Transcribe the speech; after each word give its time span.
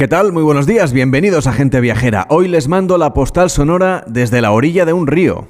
¿Qué 0.00 0.08
tal? 0.08 0.32
Muy 0.32 0.42
buenos 0.42 0.66
días, 0.66 0.94
bienvenidos 0.94 1.46
a 1.46 1.52
Gente 1.52 1.78
Viajera. 1.78 2.24
Hoy 2.30 2.48
les 2.48 2.68
mando 2.68 2.96
la 2.96 3.12
postal 3.12 3.50
sonora 3.50 4.02
desde 4.06 4.40
la 4.40 4.50
orilla 4.50 4.86
de 4.86 4.94
un 4.94 5.06
río. 5.06 5.46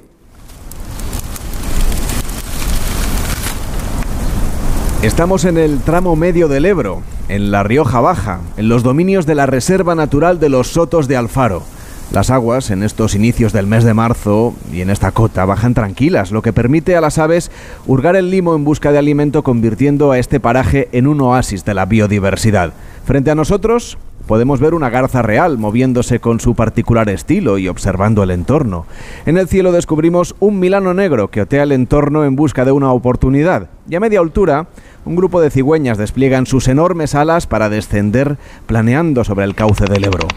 Estamos 5.01 5.45
en 5.45 5.57
el 5.57 5.79
tramo 5.79 6.17
medio 6.17 6.49
del 6.49 6.65
Ebro, 6.65 7.01
en 7.29 7.49
la 7.49 7.63
Rioja 7.63 8.01
Baja, 8.01 8.41
en 8.57 8.67
los 8.67 8.83
dominios 8.83 9.25
de 9.25 9.35
la 9.35 9.45
Reserva 9.45 9.95
Natural 9.95 10.37
de 10.41 10.49
los 10.49 10.67
Sotos 10.67 11.07
de 11.07 11.15
Alfaro. 11.15 11.63
Las 12.11 12.29
aguas 12.29 12.71
en 12.71 12.83
estos 12.83 13.15
inicios 13.15 13.53
del 13.53 13.67
mes 13.67 13.85
de 13.85 13.93
marzo 13.93 14.53
y 14.73 14.81
en 14.81 14.89
esta 14.89 15.13
cota 15.13 15.45
bajan 15.45 15.73
tranquilas, 15.73 16.33
lo 16.33 16.41
que 16.41 16.51
permite 16.51 16.97
a 16.97 16.99
las 16.99 17.19
aves 17.19 17.51
hurgar 17.87 18.17
el 18.17 18.29
limo 18.29 18.53
en 18.53 18.65
busca 18.65 18.91
de 18.91 18.97
alimento, 18.97 19.43
convirtiendo 19.43 20.11
a 20.11 20.19
este 20.19 20.41
paraje 20.41 20.89
en 20.91 21.07
un 21.07 21.21
oasis 21.21 21.63
de 21.63 21.73
la 21.73 21.85
biodiversidad. 21.85 22.73
Frente 23.05 23.31
a 23.31 23.35
nosotros 23.35 23.97
podemos 24.27 24.59
ver 24.59 24.73
una 24.73 24.89
garza 24.89 25.21
real 25.21 25.57
moviéndose 25.57 26.19
con 26.19 26.39
su 26.39 26.55
particular 26.55 27.09
estilo 27.09 27.57
y 27.57 27.67
observando 27.67 28.23
el 28.23 28.31
entorno. 28.31 28.85
En 29.25 29.37
el 29.37 29.47
cielo 29.47 29.71
descubrimos 29.71 30.35
un 30.39 30.59
milano 30.59 30.93
negro 30.93 31.29
que 31.29 31.41
otea 31.41 31.63
el 31.63 31.71
entorno 31.71 32.25
en 32.25 32.35
busca 32.35 32.65
de 32.65 32.71
una 32.71 32.91
oportunidad. 32.91 33.69
Y 33.89 33.95
a 33.95 33.99
media 33.99 34.19
altura, 34.19 34.67
un 35.05 35.15
grupo 35.15 35.41
de 35.41 35.49
cigüeñas 35.49 35.97
despliegan 35.97 36.45
sus 36.45 36.67
enormes 36.67 37.15
alas 37.15 37.47
para 37.47 37.69
descender 37.69 38.37
planeando 38.65 39.23
sobre 39.23 39.45
el 39.45 39.55
cauce 39.55 39.85
del 39.85 40.03
Ebro. 40.03 40.27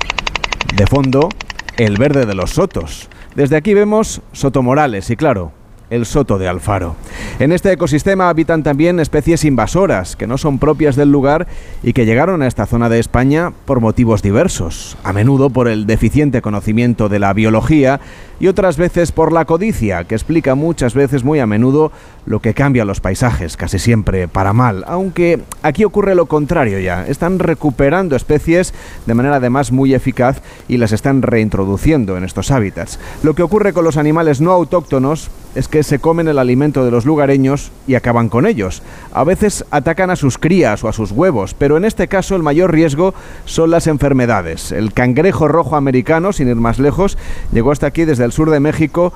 De 0.77 0.87
fondo, 0.87 1.29
el 1.77 1.97
verde 1.97 2.27
de 2.27 2.35
los 2.35 2.51
sotos. 2.51 3.09
Desde 3.35 3.57
aquí 3.57 3.75
vemos 3.75 4.23
Soto 4.33 4.63
Morales 4.63 5.11
y 5.11 5.17
claro, 5.17 5.53
el 5.95 6.07
soto 6.07 6.39
de 6.39 6.49
Alfaro. 6.49 6.97
En 7.39 7.53
este 7.53 7.73
ecosistema 7.73 8.29
habitan 8.29 8.63
también 8.63 9.01
especies 9.01 9.45
invasoras 9.45 10.17
que 10.17 10.27
no 10.27 10.39
son 10.39 10.59
propias 10.59 10.97
del 10.97 11.11
lugar 11.11 11.47
y 11.83 11.93
que 11.93 12.07
llegaron 12.07 12.43
a 12.43 12.47
esta 12.47 12.67
zona 12.67 12.89
de 12.89 12.99
España 12.99 13.53
por 13.65 13.81
motivos 13.81 14.23
diversos, 14.23 14.97
a 15.05 15.13
menudo 15.13 15.51
por 15.51 15.69
el 15.69 15.87
deficiente 15.87 16.43
conocimiento 16.43 17.09
de 17.09 17.19
la 17.19 17.33
biología 17.33 18.01
y 18.41 18.49
otras 18.49 18.77
veces 18.77 19.13
por 19.13 19.33
la 19.33 19.45
codicia, 19.45 20.05
que 20.05 20.15
explica 20.15 20.55
muchas 20.55 20.95
veces 20.95 21.25
muy 21.25 21.39
a 21.39 21.47
menudo 21.47 21.93
lo 22.27 22.41
que 22.41 22.55
cambia 22.55 22.85
los 22.85 23.01
paisajes, 23.01 23.57
casi 23.57 23.79
siempre 23.79 24.29
para 24.29 24.53
mal, 24.53 24.85
aunque 24.89 25.41
aquí 25.63 25.85
ocurre 25.85 26.15
lo 26.15 26.27
contrario 26.27 26.81
ya, 26.81 27.07
están 27.07 27.39
recuperando 27.39 28.17
especies 28.17 28.75
de 29.07 29.15
manera 29.15 29.37
además 29.37 29.73
muy 29.73 29.95
eficaz 29.95 30.41
y 30.69 30.79
las 30.79 30.93
están 30.93 31.23
reintroduciendo 31.23 32.17
en 32.17 32.25
estos 32.25 32.51
hábitats. 32.51 32.99
Lo 33.23 33.35
que 33.35 33.43
ocurre 33.43 33.73
con 33.73 33.85
los 33.85 33.97
animales 33.97 34.41
no 34.41 34.51
autóctonos 34.53 35.31
es 35.55 35.69
que 35.69 35.83
se 35.83 35.99
comen 35.99 36.29
el 36.29 36.39
alimento 36.39 36.85
de 36.85 36.91
los 36.91 37.05
lugareños 37.05 37.71
y 37.87 37.95
acaban 37.95 38.29
con 38.29 38.47
ellos. 38.47 38.83
A 39.13 39.25
veces 39.25 39.65
atacan 39.71 40.11
a 40.11 40.17
sus 40.17 40.39
crías 40.39 40.83
o 40.85 40.89
a 40.89 40.93
sus 40.93 41.13
huevos, 41.13 41.55
pero 41.55 41.77
en 41.77 41.85
este 41.85 42.09
caso 42.09 42.37
el 42.37 42.43
mayor 42.43 42.73
riesgo 42.73 43.15
son 43.45 43.71
las 43.71 43.87
enfermedades. 43.87 44.73
El 44.73 44.93
cangrejo 44.93 45.49
rojo 45.49 45.77
americano, 45.77 46.33
sin 46.33 46.49
ir 46.49 46.57
más 46.57 46.79
lejos, 46.79 47.19
llegó 47.53 47.73
hasta 47.73 47.87
aquí 47.87 48.05
desde 48.05 48.25
el 48.25 48.33
sur 48.33 48.51
de 48.51 48.61
México 48.61 49.13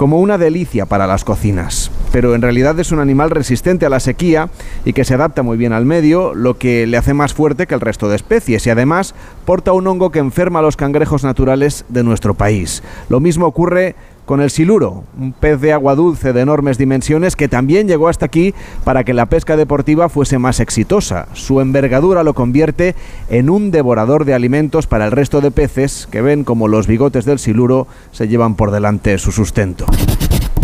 como 0.00 0.18
una 0.20 0.38
delicia 0.38 0.86
para 0.86 1.06
las 1.06 1.24
cocinas. 1.24 1.90
Pero 2.10 2.34
en 2.34 2.40
realidad 2.40 2.78
es 2.80 2.90
un 2.90 3.00
animal 3.00 3.28
resistente 3.28 3.84
a 3.84 3.90
la 3.90 4.00
sequía 4.00 4.48
y 4.86 4.94
que 4.94 5.04
se 5.04 5.12
adapta 5.12 5.42
muy 5.42 5.58
bien 5.58 5.74
al 5.74 5.84
medio, 5.84 6.32
lo 6.32 6.56
que 6.56 6.86
le 6.86 6.96
hace 6.96 7.12
más 7.12 7.34
fuerte 7.34 7.66
que 7.66 7.74
el 7.74 7.82
resto 7.82 8.08
de 8.08 8.16
especies 8.16 8.66
y 8.66 8.70
además 8.70 9.14
porta 9.44 9.72
un 9.72 9.86
hongo 9.86 10.10
que 10.10 10.18
enferma 10.18 10.60
a 10.60 10.62
los 10.62 10.76
cangrejos 10.76 11.22
naturales 11.22 11.84
de 11.90 12.02
nuestro 12.02 12.32
país. 12.32 12.82
Lo 13.10 13.20
mismo 13.20 13.44
ocurre 13.44 13.94
con 14.30 14.40
el 14.40 14.50
siluro, 14.50 15.02
un 15.18 15.32
pez 15.32 15.60
de 15.60 15.72
agua 15.72 15.96
dulce 15.96 16.32
de 16.32 16.40
enormes 16.40 16.78
dimensiones 16.78 17.34
que 17.34 17.48
también 17.48 17.88
llegó 17.88 18.06
hasta 18.06 18.26
aquí 18.26 18.54
para 18.84 19.02
que 19.02 19.12
la 19.12 19.26
pesca 19.26 19.56
deportiva 19.56 20.08
fuese 20.08 20.38
más 20.38 20.60
exitosa. 20.60 21.26
Su 21.32 21.60
envergadura 21.60 22.22
lo 22.22 22.32
convierte 22.32 22.94
en 23.28 23.50
un 23.50 23.72
devorador 23.72 24.24
de 24.24 24.32
alimentos 24.32 24.86
para 24.86 25.06
el 25.06 25.10
resto 25.10 25.40
de 25.40 25.50
peces 25.50 26.06
que 26.12 26.22
ven 26.22 26.44
como 26.44 26.68
los 26.68 26.86
bigotes 26.86 27.24
del 27.24 27.40
siluro 27.40 27.88
se 28.12 28.28
llevan 28.28 28.54
por 28.54 28.70
delante 28.70 29.18
su 29.18 29.32
sustento. 29.32 29.84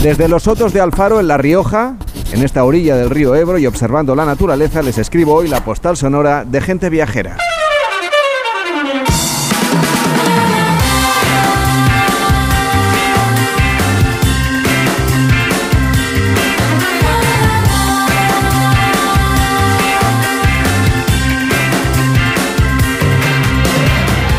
Desde 0.01 0.29
los 0.29 0.45
sotos 0.45 0.73
de 0.73 0.81
Alfaro 0.81 1.19
en 1.19 1.27
La 1.27 1.37
Rioja, 1.37 1.97
en 2.33 2.45
esta 2.45 2.63
orilla 2.63 2.95
del 2.95 3.11
río 3.11 3.35
Ebro 3.35 3.59
y 3.59 3.67
observando 3.67 4.15
la 4.15 4.27
naturaleza, 4.27 4.81
les 4.81 4.97
escribo 4.97 5.35
hoy 5.35 5.49
la 5.49 5.65
postal 5.65 5.97
sonora 5.97 6.45
de 6.45 6.61
gente 6.61 6.89
viajera. 6.89 7.37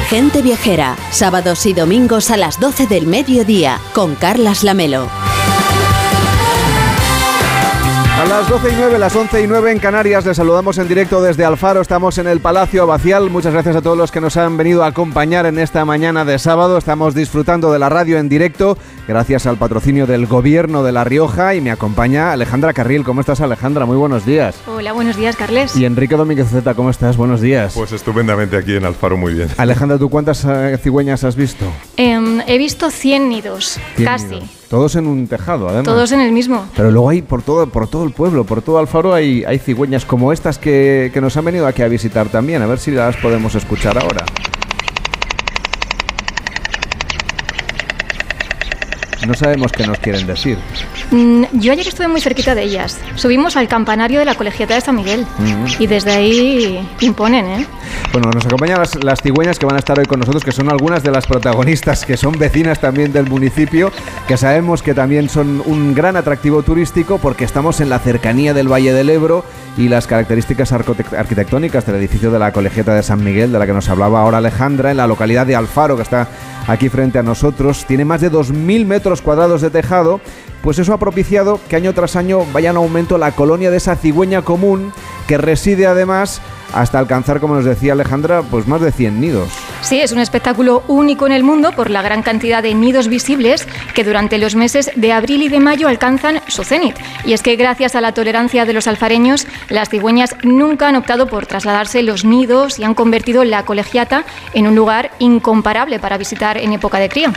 Gente 0.09 0.41
Viajera, 0.41 0.95
sábados 1.11 1.65
y 1.65 1.73
domingos 1.73 2.31
a 2.31 2.37
las 2.37 2.61
12 2.61 2.87
del 2.87 3.07
mediodía, 3.07 3.77
con 3.93 4.15
Carlas 4.15 4.63
Lamelo. 4.63 5.09
A 8.17 8.25
las 8.25 8.49
12 8.49 8.69
y 8.69 8.75
9, 8.77 8.99
las 8.99 9.13
11 9.13 9.43
y 9.43 9.47
9 9.47 9.73
en 9.73 9.79
Canarias, 9.79 10.25
les 10.25 10.37
saludamos 10.37 10.77
en 10.77 10.87
directo 10.87 11.21
desde 11.21 11.43
Alfaro. 11.43 11.81
Estamos 11.81 12.17
en 12.17 12.27
el 12.27 12.39
Palacio 12.39 12.83
Abacial. 12.83 13.29
Muchas 13.29 13.51
gracias 13.51 13.75
a 13.75 13.81
todos 13.81 13.97
los 13.97 14.11
que 14.13 14.21
nos 14.21 14.37
han 14.37 14.55
venido 14.55 14.83
a 14.83 14.87
acompañar 14.87 15.45
en 15.45 15.59
esta 15.59 15.83
mañana 15.83 16.23
de 16.23 16.39
sábado. 16.39 16.77
Estamos 16.77 17.13
disfrutando 17.13 17.71
de 17.73 17.79
la 17.79 17.89
radio 17.89 18.17
en 18.17 18.29
directo, 18.29 18.77
gracias 19.07 19.45
al 19.47 19.57
patrocinio 19.57 20.05
del 20.05 20.25
Gobierno 20.27 20.83
de 20.83 20.91
La 20.91 21.03
Rioja. 21.03 21.55
Y 21.55 21.61
me 21.61 21.71
acompaña 21.71 22.31
Alejandra 22.31 22.73
Carril. 22.73 23.03
¿Cómo 23.03 23.21
estás, 23.21 23.41
Alejandra? 23.41 23.85
Muy 23.85 23.97
buenos 23.97 24.25
días. 24.25 24.55
Hola, 24.67 24.93
buenos 24.93 25.15
días, 25.15 25.35
Carles. 25.35 25.75
Y 25.75 25.85
Enrique 25.85 26.15
Domínguez 26.15 26.49
Zeta, 26.49 26.73
¿cómo 26.73 26.89
estás? 26.89 27.17
Buenos 27.17 27.41
días. 27.41 27.73
Pues 27.73 27.91
estupendamente 27.91 28.57
aquí 28.57 28.75
en 28.75 28.85
Alfaro, 28.85 29.17
muy 29.17 29.33
bien. 29.33 29.49
Alejandra, 29.57 29.97
¿tú 29.97 30.09
cuántas 30.09 30.45
eh, 30.45 30.77
cigüeñas 30.81 31.23
has 31.23 31.35
visto? 31.35 31.65
Em, 31.95 32.41
he 32.47 32.57
visto 32.57 32.91
100 32.91 33.29
nidos, 33.29 33.79
100 33.95 34.05
casi. 34.05 34.25
nidos. 34.27 34.49
Todos 34.69 34.95
en 34.95 35.07
un 35.07 35.27
tejado, 35.27 35.69
además. 35.69 35.85
Todos 35.85 36.11
en 36.11 36.19
el 36.19 36.33
mismo. 36.33 36.65
Pero 36.75 36.91
luego 36.91 37.09
hay 37.09 37.21
por 37.21 37.41
todo, 37.41 37.67
por 37.67 37.87
todo 37.87 38.03
el 38.03 38.11
pueblo, 38.11 38.43
por 38.43 38.61
todo 38.61 38.79
Alfaro 38.79 39.13
hay, 39.13 39.45
hay 39.45 39.59
cigüeñas 39.59 40.03
como 40.03 40.33
estas 40.33 40.57
que, 40.59 41.09
que 41.13 41.21
nos 41.21 41.37
han 41.37 41.45
venido 41.45 41.67
aquí 41.67 41.83
a 41.83 41.87
visitar 41.87 42.27
también. 42.27 42.61
A 42.61 42.65
ver 42.67 42.77
si 42.77 42.91
las 42.91 43.15
podemos 43.15 43.55
escuchar 43.55 43.97
ahora. 43.97 44.25
No 49.27 49.33
sabemos 49.33 49.73
qué 49.73 49.85
nos 49.85 49.99
quieren 49.99 50.25
decir. 50.25 50.57
Mm, 51.11 51.43
yo 51.51 51.73
ayer 51.73 51.85
estuve 51.85 52.07
muy 52.07 52.21
cerquita 52.21 52.55
de 52.55 52.63
ellas. 52.63 52.97
Subimos 53.15 53.57
al 53.57 53.67
campanario 53.67 54.19
de 54.19 54.25
la 54.25 54.35
Colegiata 54.35 54.75
de 54.75 54.79
San 54.79 54.95
Miguel. 54.95 55.25
Mm. 55.37 55.81
Y 55.81 55.87
desde 55.87 56.13
ahí 56.13 56.89
imponen, 57.01 57.45
¿eh? 57.45 57.67
Bueno, 58.17 58.31
nos 58.33 58.47
acompañan 58.47 58.81
las, 59.03 59.21
cigüeñas 59.21 59.59
que 59.59 59.67
van 59.67 59.75
a 59.75 59.77
estar 59.77 59.99
hoy 59.99 60.07
con 60.07 60.19
nosotros, 60.19 60.43
que 60.43 60.51
son 60.51 60.71
algunas 60.71 61.03
de 61.03 61.11
las 61.11 61.27
protagonistas, 61.27 62.03
que 62.03 62.17
son 62.17 62.31
vecinas 62.31 62.81
también 62.81 63.13
del 63.13 63.29
municipio, 63.29 63.91
que 64.27 64.37
sabemos 64.37 64.81
que 64.81 64.95
también 64.95 65.29
son 65.29 65.61
un 65.63 65.93
gran 65.93 66.17
atractivo 66.17 66.63
turístico 66.63 67.19
porque 67.19 67.45
estamos 67.45 67.79
en 67.79 67.89
la 67.89 67.99
cercanía 67.99 68.55
del 68.55 68.71
Valle 68.71 68.91
del 68.91 69.11
Ebro 69.11 69.45
y 69.77 69.87
las 69.87 70.07
características 70.07 70.71
arquitectónicas 70.71 71.85
del 71.85 71.97
edificio 71.97 72.31
de 72.31 72.39
la 72.39 72.51
Colegiata 72.51 72.95
de 72.95 73.03
San 73.03 73.23
Miguel, 73.23 73.51
de 73.51 73.59
la 73.59 73.67
que 73.67 73.73
nos 73.73 73.87
hablaba 73.87 74.21
ahora 74.21 74.39
Alejandra, 74.39 74.89
en 74.89 74.97
la 74.97 75.05
localidad 75.05 75.45
de 75.45 75.55
Alfaro, 75.55 75.95
que 75.95 76.01
está 76.01 76.27
aquí 76.65 76.89
frente 76.89 77.19
a 77.19 77.23
nosotros, 77.23 77.85
tiene 77.85 78.03
más 78.03 78.21
de 78.21 78.31
2.000 78.31 78.87
metros 78.87 79.21
cuadrados 79.21 79.61
de 79.61 79.69
tejado, 79.69 80.21
pues 80.63 80.79
eso 80.79 80.91
ha 80.91 80.97
propiciado 80.97 81.59
que 81.69 81.75
año 81.75 81.93
tras 81.93 82.15
año 82.15 82.39
vaya 82.51 82.71
en 82.71 82.77
aumento 82.77 83.19
la 83.19 83.33
colonia 83.33 83.69
de 83.69 83.77
esa 83.77 83.95
cigüeña 83.95 84.41
común 84.41 84.91
que 85.27 85.37
reside 85.37 85.85
además 85.85 86.41
hasta 86.73 86.99
alcanzar, 86.99 87.39
como 87.39 87.55
nos 87.55 87.65
decía 87.65 87.93
Alejandra, 87.93 88.41
pues 88.43 88.67
más 88.67 88.81
de 88.81 88.91
100 88.91 89.19
nidos. 89.19 89.49
Sí, 89.81 90.01
es 90.01 90.11
un 90.11 90.19
espectáculo 90.19 90.83
único 90.87 91.25
en 91.25 91.31
el 91.31 91.43
mundo 91.43 91.71
por 91.71 91.89
la 91.89 92.01
gran 92.01 92.23
cantidad 92.23 92.61
de 92.61 92.73
nidos 92.73 93.07
visibles 93.07 93.67
que 93.93 94.03
durante 94.03 94.37
los 94.37 94.55
meses 94.55 94.91
de 94.95 95.13
abril 95.13 95.43
y 95.43 95.49
de 95.49 95.59
mayo 95.59 95.87
alcanzan 95.87 96.41
su 96.47 96.63
cenit. 96.63 96.95
Y 97.25 97.33
es 97.33 97.41
que 97.41 97.55
gracias 97.55 97.95
a 97.95 98.01
la 98.01 98.13
tolerancia 98.13 98.65
de 98.65 98.73
los 98.73 98.87
alfareños, 98.87 99.47
las 99.69 99.89
cigüeñas 99.89 100.35
nunca 100.43 100.87
han 100.87 100.95
optado 100.95 101.27
por 101.27 101.45
trasladarse 101.45 102.03
los 102.03 102.25
nidos 102.25 102.79
y 102.79 102.83
han 102.83 102.95
convertido 102.95 103.43
la 103.43 103.63
colegiata 103.63 104.25
en 104.53 104.67
un 104.67 104.75
lugar 104.75 105.11
incomparable 105.19 105.99
para 105.99 106.17
visitar 106.17 106.57
en 106.57 106.73
época 106.73 106.97
de 106.99 107.09
cría. 107.09 107.33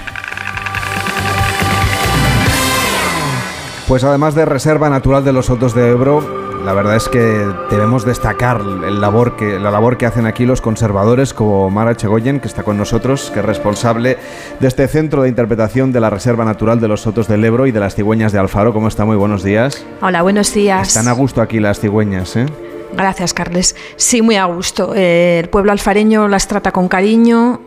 Pues 3.87 4.05
además 4.05 4.37
de 4.37 4.45
Reserva 4.45 4.89
Natural 4.89 5.25
de 5.25 5.33
los 5.33 5.47
Sotos 5.47 5.75
de 5.75 5.91
Ebro, 5.91 6.40
la 6.65 6.73
verdad 6.73 6.97
es 6.97 7.09
que 7.09 7.47
debemos 7.71 8.05
destacar 8.05 8.61
el 8.61 9.01
labor 9.01 9.37
que, 9.37 9.59
la 9.59 9.71
labor 9.71 9.97
que 9.97 10.07
hacen 10.07 10.27
aquí 10.27 10.45
los 10.45 10.61
conservadores 10.61 11.33
como 11.33 11.71
Mara 11.71 11.97
Chegoyen, 11.97 12.41
que 12.41 12.49
está 12.49 12.63
con 12.63 12.77
nosotros, 12.77 13.31
que 13.33 13.41
es 13.41 13.45
responsable 13.45 14.19
de 14.59 14.69
este 14.69 14.87
centro 14.89 15.23
de 15.23 15.29
interpretación 15.29 15.93
de 15.93 16.01
la 16.01 16.11
Reserva 16.11 16.45
Natural 16.45 16.81
de 16.81 16.89
los 16.89 17.03
Sotos 17.03 17.29
del 17.29 17.45
Ebro 17.45 17.67
y 17.67 17.73
de 17.73 17.81
las 17.81 17.95
cigüeñas 17.95 18.33
de 18.33 18.39
Alfaro. 18.39 18.73
¿Cómo 18.73 18.89
está? 18.89 19.05
Muy 19.05 19.17
buenos 19.17 19.43
días. 19.43 19.85
Hola, 20.03 20.23
buenos 20.23 20.53
días. 20.53 20.89
Están 20.89 21.09
a 21.09 21.13
gusto 21.13 21.41
aquí 21.41 21.61
las 21.61 21.81
cigüeñas, 21.81 22.37
¿eh? 22.37 22.47
Gracias, 22.93 23.33
Carles. 23.33 23.77
Sí, 23.97 24.21
muy 24.21 24.37
a 24.37 24.45
gusto. 24.47 24.95
Eh, 24.95 25.41
el 25.41 25.49
pueblo 25.49 25.73
alfareño 25.73 26.29
las 26.29 26.49
trata 26.49 26.73
con 26.73 26.89
cariño. 26.89 27.61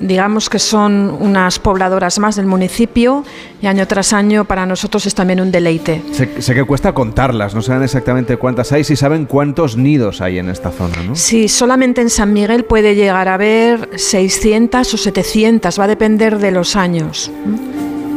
Digamos 0.00 0.48
que 0.48 0.58
son 0.58 1.16
unas 1.20 1.58
pobladoras 1.58 2.18
más 2.18 2.36
del 2.36 2.46
municipio 2.46 3.24
y 3.60 3.66
año 3.66 3.86
tras 3.86 4.12
año 4.12 4.44
para 4.44 4.66
nosotros 4.66 5.06
es 5.06 5.14
también 5.14 5.40
un 5.40 5.50
deleite. 5.50 6.02
Sé, 6.12 6.54
que 6.54 6.64
cuesta 6.64 6.92
contarlas, 6.92 7.54
no 7.54 7.62
saben 7.62 7.82
exactamente 7.82 8.36
cuántas 8.36 8.72
hay, 8.72 8.84
si 8.84 8.96
saben 8.96 9.26
cuántos 9.26 9.76
nidos 9.76 10.20
hay 10.20 10.38
en 10.38 10.48
esta 10.48 10.70
zona, 10.70 11.02
¿no? 11.02 11.16
Sí, 11.16 11.48
solamente 11.48 12.00
en 12.00 12.10
San 12.10 12.32
Miguel 12.32 12.64
puede 12.64 12.94
llegar 12.94 13.28
a 13.28 13.34
haber 13.34 13.88
600 13.98 14.94
o 14.94 14.96
700, 14.96 15.78
va 15.78 15.84
a 15.84 15.88
depender 15.88 16.38
de 16.38 16.50
los 16.50 16.76
años. 16.76 17.30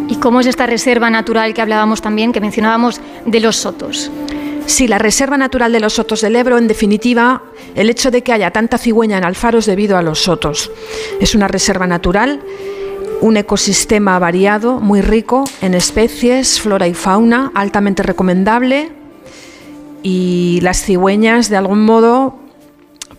¿Y 0.08 0.16
cómo 0.16 0.42
es 0.42 0.48
esta 0.48 0.68
reserva 0.68 1.10
natural 1.10 1.54
que 1.54 1.62
hablábamos 1.62 2.02
también, 2.02 2.34
que 2.34 2.42
mencionábamos 2.42 3.00
de 3.26 3.40
los 3.40 3.56
sotos? 3.56 4.12
Sí, 4.66 4.88
la 4.88 4.98
Reserva 4.98 5.38
Natural 5.38 5.72
de 5.72 5.80
los 5.80 5.94
Sotos 5.94 6.22
del 6.22 6.36
Ebro, 6.36 6.58
en 6.58 6.68
definitiva, 6.68 7.44
el 7.76 7.90
hecho 7.90 8.12
de 8.12 8.22
que 8.22 8.32
haya 8.32 8.52
tanta 8.52 8.78
cigüeña 8.78 9.18
en 9.18 9.24
Alfaro 9.24 9.60
es 9.60 9.66
debido 9.66 9.98
a 9.98 10.02
los 10.02 10.20
sotos. 10.20 10.72
Es 11.20 11.36
una 11.36 11.48
reserva 11.48 11.88
natural, 11.88 12.42
un 13.22 13.38
ecosistema 13.38 14.18
variado, 14.18 14.80
muy 14.80 15.02
rico 15.02 15.44
en 15.62 15.74
especies, 15.74 16.60
flora 16.60 16.88
y 16.88 16.94
fauna, 16.94 17.52
altamente 17.54 18.04
recomendable. 18.04 18.92
Y 20.04 20.60
las 20.62 20.84
cigüeñas, 20.84 21.50
de 21.50 21.58
algún 21.58 21.84
modo, 21.84 22.40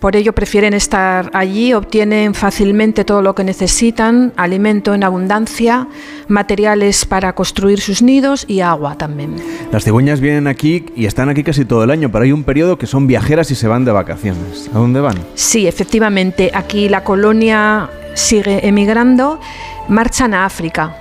por 0.03 0.17
ello 0.17 0.33
prefieren 0.33 0.75
estar 0.75 1.31
allí, 1.33 1.73
obtienen 1.75 2.35
fácilmente 2.35 3.05
todo 3.05 3.23
lo 3.23 3.37
que 3.37 3.45
necesitan, 3.45 4.33
alimento 4.37 4.95
en 4.95 5.05
abundancia, 5.05 5.87
materiales 6.27 7.05
para 7.05 7.37
construir 7.37 7.81
sus 7.81 8.03
nidos 8.03 8.45
y 8.49 8.63
agua 8.63 8.99
también. 8.99 9.37
Las 9.71 9.85
cigüeñas 9.85 10.21
vienen 10.21 10.49
aquí 10.49 10.87
y 10.97 11.07
están 11.07 11.29
aquí 11.29 11.45
casi 11.45 11.65
todo 11.65 11.85
el 11.85 11.93
año, 11.93 12.11
pero 12.11 12.25
hay 12.25 12.33
un 12.33 12.43
periodo 12.43 12.79
que 12.79 12.89
son 12.89 13.07
viajeras 13.07 13.53
y 13.53 13.55
se 13.55 13.69
van 13.69 13.85
de 13.85 13.93
vacaciones. 13.93 14.69
¿A 14.75 14.79
dónde 14.79 14.99
van? 14.99 15.19
Sí, 15.37 15.69
efectivamente, 15.69 16.51
aquí 16.53 16.89
la 16.89 17.05
colonia 17.05 17.89
sigue 18.15 18.67
emigrando, 18.67 19.39
marchan 19.87 20.35
a 20.35 20.47
África. 20.47 20.97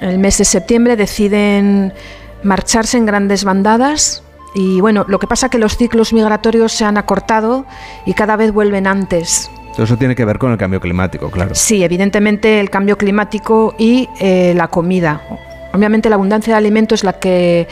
El 0.00 0.18
mes 0.18 0.38
de 0.38 0.46
septiembre 0.46 0.96
deciden 0.96 1.92
marcharse 2.42 2.96
en 2.96 3.04
grandes 3.04 3.44
bandadas 3.44 4.22
y 4.56 4.80
bueno, 4.80 5.04
lo 5.06 5.18
que 5.18 5.26
pasa 5.26 5.46
es 5.46 5.50
que 5.50 5.58
los 5.58 5.76
ciclos 5.76 6.14
migratorios 6.14 6.72
se 6.72 6.86
han 6.86 6.96
acortado 6.96 7.66
y 8.06 8.14
cada 8.14 8.36
vez 8.36 8.52
vuelven 8.52 8.86
antes. 8.86 9.50
Eso 9.76 9.98
tiene 9.98 10.14
que 10.14 10.24
ver 10.24 10.38
con 10.38 10.50
el 10.50 10.56
cambio 10.56 10.80
climático, 10.80 11.30
claro. 11.30 11.54
Sí, 11.54 11.84
evidentemente 11.84 12.58
el 12.58 12.70
cambio 12.70 12.96
climático 12.96 13.74
y 13.78 14.08
eh, 14.18 14.54
la 14.56 14.68
comida. 14.68 15.20
Obviamente 15.74 16.08
la 16.08 16.14
abundancia 16.14 16.54
de 16.54 16.56
alimentos 16.56 17.00
es 17.00 17.04
la 17.04 17.12
que, 17.18 17.68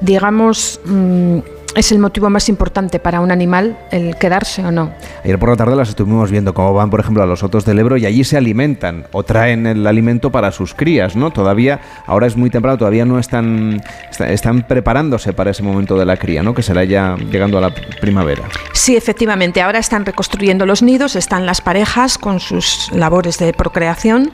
digamos, 0.00 0.80
mm, 0.86 1.38
es 1.76 1.92
el 1.92 1.98
motivo 1.98 2.30
más 2.30 2.48
importante 2.48 2.98
para 2.98 3.20
un 3.20 3.30
animal 3.30 3.78
el 3.90 4.16
quedarse 4.16 4.64
o 4.64 4.72
no. 4.72 4.92
Ayer 5.22 5.38
por 5.38 5.50
la 5.50 5.56
tarde 5.56 5.76
las 5.76 5.90
estuvimos 5.90 6.30
viendo 6.30 6.54
cómo 6.54 6.72
van, 6.72 6.88
por 6.88 7.00
ejemplo, 7.00 7.22
a 7.22 7.26
los 7.26 7.40
Sotos 7.40 7.66
del 7.66 7.78
Ebro 7.78 7.98
y 7.98 8.06
allí 8.06 8.24
se 8.24 8.38
alimentan 8.38 9.06
o 9.12 9.22
traen 9.22 9.66
el 9.66 9.86
alimento 9.86 10.32
para 10.32 10.50
sus 10.52 10.74
crías, 10.74 11.16
¿no? 11.16 11.30
Todavía, 11.30 11.80
ahora 12.06 12.26
es 12.26 12.36
muy 12.36 12.48
temprano, 12.48 12.78
todavía 12.78 13.04
no 13.04 13.18
están, 13.18 13.82
están 14.26 14.66
preparándose 14.66 15.34
para 15.34 15.50
ese 15.50 15.62
momento 15.62 15.98
de 15.98 16.06
la 16.06 16.16
cría, 16.16 16.42
¿no? 16.42 16.54
Que 16.54 16.62
será 16.62 16.82
ya 16.84 17.16
llegando 17.30 17.58
a 17.58 17.60
la 17.60 17.74
primavera. 18.00 18.44
Sí, 18.72 18.96
efectivamente, 18.96 19.60
ahora 19.60 19.78
están 19.78 20.06
reconstruyendo 20.06 20.64
los 20.64 20.82
nidos, 20.82 21.14
están 21.14 21.44
las 21.44 21.60
parejas 21.60 22.16
con 22.16 22.40
sus 22.40 22.90
labores 22.92 23.38
de 23.38 23.52
procreación 23.52 24.30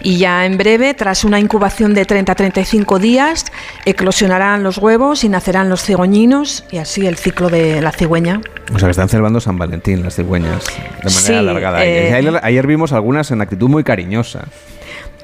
y 0.00 0.16
ya 0.16 0.46
en 0.46 0.56
breve, 0.56 0.94
tras 0.94 1.24
una 1.24 1.40
incubación 1.40 1.92
de 1.92 2.06
30 2.06 2.32
a 2.32 2.34
35 2.34 2.98
días, 2.98 3.44
eclosionarán 3.84 4.62
los 4.62 4.78
huevos 4.78 5.24
y 5.24 5.28
nacerán 5.28 5.68
los 5.68 5.82
cigüeñinos 5.82 6.64
y 6.70 6.78
así 6.78 6.85
el 6.96 7.16
ciclo 7.16 7.48
de 7.48 7.80
la 7.82 7.92
cigüeña. 7.92 8.40
O 8.72 8.78
sea, 8.78 8.86
que 8.86 8.92
están 8.92 9.08
celebrando 9.08 9.40
San 9.40 9.58
Valentín 9.58 10.02
las 10.02 10.14
cigüeñas 10.14 10.64
de 11.02 11.10
manera 11.14 11.38
alargada. 11.40 11.84
Eh, 11.84 12.14
ayer, 12.14 12.40
ayer 12.42 12.66
vimos 12.66 12.92
algunas 12.92 13.30
en 13.30 13.40
actitud 13.40 13.68
muy 13.68 13.84
cariñosa. 13.84 14.44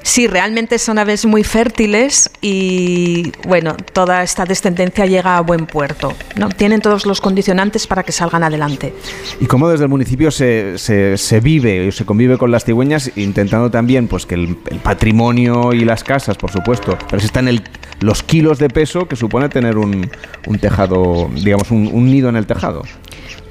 Sí, 0.03 0.27
realmente 0.27 0.77
son 0.79 0.97
aves 0.97 1.25
muy 1.25 1.45
fértiles 1.45 2.29
y 2.41 3.31
bueno, 3.47 3.75
toda 3.93 4.21
esta 4.21 4.43
descendencia 4.43 5.05
llega 5.05 5.37
a 5.37 5.41
buen 5.41 5.65
puerto. 5.65 6.13
¿no? 6.35 6.49
Tienen 6.49 6.81
todos 6.81 7.05
los 7.05 7.21
condicionantes 7.21 7.87
para 7.87 8.03
que 8.03 8.11
salgan 8.11 8.43
adelante. 8.43 8.93
¿Y 9.39 9.45
cómo 9.45 9.69
desde 9.69 9.85
el 9.85 9.89
municipio 9.89 10.29
se, 10.29 10.77
se, 10.77 11.39
vive 11.39 11.87
o 11.87 11.91
se 11.91 12.05
convive 12.05 12.37
con 12.37 12.51
las 12.51 12.65
cigüeñas, 12.65 13.11
intentando 13.15 13.71
también 13.71 14.09
pues 14.09 14.25
que 14.25 14.35
el, 14.35 14.57
patrimonio 14.83 15.73
y 15.73 15.85
las 15.85 16.03
casas, 16.03 16.35
por 16.35 16.51
supuesto, 16.51 16.97
persistan 17.09 17.47
el, 17.47 17.63
los 18.01 18.23
kilos 18.23 18.59
de 18.59 18.67
peso 18.67 19.07
que 19.07 19.15
supone 19.15 19.47
tener 19.47 19.77
un, 19.77 20.11
un 20.47 20.59
tejado, 20.59 21.29
digamos, 21.33 21.71
un, 21.71 21.89
un 21.91 22.11
nido 22.11 22.27
en 22.27 22.35
el 22.35 22.45
tejado? 22.45 22.83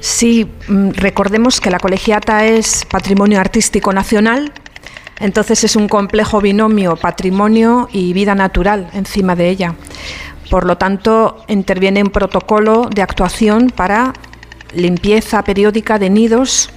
Sí, 0.01 0.47
mm, 0.69 0.91
recordemos 0.91 1.61
que 1.61 1.71
la 1.71 1.79
colegiata 1.79 2.45
es 2.45 2.85
patrimonio 2.85 3.41
artístico 3.41 3.93
nacional 3.95 4.53
entonces 5.21 5.65
es 5.65 5.77
un 5.77 5.89
complejo 5.89 6.41
binomio 6.41 6.97
patrimonio 6.97 7.89
y 7.93 8.13
vida 8.13 8.35
natural 8.35 8.89
encima 8.93 9.37
de 9.37 9.49
ella. 9.49 9.75
Por 10.51 10.67
lo 10.67 10.77
tanto, 10.77 11.45
interviene 11.49 12.03
un 12.03 12.11
protocolo 12.11 12.89
de 12.95 13.03
actuación 13.03 13.71
para 13.71 14.13
limpieza 14.75 15.43
periódica 15.45 15.99
de 15.99 16.11
nidos 16.11 16.71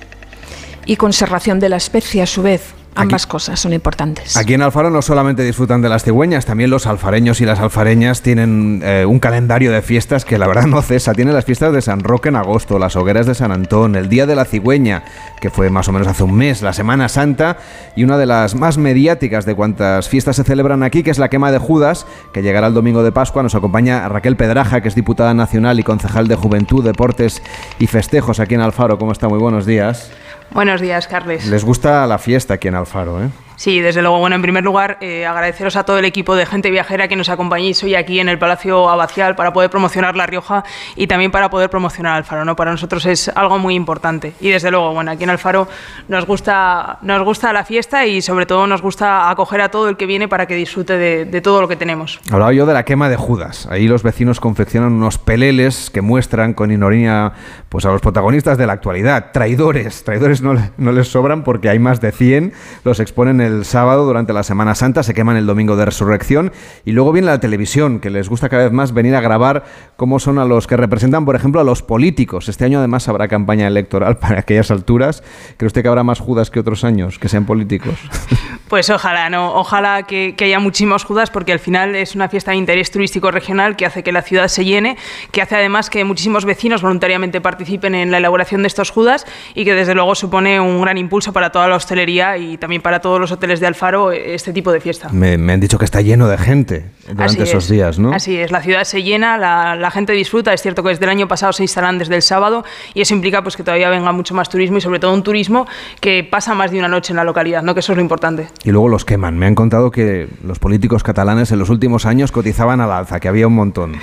y 0.86 0.96
conservación 0.96 1.60
de 1.60 1.70
la 1.70 1.78
especie 1.78 2.22
a 2.22 2.28
su 2.28 2.42
vez. 2.42 2.74
Ambas 2.96 3.28
cosas 3.28 3.60
son 3.60 3.74
importantes. 3.74 4.38
Aquí 4.38 4.54
en 4.54 4.62
Alfaro 4.62 4.90
no 4.90 5.02
solamente 5.02 5.44
disfrutan 5.44 5.82
de 5.82 5.90
las 5.90 6.04
cigüeñas, 6.04 6.46
también 6.46 6.70
los 6.70 6.88
alfareños 6.88 7.42
y 7.42 7.46
las 7.46 7.60
alfareñas 7.60 8.22
tienen 8.22 8.82
eh, 8.84 9.06
un 9.06 9.20
calendario 9.20 9.72
de 9.72 9.82
fiestas 9.82 10.24
que 10.24 10.38
la 10.38 10.48
verdad 10.48 10.66
no 10.66 10.82
cesa. 10.82 11.14
Tienen 11.14 11.34
las 11.34 11.44
fiestas 11.44 11.74
de 11.74 11.82
San 11.82 12.00
Roque 12.00 12.30
en 12.30 12.38
agosto, 12.38 12.80
las 12.80 12.96
hogueras 12.96 13.26
de 13.26 13.36
San 13.36 13.52
Antón, 13.52 13.96
el 13.96 14.08
Día 14.08 14.26
de 14.26 14.36
la 14.36 14.46
Cigüeña, 14.46 15.04
que 15.42 15.50
fue 15.50 15.70
más 15.70 15.88
o 15.90 15.92
menos 15.92 16.08
hace 16.08 16.24
un 16.24 16.36
mes, 16.36 16.62
la 16.62 16.74
Semana 16.74 17.10
Santa, 17.10 17.58
y 17.96 18.04
una 18.04 18.18
de 18.18 18.26
las 18.26 18.56
más 18.56 18.78
mediáticas 18.78 19.46
de 19.46 19.56
cuantas 19.56 20.08
fiestas 20.08 20.38
se 20.38 20.44
celebran 20.44 20.82
aquí, 20.82 21.04
que 21.04 21.12
es 21.12 21.20
la 21.20 21.30
quema 21.30 21.52
de 21.52 21.58
Judas, 21.58 22.06
que 22.34 22.42
llegará 22.42 22.68
el 22.68 22.74
domingo 22.74 23.04
de 23.04 23.12
Pascua. 23.12 23.44
Nos 23.44 23.56
acompaña 23.56 24.08
Raquel 24.08 24.38
Pedraja, 24.38 24.82
que 24.82 24.88
es 24.88 24.96
diputada 24.96 25.34
nacional 25.34 25.80
y 25.80 25.84
concejal 25.84 26.28
de 26.28 26.36
Juventud, 26.36 26.84
Deportes 26.84 27.42
y 27.78 27.88
Festejos 27.88 28.40
aquí 28.40 28.56
en 28.56 28.62
Alfaro. 28.62 28.98
¿Cómo 28.98 29.12
está? 29.12 29.28
Muy 29.28 29.40
buenos 29.40 29.66
días. 29.66 30.12
Buenos 30.56 30.80
días, 30.80 31.10
Carles. 31.10 31.46
Les 31.48 31.66
gusta 31.66 32.08
la 32.08 32.18
fiesta 32.18 32.54
aquí 32.54 32.70
en 32.70 32.76
Alfaro, 32.76 33.22
¿eh? 33.22 33.28
Sí, 33.56 33.80
desde 33.80 34.02
luego. 34.02 34.20
Bueno, 34.20 34.36
en 34.36 34.42
primer 34.42 34.64
lugar, 34.64 34.98
eh, 35.02 35.26
agradeceros 35.26 35.76
a 35.76 35.84
todo 35.84 35.98
el 35.98 36.06
equipo 36.06 36.36
de 36.36 36.46
gente 36.46 36.72
viajera 36.72 37.08
que 37.08 37.16
nos 37.16 37.30
acompañéis 37.30 37.82
hoy 37.84 37.96
aquí 37.96 38.20
en 38.20 38.28
el 38.28 38.38
Palacio 38.38 38.90
Abacial 38.90 39.36
para 39.36 39.54
poder 39.54 39.70
promocionar 39.70 40.16
La 40.16 40.26
Rioja 40.26 40.64
y 40.96 41.08
también 41.08 41.32
para 41.32 41.50
poder 41.50 41.70
promocionar 41.70 42.18
Alfaro. 42.18 42.44
¿no? 42.44 42.56
Para 42.56 42.72
nosotros 42.72 43.06
es 43.06 43.30
algo 43.30 43.58
muy 43.58 43.76
importante. 43.76 44.34
Y 44.42 44.50
desde 44.50 44.72
luego, 44.72 44.94
bueno, 44.94 45.12
aquí 45.12 45.24
en 45.24 45.30
Alfaro 45.30 45.68
nos 46.08 46.26
gusta, 46.26 47.00
nos 47.02 47.24
gusta 47.24 47.54
la 47.54 47.64
fiesta 47.64 48.06
y 48.06 48.22
sobre 48.22 48.46
todo 48.46 48.68
nos 48.68 48.82
gusta 48.82 49.30
acoger 49.30 49.62
a 49.62 49.70
todo 49.70 49.88
el 49.90 49.98
que 49.98 50.06
viene 50.06 50.28
para 50.28 50.48
que 50.48 50.56
disfrute 50.56 50.98
de, 50.98 51.42
todo 51.42 51.62
lo 51.62 51.68
que 51.68 51.76
tenemos. 51.76 52.20
Hablaba 52.32 52.54
yo 52.54 52.66
de 52.66 52.74
la 52.74 52.84
quema 52.84 53.10
de 53.10 53.18
Judas. 53.18 53.68
Ahí 53.70 53.88
los 53.88 54.04
vecinos 54.04 54.40
confeccionan 54.40 54.94
unos 54.94 55.18
peleles 55.18 55.90
que 55.90 56.02
muestran 56.02 56.54
con 56.54 56.72
inoría 56.72 57.34
pues, 57.70 57.86
a 57.86 57.92
los 57.92 58.02
protagonistas 58.02 58.58
de 58.58 58.66
la 58.66 58.74
actualidad. 58.74 59.32
Traidores. 59.32 60.04
Traidores 60.04 60.42
no, 60.42 60.56
no 60.78 60.92
les 60.92 61.08
sobran 61.08 61.44
porque 61.44 61.70
hay 61.70 61.80
más 61.80 62.02
de 62.02 62.12
100. 62.12 62.54
Los 62.84 63.00
exponen 63.00 63.42
el 63.46 63.66
sábado 63.66 64.06
durante 64.06 64.34
la 64.34 64.44
Semana 64.44 64.76
Santa, 64.76 65.04
se 65.04 65.14
queman 65.14 65.38
el 65.38 65.46
domingo 65.46 65.76
de 65.78 65.86
resurrección 65.86 66.52
y 66.84 66.92
luego 66.92 67.12
viene 67.12 67.28
la 67.28 67.40
televisión, 67.40 68.00
que 68.00 68.10
les 68.10 68.28
gusta 68.28 68.50
cada 68.50 68.64
vez 68.64 68.74
más 68.74 68.94
venir 68.94 69.16
a 69.16 69.22
grabar 69.22 69.64
cómo 69.96 70.20
son 70.20 70.40
a 70.40 70.46
los 70.46 70.68
que 70.68 70.78
representan, 70.78 71.26
por 71.26 71.36
ejemplo, 71.36 71.62
a 71.62 71.64
los 71.64 71.82
políticos. 71.82 72.50
Este 72.50 72.66
año 72.66 72.80
además 72.80 73.08
habrá 73.08 73.28
campaña 73.28 73.68
electoral 73.68 74.18
para 74.20 74.40
aquellas 74.40 74.72
alturas. 74.72 75.24
¿Cree 75.58 75.68
usted 75.68 75.82
que 75.82 75.88
habrá 75.88 76.04
más 76.04 76.20
Judas 76.20 76.50
que 76.50 76.60
otros 76.60 76.84
años 76.84 77.20
que 77.20 77.30
sean 77.30 77.46
políticos? 77.46 77.96
Pues 78.70 78.90
ojalá, 78.90 79.30
no, 79.30 79.54
ojalá 79.54 80.04
que, 80.04 80.34
que 80.36 80.46
haya 80.46 80.60
muchísimos 80.60 81.04
Judas 81.04 81.30
porque 81.30 81.52
al 81.52 81.60
final 81.60 81.96
es 81.96 82.16
una 82.16 82.30
fiesta 82.30 82.52
de 82.52 82.58
interés 82.58 82.90
turístico 82.90 83.30
regional 83.30 83.76
que 83.76 83.86
hace 83.86 84.02
que 84.02 84.12
la 84.12 84.24
ciudad 84.24 84.48
se 84.48 84.66
llene, 84.66 84.98
que 85.32 85.42
hace 85.42 85.56
además 85.56 85.92
que 85.92 86.04
muchísimos 86.04 86.46
vecinos 86.46 86.82
voluntariamente 86.82 87.42
participen 87.42 87.94
en 87.94 88.10
la 88.10 88.18
elaboración 88.18 88.64
de 88.64 88.68
estos 88.68 88.90
Judas 88.90 89.26
y 89.54 89.66
que 89.66 89.76
desde 89.76 89.94
luego 89.94 90.16
supone 90.16 90.60
un 90.60 90.82
gran 90.82 90.98
impulso 90.98 91.32
para 91.32 91.52
toda 91.52 91.68
la 91.68 91.76
hostelería 91.76 92.38
y 92.38 92.58
también 92.58 92.82
para 92.82 93.02
todos 93.02 93.20
los 93.20 93.32
hoteles 93.32 93.60
de 93.60 93.68
Alfaro 93.68 94.12
este 94.12 94.52
tipo 94.52 94.72
de 94.72 94.82
fiesta. 94.82 95.10
Me, 95.10 95.34
han 95.34 95.60
dicho 95.60 95.78
que 95.78 95.86
está 95.86 96.02
lleno 96.02 96.28
de 96.28 96.38
gente 96.38 96.86
durante 97.08 97.44
esos 97.44 97.70
días, 97.70 98.00
¿no? 98.00 98.14
Así 98.14 98.36
es, 98.38 98.52
la 98.52 98.62
ciudad 98.62 98.84
se 98.84 99.04
llena, 99.04 99.38
la, 99.38 99.92
gente 99.92 100.14
disfruta. 100.14 100.52
Es 100.54 100.62
cierto 100.62 100.82
que 100.82 100.90
desde 100.90 101.06
el 101.06 101.12
año 101.12 101.28
pasado 101.28 101.54
se 101.54 101.64
instalan 101.64 102.00
desde 102.00 102.16
el 102.16 102.22
sábado 102.22 102.66
y 102.94 103.02
eso 103.02 103.14
implica 103.14 103.44
pues, 103.44 103.56
que 103.56 103.64
todavía 103.64 103.90
venga 103.90 104.12
mucho 104.12 104.34
más 104.34 104.50
turismo 104.50 104.78
y 104.78 104.82
sobre 104.82 105.00
todo 105.00 105.14
un 105.14 105.24
turismo 105.24 105.68
que 106.00 106.24
pasa 106.24 106.54
más 106.56 106.72
de 106.72 106.80
una 106.80 106.88
noche 106.88 107.14
en 107.14 107.18
la 107.18 107.24
localidad, 107.24 107.62
¿no? 107.62 107.74
que 107.74 107.80
eso 107.82 107.94
es 107.94 107.98
lo 107.98 108.02
importante. 108.02 108.48
Y 108.64 108.72
luego 108.72 108.90
los 108.90 109.06
queman. 109.06 109.38
Me 109.38 109.46
han 109.46 109.56
contado 109.56 109.92
que 109.92 110.28
los 110.44 110.60
políticos 110.60 111.04
catalanes 111.04 111.52
en 111.52 111.60
los 111.60 111.70
últimos 111.70 112.06
años 112.06 112.32
cotizaban 112.32 112.82
al 112.82 112.92
alza, 112.92 113.20
que 113.20 113.28
había 113.28 113.48
un 113.48 113.54
montón. 113.54 113.94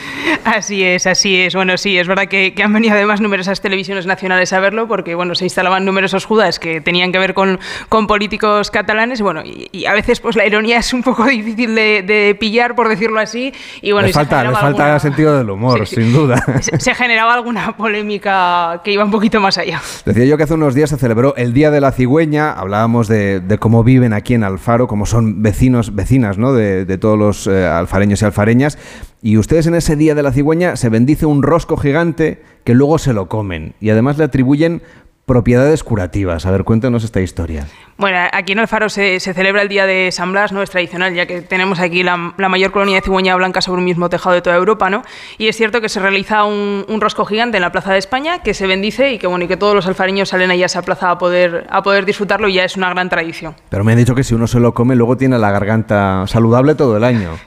Así 0.45 0.85
es, 0.85 1.07
así 1.07 1.41
es. 1.41 1.55
Bueno, 1.55 1.77
sí, 1.77 1.99
es 1.99 2.07
verdad 2.07 2.27
que, 2.27 2.55
han 2.63 2.73
venido 2.73 2.95
además 2.95 3.21
numerosas 3.21 3.61
televisiones 3.61 4.07
nacionales 4.07 4.53
a 4.53 4.61
verlo 4.61 4.87
porque, 4.87 5.15
bueno, 5.15 5.35
se 5.35 5.45
instalaban 5.45 5.85
numerosos 5.85 6.25
judas 6.25 6.59
que 6.59 6.81
tenían 6.81 7.13
que 7.13 7.19
ver 7.19 7.35
con, 7.35 7.59
con 7.89 8.07
políticos 8.07 8.71
catalanes. 8.71 9.21
Bueno, 9.21 9.43
y, 9.45 9.85
a 9.87 9.95
veces 9.95 10.21
pues 10.21 10.37
la 10.37 10.47
ironía 10.47 10.79
es 10.79 10.93
un 10.93 11.03
poco 11.03 11.25
difícil 11.27 11.75
de, 11.75 12.37
pillar, 12.39 12.75
por 12.75 12.89
decirlo 12.89 13.21
así. 13.21 13.53
Y 13.81 13.93
bueno, 13.93 14.07
le 14.07 14.13
falta, 14.13 14.45
le 14.45 14.53
falta 14.53 14.99
sentido 15.01 15.37
del 15.37 15.51
humor, 15.51 15.87
sin 15.87 16.13
duda. 16.13 16.45
Se, 16.61 16.95
generaba 16.95 17.35
alguna 17.35 17.77
polémica 17.77 18.81
que 18.85 18.93
iba 18.93 19.05
un 19.05 19.11
poquito 19.11 19.41
más 19.41 19.59
allá. 19.59 19.81
Decía 20.05 20.25
yo 20.25 20.37
que 20.37 20.45
hace 20.45 20.55
unos 20.55 20.75
días 20.75 20.91
se 20.91 20.97
celebró 20.97 21.35
el 21.37 21.53
Día 21.53 21.71
de 21.71 21.81
la 21.81 21.93
Cigüeña. 21.93 22.53
Hablábamos 22.53 23.09
de, 23.09 23.41
de 23.41 23.59
cómo 23.59 23.83
viven 23.83 24.13
aquí 24.13 24.35
en 24.35 24.42
Alfaro, 24.45 24.87
como 24.87 25.07
son 25.07 25.43
vecinos, 25.43 25.95
vecinas 25.95 26.39
¿no? 26.39 26.53
de, 26.53 26.99
todos 26.99 27.19
los 27.19 27.47
eh, 27.47 27.67
alfareños 27.67 28.23
y 28.23 28.25
alfareñas. 28.25 28.79
Y 29.23 29.37
ustedes 29.37 29.67
en 29.67 29.75
ese 29.75 29.97
día 29.97 30.15
de 30.15 30.23
la 30.23 30.33
cigüeña 30.33 30.77
se 30.77 30.89
bendice 30.89 31.27
un 31.27 31.43
rosco 31.43 31.77
gigante 31.77 32.43
que 32.65 32.75
luego 32.75 32.99
se 32.99 33.13
lo 33.13 33.29
comen. 33.29 33.75
Y 33.81 33.91
además 33.91 34.19
le 34.19 34.25
atribuyen 34.25 34.83
propiedades 35.27 35.85
curativas. 35.85 36.47
A 36.47 36.51
ver, 36.51 36.65
cuéntanos 36.65 37.05
esta 37.05 37.21
historia. 37.21 37.67
Bueno, 38.03 38.19
aquí 38.33 38.51
en 38.51 38.59
Alfaro 38.59 38.89
se, 38.89 39.21
se 39.21 39.33
celebra 39.33 39.63
el 39.63 39.69
Día 39.69 39.87
de 39.87 40.11
San 40.11 40.33
Blas, 40.33 40.51
¿no? 40.51 40.61
Es 40.61 40.71
tradicional, 40.71 41.15
ya 41.15 41.27
que 41.27 41.41
tenemos 41.41 41.79
aquí 41.79 42.03
la, 42.03 42.17
mayor 42.17 42.73
colonia 42.73 42.97
de 42.97 43.01
cigüeña 43.01 43.37
blanca 43.37 43.61
sobre 43.61 43.79
un 43.79 43.85
mismo 43.85 44.11
tejado 44.11 44.35
de 44.35 44.43
toda 44.43 44.57
Europa, 44.57 44.91
¿no? 44.91 45.05
Y 45.39 45.47
es 45.47 45.57
cierto 45.57 45.81
que 45.81 45.89
se 45.89 46.01
realiza 46.01 46.43
un, 46.43 46.85
rosco 47.01 47.25
gigante 47.25 47.59
en 47.59 47.61
la 47.61 47.71
Plaza 47.71 47.93
de 47.93 48.01
España, 48.01 48.41
que 48.43 48.55
se 48.55 48.67
bendice 48.67 49.13
y 49.13 49.19
que, 49.21 49.29
bueno, 49.29 49.45
y 49.45 49.49
que 49.49 49.57
todos 49.57 49.77
los 49.77 49.87
alfareños 49.87 50.31
salen 50.31 50.51
ahí 50.51 50.65
a 50.65 50.67
esa 50.67 50.83
plaza 50.83 51.13
a 51.13 51.19
poder, 51.19 51.69
a 51.71 51.85
poder 51.85 52.05
disfrutarlo 52.05 52.49
y 52.49 52.55
ya 52.55 52.65
es 52.65 52.77
una 52.77 52.91
gran 52.91 53.09
tradición. 53.09 53.55
Pero 53.69 53.85
me 53.85 53.93
han 53.93 53.99
dicho 53.99 54.17
que 54.17 54.25
si 54.25 54.35
uno 54.35 54.49
se 54.49 54.59
lo 54.59 54.75
come, 54.75 54.97
luego 54.97 55.17
tiene 55.17 55.39
la 55.39 55.53
garganta 55.53 56.27
saludable 56.27 56.75
todo 56.75 56.97
el 56.97 57.05
año. 57.05 57.39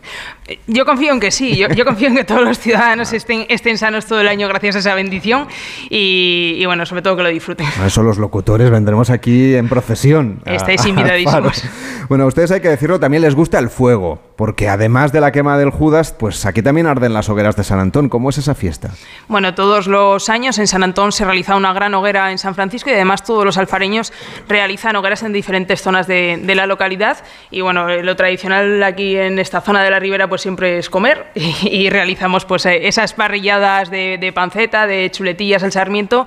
Yo 0.68 0.86
confío 0.86 1.12
en 1.12 1.20
que 1.20 1.32
sí, 1.32 1.56
yo, 1.56 1.86
confío 1.86 2.08
en 2.10 2.16
que 2.16 2.24
todos 2.24 2.44
los 2.44 2.60
ciudadanos 2.60 3.12
estén, 3.14 3.48
estén 3.50 3.80
sanos 3.80 4.06
todo 4.06 4.22
el 4.22 4.28
año 4.28 4.48
gracias 4.48 4.76
a 4.76 4.80
esa 4.80 4.94
bendición 4.94 5.48
y, 5.90 6.64
bueno, 6.66 6.86
sobre 6.86 7.02
todo 7.02 7.18
que 7.18 7.24
lo 7.24 7.30
disfruten. 7.30 7.66
Eso 7.86 8.04
los 8.04 8.20
locutores 8.20 8.70
vendremos 8.70 9.10
aquí 9.10 9.56
en 9.56 9.68
procesión. 9.68 10.42
Estáis 10.46 10.86
invitadísimos. 10.86 11.64
Bueno, 12.08 12.26
a 12.26 12.28
ustedes 12.28 12.52
hay 12.52 12.62
que 12.62 12.70
decirlo, 12.70 13.00
también 13.00 13.22
les 13.22 13.36
gusta 13.36 13.60
el 13.60 13.70
fuego, 13.70 14.20
porque 14.36 14.68
además 14.68 15.12
de 15.12 15.22
la 15.22 15.32
quema 15.32 15.58
del 15.58 15.70
Judas, 15.70 16.12
pues 16.12 16.46
aquí 16.46 16.62
también 16.62 16.88
arden 16.88 17.14
las 17.14 17.30
hogueras 17.30 17.56
de 17.56 17.64
San 17.64 17.80
Antón. 17.80 18.10
¿Cómo 18.10 18.30
es 18.30 18.38
esa 18.38 18.56
fiesta? 18.56 18.92
Bueno, 19.28 19.56
todos 19.56 19.88
los 19.88 20.30
años 20.30 20.58
en 20.60 20.68
San 20.68 20.84
Antón 20.84 21.12
se 21.12 21.24
realiza 21.24 21.56
una 21.56 21.74
gran 21.74 21.94
hoguera 21.94 22.32
en 22.32 22.38
San 22.38 22.56
Francisco 22.56 22.90
y 22.90 22.94
además 22.94 23.24
todos 23.24 23.46
los 23.46 23.58
alfareños 23.58 24.12
realizan 24.48 24.96
hogueras 24.96 25.24
en 25.24 25.34
diferentes 25.34 25.82
zonas 25.82 26.08
de, 26.08 26.40
de 26.42 26.56
la 26.56 26.66
localidad 26.66 27.18
y 27.50 27.62
bueno, 27.62 27.88
lo 27.88 28.16
tradicional 28.16 28.84
aquí 28.84 29.16
en 29.16 29.40
esta 29.40 29.62
zona 29.62 29.84
de 29.84 29.90
la 29.90 30.00
ribera 30.00 30.28
pues 30.28 30.42
siempre 30.42 30.78
es 30.80 30.90
comer 30.90 31.28
y, 31.36 31.90
realizamos 31.90 32.46
pues 32.46 32.66
eh, 32.66 32.88
esas 32.88 33.14
parrilladas 33.14 33.90
de, 33.90 34.32
panceta, 34.34 34.88
de 34.88 35.10
chuletillas 35.12 35.64
al 35.64 35.72
sarmiento 35.72 36.26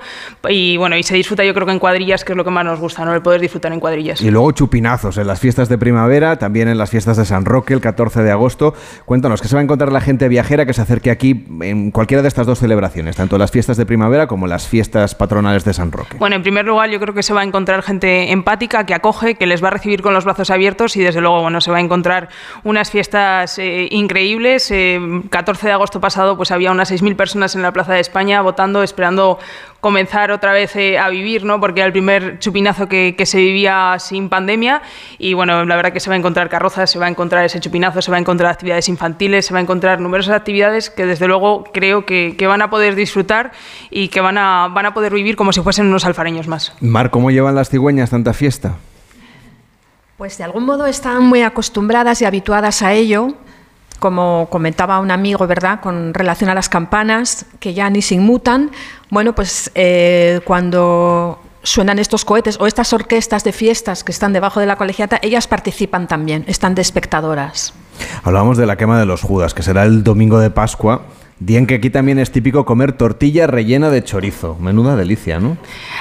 y 0.49 0.77
bueno, 0.77 0.97
y 0.97 1.03
se 1.03 1.15
disfruta 1.15 1.45
yo 1.45 1.53
creo 1.53 1.67
que 1.67 1.73
en 1.73 1.79
cuadrillas, 1.79 2.25
que 2.25 2.33
es 2.33 2.37
lo 2.37 2.45
que 2.45 2.51
más 2.51 2.65
nos 2.65 2.81
gusta, 2.81 3.05
¿no? 3.05 3.15
El 3.15 3.23
poder 3.23 3.41
disfrutar 3.41 3.73
en 3.73 3.81
cuadrillas. 3.81 4.23
Y 4.23 4.31
luego 4.31 4.53
chupinazos 4.53 5.19
en 5.19 5.27
las 5.27 5.41
fiestas 5.41 5.69
de 5.69 5.77
primavera, 5.77 6.39
también 6.39 6.69
en 6.69 6.79
las 6.79 6.91
fiestas 6.91 7.17
de 7.17 7.25
San 7.25 7.45
Roque 7.45 7.75
el 7.75 7.81
14 7.81 7.98
de 7.99 8.31
agosto. 8.31 8.75
Cuéntanos, 9.05 9.43
¿qué 9.43 9.49
se 9.49 9.57
va 9.57 9.61
a 9.61 9.65
encontrar 9.65 9.91
la 9.91 10.01
gente 10.01 10.29
viajera 10.29 10.65
que 10.65 10.73
se 10.73 10.81
acerque 10.81 11.11
aquí 11.11 11.45
en 11.63 11.91
cualquiera 11.91 12.23
de 12.23 12.29
estas 12.29 12.47
dos 12.47 12.61
celebraciones, 12.61 13.17
tanto 13.17 13.39
las 13.39 13.51
fiestas 13.51 13.77
de 13.77 13.87
primavera 13.87 14.29
como 14.29 14.47
las 14.47 14.69
fiestas 14.69 15.17
patronales 15.17 15.65
de 15.65 15.75
San 15.75 15.91
Roque? 15.91 16.17
Bueno, 16.17 16.37
en 16.37 16.43
primer 16.43 16.65
lugar 16.65 16.91
yo 16.91 17.01
creo 17.01 17.13
que 17.13 17.25
se 17.25 17.35
va 17.35 17.41
a 17.41 17.45
encontrar 17.45 17.83
gente 17.83 18.31
empática, 18.31 18.87
que 18.87 18.95
acoge, 18.95 19.35
que 19.35 19.47
les 19.47 19.63
va 19.63 19.69
a 19.69 19.71
recibir 19.73 20.01
con 20.01 20.15
los 20.15 20.25
brazos 20.25 20.51
abiertos 20.51 20.97
y 20.97 21.03
desde 21.03 21.21
luego, 21.21 21.43
bueno, 21.43 21.61
se 21.61 21.73
va 21.73 21.79
a 21.79 21.81
encontrar 21.81 22.29
unas 22.63 22.89
fiestas 22.91 23.59
eh, 23.59 23.89
increíbles. 23.91 24.73
14 25.31 25.67
eh, 25.67 25.69
de 25.69 25.73
agosto 25.73 26.01
pasado 26.01 26.37
pues 26.37 26.53
había 26.53 26.71
unas 26.71 26.93
6.000 26.93 27.17
personas 27.17 27.57
en 27.57 27.63
la 27.63 27.73
Plaza 27.73 27.95
de 27.95 28.01
España 28.01 28.41
votando, 28.43 28.85
esperando 28.85 29.41
comenzar 29.81 30.33
otra 30.33 30.53
vez 30.53 30.75
eh, 30.77 30.99
a 30.99 31.09
vivir, 31.09 31.45
¿no? 31.45 31.61
porque 31.61 31.81
era 31.81 31.87
el 31.87 31.93
primer 31.93 32.39
chupinazo 32.39 32.89
que, 32.89 33.15
se 33.25 33.39
vivía 33.39 33.97
sin 33.99 34.29
pandemia 34.29 34.83
y 35.19 35.35
bueno, 35.35 35.65
la 35.65 35.77
verdad 35.77 35.93
que 35.93 36.01
se 36.01 36.09
va 36.11 36.15
a 36.15 36.19
encontrar 36.19 36.49
carrozas, 36.49 36.91
se 36.91 36.99
va 36.99 37.07
a 37.07 37.09
encontrar 37.09 37.45
ese 37.45 37.61
chupinazo, 37.61 38.01
se 38.03 38.11
va 38.11 38.17
a 38.17 38.21
encontrar 38.21 38.51
actividades 38.51 38.89
infantiles, 38.89 39.47
se 39.47 39.53
va 39.53 39.61
a 39.61 39.63
encontrar 39.63 40.01
numerosas 40.01 40.35
actividades 40.35 40.91
que 40.91 41.07
desde 41.07 41.29
luego 41.29 41.65
creo 41.73 42.07
que, 42.07 42.37
van 42.49 42.63
a 42.63 42.71
poder 42.71 42.95
disfrutar 42.95 43.53
y 43.91 44.09
que 44.09 44.23
van 44.23 44.39
a, 44.39 44.69
van 44.69 44.87
a 44.87 44.95
poder 44.95 45.13
vivir 45.13 45.37
como 45.37 45.53
si 45.53 45.61
fuesen 45.61 45.87
unos 45.87 46.07
alfareños 46.07 46.49
más. 46.49 46.73
Mar, 46.81 47.11
¿cómo 47.11 47.31
llevan 47.31 47.55
las 47.55 47.69
cigüeñas 47.69 48.09
tanta 48.09 48.33
fiesta? 48.33 48.77
Pues 50.17 50.39
de 50.39 50.45
algún 50.45 50.65
modo 50.65 50.87
están 50.87 51.23
muy 51.25 51.43
acostumbradas 51.43 52.23
y 52.23 52.25
habituadas 52.25 52.81
a 52.83 52.95
ello 52.95 53.35
como 53.99 54.49
comentaba 54.51 55.01
un 55.01 55.11
amigo, 55.11 55.47
¿verdad?, 55.47 55.81
con 55.81 56.15
relación 56.15 56.51
a 56.51 56.55
las 56.55 56.69
campanas, 56.69 57.47
que 57.61 57.75
ya 57.75 57.91
ni 57.91 58.03
se 58.03 58.15
inmutan. 58.15 58.71
Bueno, 59.11 59.35
pues 59.35 59.71
eh, 59.75 60.41
cuando 60.45 61.41
suenan 61.63 61.99
estos 61.99 62.25
cohetes 62.25 62.59
o 62.61 62.67
estas 62.67 62.93
orquestas 62.93 63.45
de 63.45 63.53
fiestas 63.53 64.05
que 64.05 64.13
están 64.13 64.33
debajo 64.33 64.61
de 64.61 64.67
la 64.67 64.77
colegiata, 64.77 65.19
ellas 65.23 65.47
participan 65.47 66.07
también, 66.07 66.45
están 66.47 66.75
de 66.75 66.83
espectadoras. 66.83 67.75
Hablábamos 68.23 68.57
de 68.57 68.67
la 68.67 68.77
quema 68.77 68.99
de 68.99 69.07
los 69.07 69.23
Judas, 69.23 69.55
que 69.55 69.63
será 69.63 69.85
el 69.85 70.05
domingo 70.05 70.39
de 70.39 70.51
Pascua. 70.51 71.03
Dien 71.41 71.69
que 71.69 71.77
aquí 71.77 71.89
también 71.89 72.19
es 72.19 72.33
típico 72.33 72.65
comer 72.65 72.93
tortilla 72.93 73.47
rellena 73.47 73.91
de 73.91 74.03
chorizo. 74.03 74.57
Menuda 74.59 74.97
delicia, 74.97 75.39
¿no? 75.39 75.57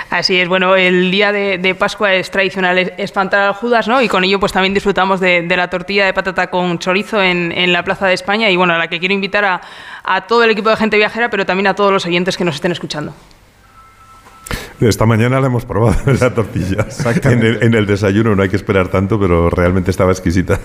Así 0.09 0.39
es. 0.39 0.47
Bueno, 0.47 0.75
el 0.75 1.11
día 1.11 1.31
de, 1.31 1.75
Pascua 1.77 2.15
es 2.15 2.31
tradicional 2.31 2.93
espantar 2.97 3.41
al 3.41 3.53
Judas, 3.53 3.87
¿no? 3.87 4.01
Y 4.01 4.07
con 4.07 4.23
ello 4.23 4.39
pues 4.39 4.51
también 4.51 4.73
disfrutamos 4.73 5.19
de, 5.19 5.45
la 5.47 5.69
tortilla 5.69 6.07
de 6.07 6.13
patata 6.13 6.47
con 6.47 6.79
chorizo 6.79 7.21
en, 7.21 7.71
la 7.71 7.83
Plaza 7.83 8.07
de 8.07 8.15
España. 8.15 8.49
Y 8.49 8.55
bueno, 8.55 8.73
a 8.73 8.79
la 8.79 8.87
que 8.87 8.99
quiero 8.99 9.13
invitar 9.13 9.61
a, 10.03 10.21
todo 10.27 10.43
el 10.43 10.49
equipo 10.49 10.71
de 10.71 10.75
gente 10.75 10.97
viajera, 10.97 11.29
pero 11.29 11.45
también 11.45 11.67
a 11.67 11.75
todos 11.75 11.91
los 11.93 12.05
oyentes 12.07 12.35
que 12.35 12.43
nos 12.43 12.55
estén 12.55 12.71
escuchando. 12.71 13.13
Esta 14.79 15.05
mañana 15.05 15.39
la 15.39 15.47
hemos 15.47 15.65
probado 15.65 16.13
la 16.19 16.33
tortilla. 16.33 16.87
En 17.23 17.43
el, 17.43 17.63
en 17.63 17.73
el 17.75 17.85
desayuno 17.85 18.35
no 18.35 18.41
hay 18.41 18.49
que 18.49 18.55
esperar 18.55 18.87
tanto, 18.87 19.19
pero 19.19 19.51
realmente 19.51 19.91
estaba 19.91 20.11
exquisita. 20.11 20.59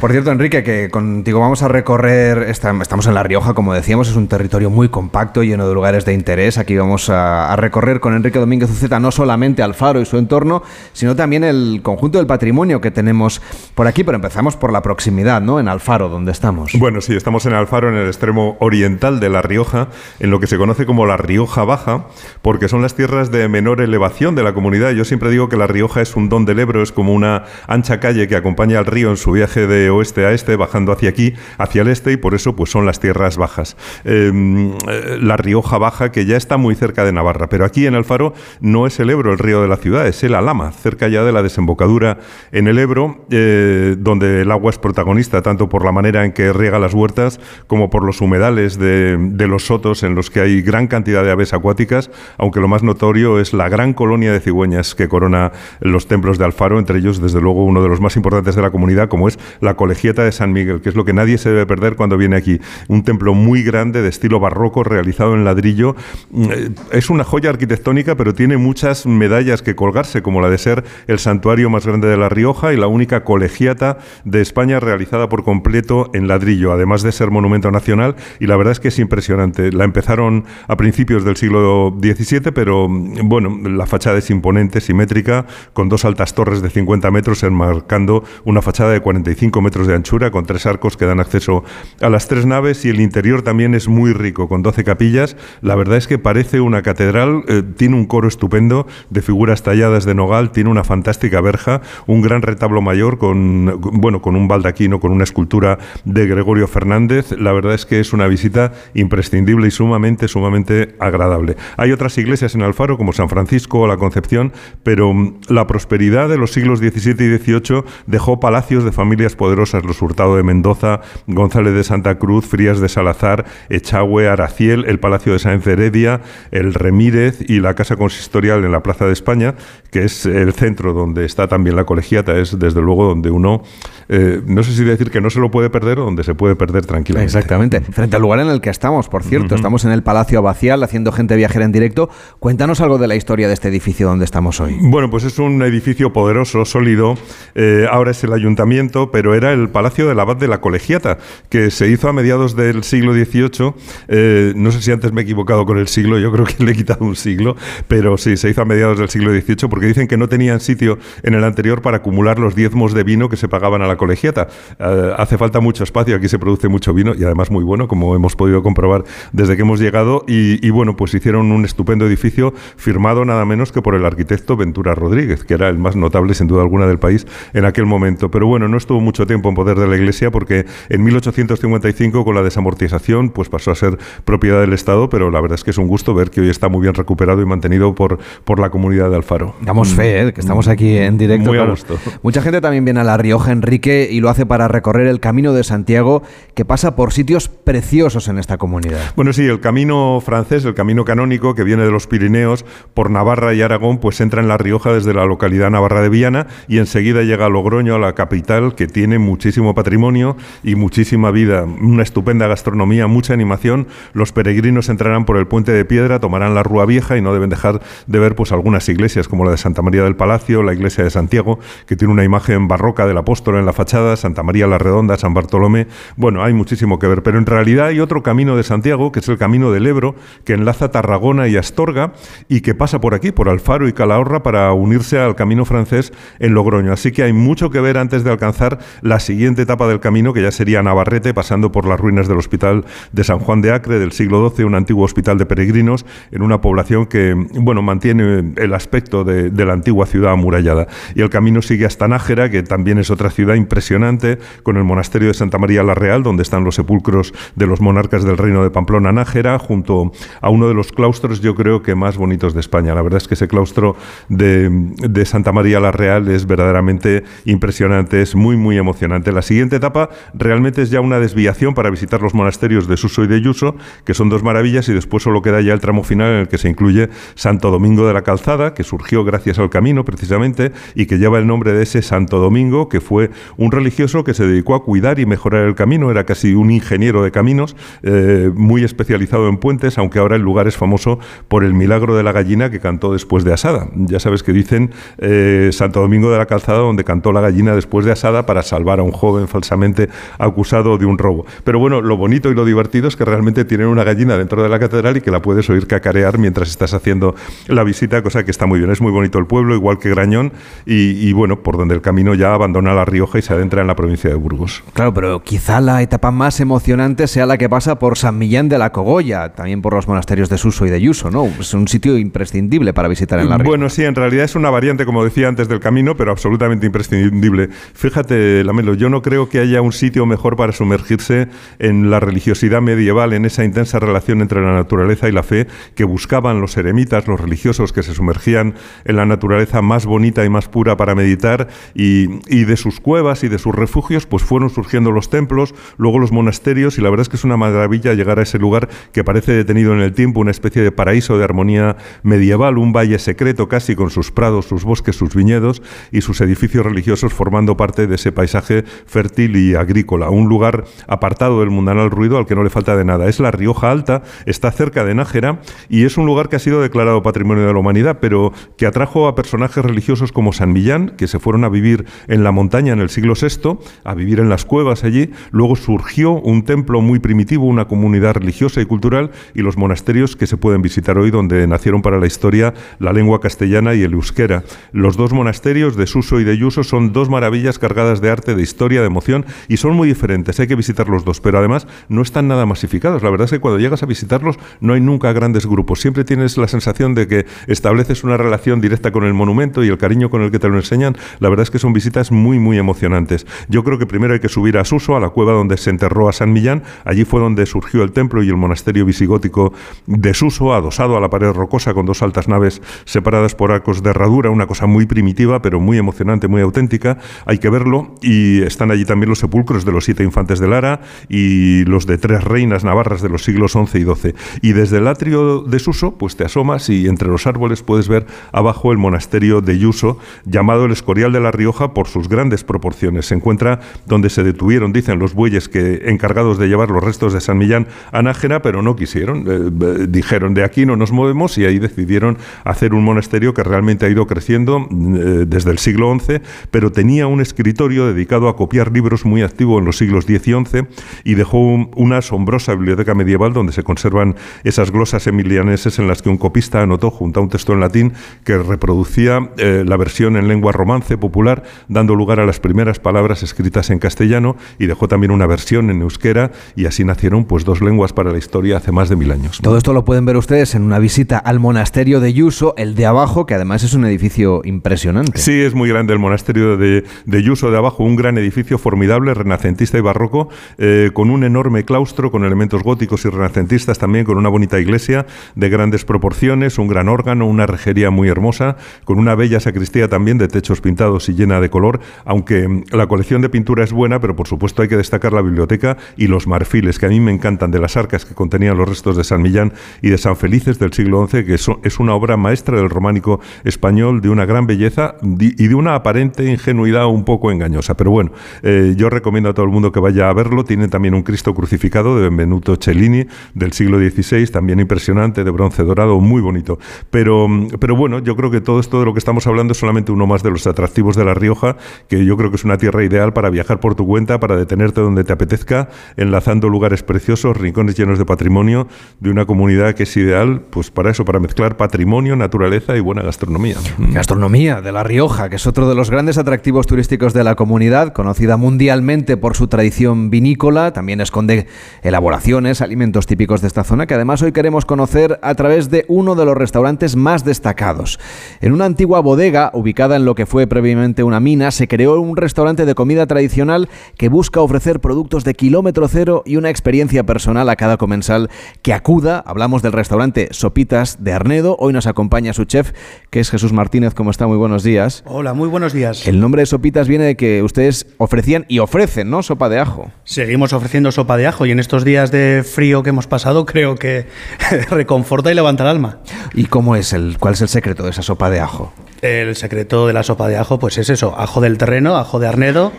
Por 0.00 0.10
cierto, 0.10 0.32
Enrique, 0.32 0.62
que 0.62 0.90
contigo 0.90 1.40
vamos 1.40 1.62
a 1.62 1.68
recorrer, 1.68 2.42
estamos 2.48 3.06
en 3.06 3.14
La 3.14 3.22
Rioja, 3.22 3.54
como 3.54 3.74
decíamos, 3.74 4.08
es 4.08 4.16
un 4.16 4.26
territorio 4.26 4.70
muy 4.70 4.88
compacto, 4.88 5.42
lleno 5.42 5.68
de 5.68 5.74
lugares 5.74 6.04
de 6.04 6.14
interés. 6.14 6.58
Aquí 6.58 6.76
vamos 6.76 7.10
a, 7.10 7.54
recorrer 7.56 8.00
con 8.00 8.14
Enrique 8.14 8.38
Domínguez 8.38 8.70
Uceta 8.70 8.98
no 9.00 9.10
solamente 9.10 9.62
Alfaro 9.62 10.00
y 10.00 10.06
su 10.06 10.18
entorno, 10.18 10.62
sino 10.92 11.14
también 11.14 11.44
el 11.44 11.80
conjunto 11.82 12.18
del 12.18 12.26
patrimonio 12.26 12.80
que 12.80 12.90
tenemos 12.90 13.40
por 13.74 13.86
aquí, 13.86 14.04
pero 14.04 14.16
empezamos 14.16 14.56
por 14.56 14.72
la 14.72 14.82
proximidad, 14.82 15.40
¿no? 15.40 15.60
En 15.60 15.68
Alfaro, 15.68 16.08
donde 16.08 16.32
estamos. 16.32 16.72
Bueno, 16.74 17.00
sí, 17.00 17.14
estamos 17.14 17.46
en 17.46 17.52
Alfaro, 17.52 17.88
en 17.88 17.96
el 17.96 18.06
extremo 18.06 18.56
oriental 18.60 19.20
de 19.20 19.28
La 19.28 19.42
Rioja, 19.42 19.88
en 20.18 20.30
lo 20.30 20.40
que 20.40 20.46
se 20.46 20.56
conoce 20.56 20.86
como 20.86 21.06
La 21.06 21.16
Rioja 21.16 21.64
Baja, 21.64 22.06
porque 22.42 22.68
son 22.68 22.82
las 22.82 22.94
tierras 22.94 23.30
de 23.30 23.48
menor 23.48 23.80
elevación 23.80 24.34
de 24.34 24.42
la 24.42 24.54
comunidad. 24.54 24.90
Yo 24.90 25.04
siempre 25.04 25.30
digo 25.30 25.48
que 25.48 25.56
La 25.56 25.66
Rioja 25.66 26.00
es 26.00 26.16
un 26.16 26.28
don 26.28 26.44
del 26.44 26.58
Ebro, 26.58 26.82
es 26.82 26.92
como 26.92 27.12
una 27.12 27.44
ancha 27.66 28.00
calle 28.00 28.26
que 28.26 28.36
acompaña 28.36 28.78
al 28.78 28.86
río 28.86 29.10
en 29.10 29.16
su 29.16 29.32
viaje 29.32 29.67
de 29.68 29.90
oeste 29.90 30.26
a 30.26 30.32
este, 30.32 30.56
bajando 30.56 30.92
hacia 30.92 31.10
aquí, 31.10 31.34
hacia 31.58 31.82
el 31.82 31.88
este, 31.88 32.12
y 32.12 32.16
por 32.16 32.34
eso 32.34 32.56
pues 32.56 32.70
son 32.70 32.86
las 32.86 33.00
tierras 33.00 33.36
bajas. 33.36 33.76
Em, 34.04 34.72
eh, 34.88 35.18
la 35.20 35.36
Rioja 35.36 35.78
Baja, 35.78 36.10
que 36.10 36.26
ya 36.26 36.36
está 36.36 36.56
muy 36.56 36.74
cerca 36.74 37.04
de 37.04 37.12
Navarra, 37.12 37.48
pero 37.48 37.64
aquí 37.64 37.86
en 37.86 37.94
Alfaro 37.94 38.34
no 38.60 38.86
es 38.86 38.98
el 39.00 39.10
Ebro 39.10 39.32
el 39.32 39.38
río 39.38 39.62
de 39.62 39.68
la 39.68 39.76
ciudad, 39.76 40.06
es 40.06 40.22
el 40.24 40.34
Alama, 40.34 40.72
cerca 40.72 41.08
ya 41.08 41.22
de 41.22 41.32
la 41.32 41.42
desembocadura 41.42 42.18
en 42.52 42.66
el 42.66 42.78
Ebro, 42.78 43.24
eh, 43.30 43.96
donde 43.98 44.42
el 44.42 44.50
agua 44.50 44.70
es 44.70 44.78
protagonista 44.78 45.42
tanto 45.42 45.68
por 45.68 45.84
la 45.84 45.92
manera 45.92 46.24
en 46.24 46.32
que 46.32 46.52
riega 46.52 46.78
las 46.78 46.94
huertas 46.94 47.40
como 47.66 47.90
por 47.90 48.04
los 48.04 48.20
humedales 48.20 48.78
de, 48.78 49.16
de 49.18 49.46
los 49.46 49.66
sotos 49.66 50.02
en 50.02 50.14
los 50.14 50.30
que 50.30 50.40
hay 50.40 50.62
gran 50.62 50.86
cantidad 50.86 51.22
de 51.22 51.30
aves 51.30 51.52
acuáticas, 51.52 52.10
aunque 52.38 52.60
lo 52.60 52.68
más 52.68 52.82
notorio 52.82 53.38
es 53.38 53.52
la 53.52 53.68
gran 53.68 53.92
colonia 53.92 54.32
de 54.32 54.40
cigüeñas 54.40 54.94
que 54.94 55.08
corona 55.08 55.52
los 55.80 56.06
templos 56.06 56.38
de 56.38 56.44
Alfaro, 56.44 56.78
entre 56.78 56.98
ellos 56.98 57.20
desde 57.20 57.40
luego 57.40 57.64
uno 57.64 57.82
de 57.82 57.88
los 57.88 58.00
más 58.00 58.16
importantes 58.16 58.54
de 58.54 58.62
la 58.62 58.70
comunidad, 58.70 59.08
como 59.08 59.28
es 59.28 59.38
la 59.60 59.74
Colegiata 59.74 60.24
de 60.24 60.32
San 60.32 60.52
Miguel, 60.52 60.80
que 60.80 60.88
es 60.88 60.94
lo 60.94 61.04
que 61.04 61.12
nadie 61.12 61.38
se 61.38 61.50
debe 61.50 61.66
perder 61.66 61.96
cuando 61.96 62.16
viene 62.16 62.36
aquí. 62.36 62.60
Un 62.88 63.04
templo 63.04 63.34
muy 63.34 63.62
grande 63.62 64.02
de 64.02 64.08
estilo 64.08 64.40
barroco 64.40 64.84
realizado 64.84 65.34
en 65.34 65.44
ladrillo. 65.44 65.96
Mm, 66.30 66.44
eh, 66.50 66.70
es 66.92 67.10
una 67.10 67.24
joya 67.24 67.50
arquitectónica, 67.50 68.16
pero 68.16 68.34
tiene 68.34 68.56
muchas 68.56 69.06
medallas 69.06 69.62
que 69.62 69.74
colgarse, 69.74 70.22
como 70.22 70.40
la 70.40 70.50
de 70.50 70.58
ser 70.58 70.84
el 71.06 71.18
santuario 71.18 71.70
más 71.70 71.86
grande 71.86 72.08
de 72.08 72.16
La 72.16 72.28
Rioja 72.28 72.72
y 72.72 72.76
la 72.76 72.86
única 72.86 73.24
colegiata 73.24 73.98
de 74.24 74.40
España 74.40 74.80
realizada 74.80 75.28
por 75.28 75.44
completo 75.44 76.10
en 76.14 76.28
ladrillo, 76.28 76.72
además 76.72 77.02
de 77.02 77.12
ser 77.12 77.30
monumento 77.30 77.70
nacional. 77.70 78.16
Y 78.40 78.46
la 78.46 78.56
verdad 78.56 78.72
es 78.72 78.80
que 78.80 78.88
es 78.88 78.98
impresionante. 78.98 79.72
La 79.72 79.84
empezaron 79.84 80.44
a 80.66 80.76
principios 80.76 81.24
del 81.24 81.36
siglo 81.36 81.96
XVII, 82.00 82.52
pero 82.52 82.88
mm, 82.88 83.28
bueno, 83.28 83.58
la 83.68 83.86
fachada 83.86 84.18
es 84.18 84.30
imponente, 84.30 84.80
simétrica, 84.80 85.46
con 85.72 85.88
dos 85.88 86.04
altas 86.04 86.34
torres 86.34 86.62
de 86.62 86.70
50 86.70 87.10
metros 87.10 87.42
enmarcando 87.42 88.24
una 88.44 88.62
fachada 88.62 88.92
de 88.92 89.00
45 89.00 89.37
25 89.38 89.60
metros 89.62 89.86
de 89.86 89.94
anchura, 89.94 90.32
con 90.32 90.46
tres 90.46 90.66
arcos 90.66 90.96
que 90.96 91.06
dan 91.06 91.20
acceso 91.20 91.62
a 92.00 92.08
las 92.08 92.26
tres 92.26 92.44
naves 92.44 92.84
y 92.84 92.88
el 92.88 93.00
interior 93.00 93.42
también 93.42 93.74
es 93.74 93.86
muy 93.86 94.12
rico, 94.12 94.48
con 94.48 94.62
12 94.62 94.82
capillas. 94.82 95.36
La 95.62 95.76
verdad 95.76 95.96
es 95.96 96.08
que 96.08 96.18
parece 96.18 96.60
una 96.60 96.82
catedral, 96.82 97.44
eh, 97.46 97.62
tiene 97.76 97.94
un 97.94 98.06
coro 98.06 98.26
estupendo 98.26 98.88
de 99.10 99.22
figuras 99.22 99.62
talladas 99.62 100.04
de 100.04 100.14
nogal, 100.14 100.50
tiene 100.50 100.70
una 100.70 100.82
fantástica 100.82 101.40
verja, 101.40 101.82
un 102.08 102.20
gran 102.20 102.42
retablo 102.42 102.82
mayor 102.82 103.18
con, 103.18 103.80
bueno, 103.80 104.20
con 104.20 104.34
un 104.34 104.48
baldaquino, 104.48 104.98
con 104.98 105.12
una 105.12 105.22
escultura 105.22 105.78
de 106.04 106.26
Gregorio 106.26 106.66
Fernández. 106.66 107.30
La 107.38 107.52
verdad 107.52 107.74
es 107.74 107.86
que 107.86 108.00
es 108.00 108.12
una 108.12 108.26
visita 108.26 108.72
imprescindible 108.94 109.68
y 109.68 109.70
sumamente, 109.70 110.26
sumamente 110.26 110.96
agradable. 110.98 111.56
Hay 111.76 111.92
otras 111.92 112.18
iglesias 112.18 112.56
en 112.56 112.62
Alfaro, 112.62 112.96
como 112.98 113.12
San 113.12 113.28
Francisco 113.28 113.80
o 113.80 113.86
la 113.86 113.98
Concepción, 113.98 114.52
pero 114.82 115.14
mm, 115.14 115.42
la 115.48 115.68
prosperidad 115.68 116.28
de 116.28 116.38
los 116.38 116.50
siglos 116.50 116.80
XVII 116.80 117.24
y 117.24 117.38
XVIII 117.38 117.84
dejó 118.06 118.40
palacios 118.40 118.82
de 118.82 118.90
familias 119.28 119.36
poderosas, 119.36 119.84
los 119.84 120.00
Hurtado 120.00 120.36
de 120.36 120.42
Mendoza, 120.42 121.00
González 121.26 121.74
de 121.74 121.84
Santa 121.84 122.18
Cruz, 122.18 122.46
Frías 122.46 122.80
de 122.80 122.88
Salazar, 122.88 123.44
Echagüe, 123.68 124.28
Araciel, 124.28 124.84
el 124.86 124.98
Palacio 124.98 125.32
de 125.32 125.38
Sáenz 125.38 125.66
Heredia, 125.66 126.20
el 126.50 126.74
Remírez 126.74 127.38
y 127.48 127.60
la 127.60 127.74
Casa 127.74 127.96
Consistorial 127.96 128.64
en 128.64 128.72
la 128.72 128.82
Plaza 128.82 129.06
de 129.06 129.12
España, 129.12 129.54
que 129.90 130.04
es 130.04 130.26
el 130.26 130.52
centro 130.52 130.92
donde 130.92 131.24
está 131.24 131.48
también 131.48 131.76
la 131.76 131.84
colegiata, 131.84 132.36
es 132.38 132.58
desde 132.58 132.80
luego 132.80 133.04
donde 133.04 133.30
uno, 133.30 133.62
eh, 134.08 134.40
no 134.46 134.62
sé 134.62 134.72
si 134.72 134.84
decir 134.84 135.10
que 135.10 135.20
no 135.20 135.30
se 135.30 135.40
lo 135.40 135.50
puede 135.50 135.70
perder 135.70 135.98
o 135.98 136.04
donde 136.04 136.24
se 136.24 136.34
puede 136.34 136.56
perder 136.56 136.86
tranquilamente. 136.86 137.26
Exactamente, 137.26 137.80
frente 137.80 138.16
al 138.16 138.22
lugar 138.22 138.40
en 138.40 138.48
el 138.48 138.60
que 138.60 138.70
estamos, 138.70 139.08
por 139.08 139.22
cierto, 139.22 139.54
estamos 139.54 139.84
en 139.84 139.92
el 139.92 140.02
Palacio 140.02 140.38
Abacial 140.38 140.82
haciendo 140.82 141.12
gente 141.12 141.36
viajera 141.36 141.64
en 141.64 141.72
directo. 141.72 142.08
Cuéntanos 142.38 142.80
algo 142.80 142.98
de 142.98 143.08
la 143.08 143.16
historia 143.16 143.48
de 143.48 143.54
este 143.54 143.68
edificio 143.68 144.06
donde 144.06 144.24
estamos 144.24 144.60
hoy. 144.60 144.76
Bueno, 144.80 145.10
pues 145.10 145.24
es 145.24 145.38
un 145.38 145.62
edificio 145.62 146.12
poderoso, 146.12 146.64
sólido, 146.64 147.16
eh, 147.54 147.86
ahora 147.90 148.12
es 148.12 148.22
el 148.24 148.32
ayuntamiento, 148.32 149.10
pero 149.10 149.17
era 149.34 149.52
el 149.52 149.68
Palacio 149.68 150.08
del 150.08 150.20
Abad 150.20 150.36
de 150.36 150.48
la 150.48 150.60
Colegiata, 150.60 151.18
que 151.48 151.70
se 151.70 151.88
hizo 151.88 152.08
a 152.08 152.12
mediados 152.12 152.56
del 152.56 152.84
siglo 152.84 153.12
XVIII, 153.12 153.74
eh, 154.08 154.52
no 154.56 154.72
sé 154.72 154.82
si 154.82 154.92
antes 154.92 155.12
me 155.12 155.20
he 155.20 155.24
equivocado 155.24 155.66
con 155.66 155.78
el 155.78 155.88
siglo, 155.88 156.18
yo 156.18 156.32
creo 156.32 156.44
que 156.44 156.64
le 156.64 156.72
he 156.72 156.74
quitado 156.74 157.04
un 157.04 157.16
siglo, 157.16 157.56
pero 157.86 158.16
sí, 158.16 158.36
se 158.36 158.50
hizo 158.50 158.62
a 158.62 158.64
mediados 158.64 158.98
del 158.98 159.08
siglo 159.08 159.32
XVIII, 159.32 159.68
porque 159.68 159.86
dicen 159.86 160.08
que 160.08 160.16
no 160.16 160.28
tenían 160.28 160.60
sitio 160.60 160.98
en 161.22 161.34
el 161.34 161.44
anterior 161.44 161.82
para 161.82 161.98
acumular 161.98 162.38
los 162.38 162.54
diezmos 162.54 162.94
de 162.94 163.04
vino 163.04 163.28
que 163.28 163.36
se 163.36 163.48
pagaban 163.48 163.82
a 163.82 163.86
la 163.86 163.96
colegiata. 163.96 164.48
Eh, 164.78 165.12
hace 165.16 165.38
falta 165.38 165.60
mucho 165.60 165.84
espacio, 165.84 166.16
aquí 166.16 166.28
se 166.28 166.38
produce 166.38 166.68
mucho 166.68 166.94
vino 166.94 167.14
y 167.14 167.24
además 167.24 167.50
muy 167.50 167.64
bueno, 167.64 167.88
como 167.88 168.14
hemos 168.14 168.36
podido 168.36 168.62
comprobar 168.62 169.04
desde 169.32 169.56
que 169.56 169.62
hemos 169.62 169.80
llegado. 169.80 170.24
Y, 170.26 170.70
bueno, 170.70 170.96
pues 170.96 171.14
hicieron 171.14 171.50
un 171.52 171.64
estupendo 171.64 172.06
edificio 172.06 172.52
firmado 172.76 173.24
nada 173.24 173.44
menos 173.44 173.72
que 173.72 173.82
por 173.82 173.94
el 173.94 174.04
arquitecto 174.04 174.56
Ventura 174.56 174.94
Rodríguez, 174.94 175.44
que 175.44 175.54
era 175.54 175.68
el 175.68 175.78
más 175.78 175.96
notable 175.96 176.34
sin 176.34 176.46
duda 176.46 176.62
alguna 176.62 176.86
del 176.86 176.98
país 176.98 177.26
en 177.52 177.64
aquel 177.64 177.86
momento. 177.86 178.30
Pero 178.30 178.46
bueno, 178.46 178.68
no 178.68 178.76
estuvo 178.76 179.00
mucho 179.08 179.26
tiempo 179.26 179.48
en 179.48 179.54
poder 179.54 179.78
de 179.78 179.88
la 179.88 179.96
Iglesia 179.96 180.30
porque 180.30 180.66
en 180.90 181.02
1855 181.02 182.26
con 182.26 182.34
la 182.34 182.42
desamortización 182.42 183.30
pues 183.30 183.48
pasó 183.48 183.70
a 183.70 183.74
ser 183.74 183.96
propiedad 184.26 184.60
del 184.60 184.74
Estado, 184.74 185.08
pero 185.08 185.30
la 185.30 185.40
verdad 185.40 185.54
es 185.54 185.64
que 185.64 185.70
es 185.70 185.78
un 185.78 185.88
gusto 185.88 186.12
ver 186.12 186.30
que 186.30 186.42
hoy 186.42 186.50
está 186.50 186.68
muy 186.68 186.82
bien 186.82 186.92
recuperado 186.92 187.40
y 187.40 187.46
mantenido 187.46 187.94
por, 187.94 188.18
por 188.44 188.60
la 188.60 188.68
comunidad 188.68 189.08
de 189.08 189.16
Alfaro. 189.16 189.54
Damos 189.62 189.94
fe, 189.94 190.20
¿eh? 190.20 190.32
que 190.34 190.42
estamos 190.42 190.68
aquí 190.68 190.98
en 190.98 191.16
directo. 191.16 191.48
Muy 191.48 191.58
a 191.58 191.64
gusto. 191.64 191.98
Mucha 192.22 192.42
gente 192.42 192.60
también 192.60 192.84
viene 192.84 193.00
a 193.00 193.04
La 193.04 193.16
Rioja, 193.16 193.50
Enrique, 193.50 194.08
y 194.10 194.20
lo 194.20 194.28
hace 194.28 194.44
para 194.44 194.68
recorrer 194.68 195.06
el 195.06 195.20
Camino 195.20 195.54
de 195.54 195.64
Santiago, 195.64 196.22
que 196.54 196.66
pasa 196.66 196.94
por 196.94 197.14
sitios 197.14 197.48
preciosos 197.48 198.28
en 198.28 198.38
esta 198.38 198.58
comunidad. 198.58 199.00
Bueno, 199.16 199.32
sí, 199.32 199.46
el 199.46 199.60
camino 199.60 200.20
francés, 200.22 200.66
el 200.66 200.74
camino 200.74 201.06
canónico 201.06 201.54
que 201.54 201.64
viene 201.64 201.84
de 201.84 201.90
los 201.90 202.06
Pirineos 202.06 202.66
por 202.92 203.10
Navarra 203.10 203.54
y 203.54 203.62
Aragón, 203.62 203.98
pues 203.98 204.20
entra 204.20 204.42
en 204.42 204.48
La 204.48 204.58
Rioja 204.58 204.92
desde 204.92 205.14
la 205.14 205.24
localidad 205.24 205.70
navarra 205.70 206.02
de 206.02 206.10
Viana 206.10 206.46
y 206.68 206.78
enseguida 206.78 207.22
llega 207.22 207.46
a 207.46 207.48
Logroño, 207.48 207.94
a 207.94 207.98
la 207.98 208.14
capital, 208.14 208.74
que 208.74 208.86
tiene 208.86 208.97
muchísimo 209.06 209.74
patrimonio 209.74 210.36
y 210.64 210.74
muchísima 210.74 211.30
vida, 211.30 211.62
una 211.64 212.02
estupenda 212.02 212.48
gastronomía, 212.48 213.06
mucha 213.06 213.32
animación. 213.32 213.86
Los 214.12 214.32
peregrinos 214.32 214.88
entrarán 214.88 215.24
por 215.24 215.36
el 215.36 215.46
puente 215.46 215.70
de 215.72 215.84
piedra, 215.84 216.18
tomarán 216.18 216.54
la 216.54 216.64
Rúa 216.64 216.84
Vieja 216.86 217.16
y 217.16 217.22
no 217.22 217.32
deben 217.32 217.50
dejar 217.50 217.80
de 218.06 218.18
ver 218.18 218.34
pues 218.34 218.50
algunas 218.50 218.88
iglesias 218.88 219.28
como 219.28 219.44
la 219.44 219.52
de 219.52 219.56
Santa 219.56 219.82
María 219.82 220.02
del 220.02 220.16
Palacio, 220.16 220.62
la 220.62 220.74
iglesia 220.74 221.04
de 221.04 221.10
Santiago, 221.10 221.60
que 221.86 221.94
tiene 221.94 222.12
una 222.12 222.24
imagen 222.24 222.66
barroca 222.66 223.06
del 223.06 223.18
apóstol 223.18 223.56
en 223.56 223.66
la 223.66 223.72
fachada, 223.72 224.16
Santa 224.16 224.42
María 224.42 224.66
la 224.66 224.78
Redonda, 224.78 225.16
San 225.16 225.34
Bartolomé. 225.34 225.86
Bueno, 226.16 226.42
hay 226.42 226.52
muchísimo 226.52 226.98
que 226.98 227.06
ver, 227.06 227.22
pero 227.22 227.38
en 227.38 227.46
realidad 227.46 227.86
hay 227.86 228.00
otro 228.00 228.22
camino 228.24 228.56
de 228.56 228.64
Santiago, 228.64 229.12
que 229.12 229.20
es 229.20 229.28
el 229.28 229.38
camino 229.38 229.70
del 229.70 229.86
Ebro, 229.86 230.16
que 230.44 230.54
enlaza 230.54 230.90
Tarragona 230.90 231.46
y 231.46 231.56
Astorga 231.56 232.12
y 232.48 232.62
que 232.62 232.74
pasa 232.74 233.00
por 233.00 233.14
aquí, 233.14 233.30
por 233.30 233.48
Alfaro 233.48 233.86
y 233.86 233.92
Calahorra, 233.92 234.42
para 234.42 234.72
unirse 234.72 235.18
al 235.20 235.36
camino 235.36 235.64
francés 235.64 236.12
en 236.38 236.54
Logroño. 236.54 236.92
Así 236.92 237.12
que 237.12 237.22
hay 237.22 237.32
mucho 237.32 237.70
que 237.70 237.80
ver 237.80 237.98
antes 237.98 238.24
de 238.24 238.30
alcanzar 238.30 238.78
la 239.02 239.20
siguiente 239.20 239.62
etapa 239.62 239.86
del 239.88 240.00
camino, 240.00 240.32
que 240.32 240.42
ya 240.42 240.50
sería 240.50 240.82
Navarrete, 240.82 241.34
pasando 241.34 241.72
por 241.72 241.86
las 241.86 241.98
ruinas 241.98 242.28
del 242.28 242.38
Hospital 242.38 242.84
de 243.12 243.24
San 243.24 243.38
Juan 243.38 243.60
de 243.60 243.72
Acre 243.72 243.98
del 243.98 244.12
siglo 244.12 244.48
XII, 244.48 244.64
un 244.64 244.74
antiguo 244.74 245.04
hospital 245.04 245.38
de 245.38 245.46
peregrinos 245.46 246.06
en 246.30 246.42
una 246.42 246.60
población 246.60 247.06
que, 247.06 247.34
bueno, 247.34 247.82
mantiene 247.82 248.54
el 248.56 248.74
aspecto 248.74 249.24
de, 249.24 249.50
la 249.64 249.72
antigua 249.72 250.06
ciudad 250.06 250.32
amurallada. 250.32 250.86
Y 251.14 251.20
el 251.20 251.30
camino 251.30 251.62
sigue 251.62 251.84
hasta 251.84 252.08
Nájera, 252.08 252.50
que 252.50 252.62
también 252.62 252.98
es 252.98 253.10
otra 253.10 253.30
ciudad 253.30 253.54
impresionante, 253.54 254.38
con 254.62 254.76
el 254.76 254.84
monasterio 254.84 255.28
de 255.28 255.34
Santa 255.34 255.58
María 255.58 255.82
la 255.82 255.94
Real, 255.94 256.22
donde 256.22 256.42
están 256.42 256.64
los 256.64 256.76
sepulcros 256.76 257.34
de 257.54 257.66
los 257.66 257.80
monarcas 257.80 258.24
del 258.24 258.38
reino 258.38 258.62
de 258.62 258.70
Pamplona 258.70 259.12
Nájera, 259.12 259.58
junto 259.58 260.12
a 260.40 260.50
uno 260.50 260.68
de 260.68 260.74
los 260.74 260.92
claustros, 260.92 261.40
yo 261.40 261.54
creo 261.54 261.82
que 261.82 261.94
más 261.94 262.16
bonitos 262.16 262.54
de 262.54 262.60
España. 262.60 262.94
La 262.94 263.02
verdad 263.02 263.18
es 263.18 263.28
que 263.28 263.34
ese 263.34 263.48
claustro 263.48 263.96
de, 264.28 264.68
de 264.70 265.24
Santa 265.24 265.52
María 265.52 265.80
la 265.80 265.92
Real 265.92 266.28
es 266.28 266.46
verdaderamente 266.46 267.24
impresionante, 267.44 268.22
es 268.22 268.34
muy, 268.34 268.56
muy 268.56 268.77
emocionante. 268.78 269.32
La 269.32 269.42
siguiente 269.42 269.76
etapa 269.76 270.10
realmente 270.34 270.82
es 270.82 270.90
ya 270.90 271.00
una 271.00 271.20
desviación 271.20 271.74
para 271.74 271.90
visitar 271.90 272.20
los 272.22 272.34
monasterios 272.34 272.88
de 272.88 272.96
Suso 272.96 273.24
y 273.24 273.26
de 273.26 273.40
Yuso, 273.40 273.76
que 274.04 274.14
son 274.14 274.28
dos 274.28 274.42
maravillas, 274.42 274.88
y 274.88 274.92
después 274.92 275.22
solo 275.22 275.42
queda 275.42 275.60
ya 275.60 275.72
el 275.72 275.80
tramo 275.80 276.04
final 276.04 276.32
en 276.32 276.38
el 276.40 276.48
que 276.48 276.58
se 276.58 276.68
incluye 276.68 277.08
Santo 277.34 277.70
Domingo 277.70 278.06
de 278.06 278.14
la 278.14 278.22
Calzada, 278.22 278.74
que 278.74 278.84
surgió 278.84 279.24
gracias 279.24 279.58
al 279.58 279.70
camino 279.70 280.04
precisamente, 280.04 280.72
y 280.94 281.06
que 281.06 281.18
lleva 281.18 281.38
el 281.38 281.46
nombre 281.46 281.72
de 281.72 281.82
ese 281.82 282.02
Santo 282.02 282.38
Domingo, 282.38 282.88
que 282.88 283.00
fue 283.00 283.30
un 283.56 283.72
religioso 283.72 284.24
que 284.24 284.34
se 284.34 284.46
dedicó 284.46 284.74
a 284.74 284.84
cuidar 284.84 285.18
y 285.18 285.26
mejorar 285.26 285.66
el 285.66 285.74
camino, 285.74 286.10
era 286.10 286.24
casi 286.24 286.54
un 286.54 286.70
ingeniero 286.70 287.22
de 287.22 287.30
caminos, 287.30 287.76
eh, 288.02 288.50
muy 288.54 288.84
especializado 288.84 289.48
en 289.48 289.58
puentes, 289.58 289.98
aunque 289.98 290.18
ahora 290.18 290.36
el 290.36 290.42
lugar 290.42 290.68
es 290.68 290.76
famoso 290.76 291.18
por 291.48 291.64
el 291.64 291.74
milagro 291.74 292.16
de 292.16 292.22
la 292.22 292.32
gallina 292.32 292.70
que 292.70 292.80
cantó 292.80 293.12
después 293.12 293.44
de 293.44 293.52
asada. 293.52 293.88
Ya 293.94 294.20
sabes 294.20 294.42
que 294.42 294.52
dicen 294.52 294.90
eh, 295.18 295.70
Santo 295.72 296.00
Domingo 296.00 296.30
de 296.30 296.38
la 296.38 296.46
Calzada, 296.46 296.78
donde 296.78 297.04
cantó 297.04 297.32
la 297.32 297.40
gallina 297.40 297.74
después 297.74 298.04
de 298.04 298.12
asada 298.12 298.46
para 298.46 298.57
salvar 298.62 299.00
a 299.00 299.02
un 299.02 299.12
joven 299.12 299.48
falsamente 299.48 300.08
acusado 300.38 300.98
de 300.98 301.06
un 301.06 301.18
robo. 301.18 301.46
Pero 301.64 301.78
bueno, 301.78 302.00
lo 302.00 302.16
bonito 302.16 302.50
y 302.50 302.54
lo 302.54 302.64
divertido 302.64 303.08
es 303.08 303.16
que 303.16 303.24
realmente 303.24 303.64
tienen 303.64 303.88
una 303.88 304.04
gallina 304.04 304.36
dentro 304.36 304.62
de 304.62 304.68
la 304.68 304.78
catedral 304.78 305.16
y 305.16 305.20
que 305.20 305.30
la 305.30 305.42
puedes 305.42 305.68
oír 305.70 305.86
cacarear 305.86 306.38
mientras 306.38 306.68
estás 306.68 306.94
haciendo 306.94 307.34
la 307.66 307.84
visita, 307.84 308.22
cosa 308.22 308.44
que 308.44 308.50
está 308.50 308.66
muy 308.66 308.78
bien. 308.78 308.90
Es 308.90 309.00
muy 309.00 309.12
bonito 309.12 309.38
el 309.38 309.46
pueblo, 309.46 309.74
igual 309.74 309.98
que 309.98 310.10
Grañón, 310.10 310.52
y, 310.86 311.32
bueno, 311.32 311.62
por 311.62 311.76
donde 311.76 311.94
el 311.94 312.00
camino 312.00 312.34
ya 312.34 312.54
abandona 312.54 312.94
La 312.94 313.04
Rioja 313.04 313.38
y 313.38 313.42
se 313.42 313.52
adentra 313.52 313.80
en 313.80 313.86
la 313.86 313.96
provincia 313.96 314.30
de 314.30 314.36
Burgos. 314.36 314.82
Claro, 314.92 315.12
pero 315.14 315.42
quizá 315.42 315.80
la 315.80 316.02
etapa 316.02 316.30
más 316.30 316.60
emocionante 316.60 317.26
sea 317.26 317.46
la 317.46 317.58
que 317.58 317.68
pasa 317.68 317.98
por 317.98 318.18
San 318.18 318.38
Millán 318.38 318.68
de 318.68 318.78
la 318.78 318.90
Cogolla, 318.90 319.54
también 319.54 319.82
por 319.82 319.94
los 319.94 320.08
monasterios 320.08 320.48
de 320.48 320.58
Suso 320.58 320.86
y 320.86 320.90
de 320.90 321.00
Yuso, 321.00 321.30
¿no? 321.30 321.46
Es 321.60 321.74
un 321.74 321.88
sitio 321.88 322.16
imprescindible 322.18 322.92
para 322.92 323.08
visitar 323.08 323.38
en 323.38 323.48
La 323.48 323.56
Rioja. 323.56 323.68
Bueno, 323.68 323.88
sí, 323.88 324.04
en 324.04 324.14
realidad 324.14 324.44
es 324.44 324.54
una 324.54 324.70
variante, 324.70 325.04
como 325.04 325.24
decía 325.24 325.48
antes, 325.48 325.68
del 325.68 325.80
camino, 325.80 326.16
pero 326.16 326.30
absolutamente 326.30 326.86
imprescindible. 326.86 327.68
Fíjate, 327.94 328.47
Lamelo, 328.64 328.94
yo 328.94 329.08
no 329.08 329.22
creo 329.22 329.48
que 329.48 329.60
haya 329.60 329.82
un 329.82 329.92
sitio 329.92 330.26
mejor 330.26 330.56
para 330.56 330.72
sumergirse 330.72 331.48
en 331.78 332.10
la 332.10 332.20
religiosidad 332.20 332.80
medieval, 332.80 333.32
en 333.32 333.44
esa 333.44 333.64
intensa 333.64 333.98
relación 333.98 334.40
entre 334.40 334.62
la 334.62 334.72
naturaleza 334.72 335.28
y 335.28 335.32
la 335.32 335.42
fe 335.42 335.66
que 335.94 336.04
buscaban 336.04 336.60
los 336.60 336.76
eremitas, 336.76 337.26
los 337.26 337.40
religiosos 337.40 337.92
que 337.92 338.02
se 338.02 338.14
sumergían 338.14 338.74
en 339.04 339.16
la 339.16 339.26
naturaleza 339.26 339.82
más 339.82 340.06
bonita 340.06 340.44
y 340.44 340.48
más 340.48 340.68
pura 340.68 340.96
para 340.96 341.14
meditar, 341.14 341.68
y, 341.94 342.40
y 342.48 342.64
de 342.64 342.76
sus 342.76 343.00
cuevas 343.00 343.44
y 343.44 343.48
de 343.48 343.58
sus 343.58 343.74
refugios, 343.74 344.26
pues 344.26 344.42
fueron 344.42 344.70
surgiendo 344.70 345.10
los 345.10 345.30
templos, 345.30 345.74
luego 345.96 346.18
los 346.18 346.32
monasterios, 346.32 346.98
y 346.98 347.02
la 347.02 347.10
verdad 347.10 347.22
es 347.22 347.28
que 347.28 347.36
es 347.36 347.44
una 347.44 347.56
maravilla 347.56 348.14
llegar 348.14 348.38
a 348.38 348.42
ese 348.42 348.58
lugar 348.58 348.88
que 349.12 349.24
parece 349.24 349.52
detenido 349.52 349.92
en 349.92 350.00
el 350.00 350.12
tiempo, 350.12 350.40
una 350.40 350.50
especie 350.50 350.82
de 350.82 350.92
paraíso 350.92 351.38
de 351.38 351.44
armonía 351.44 351.96
medieval, 352.22 352.78
un 352.78 352.92
valle 352.92 353.18
secreto 353.18 353.68
casi 353.68 353.94
con 353.94 354.10
sus 354.10 354.30
prados, 354.30 354.66
sus 354.66 354.84
bosques, 354.84 355.16
sus 355.16 355.34
viñedos 355.34 355.82
y 356.12 356.20
sus 356.20 356.40
edificios 356.40 356.84
religiosos 356.84 357.32
formando 357.32 357.76
parte 357.76 358.06
de 358.06 358.14
ese 358.14 358.32
paisaje 358.38 358.84
fértil 358.84 359.56
y 359.56 359.74
agrícola, 359.74 360.30
un 360.30 360.48
lugar 360.48 360.84
apartado 361.08 361.58
del 361.58 361.70
mundanal 361.70 362.08
ruido 362.08 362.38
al 362.38 362.46
que 362.46 362.54
no 362.54 362.62
le 362.62 362.70
falta 362.70 362.94
de 362.94 363.04
nada. 363.04 363.28
Es 363.28 363.40
la 363.40 363.50
Rioja 363.50 363.90
Alta, 363.90 364.22
está 364.46 364.70
cerca 364.70 365.04
de 365.04 365.12
Nájera 365.12 365.60
y 365.88 366.04
es 366.04 366.16
un 366.16 366.24
lugar 366.24 366.48
que 366.48 366.54
ha 366.54 366.60
sido 366.60 366.80
declarado 366.80 367.20
Patrimonio 367.24 367.66
de 367.66 367.72
la 367.72 367.78
Humanidad, 367.80 368.18
pero 368.20 368.52
que 368.76 368.86
atrajo 368.86 369.26
a 369.26 369.34
personajes 369.34 369.84
religiosos 369.84 370.30
como 370.30 370.52
San 370.52 370.72
Millán, 370.72 371.14
que 371.16 371.26
se 371.26 371.40
fueron 371.40 371.64
a 371.64 371.68
vivir 371.68 372.06
en 372.28 372.44
la 372.44 372.52
montaña 372.52 372.92
en 372.92 373.00
el 373.00 373.10
siglo 373.10 373.34
VI, 373.34 373.76
a 374.04 374.14
vivir 374.14 374.38
en 374.38 374.48
las 374.48 374.64
cuevas 374.64 375.02
allí. 375.02 375.32
Luego 375.50 375.74
surgió 375.74 376.34
un 376.34 376.62
templo 376.62 377.00
muy 377.00 377.18
primitivo, 377.18 377.66
una 377.66 377.88
comunidad 377.88 378.34
religiosa 378.34 378.80
y 378.80 378.86
cultural 378.86 379.32
y 379.52 379.62
los 379.62 379.76
monasterios 379.76 380.36
que 380.36 380.46
se 380.46 380.56
pueden 380.56 380.80
visitar 380.80 381.18
hoy, 381.18 381.32
donde 381.32 381.66
nacieron 381.66 382.02
para 382.02 382.20
la 382.20 382.28
historia 382.28 382.72
la 383.00 383.12
lengua 383.12 383.40
castellana 383.40 383.94
y 383.94 384.02
el 384.02 384.12
euskera. 384.12 384.62
Los 384.92 385.16
dos 385.16 385.32
monasterios 385.32 385.96
de 385.96 386.06
Suso 386.06 386.38
y 386.38 386.44
de 386.44 386.56
Yuso 386.56 386.84
son 386.84 387.12
dos 387.12 387.28
maravillas 387.28 387.80
cargadas 387.80 388.20
de 388.20 388.27
arte, 388.30 388.54
de 388.54 388.62
historia, 388.62 389.00
de 389.00 389.06
emoción, 389.06 389.46
y 389.68 389.76
son 389.76 389.94
muy 389.94 390.08
diferentes. 390.08 390.58
Hay 390.60 390.66
que 390.66 390.74
visitar 390.74 391.08
los 391.08 391.24
dos, 391.24 391.40
pero 391.40 391.58
además 391.58 391.86
no 392.08 392.22
están 392.22 392.48
nada 392.48 392.66
masificados. 392.66 393.22
La 393.22 393.30
verdad 393.30 393.46
es 393.46 393.50
que 393.50 393.60
cuando 393.60 393.78
llegas 393.78 394.02
a 394.02 394.06
visitarlos 394.06 394.56
no 394.80 394.94
hay 394.94 395.00
nunca 395.00 395.32
grandes 395.32 395.66
grupos. 395.66 396.00
Siempre 396.00 396.24
tienes 396.24 396.56
la 396.56 396.68
sensación 396.68 397.14
de 397.14 397.26
que 397.28 397.46
estableces 397.66 398.24
una 398.24 398.36
relación 398.36 398.80
directa 398.80 399.12
con 399.12 399.24
el 399.24 399.34
monumento 399.34 399.84
y 399.84 399.88
el 399.88 399.98
cariño 399.98 400.30
con 400.30 400.42
el 400.42 400.50
que 400.50 400.58
te 400.58 400.68
lo 400.68 400.76
enseñan. 400.76 401.16
La 401.40 401.48
verdad 401.48 401.62
es 401.64 401.70
que 401.70 401.78
son 401.78 401.92
visitas 401.92 402.32
muy, 402.32 402.58
muy 402.58 402.78
emocionantes. 402.78 403.46
Yo 403.68 403.84
creo 403.84 403.98
que 403.98 404.06
primero 404.06 404.34
hay 404.34 404.40
que 404.40 404.48
subir 404.48 404.78
a 404.78 404.84
Suso, 404.84 405.16
a 405.16 405.20
la 405.20 405.30
cueva 405.30 405.52
donde 405.52 405.76
se 405.76 405.90
enterró 405.90 406.28
a 406.28 406.32
San 406.32 406.52
Millán. 406.52 406.82
Allí 407.04 407.24
fue 407.24 407.40
donde 407.40 407.66
surgió 407.66 408.02
el 408.02 408.12
templo 408.12 408.42
y 408.42 408.48
el 408.48 408.56
monasterio 408.56 409.04
visigótico 409.04 409.72
de 410.06 410.34
Suso, 410.34 410.74
adosado 410.74 411.16
a 411.16 411.20
la 411.20 411.30
pared 411.30 411.52
rocosa 411.52 411.94
con 411.94 412.06
dos 412.06 412.22
altas 412.22 412.48
naves 412.48 412.82
separadas 413.04 413.54
por 413.54 413.72
arcos 413.72 414.02
de 414.02 414.10
herradura, 414.10 414.50
una 414.50 414.66
cosa 414.66 414.86
muy 414.86 415.06
primitiva, 415.06 415.62
pero 415.62 415.80
muy 415.80 415.98
emocionante, 415.98 416.48
muy 416.48 416.62
auténtica. 416.62 417.18
Hay 417.46 417.58
que 417.58 417.70
verlo 417.70 418.14
y 418.22 418.62
están 418.62 418.90
allí 418.90 419.04
también 419.04 419.28
los 419.28 419.38
sepulcros 419.38 419.84
de 419.84 419.92
los 419.92 420.04
siete 420.04 420.24
infantes 420.24 420.58
de 420.58 420.68
Lara 420.68 421.00
y 421.28 421.84
los 421.84 422.06
de 422.06 422.18
tres 422.18 422.44
reinas 422.44 422.84
navarras 422.84 423.22
de 423.22 423.28
los 423.28 423.44
siglos 423.44 423.72
XI 423.72 423.98
y 423.98 424.04
XII. 424.04 424.34
Y 424.62 424.72
desde 424.72 424.98
el 424.98 425.08
atrio 425.08 425.62
de 425.62 425.78
Suso, 425.78 426.16
pues 426.18 426.36
te 426.36 426.44
asomas 426.44 426.88
y 426.88 427.06
entre 427.06 427.28
los 427.28 427.46
árboles 427.46 427.82
puedes 427.82 428.08
ver 428.08 428.26
abajo 428.52 428.92
el 428.92 428.98
monasterio 428.98 429.60
de 429.60 429.78
Yuso, 429.78 430.18
llamado 430.44 430.84
el 430.84 430.92
Escorial 430.92 431.32
de 431.32 431.40
la 431.40 431.50
Rioja 431.50 431.94
por 431.94 432.08
sus 432.08 432.28
grandes 432.28 432.64
proporciones. 432.64 433.26
Se 433.26 433.34
encuentra 433.34 433.80
donde 434.06 434.30
se 434.30 434.42
detuvieron, 434.42 434.92
dicen 434.92 435.18
los 435.18 435.34
bueyes 435.34 435.68
que 435.68 436.02
encargados 436.06 436.58
de 436.58 436.68
llevar 436.68 436.90
los 436.90 437.02
restos 437.02 437.32
de 437.32 437.40
San 437.40 437.58
Millán 437.58 437.86
a 438.12 438.22
Nájera, 438.22 438.62
pero 438.62 438.82
no 438.82 438.96
quisieron. 438.96 439.44
Eh, 439.46 439.70
eh, 439.80 440.06
dijeron, 440.08 440.54
de 440.54 440.64
aquí 440.64 440.86
no 440.86 440.96
nos 440.96 441.12
movemos 441.12 441.58
y 441.58 441.64
ahí 441.64 441.78
decidieron 441.78 442.38
hacer 442.64 442.94
un 442.94 443.04
monasterio 443.04 443.54
que 443.54 443.62
realmente 443.62 444.06
ha 444.06 444.08
ido 444.08 444.26
creciendo 444.26 444.88
eh, 444.90 445.44
desde 445.46 445.70
el 445.70 445.78
siglo 445.78 446.16
XI, 446.18 446.40
pero 446.70 446.92
tenía 446.92 447.26
un 447.26 447.40
escritorio 447.40 448.07
dedicado 448.12 448.48
a 448.48 448.56
copiar 448.56 448.92
libros 448.92 449.24
muy 449.24 449.42
activo 449.42 449.78
en 449.78 449.84
los 449.84 449.98
siglos 449.98 450.24
X 450.28 450.48
y 450.48 450.52
XI 450.52 450.86
y 451.24 451.34
dejó 451.34 451.58
una 451.58 452.18
asombrosa 452.18 452.74
biblioteca 452.74 453.14
medieval 453.14 453.52
donde 453.52 453.72
se 453.72 453.82
conservan 453.82 454.36
esas 454.64 454.90
glosas 454.90 455.26
emilianeses 455.26 455.98
en 455.98 456.08
las 456.08 456.22
que 456.22 456.28
un 456.28 456.38
copista 456.38 456.82
anotó 456.82 457.10
junto 457.10 457.40
a 457.40 457.42
un 457.42 457.48
texto 457.48 457.72
en 457.72 457.80
latín 457.80 458.12
que 458.44 458.58
reproducía 458.58 459.50
la 459.56 459.96
versión 459.96 460.36
en 460.36 460.48
lengua 460.48 460.72
romance 460.72 461.16
popular, 461.16 461.62
dando 461.88 462.14
lugar 462.14 462.40
a 462.40 462.46
las 462.46 462.60
primeras 462.60 462.98
palabras 462.98 463.42
escritas 463.42 463.90
en 463.90 463.98
castellano 463.98 464.56
y 464.78 464.86
dejó 464.86 465.08
también 465.08 465.30
una 465.30 465.46
versión 465.46 465.90
en 465.90 466.02
euskera 466.02 466.52
y 466.76 466.86
así 466.86 467.04
nacieron 467.04 467.44
pues 467.44 467.64
dos 467.64 467.80
lenguas 467.80 468.12
para 468.12 468.32
la 468.32 468.38
historia 468.38 468.78
hace 468.78 468.92
más 468.92 469.08
de 469.08 469.16
mil 469.16 469.32
años. 469.32 469.60
Todo 469.62 469.76
esto 469.76 469.92
lo 469.92 470.04
pueden 470.04 470.24
ver 470.24 470.36
ustedes 470.36 470.74
en 470.74 470.82
una 470.82 470.98
visita 470.98 471.38
al 471.38 471.60
monasterio 471.60 472.20
de 472.20 472.32
Yuso, 472.32 472.74
el 472.76 472.94
de 472.94 473.06
abajo, 473.06 473.46
que 473.46 473.54
además 473.54 473.82
es 473.82 473.94
un 473.94 474.04
edificio 474.04 474.62
impresionante. 474.64 475.38
Sí, 475.38 475.60
es 475.60 475.74
muy 475.74 475.88
grande 475.88 476.12
el 476.12 476.18
monasterio 476.18 476.76
de, 476.76 477.04
de 477.24 477.42
Yuso 477.42 477.70
de 477.70 477.78
abajo, 477.78 477.97
un 478.04 478.16
gran 478.16 478.38
edificio 478.38 478.78
formidable, 478.78 479.34
renacentista 479.34 479.98
y 479.98 480.00
barroco, 480.00 480.48
eh, 480.78 481.10
con 481.12 481.30
un 481.30 481.44
enorme 481.44 481.84
claustro, 481.84 482.30
con 482.30 482.44
elementos 482.44 482.82
góticos 482.82 483.24
y 483.24 483.28
renacentistas 483.28 483.98
también, 483.98 484.24
con 484.24 484.38
una 484.38 484.48
bonita 484.48 484.78
iglesia 484.78 485.26
de 485.54 485.68
grandes 485.68 486.04
proporciones, 486.04 486.78
un 486.78 486.88
gran 486.88 487.08
órgano, 487.08 487.46
una 487.46 487.66
rejería 487.66 488.10
muy 488.10 488.28
hermosa, 488.28 488.76
con 489.04 489.18
una 489.18 489.34
bella 489.34 489.60
sacristía 489.60 490.08
también 490.08 490.38
de 490.38 490.48
techos 490.48 490.80
pintados 490.80 491.28
y 491.28 491.34
llena 491.34 491.60
de 491.60 491.70
color, 491.70 492.00
aunque 492.24 492.84
la 492.90 493.06
colección 493.06 493.42
de 493.42 493.48
pintura 493.48 493.84
es 493.84 493.92
buena, 493.92 494.20
pero 494.20 494.36
por 494.36 494.48
supuesto 494.48 494.82
hay 494.82 494.88
que 494.88 494.96
destacar 494.96 495.32
la 495.32 495.42
biblioteca 495.42 495.96
y 496.16 496.26
los 496.26 496.46
marfiles, 496.46 496.98
que 496.98 497.06
a 497.06 497.08
mí 497.08 497.20
me 497.20 497.32
encantan, 497.32 497.70
de 497.70 497.78
las 497.78 497.96
arcas 497.96 498.24
que 498.24 498.34
contenían 498.34 498.76
los 498.76 498.88
restos 498.88 499.16
de 499.16 499.24
San 499.24 499.42
Millán 499.42 499.72
y 500.02 500.10
de 500.10 500.18
San 500.18 500.36
Felices 500.36 500.78
del 500.78 500.92
siglo 500.92 501.26
XI, 501.26 501.44
que 501.44 501.54
es 501.54 501.98
una 501.98 502.14
obra 502.14 502.36
maestra 502.36 502.76
del 502.76 502.90
románico 502.90 503.40
español 503.64 504.20
de 504.20 504.28
una 504.28 504.46
gran 504.46 504.66
belleza 504.66 505.16
y 505.22 505.68
de 505.68 505.74
una 505.74 505.94
aparente 505.94 506.44
ingenuidad 506.44 507.06
un 507.06 507.24
poco 507.24 507.50
engañosa. 507.50 507.87
Pero 507.94 508.10
bueno, 508.10 508.32
eh, 508.62 508.94
yo 508.96 509.10
recomiendo 509.10 509.50
a 509.50 509.54
todo 509.54 509.66
el 509.66 509.72
mundo 509.72 509.92
que 509.92 510.00
vaya 510.00 510.28
a 510.28 510.32
verlo. 510.32 510.64
Tiene 510.64 510.88
también 510.88 511.14
un 511.14 511.22
Cristo 511.22 511.54
crucificado 511.54 512.16
de 512.16 512.22
Benvenuto 512.22 512.76
Cellini 512.76 513.26
del 513.54 513.72
siglo 513.72 513.98
XVI, 513.98 514.46
también 514.48 514.80
impresionante, 514.80 515.44
de 515.44 515.50
bronce 515.50 515.82
dorado, 515.82 516.20
muy 516.20 516.40
bonito. 516.40 516.78
Pero, 517.10 517.46
pero 517.78 517.96
bueno, 517.96 518.18
yo 518.20 518.36
creo 518.36 518.50
que 518.50 518.60
todo 518.60 518.80
esto 518.80 519.00
de 519.00 519.06
lo 519.06 519.12
que 519.12 519.18
estamos 519.18 519.46
hablando 519.46 519.72
es 519.72 519.78
solamente 519.78 520.12
uno 520.12 520.26
más 520.26 520.42
de 520.42 520.50
los 520.50 520.66
atractivos 520.66 521.16
de 521.16 521.24
La 521.24 521.34
Rioja, 521.34 521.76
que 522.08 522.24
yo 522.24 522.36
creo 522.36 522.50
que 522.50 522.56
es 522.56 522.64
una 522.64 522.78
tierra 522.78 523.04
ideal 523.04 523.32
para 523.32 523.50
viajar 523.50 523.80
por 523.80 523.94
tu 523.94 524.06
cuenta, 524.06 524.40
para 524.40 524.56
detenerte 524.56 525.00
donde 525.00 525.24
te 525.24 525.32
apetezca, 525.32 525.88
enlazando 526.16 526.68
lugares 526.68 527.02
preciosos, 527.02 527.56
rincones 527.56 527.96
llenos 527.96 528.18
de 528.18 528.24
patrimonio, 528.24 528.88
de 529.20 529.30
una 529.30 529.46
comunidad 529.46 529.94
que 529.94 530.04
es 530.04 530.16
ideal, 530.16 530.62
pues 530.70 530.90
para 530.90 531.10
eso, 531.10 531.24
para 531.24 531.40
mezclar 531.40 531.76
patrimonio, 531.76 532.36
naturaleza 532.36 532.96
y 532.96 533.00
buena 533.00 533.22
gastronomía. 533.22 533.76
Gastronomía 533.98 534.80
de 534.80 534.92
La 534.92 535.02
Rioja, 535.02 535.48
que 535.48 535.56
es 535.56 535.66
otro 535.66 535.88
de 535.88 535.94
los 535.94 536.10
grandes 536.10 536.38
atractivos 536.38 536.86
turísticos 536.86 537.32
de 537.32 537.44
la 537.44 537.54
comunidad, 537.54 537.67
conocida 538.12 538.56
mundialmente 538.56 539.36
por 539.36 539.56
su 539.56 539.68
tradición 539.68 540.30
vinícola, 540.30 540.92
también 540.92 541.20
esconde 541.20 541.66
elaboraciones, 542.02 542.80
alimentos 542.80 543.26
típicos 543.26 543.60
de 543.60 543.68
esta 543.68 543.84
zona, 543.84 544.06
que 544.06 544.14
además 544.14 544.42
hoy 544.42 544.52
queremos 544.52 544.84
conocer 544.84 545.38
a 545.42 545.54
través 545.54 545.90
de 545.90 546.04
uno 546.08 546.34
de 546.34 546.44
los 546.44 546.56
restaurantes 546.56 547.16
más 547.16 547.44
destacados. 547.44 548.18
En 548.60 548.72
una 548.72 548.86
antigua 548.86 549.20
bodega, 549.20 549.70
ubicada 549.74 550.16
en 550.16 550.24
lo 550.24 550.34
que 550.34 550.46
fue 550.46 550.66
previamente 550.66 551.22
una 551.22 551.40
mina, 551.40 551.70
se 551.70 551.88
creó 551.88 552.20
un 552.20 552.36
restaurante 552.36 552.86
de 552.86 552.94
comida 552.94 553.26
tradicional 553.26 553.88
que 554.16 554.28
busca 554.28 554.60
ofrecer 554.60 555.00
productos 555.00 555.44
de 555.44 555.54
kilómetro 555.54 556.08
cero 556.08 556.42
y 556.44 556.56
una 556.56 556.70
experiencia 556.70 557.24
personal 557.24 557.68
a 557.68 557.76
cada 557.76 557.96
comensal 557.96 558.50
que 558.82 558.92
acuda. 558.92 559.42
Hablamos 559.46 559.82
del 559.82 559.92
restaurante 559.92 560.48
Sopitas 560.50 561.22
de 561.22 561.32
Arnedo. 561.32 561.76
Hoy 561.78 561.92
nos 561.92 562.06
acompaña 562.06 562.52
su 562.52 562.64
chef, 562.64 562.92
que 563.30 563.40
es 563.40 563.50
Jesús 563.50 563.72
Martínez. 563.72 564.14
¿Cómo 564.14 564.30
está? 564.30 564.46
Muy 564.46 564.56
buenos 564.56 564.82
días. 564.82 565.22
Hola, 565.26 565.54
muy 565.54 565.68
buenos 565.68 565.92
días. 565.92 566.26
El 566.26 566.40
nombre 566.40 566.62
de 566.62 566.66
Sopitas 566.66 567.08
viene 567.08 567.24
de 567.24 567.36
que 567.36 567.57
ustedes 567.62 568.06
ofrecían 568.18 568.64
y 568.68 568.78
ofrecen, 568.78 569.30
¿no? 569.30 569.42
Sopa 569.42 569.68
de 569.68 569.78
ajo. 569.78 570.10
Seguimos 570.24 570.72
ofreciendo 570.72 571.12
sopa 571.12 571.36
de 571.36 571.46
ajo 571.46 571.66
y 571.66 571.70
en 571.70 571.78
estos 571.78 572.04
días 572.04 572.30
de 572.30 572.64
frío 572.64 573.02
que 573.02 573.10
hemos 573.10 573.26
pasado 573.26 573.66
creo 573.66 573.96
que 573.96 574.26
reconforta 574.90 575.50
y 575.50 575.54
levanta 575.54 575.84
el 575.84 575.90
alma. 575.90 576.20
¿Y 576.54 576.66
cómo 576.66 576.96
es 576.96 577.12
el, 577.12 577.38
cuál 577.38 577.54
es 577.54 577.60
el 577.60 577.68
secreto 577.68 578.04
de 578.04 578.10
esa 578.10 578.22
sopa 578.22 578.50
de 578.50 578.60
ajo? 578.60 578.92
El 579.22 579.56
secreto 579.56 580.06
de 580.06 580.12
la 580.12 580.22
sopa 580.22 580.48
de 580.48 580.56
ajo, 580.56 580.78
pues 580.78 580.98
es 580.98 581.10
eso, 581.10 581.34
ajo 581.38 581.60
del 581.60 581.78
terreno, 581.78 582.16
ajo 582.16 582.38
de 582.38 582.48
Arnedo 582.48 582.92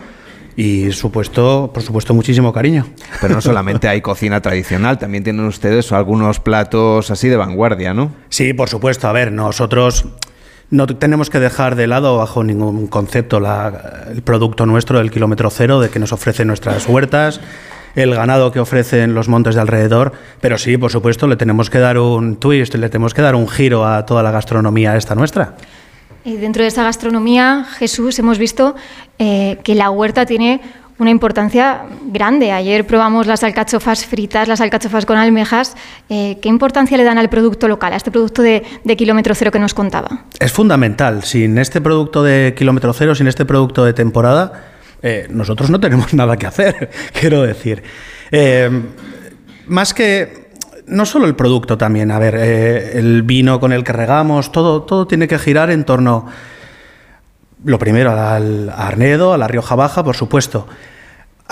y 0.56 0.92
supuesto, 0.92 1.70
por 1.72 1.82
supuesto 1.82 2.12
muchísimo 2.12 2.52
cariño. 2.52 2.86
Pero 3.20 3.34
no 3.34 3.40
solamente 3.40 3.88
hay 3.88 4.00
cocina 4.00 4.42
tradicional, 4.42 4.98
también 4.98 5.24
tienen 5.24 5.46
ustedes 5.46 5.92
algunos 5.92 6.40
platos 6.40 7.10
así 7.10 7.28
de 7.28 7.36
vanguardia, 7.36 7.94
¿no? 7.94 8.12
Sí, 8.28 8.52
por 8.52 8.68
supuesto. 8.68 9.08
A 9.08 9.12
ver, 9.12 9.32
nosotros 9.32 10.06
no 10.70 10.86
tenemos 10.86 11.30
que 11.30 11.40
dejar 11.40 11.74
de 11.74 11.86
lado 11.86 12.16
bajo 12.16 12.44
ningún 12.44 12.86
concepto 12.86 13.38
el 13.38 14.22
producto 14.22 14.66
nuestro 14.66 14.98
del 14.98 15.10
kilómetro 15.10 15.50
cero, 15.50 15.80
de 15.80 15.90
que 15.90 15.98
nos 15.98 16.12
ofrecen 16.12 16.46
nuestras 16.46 16.88
huertas, 16.88 17.40
el 17.96 18.14
ganado 18.14 18.52
que 18.52 18.60
ofrecen 18.60 19.14
los 19.14 19.28
montes 19.28 19.56
de 19.56 19.60
alrededor, 19.60 20.12
pero 20.40 20.58
sí, 20.58 20.76
por 20.76 20.92
supuesto, 20.92 21.26
le 21.26 21.36
tenemos 21.36 21.70
que 21.70 21.78
dar 21.78 21.98
un 21.98 22.36
twist, 22.36 22.74
le 22.74 22.88
tenemos 22.88 23.14
que 23.14 23.22
dar 23.22 23.34
un 23.34 23.48
giro 23.48 23.84
a 23.84 24.06
toda 24.06 24.22
la 24.22 24.30
gastronomía 24.30 24.96
esta 24.96 25.14
nuestra. 25.14 25.56
Y 26.22 26.36
dentro 26.36 26.62
de 26.62 26.68
esa 26.68 26.84
gastronomía, 26.84 27.64
Jesús, 27.78 28.18
hemos 28.18 28.38
visto 28.38 28.76
eh, 29.18 29.58
que 29.64 29.74
la 29.74 29.90
huerta 29.90 30.26
tiene 30.26 30.60
una 31.00 31.10
importancia 31.10 31.82
grande. 32.04 32.52
Ayer 32.52 32.86
probamos 32.86 33.26
las 33.26 33.42
alcachofas 33.42 34.06
fritas, 34.06 34.46
las 34.46 34.60
alcachofas 34.60 35.06
con 35.06 35.16
almejas. 35.16 35.76
Eh, 36.08 36.38
¿Qué 36.40 36.48
importancia 36.48 36.96
le 36.96 37.04
dan 37.04 37.18
al 37.18 37.28
producto 37.28 37.66
local, 37.66 37.92
a 37.92 37.96
este 37.96 38.10
producto 38.10 38.42
de, 38.42 38.62
kilómetro 38.96 39.34
cero 39.34 39.50
que 39.50 39.58
nos 39.58 39.74
contaba? 39.74 40.26
Es 40.38 40.52
fundamental. 40.52 41.24
Sin 41.24 41.58
este 41.58 41.80
producto 41.80 42.22
de 42.22 42.54
kilómetro 42.56 42.92
cero, 42.92 43.14
sin 43.14 43.26
este 43.26 43.44
producto 43.44 43.84
de 43.84 43.94
temporada, 43.94 44.70
eh, 45.02 45.26
nosotros 45.30 45.70
no 45.70 45.80
tenemos 45.80 46.14
nada 46.14 46.36
que 46.36 46.46
hacer, 46.46 46.90
quiero 47.18 47.42
decir. 47.42 47.82
más 49.66 49.94
que 49.94 50.50
no 50.90 51.06
solo 51.06 51.26
el 51.26 51.36
producto 51.36 51.78
también, 51.78 52.10
a 52.10 52.18
ver, 52.18 52.34
eh, 52.36 52.98
el 52.98 53.22
vino 53.22 53.60
con 53.60 53.72
el 53.72 53.84
que 53.84 53.92
regamos, 53.92 54.52
todo, 54.52 54.82
todo 54.82 55.06
tiene 55.06 55.28
que 55.28 55.38
girar 55.38 55.70
en 55.70 55.84
torno, 55.84 56.26
lo 57.64 57.78
primero, 57.78 58.10
al 58.10 58.70
Arnedo, 58.70 59.32
a 59.32 59.38
la 59.38 59.46
Rioja 59.48 59.76
Baja, 59.76 60.02
por 60.02 60.16
supuesto. 60.16 60.66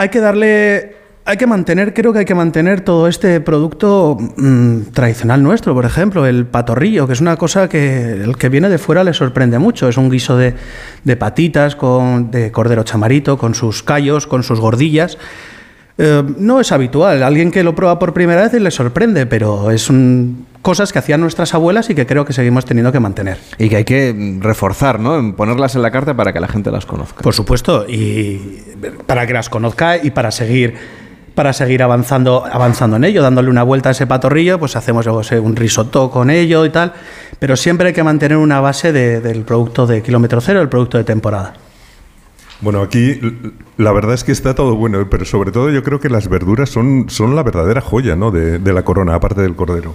Hay 0.01 0.11
que 0.11 0.21
darle, 0.21 0.95
hay 1.25 1.37
que 1.37 1.49
mantener, 1.49 1.93
creo 1.93 2.13
que 2.13 2.21
hay 2.21 2.25
que 2.25 2.37
mantener 2.37 2.83
todo 2.83 3.09
este 3.09 3.41
producto 3.41 4.17
mm, 4.37 4.93
tradicional 4.93 5.43
nuestro, 5.43 5.75
por 5.75 5.85
ejemplo, 5.85 6.25
el 6.25 6.47
patorrillo, 6.47 7.09
que 7.09 7.15
es 7.15 7.21
una 7.21 7.37
cosa 7.37 7.69
que 7.69 8.13
el 8.13 8.37
que 8.37 8.49
viene 8.49 8.69
de 8.69 8.79
fuera 8.79 9.03
le 9.03 9.13
sorprende 9.13 9.59
mucho. 9.59 9.89
Es 9.89 9.97
un 9.97 10.09
guiso 10.09 10.37
de, 10.37 10.55
de 11.03 11.17
patitas, 11.17 11.75
con, 11.75 12.31
de 12.31 12.53
cordero 12.53 12.85
chamarito, 12.85 13.39
con 13.39 13.57
sus 13.57 13.83
callos, 13.83 14.29
con 14.29 14.45
sus 14.45 14.61
gordillas 14.61 15.19
eh, 15.99 16.23
no 16.39 16.61
es 16.61 16.71
habitual. 16.71 17.23
Alguien 17.23 17.51
que 17.51 17.65
lo 17.65 17.75
prueba 17.75 17.99
por 17.99 18.15
primera 18.15 18.43
vez 18.43 18.53
le 18.55 18.71
sorprende, 18.71 19.27
pero 19.27 19.73
es 19.73 19.91
un, 19.91 20.47
cosas 20.63 20.93
que 20.93 21.01
hacían 21.01 21.21
nuestras 21.21 21.55
abuelas 21.55 21.91
y 21.91 21.95
que 21.95 22.07
creo 22.07 22.25
que 22.25 22.33
seguimos 22.33 22.65
teniendo 22.65 22.93
que 22.93 23.01
mantener. 23.01 23.39
Y 23.59 23.69
que 23.69 23.77
hay 23.77 23.85
que 23.85 24.39
reforzar, 24.41 25.01
¿no? 25.01 25.35
Ponerlas 25.35 25.75
en 25.75 25.83
la 25.83 25.91
carta 25.91 26.15
para 26.15 26.33
que 26.33 26.41
la 26.41 26.49
gente 26.49 26.71
las 26.71 26.87
conozca. 26.87 27.23
Por 27.23 27.35
supuesto, 27.35 27.85
y 27.89 28.63
para 29.07 29.27
que 29.27 29.33
las 29.33 29.51
conozca 29.51 29.97
y 29.97 30.11
para 30.11 30.31
seguir 30.31 30.75
para 31.35 31.53
seguir 31.53 31.85
avanzando, 31.85 32.45
avanzando 32.51 32.97
en 32.97 33.05
ello, 33.05 33.23
dándole 33.23 33.49
una 33.49 33.63
vuelta 33.63 33.91
a 33.91 33.93
ese 33.93 34.09
patorrillo, 34.09 34.59
pues 34.59 34.75
hacemos 34.75 35.07
un 35.07 35.55
risotto 35.55 36.11
con 36.11 36.31
ello 36.31 36.65
y 36.65 36.71
tal, 36.71 36.93
pero 37.39 37.57
siempre 37.57 37.87
hay 37.87 37.95
que 37.95 38.03
mantener 38.03 38.37
una 38.39 38.61
base 38.61 38.93
del 38.93 39.43
producto 39.45 39.87
de 39.87 40.03
kilómetro 40.03 40.41
cero, 40.41 40.61
el 40.61 40.69
producto 40.69 40.99
de 40.99 41.05
temporada. 41.05 41.55
Bueno, 42.61 42.83
aquí 42.83 43.21
la 43.77 43.93
verdad 43.93 44.15
es 44.15 44.25
que 44.25 44.33
está 44.33 44.55
todo 44.55 44.75
bueno, 44.75 45.09
pero 45.09 45.25
sobre 45.25 45.53
todo 45.53 45.71
yo 45.71 45.85
creo 45.85 46.01
que 46.01 46.09
las 46.09 46.29
verduras 46.29 46.69
son, 46.69 47.07
son 47.09 47.37
la 47.37 47.45
verdadera 47.45 47.81
joya 47.81 48.17
¿no? 48.17 48.33
de, 48.33 48.59
de 48.59 48.73
la 48.73 48.83
corona, 48.83 49.15
aparte 49.15 49.43
del 49.43 49.55
cordero. 49.55 49.95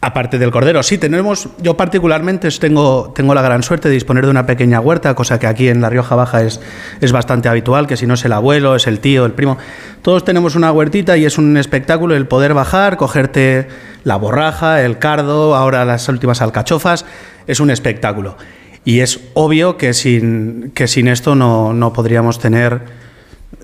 Aparte 0.00 0.38
del 0.38 0.50
cordero, 0.50 0.82
sí, 0.82 0.98
tenemos, 0.98 1.48
yo 1.62 1.78
particularmente 1.78 2.50
tengo, 2.60 3.10
tengo 3.16 3.32
la 3.32 3.40
gran 3.40 3.62
suerte 3.62 3.88
de 3.88 3.94
disponer 3.94 4.26
de 4.26 4.30
una 4.30 4.44
pequeña 4.44 4.78
huerta, 4.78 5.14
cosa 5.14 5.38
que 5.38 5.46
aquí 5.46 5.68
en 5.68 5.80
La 5.80 5.88
Rioja 5.88 6.14
Baja 6.14 6.42
es, 6.42 6.60
es 7.00 7.10
bastante 7.10 7.48
habitual, 7.48 7.86
que 7.86 7.96
si 7.96 8.06
no 8.06 8.12
es 8.12 8.24
el 8.26 8.34
abuelo, 8.34 8.76
es 8.76 8.86
el 8.86 9.00
tío, 9.00 9.24
el 9.24 9.32
primo. 9.32 9.56
Todos 10.02 10.22
tenemos 10.22 10.56
una 10.56 10.70
huertita 10.72 11.16
y 11.16 11.24
es 11.24 11.38
un 11.38 11.56
espectáculo 11.56 12.14
el 12.14 12.26
poder 12.26 12.52
bajar, 12.52 12.98
cogerte 12.98 13.66
la 14.04 14.16
borraja, 14.16 14.82
el 14.82 14.98
cardo, 14.98 15.56
ahora 15.56 15.86
las 15.86 16.06
últimas 16.10 16.42
alcachofas, 16.42 17.06
es 17.46 17.60
un 17.60 17.70
espectáculo. 17.70 18.36
Y 18.84 19.00
es 19.00 19.20
obvio 19.34 19.76
que 19.76 19.94
sin, 19.94 20.72
que 20.74 20.86
sin 20.86 21.08
esto 21.08 21.34
no, 21.34 21.72
no 21.72 21.92
podríamos 21.92 22.38
tener 22.38 22.82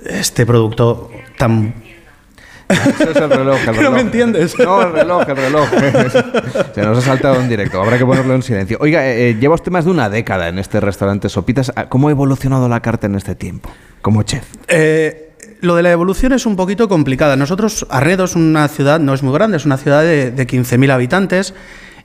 este 0.06 0.46
producto 0.46 1.11
tan 1.37 1.74
eso 2.70 3.11
es 3.11 3.16
el 3.16 3.30
reloj, 3.30 3.59
el 3.61 3.66
reloj. 3.74 3.83
No 3.83 3.90
me 3.90 4.00
entiendes. 4.00 4.59
No, 4.59 4.83
el 4.83 4.92
reloj, 4.92 5.28
el 5.28 5.37
reloj. 5.37 5.68
Se 6.74 6.83
nos 6.83 6.98
ha 6.98 7.02
saltado 7.02 7.40
en 7.40 7.48
directo. 7.48 7.80
Habrá 7.80 7.98
que 7.98 8.06
ponerlo 8.06 8.35
en 8.35 8.42
silencio. 8.42 8.78
Oiga, 8.80 9.06
eh, 9.06 9.30
eh, 9.30 9.37
lleva 9.40 9.54
usted 9.54 9.72
más 9.72 9.85
de 9.85 9.90
una 9.90 10.09
década 10.09 10.48
en 10.48 10.59
este 10.59 10.80
restaurante 10.80 11.28
Sopitas. 11.28 11.72
¿Cómo 11.88 12.09
ha 12.09 12.11
evolucionado 12.12 12.68
la 12.68 12.80
carta 12.80 13.06
en 13.06 13.16
este 13.16 13.35
tiempo? 13.35 13.70
Como 14.02 14.22
chef. 14.22 14.44
Eh, 14.68 15.33
lo 15.61 15.74
de 15.74 15.83
la 15.83 15.90
evolución 15.90 16.33
es 16.33 16.46
un 16.46 16.56
poquito 16.56 16.88
complicada. 16.88 17.37
Nosotros, 17.37 17.87
Arredo 17.90 18.24
es 18.24 18.37
una 18.37 18.68
ciudad, 18.68 19.00
no 19.00 19.14
es 19.14 19.22
muy 19.22 19.35
grande, 19.35 19.56
es 19.56 19.66
una 19.66 19.76
ciudad 19.76 20.02
de, 20.02 20.30
de 20.30 20.46
15.000 20.46 20.92
habitantes 20.92 21.54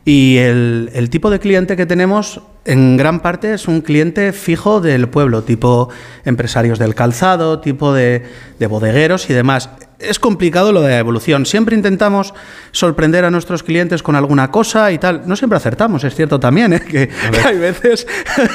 y 0.05 0.37
el, 0.37 0.91
el, 0.93 1.09
tipo 1.09 1.31
de 1.31 1.39
cliente 1.39 1.75
que 1.75 1.87
tenemos 1.87 2.41
en 2.63 2.95
gran 2.95 3.21
parte 3.21 3.55
es 3.55 3.67
un 3.67 3.81
cliente 3.81 4.33
fijo 4.33 4.79
del 4.79 5.09
pueblo, 5.09 5.41
tipo 5.41 5.89
empresarios 6.25 6.77
del 6.77 6.93
calzado, 6.93 7.59
tipo 7.59 7.91
de, 7.91 8.23
de 8.59 8.67
bodegueros 8.67 9.27
y 9.31 9.33
demás 9.33 9.71
es 9.99 10.19
complicado 10.19 10.71
lo 10.71 10.81
de 10.81 10.89
la 10.89 10.99
evolución. 10.99 11.45
Siempre 11.45 11.75
intentamos 11.75 12.33
sorprender 12.71 13.25
a 13.25 13.31
nuestros 13.31 13.63
clientes 13.63 14.03
con 14.03 14.15
alguna 14.15 14.51
cosa 14.51 14.91
y 14.91 14.97
tal. 14.97 15.23
No 15.25 15.35
siempre 15.35 15.57
acertamos, 15.57 16.03
es 16.03 16.15
cierto 16.15 16.39
también, 16.39 16.73
¿eh? 16.73 16.81
que, 16.81 17.07
que, 17.07 17.39
hay 17.45 17.57
veces 17.57 18.05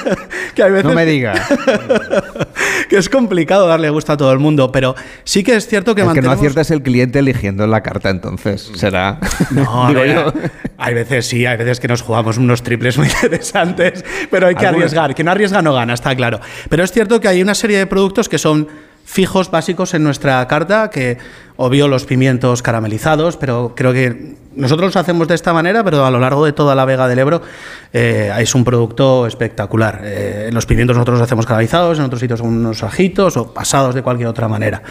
que 0.54 0.62
hay 0.62 0.70
veces 0.70 0.84
no 0.86 0.94
me 0.94 1.06
diga 1.06 1.34
que 2.88 2.96
es 2.96 3.08
complicado 3.08 3.66
darle 3.66 3.90
gusto 3.90 4.12
a 4.12 4.16
todo 4.16 4.32
el 4.32 4.38
mundo, 4.38 4.70
pero 4.70 4.94
sí 5.24 5.42
que 5.42 5.56
es 5.56 5.66
cierto 5.66 5.94
que 5.94 6.02
el 6.02 6.06
mantenemos... 6.08 6.34
que 6.34 6.36
no 6.36 6.40
acierta 6.40 6.60
es 6.60 6.70
el 6.70 6.82
cliente 6.82 7.18
eligiendo 7.18 7.66
la 7.66 7.82
carta, 7.82 8.10
entonces 8.10 8.70
será. 8.74 9.18
No, 9.50 9.88
Digo 9.88 10.00
ver, 10.00 10.14
yo. 10.14 10.32
hay 10.78 10.94
veces 10.94 11.26
sí, 11.26 11.44
hay 11.44 11.56
veces 11.56 11.80
que 11.80 11.88
nos 11.88 12.02
jugamos 12.02 12.38
unos 12.38 12.62
triples 12.62 12.96
muy 12.98 13.08
interesantes, 13.08 14.04
pero 14.30 14.46
hay 14.46 14.54
que 14.54 14.66
¿Alguna? 14.66 14.84
arriesgar. 14.84 15.14
Quien 15.14 15.26
no 15.26 15.32
arriesga 15.32 15.60
no 15.60 15.72
gana, 15.72 15.94
está 15.94 16.14
claro. 16.14 16.40
Pero 16.68 16.84
es 16.84 16.92
cierto 16.92 17.20
que 17.20 17.28
hay 17.28 17.42
una 17.42 17.54
serie 17.54 17.78
de 17.78 17.86
productos 17.86 18.28
que 18.28 18.38
son 18.38 18.68
fijos 19.10 19.50
básicos 19.50 19.92
en 19.94 20.04
nuestra 20.04 20.46
carta, 20.46 20.88
que 20.88 21.18
obvio 21.62 21.88
los 21.88 22.06
pimientos 22.06 22.62
caramelizados, 22.62 23.36
pero 23.36 23.74
creo 23.76 23.92
que 23.92 24.34
nosotros 24.56 24.88
los 24.88 24.96
hacemos 24.96 25.28
de 25.28 25.34
esta 25.34 25.52
manera, 25.52 25.84
pero 25.84 26.06
a 26.06 26.10
lo 26.10 26.18
largo 26.18 26.46
de 26.46 26.54
toda 26.54 26.74
la 26.74 26.86
Vega 26.86 27.06
del 27.06 27.18
Ebro 27.18 27.42
eh, 27.92 28.32
es 28.38 28.54
un 28.54 28.64
producto 28.64 29.26
espectacular. 29.26 30.00
Eh, 30.02 30.48
los 30.54 30.64
pimientos 30.64 30.96
nosotros 30.96 31.18
los 31.18 31.26
hacemos 31.26 31.44
caramelizados, 31.44 31.98
en 31.98 32.06
otros 32.06 32.20
sitios 32.20 32.40
unos 32.40 32.82
ajitos 32.82 33.36
o 33.36 33.52
pasados 33.52 33.94
de 33.94 34.00
cualquier 34.00 34.28
otra 34.28 34.48
manera. 34.48 34.82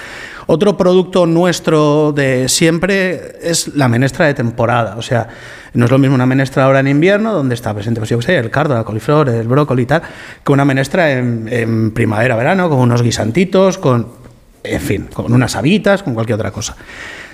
Otro 0.46 0.78
producto 0.78 1.26
nuestro 1.26 2.12
de 2.12 2.48
siempre 2.48 3.40
es 3.42 3.76
la 3.76 3.88
menestra 3.88 4.28
de 4.28 4.36
temporada, 4.36 4.96
o 4.96 5.02
sea, 5.02 5.28
no 5.74 5.86
es 5.86 5.92
lo 5.92 5.98
mismo 5.98 6.14
una 6.14 6.28
menestra 6.28 6.66
ahora 6.66 6.82
en 6.82 6.88
invierno, 6.88 7.34
donde 7.34 7.56
está 7.56 7.74
presente, 7.74 8.00
pues 8.00 8.12
yo 8.12 8.22
sé, 8.22 8.38
el 8.38 8.52
cardo, 8.52 8.76
la 8.76 8.84
coliflor, 8.84 9.28
el 9.30 9.48
brócoli 9.48 9.84
y 9.84 9.86
tal, 9.88 10.04
que 10.46 10.52
una 10.52 10.66
menestra 10.66 11.12
en, 11.14 11.50
en 11.52 11.92
primavera, 11.92 12.36
verano, 12.36 12.70
con 12.70 12.78
unos 12.78 13.02
guisantitos, 13.02 13.80
con, 13.80 14.19
en 14.64 14.82
fin, 14.82 15.08
con 15.14 15.32
unas 15.32 15.56
habitas, 15.56 16.04
con 16.04 16.14
cualquier 16.14 16.36
otra 16.36 16.52
cosa. 16.52 16.76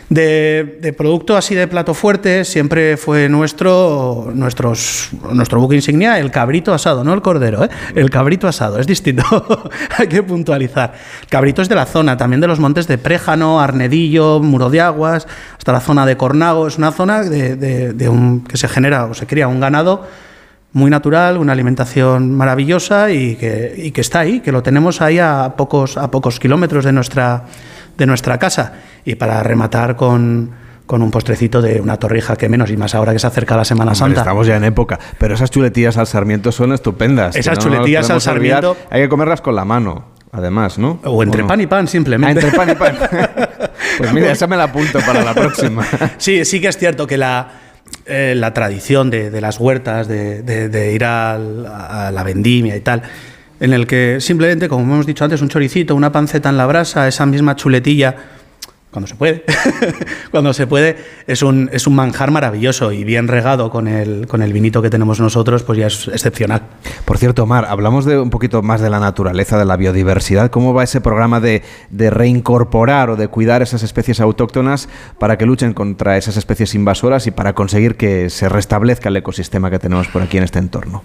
De, 0.09 0.93
producto 0.95 1.35
así 1.35 1.55
de 1.55 1.67
plato 1.67 1.95
fuerte 1.95 2.45
siempre 2.45 2.95
fue 2.95 3.27
nuestro 3.27 4.31
nuestros, 4.35 5.09
nuestro 5.31 5.59
buque 5.59 5.75
insignia 5.75 6.19
el 6.19 6.29
cabrito 6.29 6.75
asado, 6.75 7.03
no 7.03 7.11
el 7.11 7.23
cordero, 7.23 7.63
¿eh? 7.63 7.69
el 7.95 8.11
cabrito 8.11 8.47
asado, 8.47 8.77
es 8.77 8.85
distinto, 8.85 9.23
hay 9.97 10.07
que 10.07 10.21
puntualizar. 10.21 10.93
El 11.23 11.27
cabrito 11.27 11.63
es 11.63 11.69
de 11.69 11.75
la 11.75 11.87
zona, 11.87 12.17
también 12.17 12.39
de 12.39 12.45
los 12.45 12.59
montes 12.59 12.87
de 12.87 12.99
Préjano, 12.99 13.59
Arnedillo, 13.59 14.39
Muro 14.41 14.69
de 14.69 14.81
Aguas, 14.81 15.27
hasta 15.57 15.71
la 15.71 15.79
zona 15.79 16.05
de 16.05 16.17
Cornago, 16.17 16.67
es 16.67 16.77
una 16.77 16.91
zona 16.91 17.23
de, 17.23 17.55
de 17.55 18.09
un, 18.09 18.43
que 18.43 18.57
se 18.57 18.67
genera 18.67 19.05
o 19.05 19.15
se 19.15 19.25
cría 19.25 19.47
un 19.47 19.59
ganado 19.59 20.05
muy 20.75 20.91
natural, 20.91 21.37
una 21.37 21.53
alimentación 21.53 22.35
maravillosa 22.35 23.09
y 23.09 23.37
que, 23.37 23.73
y 23.77 23.91
que 23.91 24.01
está 24.01 24.19
ahí, 24.19 24.41
que 24.41 24.51
lo 24.51 24.61
tenemos 24.61 25.01
ahí 25.01 25.19
a 25.19 25.53
pocos, 25.55 25.95
a 25.95 26.11
pocos 26.11 26.37
kilómetros 26.37 26.83
de 26.83 26.91
nuestra, 26.91 27.45
de 27.97 28.05
nuestra 28.05 28.37
casa. 28.37 28.73
Y 29.05 29.15
para 29.15 29.41
rematar 29.41 29.95
con, 29.95 30.51
con 30.85 31.01
un 31.01 31.11
postrecito 31.11 31.61
de 31.61 31.79
una 31.79 31.95
torrija 31.95 32.35
que 32.35 32.49
menos 32.49 32.69
y 32.71 32.75
más 32.75 32.93
ahora 32.93 33.13
que 33.13 33.19
se 33.19 33.27
acerca 33.27 33.55
la 33.55 33.63
Semana 33.63 33.91
Hombre, 33.91 33.99
Santa. 33.99 34.19
Estamos 34.19 34.47
ya 34.47 34.57
en 34.57 34.65
época, 34.65 34.99
pero 35.17 35.35
esas 35.35 35.49
chuletillas 35.49 35.95
al 35.95 36.07
sarmiento 36.07 36.51
son 36.51 36.73
estupendas. 36.73 37.37
Esas 37.37 37.57
no 37.57 37.63
chuletillas 37.63 38.09
al 38.09 38.19
sarmiento 38.19 38.71
olvidar. 38.71 38.87
hay 38.91 39.03
que 39.03 39.07
comerlas 39.09 39.39
con 39.39 39.55
la 39.55 39.63
mano. 39.63 40.13
Además, 40.33 40.77
¿no? 40.77 40.99
O 41.05 41.23
entre 41.23 41.43
no? 41.43 41.47
pan 41.47 41.61
y 41.61 41.67
pan, 41.67 41.87
simplemente. 41.87 42.41
Ah, 42.41 42.47
entre 42.47 42.57
pan 42.57 42.69
y 42.69 42.75
pan. 42.75 42.97
pues 43.97 44.11
mira, 44.11 44.33
esa 44.33 44.45
me 44.45 44.57
la 44.57 44.65
apunto 44.65 44.99
para 44.99 45.23
la 45.23 45.33
próxima. 45.33 45.85
sí, 46.17 46.43
sí 46.43 46.59
que 46.59 46.67
es 46.67 46.77
cierto 46.77 47.07
que 47.07 47.17
la, 47.17 47.47
eh, 48.05 48.33
la 48.35 48.53
tradición 48.53 49.09
de, 49.09 49.41
las 49.41 49.59
huertas, 49.59 50.07
de, 50.07 50.91
ir 50.93 51.05
a 51.05 52.11
la 52.13 52.23
vendimia 52.23 52.75
y 52.75 52.81
tal, 52.81 53.03
en 53.59 53.73
el 53.73 53.87
que 53.87 54.17
simplemente, 54.19 54.67
como 54.67 54.83
hemos 54.93 55.05
dicho 55.05 55.23
antes, 55.23 55.41
un 55.41 55.49
choricito, 55.49 55.95
una 55.95 56.11
panceta 56.11 56.49
en 56.49 56.57
la 56.57 56.65
brasa, 56.65 57.07
esa 57.07 57.25
misma 57.25 57.55
chuletilla, 57.55 58.15
cuando 58.95 59.07
se 59.07 59.15
puede, 59.15 59.43
cuando 60.31 60.53
se 60.53 60.67
puede, 60.67 60.95
es 61.27 61.43
un, 61.43 61.69
es 61.73 61.85
un 61.85 61.95
manjar 61.95 62.31
maravilloso 62.31 62.93
y 62.93 63.03
bien 63.03 63.27
regado 63.27 63.69
con 63.69 63.89
el, 63.89 64.25
con 64.25 64.41
el 64.41 64.53
vinito 64.53 64.81
que 64.81 64.89
tenemos 64.89 65.19
nosotros, 65.19 65.63
pues 65.63 65.77
ya 65.77 65.87
es 65.87 66.07
excepcional. 66.07 66.61
Por 67.03 67.17
cierto, 67.17 67.43
Omar, 67.43 67.65
hablamos 67.65 68.05
de 68.05 68.17
un 68.17 68.29
poquito 68.29 68.61
más 68.61 68.79
de 68.79 68.89
la 68.89 69.01
naturaleza, 69.01 69.57
de 69.57 69.65
la 69.65 69.75
biodiversidad. 69.75 70.49
¿Cómo 70.49 70.73
va 70.73 70.85
ese 70.85 71.01
programa 71.01 71.41
de, 71.41 71.61
de 71.89 72.09
reincorporar 72.09 73.09
o 73.09 73.17
de 73.17 73.27
cuidar 73.27 73.61
esas 73.61 73.83
especies 73.83 74.21
autóctonas 74.21 74.87
para 75.19 75.37
que 75.37 75.45
luchen 75.45 75.73
contra 75.73 76.15
esas 76.15 76.37
especies 76.37 76.73
invasoras 76.73 77.27
y 77.27 77.31
para 77.31 77.51
conseguir 77.51 77.97
que 77.97 78.29
se 78.29 78.47
restablezca 78.47 79.09
el 79.09 79.17
ecosistema 79.17 79.69
que 79.69 79.77
tenemos 79.77 80.07
por 80.07 80.21
aquí 80.21 80.37
en 80.37 80.45
este 80.45 80.59
entorno? 80.59 81.03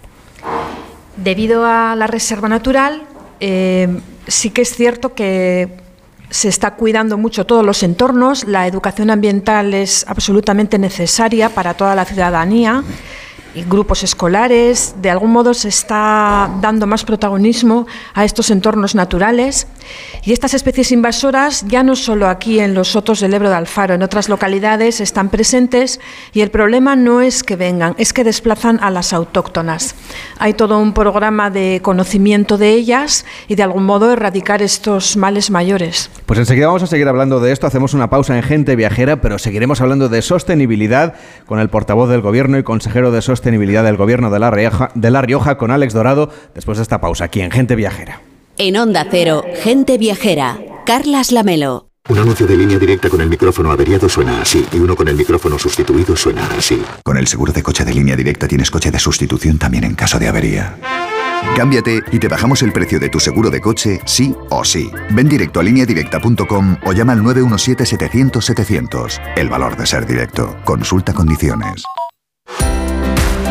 Debido 1.16 1.64
a 1.64 1.96
la 1.96 2.06
reserva 2.06 2.48
natural, 2.48 3.02
eh, 3.40 3.88
sí 4.28 4.50
que 4.50 4.62
es 4.62 4.76
cierto 4.76 5.12
que 5.16 5.89
se 6.30 6.48
está 6.48 6.72
cuidando 6.76 7.18
mucho 7.18 7.44
todos 7.44 7.64
los 7.64 7.82
entornos, 7.82 8.44
la 8.44 8.66
educación 8.66 9.10
ambiental 9.10 9.74
es 9.74 10.04
absolutamente 10.08 10.78
necesaria 10.78 11.50
para 11.50 11.74
toda 11.74 11.94
la 11.94 12.04
ciudadanía 12.04 12.84
grupos 13.68 14.04
escolares, 14.04 14.94
de 15.00 15.10
algún 15.10 15.32
modo 15.32 15.54
se 15.54 15.68
está 15.68 16.50
dando 16.60 16.86
más 16.86 17.04
protagonismo 17.04 17.86
a 18.14 18.24
estos 18.24 18.50
entornos 18.50 18.94
naturales 18.94 19.66
y 20.24 20.32
estas 20.32 20.54
especies 20.54 20.92
invasoras 20.92 21.64
ya 21.66 21.82
no 21.82 21.96
solo 21.96 22.28
aquí 22.28 22.60
en 22.60 22.74
los 22.74 22.88
sotos 22.88 23.20
del 23.20 23.34
Ebro 23.34 23.48
de 23.48 23.56
Alfaro, 23.56 23.94
en 23.94 24.02
otras 24.02 24.28
localidades 24.28 25.00
están 25.00 25.30
presentes 25.30 26.00
y 26.32 26.42
el 26.42 26.50
problema 26.50 26.94
no 26.94 27.20
es 27.20 27.42
que 27.42 27.56
vengan, 27.56 27.94
es 27.98 28.12
que 28.12 28.22
desplazan 28.22 28.78
a 28.82 28.90
las 28.90 29.12
autóctonas. 29.12 29.96
Hay 30.38 30.54
todo 30.54 30.78
un 30.78 30.92
programa 30.92 31.50
de 31.50 31.80
conocimiento 31.82 32.56
de 32.56 32.70
ellas 32.70 33.24
y 33.48 33.56
de 33.56 33.62
algún 33.64 33.84
modo 33.84 34.12
erradicar 34.12 34.62
estos 34.62 35.16
males 35.16 35.50
mayores. 35.50 36.10
Pues 36.26 36.38
enseguida 36.38 36.66
vamos 36.66 36.84
a 36.84 36.86
seguir 36.86 37.08
hablando 37.08 37.40
de 37.40 37.50
esto, 37.52 37.66
hacemos 37.66 37.94
una 37.94 38.10
pausa 38.10 38.36
en 38.36 38.42
Gente 38.42 38.76
Viajera, 38.76 39.20
pero 39.20 39.38
seguiremos 39.38 39.80
hablando 39.80 40.08
de 40.08 40.22
sostenibilidad 40.22 41.14
con 41.46 41.58
el 41.58 41.68
portavoz 41.68 42.08
del 42.08 42.20
Gobierno 42.20 42.56
y 42.58 42.62
consejero 42.62 43.10
de 43.10 43.22
Sostenibilidad 43.22 43.39
del 43.42 43.96
Gobierno 43.96 44.30
de 44.30 44.38
La 44.38 44.50
Rioja, 44.50 44.90
de 44.94 45.10
la 45.10 45.22
Rioja 45.22 45.58
con 45.58 45.70
Alex 45.70 45.94
Dorado, 45.94 46.30
después 46.54 46.78
de 46.78 46.82
esta 46.82 47.00
pausa 47.00 47.24
aquí 47.24 47.40
en 47.40 47.50
Gente 47.50 47.76
Viajera. 47.76 48.20
En 48.58 48.76
Onda 48.76 49.06
Cero, 49.10 49.44
Gente 49.62 49.98
Viajera, 49.98 50.58
Carlas 50.86 51.32
Lamelo. 51.32 51.88
Un 52.08 52.18
anuncio 52.18 52.46
de 52.46 52.56
línea 52.56 52.78
directa 52.78 53.08
con 53.08 53.20
el 53.20 53.28
micrófono 53.28 53.70
averiado 53.70 54.08
suena 54.08 54.42
así 54.42 54.66
y 54.72 54.78
uno 54.78 54.96
con 54.96 55.06
el 55.06 55.14
micrófono 55.14 55.58
sustituido 55.58 56.16
suena 56.16 56.48
así. 56.58 56.82
Con 57.04 57.16
el 57.16 57.26
seguro 57.26 57.52
de 57.52 57.62
coche 57.62 57.84
de 57.84 57.94
línea 57.94 58.16
directa 58.16 58.48
tienes 58.48 58.70
coche 58.70 58.90
de 58.90 58.98
sustitución 58.98 59.58
también 59.58 59.84
en 59.84 59.94
caso 59.94 60.18
de 60.18 60.26
avería. 60.26 60.76
Cámbiate 61.56 62.02
y 62.10 62.18
te 62.18 62.28
bajamos 62.28 62.62
el 62.62 62.72
precio 62.72 62.98
de 62.98 63.10
tu 63.10 63.20
seguro 63.20 63.50
de 63.50 63.60
coche, 63.60 64.00
sí 64.06 64.34
o 64.50 64.64
sí. 64.64 64.90
Ven 65.10 65.28
directo 65.28 65.60
a 65.60 65.62
lineadirecta.com 65.62 66.78
o 66.84 66.92
llama 66.92 67.12
al 67.12 67.20
917-700-700. 67.20 69.20
El 69.36 69.48
valor 69.48 69.76
de 69.76 69.86
ser 69.86 70.06
directo. 70.06 70.56
Consulta 70.64 71.12
condiciones. 71.12 71.84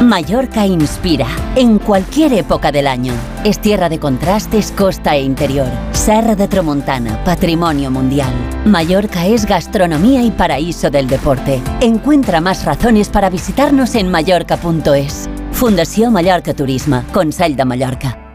Mallorca 0.02 0.66
inspira 0.66 1.28
en 1.58 1.78
cualquier 1.78 2.32
época 2.32 2.72
del 2.72 2.88
año. 2.88 3.14
Es 3.44 3.60
tierra 3.60 3.90
de 3.90 4.00
contrastes, 4.00 4.72
costa 4.72 5.16
e 5.16 5.22
interior. 5.24 5.68
Serra 5.92 6.36
de 6.36 6.48
Tramontana, 6.48 7.22
patrimonio 7.26 7.92
mundial. 7.92 8.32
Mallorca 8.66 9.26
es 9.26 9.46
gastronomía 9.46 10.24
y 10.24 10.32
paraíso 10.32 10.90
del 10.90 11.08
deporte. 11.08 11.62
Encuentra 11.82 12.40
más 12.40 12.64
razones 12.64 13.10
para 13.10 13.30
visitarnos 13.30 13.94
en 13.96 14.10
mallorca.es. 14.10 15.30
Fundació 15.52 16.12
Mallorca 16.12 16.54
Turisme, 16.54 17.04
Consell 17.12 17.58
de 17.58 17.66
Mallorca. 17.66 18.29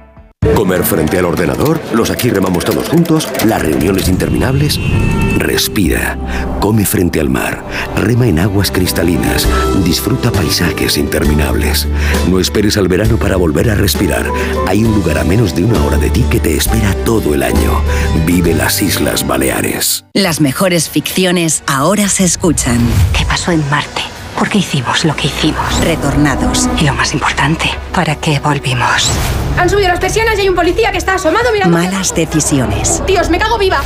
Comer 0.53 0.85
frente 0.85 1.19
al 1.19 1.25
ordenador, 1.25 1.81
los 1.95 2.11
aquí 2.11 2.31
remamos 2.31 2.65
todos 2.65 2.89
juntos, 2.89 3.29
las 3.45 3.61
reuniones 3.61 4.09
interminables. 4.09 4.79
Respira, 5.37 6.17
come 6.61 6.85
frente 6.87 7.19
al 7.19 7.29
mar, 7.29 7.65
rema 7.97 8.29
en 8.29 8.39
aguas 8.39 8.71
cristalinas, 8.71 9.49
disfruta 9.85 10.31
paisajes 10.31 10.97
interminables. 10.97 11.89
No 12.31 12.39
esperes 12.39 12.77
al 12.77 12.89
verano 12.89 13.17
para 13.17 13.37
volver 13.37 13.71
a 13.71 13.75
respirar. 13.75 14.27
Hay 14.69 14.85
un 14.85 14.95
lugar 14.95 15.19
a 15.19 15.25
menos 15.25 15.57
de 15.57 15.65
una 15.65 15.83
hora 15.85 15.97
de 15.97 16.11
ti 16.11 16.25
que 16.31 16.41
te 16.41 16.57
espera 16.57 16.95
todo 17.05 17.35
el 17.35 17.43
año. 17.43 17.81
Vive 18.25 18.55
las 18.55 18.81
Islas 18.81 19.27
Baleares. 19.27 20.05
Las 20.13 20.41
mejores 20.41 20.89
ficciones 20.89 21.65
ahora 21.67 22.09
se 22.09 22.25
escuchan. 22.25 22.79
¿Qué 23.17 23.25
pasó 23.27 23.51
en 23.51 23.69
Marte? 23.71 24.03
¿Por 24.39 24.49
qué 24.49 24.59
hicimos 24.59 25.05
lo 25.05 25.17
que 25.17 25.27
hicimos? 25.27 25.81
Retornados. 25.85 26.69
Y 26.81 26.85
lo 26.85 26.95
más 26.95 27.13
importante, 27.13 27.71
¿para 27.93 28.17
qué 28.17 28.39
volvimos? 28.41 29.11
Han 29.59 29.71
subido 29.71 29.89
las 29.89 30.01
persianas 30.01 30.37
y 30.39 30.43
hay 30.43 30.49
un 30.49 30.55
policía 30.55 30.91
que 30.93 30.99
está 30.99 31.15
asomado 31.15 31.53
mirando. 31.53 31.77
Malas 31.77 32.15
decisiones. 32.15 33.03
Dios, 33.07 33.31
me 33.31 33.39
cago 33.39 33.59
viva. 33.59 33.81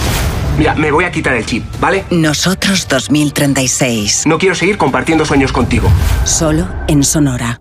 Mira, 0.57 0.75
me 0.75 0.91
voy 0.91 1.05
a 1.05 1.13
quitar 1.13 1.35
el 1.35 1.47
chip, 1.47 1.65
¿vale? 1.81 2.05
Nosotros 2.11 2.89
2036. 2.89 4.27
No 4.27 4.39
quiero 4.39 4.55
seguir 4.55 4.77
compartiendo 4.77 5.25
sueños 5.25 5.53
contigo. 5.53 5.89
Solo 6.25 6.67
en 6.89 7.05
Sonora. 7.05 7.61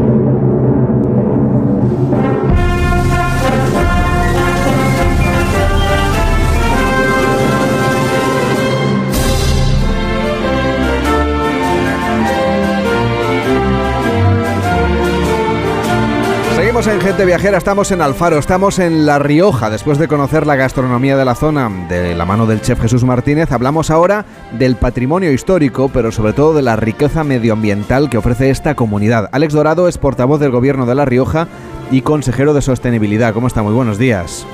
Seguimos 16.81 17.03
en 17.03 17.07
Gente 17.11 17.25
Viajera, 17.25 17.59
estamos 17.59 17.91
en 17.91 18.01
Alfaro, 18.01 18.39
estamos 18.39 18.79
en 18.79 19.05
La 19.05 19.19
Rioja. 19.19 19.69
Después 19.69 19.99
de 19.99 20.07
conocer 20.07 20.47
la 20.47 20.55
gastronomía 20.55 21.15
de 21.15 21.25
la 21.25 21.35
zona 21.35 21.69
de 21.87 22.15
la 22.15 22.25
mano 22.25 22.47
del 22.47 22.61
chef 22.61 22.81
Jesús 22.81 23.03
Martínez, 23.03 23.51
hablamos 23.51 23.91
ahora 23.91 24.25
del 24.57 24.75
patrimonio 24.77 25.31
histórico, 25.31 25.91
pero 25.93 26.11
sobre 26.11 26.33
todo 26.33 26.55
de 26.55 26.63
la 26.63 26.77
riqueza 26.77 27.23
medioambiental 27.23 28.09
que 28.09 28.17
ofrece 28.17 28.49
esta 28.49 28.73
comunidad. 28.73 29.29
Alex 29.31 29.53
Dorado 29.53 29.87
es 29.87 29.99
portavoz 29.99 30.39
del 30.39 30.49
gobierno 30.49 30.87
de 30.87 30.95
La 30.95 31.05
Rioja 31.05 31.47
y 31.91 32.01
consejero 32.01 32.55
de 32.55 32.63
sostenibilidad. 32.63 33.31
¿Cómo 33.35 33.45
está? 33.45 33.61
Muy 33.61 33.73
buenos 33.73 33.99
días. 33.99 34.47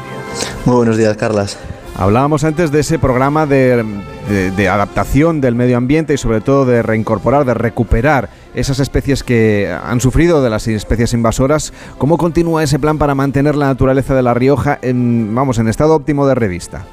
Muy 0.65 0.75
buenos 0.75 0.97
días, 0.97 1.15
Carlas. 1.15 1.57
Hablábamos 1.95 2.43
antes 2.43 2.71
de 2.71 2.81
ese 2.81 2.99
programa 2.99 3.45
de, 3.45 3.85
de, 4.27 4.51
de, 4.51 4.69
adaptación 4.69 5.39
del 5.39 5.55
medio 5.55 5.77
ambiente 5.77 6.13
y 6.13 6.17
sobre 6.17 6.41
todo 6.41 6.65
de 6.65 6.83
reincorporar, 6.83 7.45
de 7.45 7.53
recuperar 7.53 8.29
esas 8.57 8.79
especies 8.79 9.23
que 9.23 9.71
han 9.83 10.01
sufrido 10.01 10.41
de 10.41 10.49
las 10.49 10.67
especies 10.67 11.13
invasoras. 11.13 11.73
¿Cómo 11.99 12.17
continúa 12.17 12.63
ese 12.63 12.79
plan 12.79 12.97
para 12.97 13.13
mantener 13.13 13.55
la 13.55 13.67
naturaleza 13.67 14.15
de 14.15 14.23
La 14.23 14.33
Rioja 14.33 14.79
en, 14.81 15.33
vamos, 15.33 15.59
en 15.59 15.67
estado 15.67 15.93
óptimo 15.93 16.27
de 16.27 16.33
revista? 16.33 16.83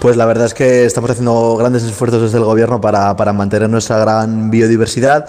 Pues 0.00 0.16
la 0.16 0.26
verdad 0.26 0.46
es 0.46 0.54
que 0.54 0.84
estamos 0.84 1.10
haciendo 1.10 1.56
grandes 1.56 1.82
esfuerzos 1.82 2.22
desde 2.22 2.38
el 2.38 2.44
gobierno 2.44 2.80
para, 2.80 3.14
para 3.16 3.32
mantener 3.32 3.68
nuestra 3.68 3.98
gran 3.98 4.50
biodiversidad. 4.50 5.26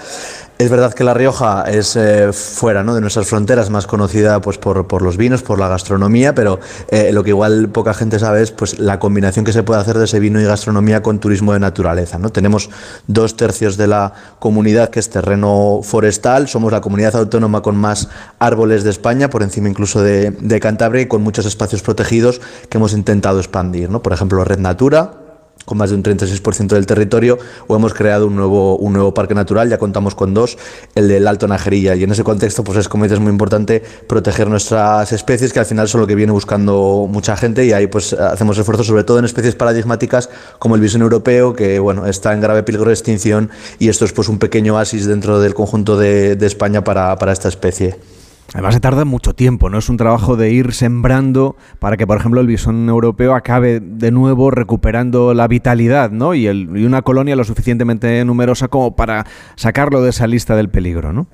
Es 0.57 0.69
verdad 0.69 0.93
que 0.93 1.03
La 1.03 1.13
Rioja 1.13 1.63
es 1.63 1.97
eh, 1.97 2.31
fuera 2.31 2.81
¿no? 2.81 2.95
de 2.95 3.01
nuestras 3.01 3.27
fronteras 3.27 3.69
más 3.69 3.87
conocida 3.87 4.39
pues, 4.39 4.57
por, 4.57 4.87
por, 4.87 5.01
los 5.01 5.17
vinos, 5.17 5.43
por 5.43 5.59
la 5.59 5.67
gastronomía, 5.67 6.33
pero 6.33 6.61
eh, 6.87 7.11
lo 7.11 7.25
que 7.25 7.31
igual 7.31 7.67
poca 7.67 7.93
gente 7.93 8.19
sabe 8.19 8.41
es 8.41 8.51
pues, 8.51 8.79
la 8.79 8.97
combinación 8.97 9.43
que 9.43 9.51
se 9.51 9.63
puede 9.63 9.81
hacer 9.81 9.97
de 9.97 10.05
ese 10.05 10.17
vino 10.21 10.39
y 10.39 10.45
gastronomía 10.45 11.03
con 11.03 11.19
turismo 11.19 11.51
de 11.51 11.59
naturaleza. 11.59 12.19
¿no? 12.19 12.29
Tenemos 12.29 12.69
dos 13.05 13.35
tercios 13.35 13.75
de 13.75 13.87
la 13.87 14.13
comunidad 14.39 14.91
que 14.91 15.01
es 15.01 15.09
terreno 15.09 15.81
forestal, 15.83 16.47
somos 16.47 16.71
la 16.71 16.79
comunidad 16.79 17.17
autónoma 17.17 17.61
con 17.61 17.75
más 17.75 18.07
árboles 18.39 18.85
de 18.85 18.91
España, 18.91 19.29
por 19.29 19.43
encima 19.43 19.67
incluso 19.67 20.01
de, 20.01 20.31
de 20.31 20.59
Cantabria 20.61 21.01
y 21.01 21.07
con 21.07 21.21
muchos 21.21 21.45
espacios 21.45 21.81
protegidos 21.81 22.39
que 22.69 22.77
hemos 22.77 22.93
intentado 22.93 23.39
expandir. 23.39 23.89
¿no? 23.89 24.01
Por 24.01 24.13
ejemplo, 24.13 24.41
Red 24.45 24.59
Natura, 24.59 25.24
con 25.65 25.77
más 25.77 25.89
de 25.89 25.95
un 25.95 26.03
36% 26.03 26.67
del 26.67 26.85
territorio, 26.85 27.37
o 27.67 27.75
hemos 27.75 27.93
creado 27.93 28.27
un 28.27 28.35
nuevo, 28.35 28.77
un 28.77 28.93
nuevo 28.93 29.13
parque 29.13 29.33
natural, 29.33 29.69
ya 29.69 29.77
contamos 29.77 30.15
con 30.15 30.33
dos, 30.33 30.57
el 30.93 31.07
del 31.07 31.27
Alto 31.27 31.47
Najerilla. 31.47 31.95
Y 31.95 32.03
en 32.03 32.11
ese 32.11 32.23
contexto, 32.23 32.63
pues 32.63 32.77
es 32.77 32.87
como 32.87 33.05
dices, 33.05 33.19
muy 33.19 33.31
importante 33.31 33.81
proteger 34.07 34.47
nuestras 34.47 35.11
especies, 35.11 35.51
que 35.51 35.59
al 35.59 35.65
final 35.65 35.87
son 35.87 36.01
lo 36.01 36.07
que 36.07 36.15
viene 36.15 36.31
buscando 36.31 37.07
mucha 37.09 37.35
gente, 37.35 37.65
y 37.65 37.73
ahí 37.73 37.87
pues 37.87 38.13
hacemos 38.13 38.57
esfuerzos, 38.57 38.87
sobre 38.87 39.03
todo 39.03 39.19
en 39.19 39.25
especies 39.25 39.55
paradigmáticas 39.55 40.29
como 40.59 40.75
el 40.75 40.81
bisón 40.81 41.01
europeo, 41.01 41.55
que 41.55 41.79
bueno, 41.79 42.05
está 42.05 42.33
en 42.33 42.41
grave 42.41 42.63
peligro 42.63 42.87
de 42.87 42.93
extinción, 42.93 43.49
y 43.79 43.89
esto 43.89 44.05
es 44.05 44.13
pues 44.13 44.29
un 44.29 44.37
pequeño 44.37 44.75
oasis 44.75 45.05
dentro 45.07 45.39
del 45.39 45.55
conjunto 45.55 45.97
de, 45.97 46.35
de 46.35 46.45
España 46.45 46.83
para, 46.83 47.17
para 47.17 47.31
esta 47.31 47.47
especie. 47.47 47.97
Además 48.55 48.73
se 48.73 48.79
tarda 48.79 49.03
mucho 49.03 49.35
tiempo, 49.35 49.69
¿no? 49.69 49.79
Es 49.79 49.89
un 49.89 49.97
trabajo 49.97 50.37
de 50.37 50.49
ir 50.49 50.71
sembrando 50.71 51.57
para 51.79 51.97
que, 51.97 52.07
por 52.07 52.17
ejemplo, 52.17 52.39
el 52.39 52.47
bisón 52.47 52.87
europeo 52.87 53.35
acabe 53.35 53.81
de 53.81 54.11
nuevo 54.11 54.49
recuperando 54.49 55.33
la 55.33 55.49
vitalidad, 55.49 56.09
¿no? 56.09 56.33
Y, 56.33 56.47
el, 56.47 56.69
y 56.73 56.85
una 56.85 57.01
colonia 57.01 57.35
lo 57.35 57.43
suficientemente 57.43 58.23
numerosa 58.23 58.69
como 58.69 58.95
para 58.95 59.25
sacarlo 59.57 60.01
de 60.01 60.11
esa 60.11 60.25
lista 60.25 60.55
del 60.55 60.69
peligro, 60.69 61.11
¿no? 61.11 61.27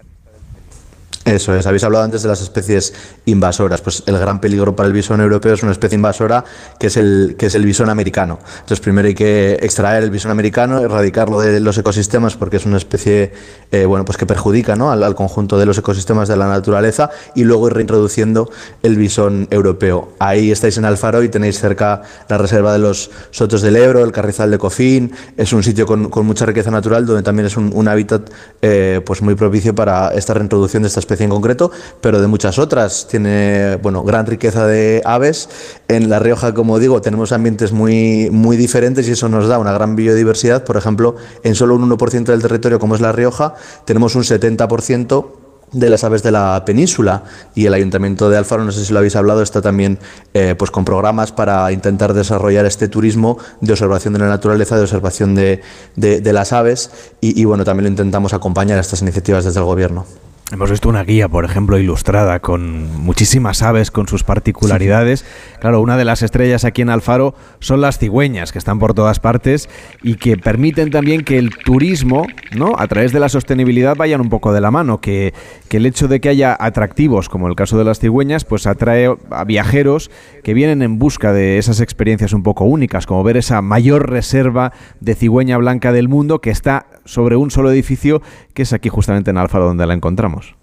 Eso 1.26 1.56
es, 1.56 1.68
habéis 1.68 1.84
hablado 1.84 2.04
antes 2.04 2.24
de 2.24 2.30
las 2.30 2.42
especies 2.42 2.94
invasoras. 3.26 3.82
Pues 3.82 4.04
el 4.08 4.18
gran 4.18 4.42
peligro 4.42 4.76
para 4.76 4.88
el 4.88 4.94
bisón 4.94 5.22
europeo 5.22 5.54
es 5.54 5.62
una 5.62 5.72
especie 5.72 5.96
invasora 5.96 6.44
que 6.80 6.88
es 6.88 6.98
el, 6.98 7.36
que 7.38 7.46
es 7.46 7.56
el 7.56 7.64
bisón 7.64 7.90
americano. 7.90 8.40
Entonces, 8.54 8.80
primero 8.80 9.08
hay 9.08 9.14
que 9.14 9.60
extraer 9.62 10.04
el 10.04 10.10
bisón 10.10 10.32
americano, 10.32 10.80
erradicarlo 10.80 11.40
de 11.40 11.60
los 11.60 11.78
ecosistemas 11.78 12.36
porque 12.36 12.58
es 12.58 12.66
una 12.66 12.78
especie 12.78 13.34
eh, 13.72 13.86
bueno, 13.86 14.04
pues 14.04 14.18
que 14.18 14.26
perjudica 14.26 14.76
¿no? 14.76 14.92
al, 14.92 15.16
conjunto 15.16 15.60
de 15.60 15.66
los 15.66 15.78
ecosistemas 15.78 16.28
de 16.28 16.38
la 16.38 16.48
naturaleza 16.48 17.12
y 17.36 17.44
luego 17.44 17.68
ir 17.68 17.74
reintroduciendo 17.76 18.50
el 18.82 18.96
bisón 18.96 19.48
europeo. 19.52 20.14
Ahí 20.18 20.52
estáis 20.52 20.78
en 20.78 20.86
Alfaro 20.86 21.22
y 21.24 21.30
tenéis 21.30 21.60
cerca 21.60 22.02
la 22.30 22.38
reserva 22.38 22.74
de 22.74 22.80
los 22.80 23.12
Sotos 23.30 23.62
del 23.62 23.76
Ebro, 23.76 24.04
el 24.04 24.12
Carrizal 24.12 24.50
de 24.50 24.58
Cofín. 24.58 25.14
Es 25.38 25.54
un 25.54 25.62
sitio 25.62 25.86
con, 25.86 26.10
con 26.10 26.26
mucha 26.26 26.46
riqueza 26.46 26.72
natural 26.72 27.06
donde 27.06 27.22
también 27.22 27.46
es 27.46 27.58
un, 27.58 27.88
hábitat 27.88 28.30
eh, 28.62 29.02
pues 29.06 29.22
muy 29.22 29.36
propicio 29.36 29.76
para 29.76 30.10
esta 30.14 30.34
reintroducción 30.34 30.84
de 30.84 30.88
esta 30.88 31.00
especie 31.12 31.26
en 31.26 31.30
concreto, 31.30 31.72
pero 32.00 32.22
de 32.22 32.28
muchas 32.28 32.58
otras. 32.58 33.08
Tiene 33.08 33.78
bueno, 33.82 34.04
gran 34.04 34.26
riqueza 34.26 34.66
de 34.66 35.02
aves. 35.04 35.50
En 35.88 36.10
La 36.10 36.20
Rioja, 36.20 36.54
como 36.54 36.80
digo, 36.80 37.02
tenemos 37.02 37.34
ambientes 37.34 37.74
muy, 37.74 38.30
muy 38.32 38.56
diferentes 38.56 39.08
y 39.08 39.12
eso 39.12 39.28
nos 39.28 39.48
da 39.48 39.60
una 39.60 39.74
gran 39.74 39.96
biodiversidad. 39.96 40.64
Por 40.64 40.78
ejemplo, 40.78 41.16
en 41.44 41.56
solo 41.56 41.76
un 41.76 41.90
1% 41.90 42.24
del 42.24 42.42
territorio, 42.42 42.80
como 42.80 42.96
es 42.96 43.02
La 43.02 43.12
Rioja, 43.12 43.56
tenemos 43.86 44.16
un 44.16 44.24
70% 44.24 45.42
de 45.74 45.90
las 45.90 46.04
aves 46.04 46.22
de 46.22 46.32
la 46.32 46.64
península 46.66 47.24
y 47.56 47.66
el 47.66 47.74
ayuntamiento 47.74 48.30
de 48.30 48.38
Alfaro, 48.38 48.66
no 48.66 48.74
sé 48.74 48.84
si 48.84 48.92
lo 48.92 49.00
habéis 49.00 49.16
hablado, 49.16 49.42
está 49.42 49.62
también 49.62 50.00
eh, 50.34 50.54
pues 50.58 50.70
con 50.70 50.84
programas 50.84 51.32
para 51.32 51.72
intentar 51.72 52.14
desarrollar 52.14 52.66
este 52.66 52.90
turismo 52.90 53.38
de 53.62 53.72
observación 53.72 54.14
de 54.14 54.20
la 54.20 54.28
naturaleza, 54.28 54.76
de 54.76 54.82
observación 54.82 55.34
de, 55.34 55.62
de, 55.96 56.20
de 56.20 56.34
las 56.34 56.52
aves 56.52 56.92
y, 57.22 57.40
y 57.40 57.46
bueno, 57.46 57.64
también 57.64 57.86
lo 57.86 57.90
intentamos 57.90 58.34
acompañar 58.34 58.78
a 58.78 58.82
estas 58.82 59.02
iniciativas 59.02 59.46
desde 59.46 59.62
el 59.62 59.66
gobierno. 59.66 60.06
Hemos 60.52 60.70
visto 60.70 60.90
una 60.90 61.06
guía, 61.06 61.30
por 61.30 61.46
ejemplo, 61.46 61.80
ilustrada 61.80 62.42
con 62.42 63.02
muchísimas 63.02 63.62
aves, 63.62 63.90
con 63.90 64.10
sus 64.10 64.26
particularidades. 64.26 65.24
Claro, 65.62 65.80
una 65.80 65.96
de 65.96 66.04
las 66.04 66.24
estrellas 66.24 66.66
aquí 66.66 66.82
en 66.82 66.90
Alfaro 66.90 67.36
son 67.60 67.80
las 67.80 68.00
cigüeñas, 68.00 68.52
que 68.52 68.60
están 68.60 68.78
por 68.78 68.94
todas 68.94 69.22
partes 69.22 69.70
y 70.04 70.16
que 70.16 70.36
permiten 70.36 70.92
también 70.92 71.24
que 71.24 71.38
el 71.38 71.52
turismo, 71.56 72.28
¿no? 72.54 72.74
a 72.78 72.86
través 72.88 73.14
de 73.14 73.22
la 73.22 73.30
sostenibilidad, 73.30 73.96
vayan 73.96 74.20
un 74.20 74.28
poco 74.28 74.52
de 74.52 74.60
la 74.60 74.72
mano. 74.72 75.00
Que, 75.00 75.34
que 75.70 75.78
el 75.78 75.86
hecho 75.86 76.10
de 76.10 76.20
que 76.20 76.28
haya 76.28 76.58
atractivos, 76.60 77.30
como 77.30 77.48
el 77.48 77.56
caso 77.56 77.78
de 77.78 77.86
las 77.86 78.00
cigüeñas, 78.00 78.44
pues 78.44 78.68
atrae 78.68 79.08
a 79.30 79.44
viajeros 79.46 80.12
que 80.44 80.54
vienen 80.54 80.82
en 80.82 81.00
busca 81.00 81.32
de 81.32 81.60
esas 81.60 81.80
experiencias 81.80 82.34
un 82.34 82.44
poco 82.44 82.66
únicas, 82.66 83.06
como 83.06 83.24
ver 83.24 83.38
esa 83.38 83.62
mayor 83.62 84.10
reserva 84.10 84.74
de 85.00 85.16
cigüeña 85.16 85.56
blanca 85.56 85.94
del 85.94 86.10
mundo 86.10 86.42
que 86.42 86.50
está 86.50 86.88
sobre 87.06 87.36
un 87.36 87.52
solo 87.52 87.72
edificio, 87.72 88.22
que 88.54 88.64
es 88.64 88.74
aquí 88.74 88.90
justamente 88.90 89.32
en 89.32 89.38
Alfaro 89.38 89.66
donde 89.66 89.86
la 89.86 89.94
encontramos. 89.94 90.56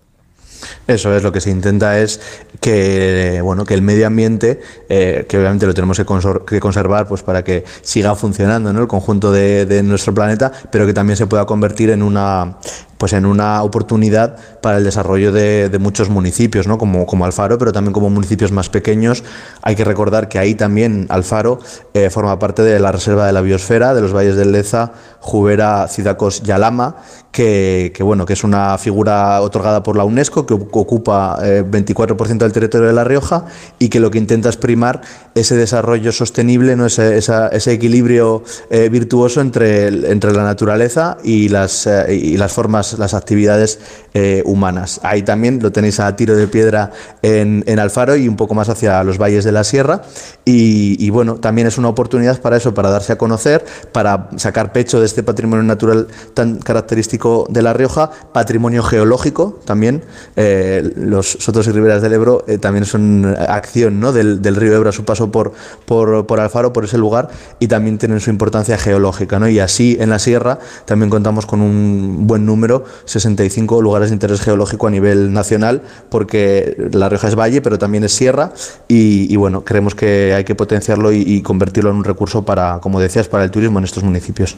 Eso 0.86 1.14
es, 1.14 1.22
lo 1.22 1.32
que 1.32 1.40
se 1.40 1.50
intenta 1.50 1.98
es 2.00 2.20
que, 2.60 3.40
bueno, 3.42 3.64
que 3.64 3.74
el 3.74 3.82
medio 3.82 4.06
ambiente, 4.06 4.60
eh, 4.88 5.26
que 5.28 5.38
obviamente 5.38 5.66
lo 5.66 5.74
tenemos 5.74 5.98
que, 5.98 6.60
conservar 6.60 7.06
pues 7.06 7.22
para 7.22 7.44
que 7.44 7.64
siga 7.82 8.14
funcionando 8.14 8.72
¿no? 8.72 8.80
el 8.80 8.88
conjunto 8.88 9.30
de, 9.30 9.82
nuestro 9.82 10.14
planeta, 10.14 10.50
pero 10.70 10.86
que 10.86 10.94
también 10.94 11.16
se 11.16 11.26
pueda 11.26 11.44
convertir 11.44 11.90
en 11.90 12.02
una, 12.02 12.58
pues 12.98 13.12
en 13.12 13.24
una 13.24 13.62
oportunidad 13.62 14.36
para 14.60 14.78
el 14.78 14.84
desarrollo 14.84 15.32
de, 15.32 15.76
muchos 15.80 16.10
municipios, 16.10 16.66
¿no? 16.66 16.76
como, 16.76 17.06
como 17.06 17.24
Alfaro, 17.24 17.56
pero 17.56 17.72
también 17.72 17.92
como 17.92 18.10
municipios 18.10 18.52
más 18.52 18.68
pequeños. 18.68 19.24
Hay 19.62 19.76
que 19.76 19.84
recordar 19.84 20.28
que 20.28 20.38
ahí 20.38 20.54
también 20.54 21.06
Alfaro 21.08 21.60
eh, 21.94 22.10
forma 22.10 22.38
parte 22.38 22.62
de 22.62 22.80
la 22.80 22.92
Reserva 22.92 23.26
de 23.26 23.32
la 23.32 23.40
Biosfera, 23.40 23.94
de 23.94 24.00
los 24.00 24.12
valles 24.12 24.36
del 24.36 24.52
Leza, 24.52 24.92
Jubera, 25.20 25.86
Cidacos 25.88 26.42
y 26.44 26.50
Alama, 26.50 26.96
que, 27.32 27.92
bueno, 28.00 28.26
que 28.26 28.32
es 28.32 28.42
una 28.42 28.76
figura 28.78 29.40
otorgada 29.40 29.82
por 29.82 29.96
la 29.96 30.04
UNESCO, 30.04 30.44
que 30.46 30.54
ocupa 30.54 31.38
24% 31.38 32.30
eh, 32.30 32.38
del 32.38 32.52
territorio 32.52 32.88
de 32.88 32.92
La 32.92 33.04
Rioja 33.04 33.44
y 33.78 33.88
que 33.90 34.00
lo 34.00 34.10
que 34.10 34.18
intenta 34.18 34.48
es 34.48 34.56
primar 34.56 35.02
ese 35.34 35.54
desarrollo 35.54 36.10
sostenible, 36.10 36.74
¿no? 36.74 36.86
ese, 36.86 37.16
ese 37.18 37.72
equilibrio 37.72 38.42
eh, 38.70 38.88
virtuoso 38.88 39.40
entre, 39.40 39.86
entre 40.10 40.32
la 40.32 40.42
naturaleza 40.42 41.18
y 41.22 41.48
las, 41.48 41.86
eh, 41.86 42.12
y 42.14 42.36
las 42.36 42.52
formas, 42.52 42.87
las 42.94 43.14
actividades 43.14 43.80
humanas. 44.44 45.00
Ahí 45.04 45.22
también 45.22 45.60
lo 45.62 45.70
tenéis 45.70 46.00
a 46.00 46.16
tiro 46.16 46.34
de 46.34 46.48
piedra 46.48 46.90
en, 47.22 47.62
en, 47.66 47.78
Alfaro 47.78 48.16
y 48.16 48.26
un 48.26 48.36
poco 48.36 48.54
más 48.54 48.68
hacia 48.68 49.04
los 49.04 49.16
valles 49.16 49.44
de 49.44 49.52
la 49.52 49.62
sierra. 49.62 50.02
Y, 50.44 51.10
bueno, 51.10 51.34
también 51.34 51.66
es 51.66 51.76
una 51.76 51.88
oportunidad 51.88 52.40
para 52.40 52.56
eso, 52.56 52.72
para 52.72 52.88
darse 52.88 53.12
a 53.12 53.18
conocer, 53.18 53.64
para 53.92 54.30
sacar 54.36 54.72
pecho 54.72 54.98
de 54.98 55.04
este 55.04 55.22
patrimonio 55.22 55.62
natural 55.62 56.06
tan 56.32 56.58
característico 56.58 57.46
de 57.50 57.60
La 57.60 57.74
Rioja, 57.74 58.10
patrimonio 58.32 58.82
geológico 58.82 59.60
también. 59.66 60.02
Eh, 60.36 60.90
los 60.96 61.30
sotos 61.30 61.66
y 61.68 61.72
riberas 61.72 62.00
del 62.00 62.14
Ebro 62.14 62.44
eh, 62.48 62.56
también 62.56 62.86
son 62.86 63.36
acción 63.38 64.00
¿no? 64.00 64.12
del, 64.12 64.56
río 64.56 64.74
Ebro 64.74 64.88
a 64.88 64.92
su 64.92 65.04
paso 65.04 65.30
por, 65.30 65.52
por, 65.84 66.40
Alfaro, 66.40 66.72
por 66.72 66.84
ese 66.84 66.96
lugar, 66.96 67.28
y 67.58 67.68
también 67.68 67.98
tienen 67.98 68.20
su 68.20 68.30
importancia 68.30 68.78
geológica. 68.78 69.38
¿no? 69.38 69.48
Y 69.48 69.60
así 69.60 69.98
en 70.00 70.08
la 70.08 70.18
sierra 70.18 70.58
también 70.86 71.10
contamos 71.10 71.44
con 71.44 71.60
un 71.60 72.26
buen 72.26 72.46
número, 72.46 72.77
65 73.04 73.82
lugares 73.82 74.10
de 74.10 74.14
interés 74.14 74.40
geológico 74.40 74.86
a 74.86 74.90
nivel 74.90 75.32
nacional, 75.32 75.82
porque 76.08 76.76
La 76.92 77.08
Rioja 77.08 77.28
es 77.28 77.34
valle, 77.34 77.60
pero 77.60 77.78
también 77.78 78.04
es 78.04 78.12
sierra, 78.12 78.52
y, 78.88 79.34
bueno, 79.36 79.64
creemos 79.64 79.94
que 79.94 80.34
hay 80.34 80.44
que 80.44 80.54
potenciarlo 80.54 81.12
y, 81.12 81.22
y 81.22 81.42
convertirlo 81.42 81.90
en 81.90 81.96
un 81.96 82.04
recurso 82.04 82.44
para, 82.44 82.80
como 82.80 83.00
decías, 83.00 83.28
para 83.28 83.44
el 83.44 83.50
turismo 83.50 83.78
en 83.78 83.84
estos 83.84 84.02
municipios. 84.02 84.56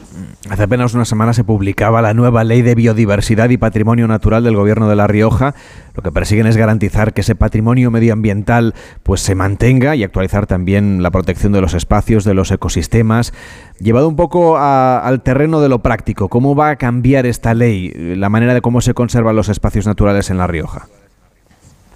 Hace 0.49 0.63
apenas 0.63 0.93
una 0.93 1.05
semana 1.05 1.33
se 1.33 1.43
publicaba 1.43 2.01
la 2.01 2.13
nueva 2.13 2.43
ley 2.43 2.61
de 2.61 2.75
biodiversidad 2.75 3.49
y 3.49 3.57
patrimonio 3.57 4.07
natural 4.07 4.43
del 4.43 4.55
Gobierno 4.55 4.89
de 4.89 4.95
La 4.95 5.07
Rioja. 5.07 5.53
Lo 5.95 6.03
que 6.03 6.11
persiguen 6.11 6.47
es 6.47 6.57
garantizar 6.57 7.13
que 7.13 7.21
ese 7.21 7.35
patrimonio 7.35 7.91
medioambiental 7.91 8.73
pues 9.03 9.21
se 9.21 9.35
mantenga 9.35 9.95
y 9.95 10.03
actualizar 10.03 10.47
también 10.47 11.03
la 11.03 11.11
protección 11.11 11.51
de 11.51 11.61
los 11.61 11.73
espacios, 11.73 12.23
de 12.23 12.33
los 12.33 12.51
ecosistemas. 12.51 13.33
Llevado 13.79 14.07
un 14.07 14.15
poco 14.15 14.57
al 14.57 15.21
terreno 15.21 15.61
de 15.61 15.69
lo 15.69 15.79
práctico, 15.79 16.29
¿cómo 16.29 16.55
va 16.55 16.69
a 16.69 16.75
cambiar 16.75 17.25
esta 17.25 17.53
ley 17.53 17.91
la 18.15 18.29
manera 18.29 18.53
de 18.53 18.61
cómo 18.61 18.81
se 18.81 18.93
conservan 18.93 19.35
los 19.35 19.49
espacios 19.49 19.85
naturales 19.85 20.29
en 20.29 20.37
La 20.37 20.47
Rioja? 20.47 20.87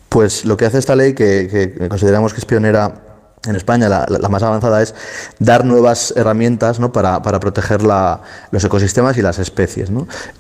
Pues 0.10 0.46
lo 0.46 0.58
que 0.58 0.66
hace 0.66 0.78
esta 0.78 0.96
ley, 0.96 1.14
que 1.14 1.88
consideramos 1.90 2.34
que 2.34 2.40
es 2.40 2.46
pionera 2.46 3.05
en 3.48 3.56
España 3.56 3.90
la, 3.90 4.30
más 4.30 4.44
avanzada 4.44 4.82
es 4.82 4.96
dar 5.40 5.66
nuevas 5.66 6.14
herramientas 6.16 6.80
para, 6.94 7.22
para 7.22 7.40
proteger 7.40 7.82
los 7.84 8.64
ecosistemas 8.64 9.18
y 9.18 9.22
las 9.22 9.40
especies. 9.40 9.90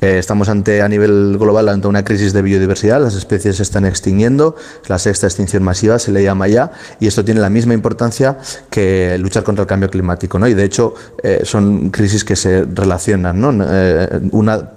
Eh, 0.01 0.17
estamos 0.19 0.49
ante, 0.49 0.81
a 0.81 0.87
nivel 0.87 1.37
global 1.37 1.69
ante 1.69 1.87
una 1.87 2.03
crisis 2.03 2.33
de 2.33 2.41
biodiversidad, 2.41 3.01
las 3.01 3.15
especies 3.15 3.57
se 3.57 3.63
están 3.63 3.85
extinguiendo, 3.85 4.55
la 4.87 4.99
sexta 4.99 5.27
extinción 5.27 5.63
masiva 5.63 5.99
se 5.99 6.11
le 6.11 6.23
llama 6.23 6.47
ya, 6.47 6.71
y 6.99 7.07
esto 7.07 7.25
tiene 7.25 7.41
la 7.41 7.49
misma 7.49 7.73
importancia 7.73 8.37
que 8.69 9.17
luchar 9.19 9.43
contra 9.43 9.63
el 9.63 9.67
cambio 9.67 9.89
climático. 9.89 10.35
Y 10.47 10.53
de 10.53 10.63
hecho 10.63 10.93
eh, 11.23 11.41
son 11.43 11.89
crisis 11.89 12.23
que 12.23 12.35
se 12.35 12.65
relacionan. 12.65 13.61
Eh, 13.67 14.29
una 14.31 14.71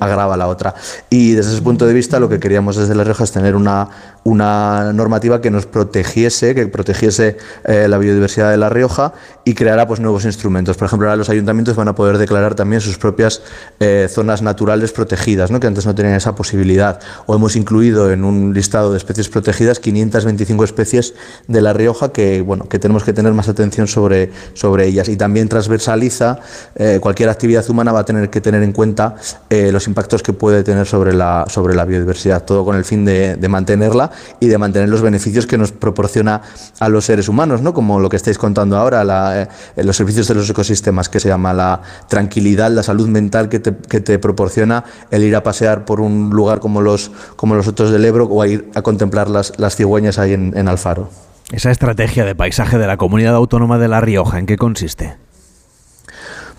agrava 0.00 0.36
la 0.36 0.48
otra. 0.48 0.74
Y 1.10 1.32
desde 1.32 1.52
ese 1.52 1.62
punto 1.62 1.86
de 1.86 1.92
vista 1.92 2.18
lo 2.18 2.28
que 2.28 2.40
queríamos 2.40 2.76
desde 2.76 2.94
La 2.94 3.04
Rioja 3.04 3.24
es 3.24 3.32
tener 3.32 3.54
una, 3.54 3.88
una 4.24 4.92
normativa 4.92 5.40
que 5.40 5.50
nos 5.50 5.66
protegiese, 5.66 6.54
que 6.54 6.66
protegiese 6.66 7.36
eh, 7.64 7.88
la 7.88 7.96
biodiversidad 7.98 8.50
de 8.50 8.58
La 8.58 8.68
Rioja 8.68 9.14
y 9.44 9.54
creara 9.54 9.86
pues, 9.86 9.98
nuevos 9.98 10.24
instrumentos. 10.24 10.76
Por 10.76 10.86
ejemplo, 10.86 11.08
ahora 11.08 11.16
los 11.16 11.30
ayuntamientos 11.30 11.76
van 11.76 11.88
a 11.88 11.94
poder 11.94 12.18
declarar 12.18 12.54
también 12.54 12.80
sus 12.80 12.98
propias 12.98 13.42
eh, 13.80 14.06
zonas 14.10 14.42
naturales 14.42 14.92
protegidas, 14.92 15.50
¿no? 15.50 15.60
que 15.60 15.66
antes 15.66 15.86
no 15.86 15.94
tenían 15.94 16.14
esa 16.14 16.34
posibilidad. 16.34 17.00
O 17.26 17.34
hemos 17.34 17.56
incluido 17.56 18.10
en 18.10 18.24
un 18.24 18.52
listado 18.52 18.92
de 18.92 18.98
especies 18.98 19.30
protegidas 19.30 19.80
525 19.80 20.64
especies 20.64 21.14
de 21.48 21.62
La 21.62 21.72
Rioja 21.72 22.12
que, 22.12 22.42
bueno, 22.42 22.68
que 22.68 22.78
tenemos 22.78 23.02
que 23.02 23.12
tener 23.12 23.32
más 23.32 23.48
atención 23.48 23.86
sobre, 23.86 24.30
sobre 24.52 24.86
ellas. 24.86 25.08
Y 25.08 25.16
también 25.16 25.48
transversaliza 25.48 26.40
eh, 26.74 26.98
cualquier 27.00 27.30
actividad 27.30 27.68
humana 27.70 27.92
va 27.92 28.00
a 28.00 28.04
tener 28.04 28.28
que 28.28 28.40
tener 28.40 28.62
en 28.62 28.72
cuenta 28.72 29.14
los 29.50 29.86
impactos 29.86 30.22
que 30.22 30.32
puede 30.32 30.64
tener 30.64 30.86
sobre 30.86 31.12
la, 31.12 31.44
sobre 31.48 31.74
la 31.74 31.84
biodiversidad, 31.84 32.44
todo 32.44 32.64
con 32.64 32.76
el 32.76 32.84
fin 32.84 33.04
de, 33.04 33.36
de 33.36 33.48
mantenerla 33.48 34.10
y 34.40 34.48
de 34.48 34.58
mantener 34.58 34.88
los 34.88 35.00
beneficios 35.00 35.46
que 35.46 35.56
nos 35.56 35.70
proporciona 35.70 36.42
a 36.80 36.88
los 36.88 37.04
seres 37.04 37.28
humanos, 37.28 37.53
¿no? 37.62 37.74
como 37.74 38.00
lo 38.00 38.08
que 38.08 38.16
estáis 38.16 38.38
contando 38.38 38.76
ahora, 38.76 39.42
eh, 39.42 39.48
los 39.82 39.96
servicios 39.96 40.28
de 40.28 40.34
los 40.34 40.48
ecosistemas, 40.48 41.08
que 41.08 41.20
se 41.20 41.28
llama 41.28 41.52
la 41.52 41.82
tranquilidad, 42.08 42.70
la 42.70 42.82
salud 42.82 43.08
mental 43.08 43.48
que 43.48 43.60
te, 43.60 43.76
que 43.76 44.00
te, 44.00 44.18
proporciona 44.18 44.84
el 45.10 45.22
ir 45.22 45.36
a 45.36 45.42
pasear 45.42 45.84
por 45.84 46.00
un 46.00 46.30
lugar 46.30 46.60
como 46.60 46.80
los, 46.80 47.10
como 47.36 47.54
los 47.54 47.68
otros 47.68 47.90
del 47.90 48.04
Ebro 48.04 48.24
o 48.26 48.42
a 48.42 48.48
ir 48.48 48.70
a 48.74 48.82
contemplar 48.82 49.28
las, 49.28 49.58
las 49.58 49.76
cigüeñas 49.76 50.18
ahí 50.18 50.32
en, 50.32 50.56
en 50.56 50.68
Alfaro. 50.68 51.10
Esa 51.52 51.70
estrategia 51.70 52.24
de 52.24 52.34
paisaje 52.34 52.78
de 52.78 52.86
la 52.86 52.96
Comunidad 52.96 53.34
Autónoma 53.34 53.78
de 53.78 53.88
La 53.88 54.00
Rioja, 54.00 54.38
¿en 54.38 54.46
qué 54.46 54.56
consiste? 54.56 55.16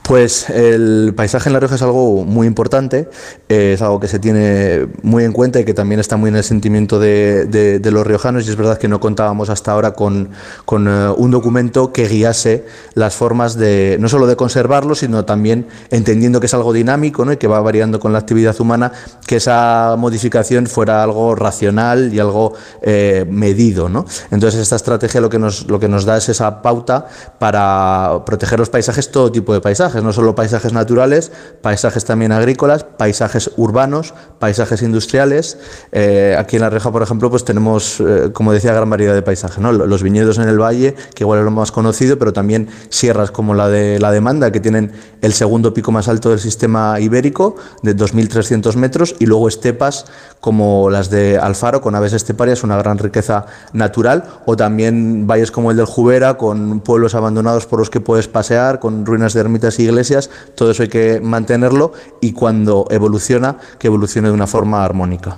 Pues 0.08 0.52
el 0.52 1.14
paisaje 1.16 1.50
en 1.50 1.54
La 1.54 1.60
Rioja 1.60 1.74
es 1.74 1.82
algo 1.82 2.24
muy 2.26 2.46
importante, 2.46 3.10
eh, 3.50 3.74
es 3.74 3.82
algo 3.82 4.00
que 4.00 4.08
se 4.08 4.20
tiene 4.20 4.88
muy 5.02 5.24
en 5.24 5.32
cuenta 5.32 5.60
y 5.60 5.66
que 5.66 5.74
también 5.74 6.00
está 6.00 6.16
muy 6.16 6.30
en 6.30 6.36
el 6.36 6.44
sentimiento 6.44 7.00
de, 7.00 7.82
los 7.92 8.06
riojanos 8.06 8.46
y 8.46 8.52
es 8.52 8.56
verdad 8.56 8.78
que 8.78 8.88
no 8.88 9.00
contábamos 9.00 9.50
hasta 9.50 9.72
ahora 9.72 9.94
con, 9.94 10.30
eh, 10.30 11.14
un 11.18 11.32
documento 11.32 11.92
que 11.92 12.08
guiase 12.08 12.66
las 12.94 13.16
formas 13.16 13.58
de 13.58 13.98
no 14.00 14.08
solo 14.08 14.28
de 14.28 14.36
conservarlo, 14.36 14.94
sino 14.94 15.26
también 15.26 15.66
entendiendo 15.90 16.40
que 16.40 16.46
es 16.46 16.54
algo 16.54 16.72
dinámico 16.72 17.26
¿no? 17.26 17.32
y 17.32 17.38
que 17.38 17.48
va 17.48 17.60
variando 17.62 18.00
con 18.00 18.14
la 18.14 18.20
actividad 18.20 18.56
humana, 18.62 18.92
que 19.26 19.38
esa 19.38 19.96
modificación 19.98 20.68
fuera 20.68 21.02
algo 21.02 21.34
racional 21.34 22.14
y 22.14 22.20
algo 22.20 22.54
eh, 22.84 23.26
medido. 23.28 23.90
¿no? 23.90 24.06
Entonces 24.30 24.62
esta 24.62 24.76
estrategia 24.76 25.20
lo 25.20 25.32
que, 25.32 25.40
nos, 25.40 25.68
lo 25.68 25.80
que 25.80 25.88
nos 25.88 26.06
da 26.06 26.18
es 26.18 26.30
esa 26.30 26.62
pauta 26.62 27.08
para 27.40 28.22
proteger 28.24 28.60
los 28.60 28.70
paisajes, 28.70 29.10
todo 29.10 29.32
tipo 29.32 29.52
de 29.52 29.62
paisajes 29.62 29.95
no 30.04 30.14
solo 30.14 30.36
paisajes 30.36 30.74
naturales, 30.74 31.32
paisajes 31.62 32.06
también 32.06 32.32
agrícolas, 32.32 32.84
paisajes 32.84 33.52
urbanos, 33.58 34.14
paisajes 34.40 34.82
industriales. 34.82 35.58
Eh, 35.92 36.36
aquí 36.38 36.58
en 36.58 36.62
La 36.62 36.70
Reja, 36.70 36.92
por 36.92 37.02
ejemplo, 37.02 37.30
pues 37.30 37.46
tenemos, 37.46 38.00
eh, 38.00 38.32
como 38.34 38.54
decía, 38.54 38.74
gran 38.74 38.90
variedad 38.90 39.14
de 39.14 39.22
paisajes. 39.22 39.60
¿no? 39.60 39.72
Los 39.72 40.04
viñedos 40.04 40.38
en 40.38 40.48
el 40.48 40.60
valle, 40.60 40.96
que 41.14 41.24
igual 41.24 41.40
es 41.40 41.46
lo 41.46 41.52
más 41.52 41.72
conocido, 41.72 42.18
pero 42.18 42.34
también 42.34 42.68
sierras 42.90 43.32
como 43.32 43.54
la 43.54 43.70
de 43.70 44.00
la 44.00 44.12
demanda, 44.12 44.52
que 44.52 44.60
tienen 44.60 44.92
el 45.22 45.34
segundo 45.34 45.74
pico 45.74 45.92
más 45.92 46.08
alto 46.08 46.30
del 46.30 46.40
sistema 46.40 47.00
ibérico, 47.00 47.56
de 47.82 47.96
2.300 47.96 48.76
metros, 48.76 49.16
y 49.20 49.26
luego 49.26 49.48
estepas 49.48 50.06
como 50.40 50.90
las 50.90 51.10
de 51.10 51.40
Alfaro, 51.40 51.82
con 51.82 51.96
aves 51.96 52.14
esteparias, 52.14 52.64
una 52.64 52.78
gran 52.78 52.98
riqueza 52.98 53.46
natural, 53.74 54.24
o 54.46 54.56
también 54.56 55.26
valles 55.28 55.52
como 55.52 55.72
el 55.72 55.78
del 55.78 55.86
Jubera, 55.86 56.38
con 56.38 56.82
pueblos 56.82 57.16
abandonados 57.16 57.66
por 57.66 57.80
los 57.80 57.90
que 57.90 58.00
puedes 58.00 58.28
pasear, 58.28 58.80
con 58.80 59.06
ruinas 59.06 59.34
de 59.34 59.40
ermitas 59.40 59.80
y 59.80 59.85
iglesias, 59.86 60.30
todo 60.56 60.72
eso 60.72 60.84
hay 60.84 60.90
que 60.90 61.20
mantenerlo 61.22 61.94
y 62.22 62.34
cuando 62.34 62.86
evoluciona, 62.90 63.58
que 63.80 63.88
evolucione 63.88 64.28
de 64.28 64.34
una 64.34 64.48
forma 64.48 64.84
armónica. 64.84 65.38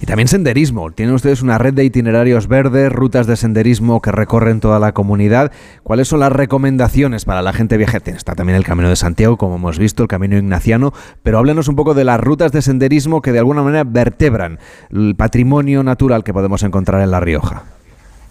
Y 0.00 0.06
también 0.06 0.28
senderismo. 0.28 0.92
Tienen 0.92 1.14
ustedes 1.14 1.42
una 1.42 1.58
red 1.58 1.74
de 1.74 1.84
itinerarios 1.84 2.46
verdes, 2.46 2.92
rutas 2.92 3.26
de 3.26 3.36
senderismo 3.36 4.00
que 4.00 4.12
recorren 4.12 4.60
toda 4.60 4.78
la 4.78 4.92
comunidad. 4.92 5.50
¿Cuáles 5.82 6.08
son 6.08 6.20
las 6.20 6.32
recomendaciones 6.32 7.24
para 7.24 7.42
la 7.42 7.52
gente 7.52 7.76
viajera? 7.76 8.12
Está 8.16 8.34
también 8.34 8.56
el 8.56 8.64
Camino 8.64 8.88
de 8.88 8.96
Santiago, 8.96 9.36
como 9.36 9.56
hemos 9.56 9.78
visto, 9.78 10.02
el 10.02 10.08
Camino 10.08 10.36
Ignaciano, 10.36 10.92
pero 11.22 11.38
háblenos 11.38 11.68
un 11.68 11.76
poco 11.76 11.94
de 11.94 12.04
las 12.04 12.20
rutas 12.20 12.52
de 12.52 12.62
senderismo 12.62 13.22
que 13.22 13.32
de 13.32 13.40
alguna 13.40 13.62
manera 13.62 13.84
vertebran 13.84 14.58
el 14.90 15.16
patrimonio 15.16 15.82
natural 15.82 16.22
que 16.22 16.32
podemos 16.32 16.62
encontrar 16.62 17.02
en 17.02 17.10
La 17.10 17.20
Rioja. 17.20 17.77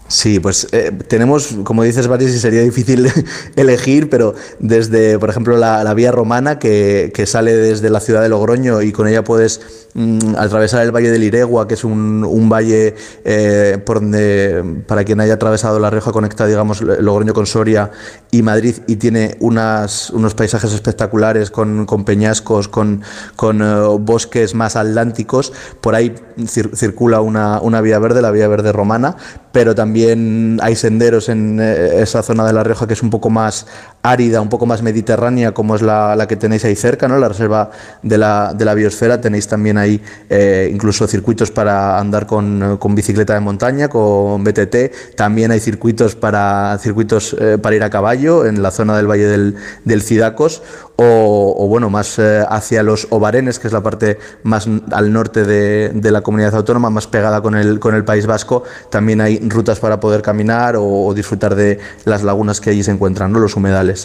Sí, 0.08 0.40
pues 0.40 0.66
eh, 0.72 0.90
tenemos, 1.06 1.54
como 1.64 1.82
dices, 1.82 2.08
varios 2.08 2.30
y 2.30 2.38
sería 2.38 2.62
difícil 2.62 3.12
elegir, 3.56 4.08
pero 4.08 4.34
desde, 4.58 5.18
por 5.18 5.28
ejemplo, 5.28 5.56
la, 5.58 5.92
vía 5.92 6.10
romana 6.10 6.58
que, 6.58 7.12
que, 7.14 7.26
sale 7.26 7.54
desde 7.54 7.90
la 7.90 8.00
ciudad 8.00 8.22
de 8.22 8.30
Logroño 8.30 8.80
y 8.80 8.90
con 8.90 9.06
ella 9.06 9.22
puedes 9.22 9.87
mm, 9.98 10.36
atravesar 10.36 10.82
el 10.84 10.92
Valle 10.92 11.10
del 11.10 11.24
Iregua, 11.24 11.66
que 11.66 11.74
es 11.74 11.84
un, 11.84 12.24
un 12.24 12.48
valle 12.48 12.94
eh, 13.24 13.78
por 13.84 14.00
donde, 14.00 14.82
para 14.86 15.04
quien 15.04 15.20
haya 15.20 15.34
atravesado 15.34 15.78
La 15.78 15.90
Rioja, 15.90 16.12
conecta, 16.12 16.46
digamos, 16.46 16.80
Logroño 16.80 17.34
con 17.34 17.46
Soria 17.46 17.90
y 18.30 18.42
Madrid 18.42 18.76
y 18.86 18.96
tiene 18.96 19.36
unas, 19.40 20.10
unos 20.10 20.34
paisajes 20.34 20.72
espectaculares 20.72 21.50
con, 21.50 21.86
con 21.86 22.04
peñascos, 22.04 22.68
con, 22.68 23.02
con 23.36 23.62
eh, 23.62 23.98
bosques 24.00 24.54
más 24.54 24.76
atlánticos. 24.76 25.52
Por 25.80 25.94
ahí 25.94 26.14
circula 26.46 27.20
una, 27.20 27.60
una 27.60 27.80
vía 27.80 27.98
verde, 27.98 28.22
la 28.22 28.30
vía 28.30 28.48
verde 28.48 28.72
romana, 28.72 29.16
pero 29.52 29.74
también 29.74 30.58
hay 30.62 30.76
senderos 30.76 31.28
en 31.28 31.58
eh, 31.60 32.00
esa 32.02 32.22
zona 32.22 32.46
de 32.46 32.52
La 32.52 32.62
Rioja 32.62 32.86
que 32.86 32.94
es 32.94 33.02
un 33.02 33.10
poco 33.10 33.30
más 33.30 33.66
árida, 34.10 34.40
un 34.40 34.48
poco 34.48 34.66
más 34.66 34.82
mediterránea, 34.82 35.52
como 35.52 35.76
es 35.76 35.82
la, 35.82 36.16
la 36.16 36.26
que 36.26 36.36
tenéis 36.36 36.64
ahí 36.64 36.76
cerca, 36.76 37.08
¿no? 37.08 37.18
la 37.18 37.28
reserva 37.28 37.70
de 38.02 38.18
la, 38.18 38.54
de 38.54 38.64
la 38.64 38.74
biosfera. 38.74 39.20
Tenéis 39.20 39.48
también 39.48 39.78
ahí 39.78 40.02
eh, 40.28 40.70
incluso 40.72 41.06
circuitos 41.06 41.50
para 41.50 41.98
andar 41.98 42.26
con, 42.26 42.78
con, 42.78 42.94
bicicleta 42.94 43.34
de 43.34 43.40
montaña, 43.40 43.88
con 43.88 44.42
BTT. 44.44 45.14
También 45.16 45.50
hay 45.50 45.60
circuitos 45.60 46.14
para, 46.14 46.78
circuitos, 46.80 47.36
eh, 47.38 47.58
para 47.58 47.76
ir 47.76 47.82
a 47.82 47.90
caballo 47.90 48.46
en 48.46 48.62
la 48.62 48.70
zona 48.70 48.96
del 48.96 49.06
Valle 49.06 49.26
del, 49.26 49.56
del 49.84 50.02
Cidacos 50.02 50.62
o, 51.00 51.66
bueno, 51.68 51.90
más 51.90 52.18
eh, 52.18 52.44
hacia 52.48 52.82
los 52.82 53.06
Obarenes, 53.10 53.60
que 53.60 53.68
es 53.68 53.72
la 53.72 53.84
parte 53.84 54.18
más 54.42 54.68
al 54.90 55.12
norte 55.12 55.44
de, 55.44 55.90
de, 55.94 56.10
la 56.10 56.22
comunidad 56.22 56.56
autónoma, 56.56 56.90
más 56.90 57.06
pegada 57.06 57.40
con 57.40 57.54
el, 57.54 57.78
con 57.78 57.94
el 57.94 58.04
País 58.04 58.26
Vasco. 58.26 58.64
También 58.90 59.20
hay 59.20 59.38
rutas 59.48 59.78
para 59.78 60.00
poder 60.00 60.22
caminar 60.22 60.74
o, 60.74 61.06
o 61.06 61.14
disfrutar 61.14 61.54
de 61.54 61.78
las 62.04 62.24
lagunas 62.24 62.60
que 62.60 62.70
allí 62.70 62.82
se 62.82 62.90
encuentran, 62.90 63.30
¿no? 63.30 63.38
los 63.38 63.54
humedales. 63.54 63.97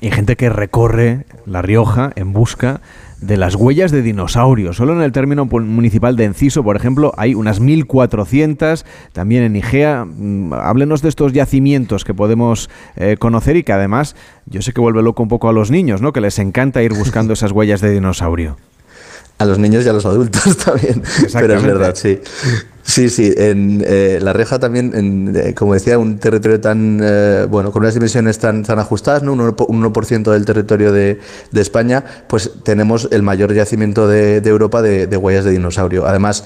Y 0.00 0.10
gente 0.10 0.36
que 0.36 0.48
recorre 0.48 1.26
La 1.46 1.62
Rioja 1.62 2.10
en 2.16 2.32
busca 2.32 2.80
de 3.22 3.36
las 3.36 3.54
huellas 3.54 3.92
de 3.92 4.02
dinosaurios. 4.02 4.76
Solo 4.76 4.92
en 4.92 5.02
el 5.02 5.12
término 5.12 5.46
municipal 5.46 6.16
de 6.16 6.24
Enciso, 6.24 6.62
por 6.64 6.76
ejemplo, 6.76 7.12
hay 7.16 7.34
unas 7.34 7.62
1.400. 7.62 8.84
También 9.12 9.44
en 9.44 9.56
Igea. 9.56 10.04
Mm, 10.04 10.52
háblenos 10.52 11.02
de 11.02 11.08
estos 11.08 11.32
yacimientos 11.32 12.04
que 12.04 12.14
podemos 12.14 12.68
eh, 12.96 13.16
conocer 13.18 13.56
y 13.56 13.62
que 13.62 13.72
además 13.72 14.16
yo 14.46 14.60
sé 14.60 14.72
que 14.72 14.80
vuelve 14.80 15.02
loco 15.02 15.22
un 15.22 15.28
poco 15.28 15.48
a 15.48 15.52
los 15.52 15.70
niños, 15.70 16.02
¿no? 16.02 16.12
Que 16.12 16.20
les 16.20 16.38
encanta 16.38 16.82
ir 16.82 16.92
buscando 16.92 17.32
esas 17.32 17.52
huellas 17.52 17.80
de 17.80 17.90
dinosaurio. 17.90 18.56
A 19.38 19.44
los 19.44 19.58
niños 19.58 19.86
y 19.86 19.88
a 19.88 19.92
los 19.92 20.04
adultos 20.04 20.56
también. 20.64 21.02
Pero 21.32 21.54
es 21.54 21.62
verdad, 21.62 21.94
sí. 21.94 22.18
Sí, 22.84 23.10
sí, 23.10 23.32
en 23.36 23.82
eh, 23.86 24.18
La 24.20 24.32
Reja 24.32 24.58
también, 24.58 24.92
en, 24.94 25.36
eh, 25.36 25.54
como 25.54 25.74
decía, 25.74 25.98
un 25.98 26.18
territorio 26.18 26.60
tan, 26.60 27.00
eh, 27.02 27.46
bueno, 27.48 27.70
con 27.70 27.82
unas 27.82 27.94
dimensiones 27.94 28.38
tan, 28.38 28.64
tan 28.64 28.78
ajustadas, 28.80 29.22
¿no? 29.22 29.32
un 29.32 29.40
1%, 29.40 30.32
del 30.32 30.44
territorio 30.44 30.92
de, 30.92 31.20
de, 31.52 31.60
España, 31.60 32.04
pues 32.26 32.50
tenemos 32.64 33.08
el 33.12 33.22
mayor 33.22 33.54
yacimiento 33.54 34.08
de, 34.08 34.40
de 34.40 34.50
Europa 34.50 34.82
de, 34.82 35.06
de, 35.06 35.16
huellas 35.16 35.44
de 35.44 35.52
dinosaurio. 35.52 36.06
Además, 36.06 36.44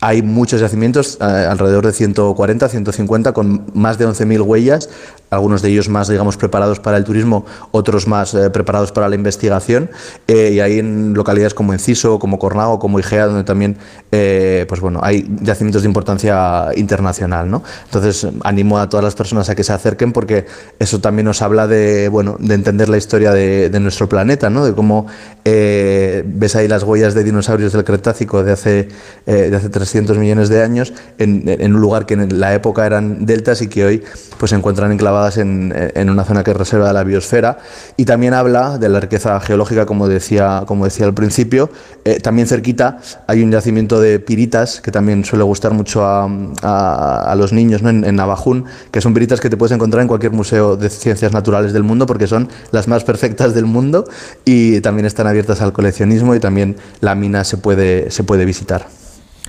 hay 0.00 0.20
muchos 0.20 0.60
yacimientos, 0.60 1.16
eh, 1.20 1.24
alrededor 1.24 1.86
de 1.86 1.92
140, 1.92 2.68
150, 2.68 3.32
con 3.32 3.64
más 3.72 3.96
de 3.96 4.06
11.000 4.06 4.42
huellas, 4.42 4.90
algunos 5.30 5.62
de 5.62 5.70
ellos 5.70 5.88
más, 5.88 6.08
digamos, 6.08 6.36
preparados 6.36 6.80
para 6.80 6.98
el 6.98 7.04
turismo, 7.04 7.46
otros 7.70 8.06
más 8.06 8.34
eh, 8.34 8.50
preparados 8.50 8.92
para 8.92 9.08
la 9.08 9.14
investigación. 9.14 9.90
Eh, 10.28 10.52
y 10.52 10.60
hay 10.60 10.78
en 10.78 11.14
localidades 11.14 11.54
como 11.54 11.72
Enciso, 11.72 12.18
como 12.18 12.38
Cornago, 12.38 12.78
como 12.78 12.98
Igea, 13.00 13.26
donde 13.26 13.44
también, 13.44 13.78
pues 14.10 14.80
bueno, 14.80 15.00
hay 15.02 15.28
yacimientos 15.42 15.82
de 15.82 15.88
importancia 15.88 16.68
internacional, 16.76 17.50
¿no? 17.50 17.62
Entonces, 17.84 18.26
animo 18.44 18.78
a 18.78 18.88
todas 18.88 19.04
las 19.04 19.14
personas 19.14 19.48
a 19.50 19.54
que 19.54 19.64
se 19.64 19.72
acerquen 19.72 20.12
porque 20.12 20.46
eso 20.78 21.00
también 21.00 21.26
nos 21.26 21.42
habla 21.42 21.66
de, 21.66 22.08
bueno, 22.08 22.36
de 22.38 22.54
entender 22.54 22.88
la 22.88 22.96
historia 22.96 23.32
de, 23.32 23.68
de 23.68 23.80
nuestro 23.80 24.08
planeta, 24.08 24.48
¿no? 24.48 24.64
De 24.64 24.74
cómo 24.74 25.06
ves 25.44 26.56
ahí 26.56 26.66
las 26.66 26.82
huellas 26.82 27.14
de 27.14 27.24
dinosaurios 27.24 27.72
del 27.72 27.84
Cretácico 27.84 28.42
de 28.42 28.52
hace, 28.52 28.88
de 29.26 29.54
hace 29.54 29.68
300 29.86 30.18
millones 30.18 30.48
de 30.48 30.62
años 30.62 30.92
en, 31.18 31.74
un 31.74 31.80
lugar 31.80 32.06
que 32.06 32.14
en 32.14 32.40
la 32.40 32.54
época 32.54 32.86
eran 32.86 33.24
deltas 33.24 33.62
y 33.62 33.68
que 33.68 33.84
hoy 33.84 34.02
pues 34.38 34.50
se 34.50 34.56
encuentran 34.56 34.90
enclavadas 34.90 35.38
en, 35.38 35.72
en, 35.74 36.10
una 36.10 36.24
zona 36.24 36.42
que 36.42 36.50
es 36.50 36.56
reserva 36.56 36.88
de 36.88 36.92
la 36.92 37.04
biosfera 37.04 37.58
y 37.96 38.04
también 38.04 38.34
habla 38.34 38.78
de 38.78 38.88
la 38.88 39.00
riqueza 39.00 39.38
geológica 39.40 39.86
como 39.86 40.08
decía, 40.08 40.64
como 40.66 40.84
decía 40.84 41.06
al 41.06 41.14
principio 41.14 41.70
eh, 42.04 42.18
también 42.20 42.48
cerquita 42.48 42.98
hay 43.28 43.42
un 43.42 43.52
yacimiento 43.52 44.00
de 44.00 44.18
piritas 44.18 44.80
que 44.80 44.90
también 44.90 45.24
suele 45.24 45.44
gustar 45.44 45.72
mucho 45.72 46.04
a, 46.04 46.28
a, 46.62 47.32
a 47.32 47.34
los 47.36 47.52
niños 47.52 47.82
¿no? 47.82 47.90
en, 47.90 48.04
en, 48.04 48.16
Navajún 48.16 48.64
que 48.90 49.00
son 49.00 49.14
piritas 49.14 49.40
que 49.40 49.48
te 49.48 49.56
puedes 49.56 49.72
encontrar 49.72 50.02
en 50.02 50.08
cualquier 50.08 50.32
museo 50.32 50.76
de 50.76 50.90
ciencias 50.90 51.32
naturales 51.32 51.72
del 51.72 51.84
mundo 51.84 52.06
porque 52.06 52.26
son 52.26 52.48
las 52.72 52.88
más 52.88 53.04
perfectas 53.04 53.54
del 53.54 53.66
mundo 53.66 54.04
y 54.44 54.80
también 54.80 55.06
están 55.06 55.26
abiertas 55.28 55.60
al 55.62 55.72
coleccionismo 55.72 56.34
y 56.34 56.40
también 56.40 56.76
la 57.00 57.14
mina 57.14 57.44
se 57.44 57.56
puede, 57.56 58.10
se 58.10 58.24
puede 58.24 58.44
visitar. 58.44 58.95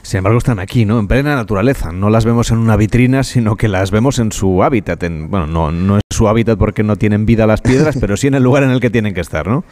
Sin 0.07 0.19
embargo, 0.19 0.37
están 0.37 0.59
aquí, 0.59 0.85
¿no? 0.85 0.99
En 0.99 1.07
plena 1.09 1.35
naturaleza. 1.35 1.91
No 1.91 2.09
las 2.09 2.23
vemos 2.23 2.49
en 2.51 2.59
una 2.59 2.77
vitrina, 2.77 3.25
sino 3.25 3.57
que 3.57 3.67
las 3.67 3.91
vemos 3.91 4.19
en 4.19 4.31
su 4.31 4.63
hábitat. 4.63 5.03
En, 5.03 5.29
bueno, 5.29 5.47
no, 5.47 5.69
no 5.69 5.97
es 5.97 6.03
su 6.09 6.29
hábitat 6.29 6.57
porque 6.57 6.81
no 6.81 6.95
tienen 6.95 7.25
vida 7.25 7.45
las 7.45 7.59
piedras, 7.59 7.97
pero 7.99 8.15
sí 8.15 8.27
en 8.27 8.35
el 8.35 8.43
lugar 8.43 8.63
en 8.63 8.69
el 8.69 8.79
que 8.79 8.89
tienen 8.89 9.13
que 9.13 9.19
estar, 9.19 9.45
¿no? 9.47 9.65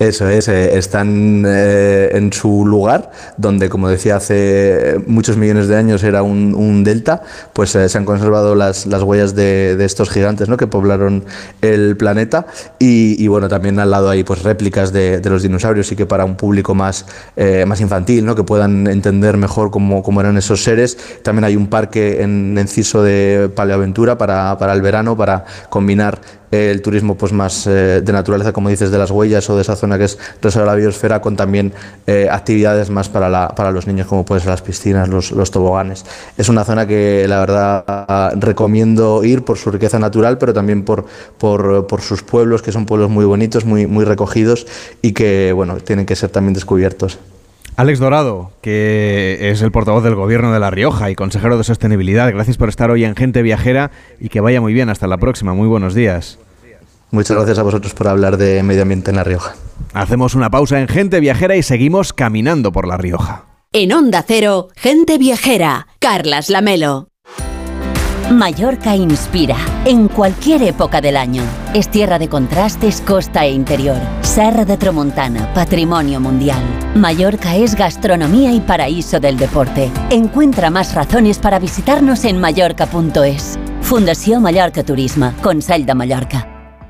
Eso 0.00 0.30
es, 0.30 0.48
eh, 0.48 0.78
están 0.78 1.44
eh, 1.46 2.08
en 2.14 2.32
su 2.32 2.64
lugar, 2.64 3.10
donde, 3.36 3.68
como 3.68 3.86
decía, 3.86 4.16
hace 4.16 4.98
muchos 5.06 5.36
millones 5.36 5.68
de 5.68 5.76
años 5.76 6.02
era 6.02 6.22
un, 6.22 6.54
un 6.54 6.84
delta, 6.84 7.22
pues 7.52 7.76
eh, 7.76 7.86
se 7.86 7.98
han 7.98 8.06
conservado 8.06 8.54
las, 8.54 8.86
las 8.86 9.02
huellas 9.02 9.34
de, 9.34 9.76
de, 9.76 9.84
estos 9.84 10.08
gigantes 10.08 10.48
¿no? 10.48 10.56
que 10.56 10.66
poblaron 10.66 11.26
el 11.60 11.98
planeta. 11.98 12.46
Y, 12.78 13.28
bueno, 13.28 13.50
también 13.50 13.78
al 13.78 13.90
lado 13.90 14.08
hay 14.08 14.24
pues, 14.24 14.42
réplicas 14.42 14.90
de, 14.90 15.20
de 15.20 15.28
los 15.28 15.42
dinosaurios 15.42 15.92
y 15.92 15.96
que 15.96 16.06
para 16.06 16.24
un 16.24 16.34
público 16.34 16.74
más, 16.74 17.04
más 17.66 17.82
infantil, 17.82 18.24
¿no? 18.24 18.34
que 18.34 18.42
puedan 18.42 18.86
entender 18.86 19.36
mejor 19.36 19.70
cómo, 19.70 20.02
cómo, 20.02 20.22
eran 20.22 20.38
esos 20.38 20.64
seres. 20.64 20.96
También 21.22 21.44
hay 21.44 21.56
un 21.56 21.66
parque 21.66 22.22
en 22.22 22.56
Enciso 22.56 23.02
de 23.02 23.50
paleoaventura 23.54 24.16
para, 24.16 24.56
para 24.56 24.72
el 24.72 24.80
verano, 24.80 25.14
para 25.14 25.44
combinar 25.68 26.39
el 26.50 26.82
turismo 26.82 27.14
pues 27.16 27.32
más 27.32 27.66
eh, 27.66 28.00
de 28.02 28.12
naturaleza, 28.12 28.52
como 28.52 28.68
dices, 28.68 28.90
de 28.90 28.98
las 28.98 29.10
huellas 29.10 29.48
o 29.50 29.56
de 29.56 29.62
esa 29.62 29.76
zona 29.76 29.98
que 29.98 30.04
es 30.04 30.18
reserva 30.42 30.66
de 30.66 30.76
la 30.76 30.82
biosfera, 30.82 31.20
con 31.20 31.36
también 31.36 31.72
eh, 32.06 32.28
actividades 32.30 32.90
más 32.90 33.08
para, 33.08 33.28
la, 33.28 33.48
para 33.48 33.70
los 33.70 33.86
niños, 33.86 34.06
como 34.06 34.24
pueden 34.24 34.42
ser 34.42 34.50
las 34.50 34.62
piscinas, 34.62 35.08
los, 35.08 35.30
los, 35.32 35.50
toboganes. 35.50 36.04
Es 36.36 36.48
una 36.48 36.64
zona 36.64 36.86
que 36.86 37.26
la 37.28 37.40
verdad 37.40 38.32
recomiendo 38.36 39.24
ir 39.24 39.44
por 39.44 39.58
su 39.58 39.70
riqueza 39.70 39.98
natural, 39.98 40.38
pero 40.38 40.52
también 40.52 40.84
por, 40.84 41.06
por, 41.38 41.86
por 41.86 42.00
sus 42.00 42.22
pueblos, 42.22 42.62
que 42.62 42.72
son 42.72 42.86
pueblos 42.86 43.10
muy 43.10 43.24
bonitos, 43.24 43.64
muy, 43.64 43.86
muy 43.86 44.04
recogidos 44.04 44.66
y 45.02 45.12
que 45.12 45.52
bueno, 45.52 45.76
tienen 45.76 46.06
que 46.06 46.16
ser 46.16 46.30
también 46.30 46.54
descubiertos. 46.54 47.18
Alex 47.76 47.98
Dorado, 47.98 48.50
que 48.60 49.50
es 49.50 49.62
el 49.62 49.72
portavoz 49.72 50.04
del 50.04 50.14
Gobierno 50.14 50.52
de 50.52 50.60
La 50.60 50.70
Rioja 50.70 51.10
y 51.10 51.14
consejero 51.14 51.56
de 51.56 51.64
Sostenibilidad, 51.64 52.30
gracias 52.30 52.56
por 52.56 52.68
estar 52.68 52.90
hoy 52.90 53.04
en 53.04 53.16
Gente 53.16 53.42
Viajera 53.42 53.90
y 54.20 54.28
que 54.28 54.40
vaya 54.40 54.60
muy 54.60 54.74
bien. 54.74 54.90
Hasta 54.90 55.06
la 55.06 55.18
próxima. 55.18 55.54
Muy 55.54 55.68
buenos 55.68 55.94
días. 55.94 56.38
Muchas 57.10 57.36
gracias 57.36 57.58
a 57.58 57.62
vosotros 57.62 57.92
por 57.94 58.08
hablar 58.08 58.36
de 58.36 58.62
medio 58.62 58.82
ambiente 58.82 59.10
en 59.10 59.16
La 59.16 59.24
Rioja. 59.24 59.54
Hacemos 59.94 60.34
una 60.34 60.50
pausa 60.50 60.80
en 60.80 60.88
Gente 60.88 61.20
Viajera 61.20 61.56
y 61.56 61.62
seguimos 61.62 62.12
caminando 62.12 62.70
por 62.70 62.86
La 62.86 62.96
Rioja. 62.96 63.46
En 63.72 63.92
Onda 63.92 64.24
Cero, 64.26 64.68
Gente 64.76 65.18
Viajera, 65.18 65.86
Carlas 65.98 66.50
Lamelo. 66.50 67.09
Mallorca 68.30 68.94
inspira 68.94 69.56
en 69.84 70.06
cualquier 70.06 70.62
época 70.62 71.00
del 71.00 71.16
año. 71.16 71.42
Es 71.74 71.88
tierra 71.88 72.16
de 72.16 72.28
contrastes, 72.28 73.00
costa 73.00 73.44
e 73.44 73.50
interior. 73.50 73.98
Serra 74.22 74.64
de 74.64 74.76
Tramuntana, 74.76 75.52
patrimonio 75.52 76.20
mundial. 76.20 76.62
Mallorca 76.94 77.56
es 77.56 77.74
gastronomía 77.74 78.52
y 78.52 78.60
paraíso 78.60 79.18
del 79.18 79.36
deporte. 79.36 79.90
Encuentra 80.10 80.70
más 80.70 80.94
razones 80.94 81.40
para 81.40 81.58
visitarnos 81.58 82.24
en 82.24 82.38
mallorca.es. 82.38 83.58
Fundación 83.82 84.42
Mallorca 84.42 84.84
Turismo, 84.84 85.32
Consell 85.42 85.84
de 85.84 85.94
Mallorca. 85.94 86.59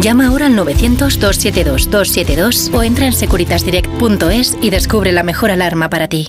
Llama 0.00 0.28
ahora 0.28 0.46
al 0.46 0.56
900-272-272 0.56 2.72
o 2.74 2.82
entra 2.82 3.04
en 3.06 3.12
securitasdirect.es 3.12 4.56
y 4.60 4.70
descubre 4.70 5.12
la 5.12 5.22
mejor 5.22 5.50
alarma 5.50 5.90
para 5.90 6.08
ti. 6.08 6.28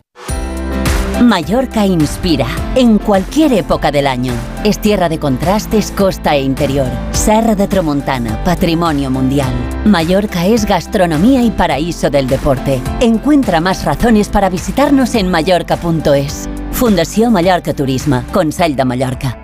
Mallorca 1.19 1.85
inspira 1.85 2.47
en 2.75 2.97
cualquier 2.97 3.53
época 3.53 3.91
del 3.91 4.07
año. 4.07 4.33
Es 4.63 4.79
tierra 4.79 5.09
de 5.09 5.19
contrastes, 5.19 5.91
costa 5.91 6.35
e 6.35 6.41
interior. 6.41 6.87
Serra 7.11 7.53
de 7.55 7.67
Tramuntana, 7.67 8.43
patrimonio 8.43 9.11
mundial. 9.11 9.51
Mallorca 9.85 10.45
es 10.45 10.65
gastronomía 10.65 11.43
y 11.43 11.51
paraíso 11.51 12.09
del 12.09 12.27
deporte. 12.27 12.81
Encuentra 13.01 13.61
más 13.61 13.85
razones 13.85 14.29
para 14.29 14.49
visitarnos 14.49 15.13
en 15.15 15.29
mallorca.es. 15.29 16.49
Fundación 16.71 17.33
Mallorca 17.33 17.73
Turismo, 17.73 18.23
Consell 18.31 18.75
de 18.75 18.85
Mallorca. 18.85 19.37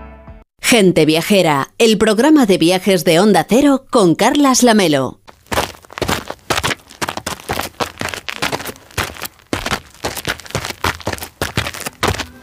Gente 0.61 1.05
Viajera, 1.05 1.69
el 1.77 1.97
programa 1.97 2.45
de 2.45 2.57
viajes 2.57 3.03
de 3.05 3.19
Onda 3.19 3.45
Cero 3.47 3.85
con 3.89 4.15
Carlas 4.15 4.63
Lamelo. 4.63 5.16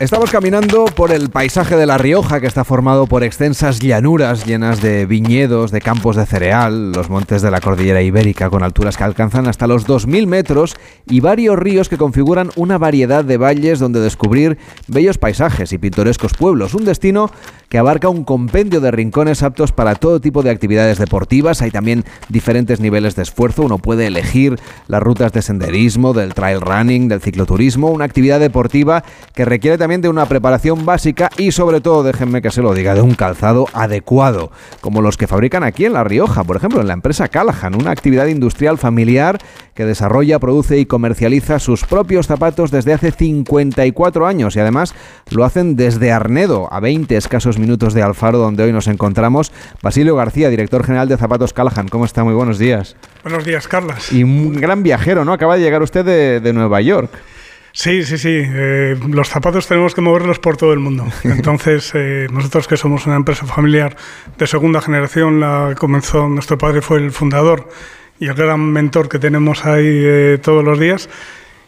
Estamos 0.04 0.30
caminando 0.30 0.84
por 0.84 1.12
el 1.12 1.30
paisaje 1.30 1.76
de 1.78 1.86
La 1.86 1.96
Rioja, 1.96 2.38
que 2.38 2.46
está 2.46 2.62
formado 2.62 3.06
por 3.06 3.24
extensas 3.24 3.78
llanuras 3.78 4.44
llenas 4.44 4.82
de 4.82 5.06
viñedos, 5.06 5.70
de 5.70 5.80
campos 5.80 6.14
de 6.14 6.26
cereal, 6.26 6.92
los 6.92 7.08
montes 7.08 7.40
de 7.40 7.50
la 7.50 7.62
cordillera 7.62 8.02
ibérica 8.02 8.50
con 8.50 8.62
alturas 8.62 8.98
que 8.98 9.04
alcanzan 9.04 9.48
hasta 9.48 9.66
los 9.66 9.86
2.000 9.86 10.26
metros 10.26 10.76
y 11.06 11.20
varios 11.20 11.58
ríos 11.58 11.88
que 11.88 11.96
configuran 11.96 12.50
una 12.54 12.76
variedad 12.76 13.24
de 13.24 13.38
valles 13.38 13.78
donde 13.78 13.98
descubrir 13.98 14.58
bellos 14.88 15.16
paisajes 15.16 15.72
y 15.72 15.78
pintorescos 15.78 16.34
pueblos. 16.34 16.74
Un 16.74 16.84
destino 16.84 17.30
que 17.68 17.78
abarca 17.78 18.08
un 18.08 18.24
compendio 18.24 18.80
de 18.80 18.90
rincones 18.90 19.42
aptos 19.42 19.72
para 19.72 19.94
todo 19.94 20.20
tipo 20.20 20.42
de 20.42 20.50
actividades 20.50 20.98
deportivas. 20.98 21.62
Hay 21.62 21.70
también 21.70 22.04
diferentes 22.28 22.80
niveles 22.80 23.16
de 23.16 23.22
esfuerzo. 23.22 23.62
Uno 23.62 23.78
puede 23.78 24.06
elegir 24.06 24.58
las 24.88 25.02
rutas 25.02 25.32
de 25.32 25.42
senderismo, 25.42 26.12
del 26.12 26.34
trail 26.34 26.60
running, 26.60 27.08
del 27.08 27.20
cicloturismo, 27.20 27.90
una 27.90 28.04
actividad 28.04 28.40
deportiva 28.40 29.04
que 29.34 29.44
requiere 29.44 29.78
también 29.78 30.00
de 30.00 30.08
una 30.08 30.26
preparación 30.26 30.84
básica 30.84 31.30
y 31.36 31.52
sobre 31.52 31.80
todo, 31.80 32.02
déjenme 32.02 32.42
que 32.42 32.50
se 32.50 32.62
lo 32.62 32.74
diga, 32.74 32.94
de 32.94 33.00
un 33.00 33.14
calzado 33.14 33.66
adecuado, 33.72 34.50
como 34.80 35.02
los 35.02 35.16
que 35.16 35.26
fabrican 35.26 35.64
aquí 35.64 35.84
en 35.84 35.92
La 35.92 36.04
Rioja, 36.04 36.44
por 36.44 36.56
ejemplo, 36.56 36.80
en 36.80 36.88
la 36.88 36.94
empresa 36.94 37.28
Callahan, 37.28 37.74
una 37.74 37.90
actividad 37.90 38.26
industrial 38.26 38.78
familiar 38.78 39.38
que 39.74 39.84
desarrolla, 39.84 40.38
produce 40.38 40.78
y 40.78 40.86
comercializa 40.86 41.58
sus 41.58 41.84
propios 41.84 42.26
zapatos 42.26 42.70
desde 42.70 42.92
hace 42.92 43.10
54 43.10 44.26
años 44.26 44.56
y 44.56 44.60
además 44.60 44.94
lo 45.30 45.44
hacen 45.44 45.76
desde 45.76 46.12
Arnedo, 46.12 46.72
a 46.72 46.80
20 46.80 47.16
escasos 47.16 47.58
minutos 47.64 47.94
de 47.94 48.02
Alfaro, 48.02 48.38
donde 48.38 48.62
hoy 48.62 48.72
nos 48.72 48.86
encontramos. 48.88 49.52
Basilio 49.82 50.14
García, 50.16 50.50
director 50.50 50.84
general 50.84 51.08
de 51.08 51.16
Zapatos 51.16 51.52
Callahan, 51.52 51.88
¿cómo 51.88 52.04
está? 52.04 52.22
Muy 52.24 52.34
buenos 52.34 52.58
días. 52.58 52.96
Buenos 53.22 53.44
días, 53.44 53.66
Carlas. 53.66 54.12
Y 54.12 54.22
un 54.22 54.52
gran 54.54 54.82
viajero, 54.82 55.24
¿no? 55.24 55.32
Acaba 55.32 55.56
de 55.56 55.62
llegar 55.62 55.82
usted 55.82 56.04
de, 56.04 56.40
de 56.40 56.52
Nueva 56.52 56.80
York. 56.80 57.10
Sí, 57.72 58.04
sí, 58.04 58.18
sí. 58.18 58.40
Eh, 58.40 58.96
los 59.08 59.28
zapatos 59.28 59.66
tenemos 59.66 59.96
que 59.96 60.00
moverlos 60.00 60.38
por 60.38 60.56
todo 60.56 60.72
el 60.72 60.78
mundo. 60.78 61.06
Entonces, 61.24 61.90
eh, 61.94 62.28
nosotros 62.30 62.68
que 62.68 62.76
somos 62.76 63.06
una 63.06 63.16
empresa 63.16 63.46
familiar 63.46 63.96
de 64.38 64.46
segunda 64.46 64.80
generación, 64.80 65.40
la 65.40 65.74
comenzó, 65.76 66.28
nuestro 66.28 66.56
padre 66.56 66.82
fue 66.82 66.98
el 66.98 67.10
fundador 67.10 67.68
y 68.20 68.28
el 68.28 68.34
gran 68.34 68.60
mentor 68.60 69.08
que 69.08 69.18
tenemos 69.18 69.66
ahí 69.66 69.88
eh, 69.88 70.38
todos 70.40 70.62
los 70.62 70.78
días. 70.78 71.08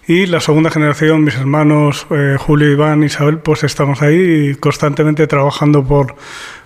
Y 0.09 0.27
la 0.27 0.41
segunda 0.41 0.71
generación, 0.71 1.25
mis 1.25 1.35
hermanos 1.35 2.07
Julio, 2.39 2.71
Iván, 2.71 3.03
Isabel, 3.03 3.39
pues 3.39 3.65
estamos 3.65 4.03
ahí 4.03 4.55
constantemente 4.55 5.27
trabajando 5.27 5.85
por, 5.85 6.15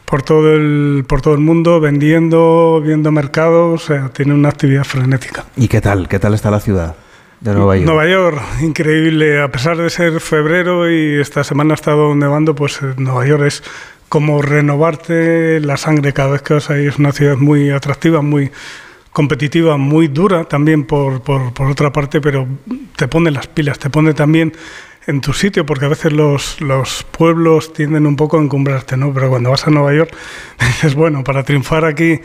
por 0.05 0.23
todo 0.23 0.53
el 0.55 1.05
por 1.09 1.23
todo 1.23 1.35
el 1.35 1.41
mundo, 1.41 1.81
vendiendo, 1.81 2.83
viendo 2.85 3.11
mercados, 3.11 3.83
o 3.83 3.87
sea, 3.87 4.09
tiene 4.11 4.35
una 4.35 4.51
actividad 4.51 4.85
frenética. 4.85 5.47
¿Y 5.57 5.69
qué 5.69 5.81
tal? 5.81 6.07
¿Qué 6.07 6.19
tal 6.19 6.35
está 6.35 6.51
la 6.51 6.61
ciudad? 6.61 6.97
de 7.41 7.55
Nueva 7.55 7.77
York. 7.77 7.87
Nueva 7.87 8.07
York, 8.07 8.43
increíble. 8.61 9.41
A 9.41 9.51
pesar 9.51 9.77
de 9.77 9.91
ser 9.91 10.21
febrero 10.21 10.91
y 10.91 11.21
esta 11.21 11.43
semana 11.43 11.73
ha 11.73 11.77
estado 11.77 12.15
nevando, 12.15 12.55
pues 12.55 12.81
Nueva 12.97 13.27
York 13.27 13.45
es 13.45 13.63
como 14.09 14.43
renovarte 14.43 15.61
la 15.61 15.77
sangre 15.77 16.13
cada 16.13 16.33
vez 16.33 16.43
que 16.43 16.55
vas 16.55 16.71
ahí. 16.71 16.87
Es 16.87 16.99
una 16.99 17.13
ciudad 17.13 17.37
muy 17.37 17.71
atractiva, 17.71 18.23
muy 18.23 18.51
competitiva, 19.13 19.77
muy 19.77 20.09
dura 20.09 20.45
también 20.45 20.85
por, 20.85 21.23
por, 21.23 21.53
por 21.53 21.67
otra 21.67 21.93
parte, 21.93 22.21
pero 22.21 22.47
te 22.97 23.09
pone 23.09 23.31
las 23.31 23.47
pilas, 23.47 23.79
te 23.79 23.91
pone 23.91 24.15
también 24.15 24.53
en 25.07 25.21
tu 25.21 25.33
sitio, 25.33 25.65
porque 25.65 25.87
a 25.87 25.89
veces 25.89 26.13
los, 26.13 26.61
los 26.61 27.05
pueblos 27.11 27.73
tienden 27.73 28.07
un 28.07 28.17
poco 28.17 28.39
a 28.39 28.43
encumbrarte, 28.43 28.97
¿no? 28.97 29.13
Pero 29.13 29.31
cuando 29.31 29.51
vas 29.51 29.67
a 29.67 29.71
Nueva 29.71 29.95
York, 29.95 30.15
dices, 30.61 30.95
bueno, 30.95 31.25
para 31.25 31.43
triunfar 31.43 31.85
aquí 31.85 32.21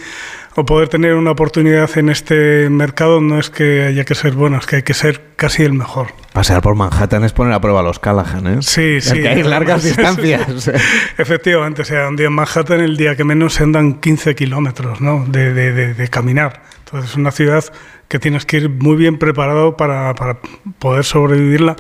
o 0.58 0.66
poder 0.66 0.88
tener 0.88 1.16
una 1.16 1.32
oportunidad 1.32 1.98
en 1.98 2.10
este 2.10 2.70
mercado 2.70 3.20
no 3.20 3.40
es 3.40 3.50
que 3.50 3.84
haya 3.84 4.06
que 4.06 4.16
ser 4.16 4.34
bueno, 4.34 4.58
es 4.58 4.66
que 4.66 4.78
hay 4.78 4.84
que 4.84 4.94
ser 4.94 5.22
casi 5.36 5.64
el 5.64 5.74
mejor. 5.74 6.08
Pasear 6.32 6.62
por 6.62 6.76
Manhattan 6.76 7.26
es 7.26 7.34
poner 7.34 7.54
a 7.54 7.60
prueba 7.60 7.82
los 7.84 8.00
Callahan, 8.00 8.48
¿eh? 8.48 8.58
Sí, 8.62 9.02
sí. 9.02 9.26
hay 9.26 9.44
largas 9.44 9.84
distancias. 9.84 10.72
Efectivamente, 11.18 11.82
o 11.82 11.86
sea, 11.86 12.08
un 12.08 12.16
día 12.16 12.28
en 12.28 12.34
Manhattan, 12.34 12.80
el 12.80 12.96
día 12.96 13.16
que 13.16 13.26
menos 13.26 13.56
se 13.56 13.64
andan 13.64 13.96
15 13.96 14.36
kilómetros, 14.36 15.02
¿no? 15.02 15.26
De, 15.28 15.54
de, 15.54 15.74
de, 15.74 15.94
de 15.94 16.08
caminar. 16.08 16.62
Entonces, 16.86 17.12
es 17.12 17.18
una 17.18 17.32
ciudad 17.32 17.64
que 18.08 18.20
tienes 18.20 18.46
que 18.46 18.58
ir 18.58 18.70
muy 18.70 18.96
bien 18.96 19.18
preparado 19.18 19.76
para, 19.76 20.14
para 20.14 20.38
poder 20.80 21.04
sobrevivirla 21.04 21.76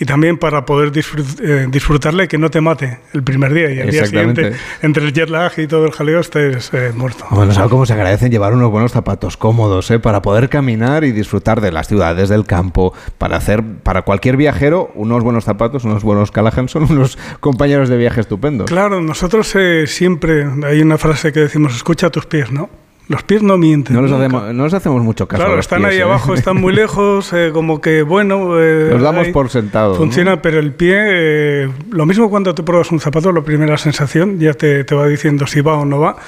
y 0.00 0.06
también 0.06 0.38
para 0.38 0.64
poder 0.64 0.90
disfrut, 0.90 1.38
eh, 1.40 1.66
disfrutarla 1.68 2.24
y 2.24 2.28
que 2.28 2.38
no 2.38 2.50
te 2.50 2.62
mate 2.62 3.00
el 3.12 3.22
primer 3.22 3.52
día 3.52 3.70
y 3.70 3.78
el 3.80 3.90
día 3.90 4.06
siguiente, 4.06 4.54
entre 4.80 5.04
el 5.04 5.12
jet 5.12 5.28
lag 5.28 5.52
y 5.58 5.66
todo 5.66 5.84
el 5.84 5.92
jaleo, 5.92 6.20
estés 6.20 6.72
eh, 6.72 6.92
muerto. 6.96 7.26
Bueno, 7.30 7.52
¿sabes 7.52 7.70
cómo 7.70 7.84
se 7.84 7.92
agradecen 7.92 8.32
llevar 8.32 8.54
unos 8.54 8.70
buenos 8.70 8.92
zapatos 8.92 9.36
cómodos 9.36 9.90
eh, 9.90 9.98
para 9.98 10.22
poder 10.22 10.48
caminar 10.48 11.04
y 11.04 11.12
disfrutar 11.12 11.60
de 11.60 11.70
las 11.70 11.86
ciudades, 11.86 12.30
del 12.30 12.46
campo, 12.46 12.94
para 13.18 13.36
hacer, 13.36 13.62
para 13.62 14.00
cualquier 14.00 14.38
viajero, 14.38 14.90
unos 14.94 15.22
buenos 15.22 15.44
zapatos, 15.44 15.84
unos 15.84 16.02
buenos 16.02 16.30
Callahan 16.30 16.70
son 16.70 16.90
unos 16.90 17.18
compañeros 17.40 17.90
de 17.90 17.98
viaje 17.98 18.22
estupendos. 18.22 18.70
Claro, 18.70 19.02
nosotros 19.02 19.54
eh, 19.54 19.86
siempre, 19.86 20.46
hay 20.64 20.80
una 20.80 20.96
frase 20.96 21.30
que 21.30 21.40
decimos, 21.40 21.76
escucha 21.76 22.08
tus 22.08 22.24
pies, 22.24 22.50
¿no? 22.50 22.70
Los 23.10 23.24
pies 23.24 23.42
no 23.42 23.58
mienten. 23.58 23.96
No 23.96 24.02
les, 24.02 24.12
hacemos, 24.12 24.54
no 24.54 24.62
les 24.62 24.72
hacemos 24.72 25.02
mucho 25.02 25.26
caso. 25.26 25.40
Claro, 25.40 25.54
a 25.54 25.56
los 25.56 25.64
están 25.64 25.80
pies, 25.80 25.90
ahí 25.90 25.98
¿eh? 25.98 26.02
abajo, 26.04 26.32
están 26.32 26.60
muy 26.60 26.72
lejos, 26.72 27.32
eh, 27.32 27.50
como 27.52 27.80
que 27.80 28.04
bueno. 28.04 28.56
Eh, 28.56 28.90
Los 28.92 29.02
damos 29.02 29.26
ahí 29.26 29.32
por 29.32 29.50
sentados. 29.50 29.98
¿no? 29.98 30.04
Funciona, 30.04 30.40
pero 30.40 30.60
el 30.60 30.72
pie, 30.72 30.94
eh, 30.96 31.70
lo 31.90 32.06
mismo 32.06 32.30
cuando 32.30 32.54
te 32.54 32.62
pruebas 32.62 32.92
un 32.92 33.00
zapato, 33.00 33.32
la 33.32 33.42
primera 33.42 33.76
sensación 33.78 34.38
ya 34.38 34.54
te, 34.54 34.84
te 34.84 34.94
va 34.94 35.08
diciendo 35.08 35.48
si 35.48 35.60
va 35.60 35.74
o 35.74 35.84
no 35.84 35.98
va. 35.98 36.18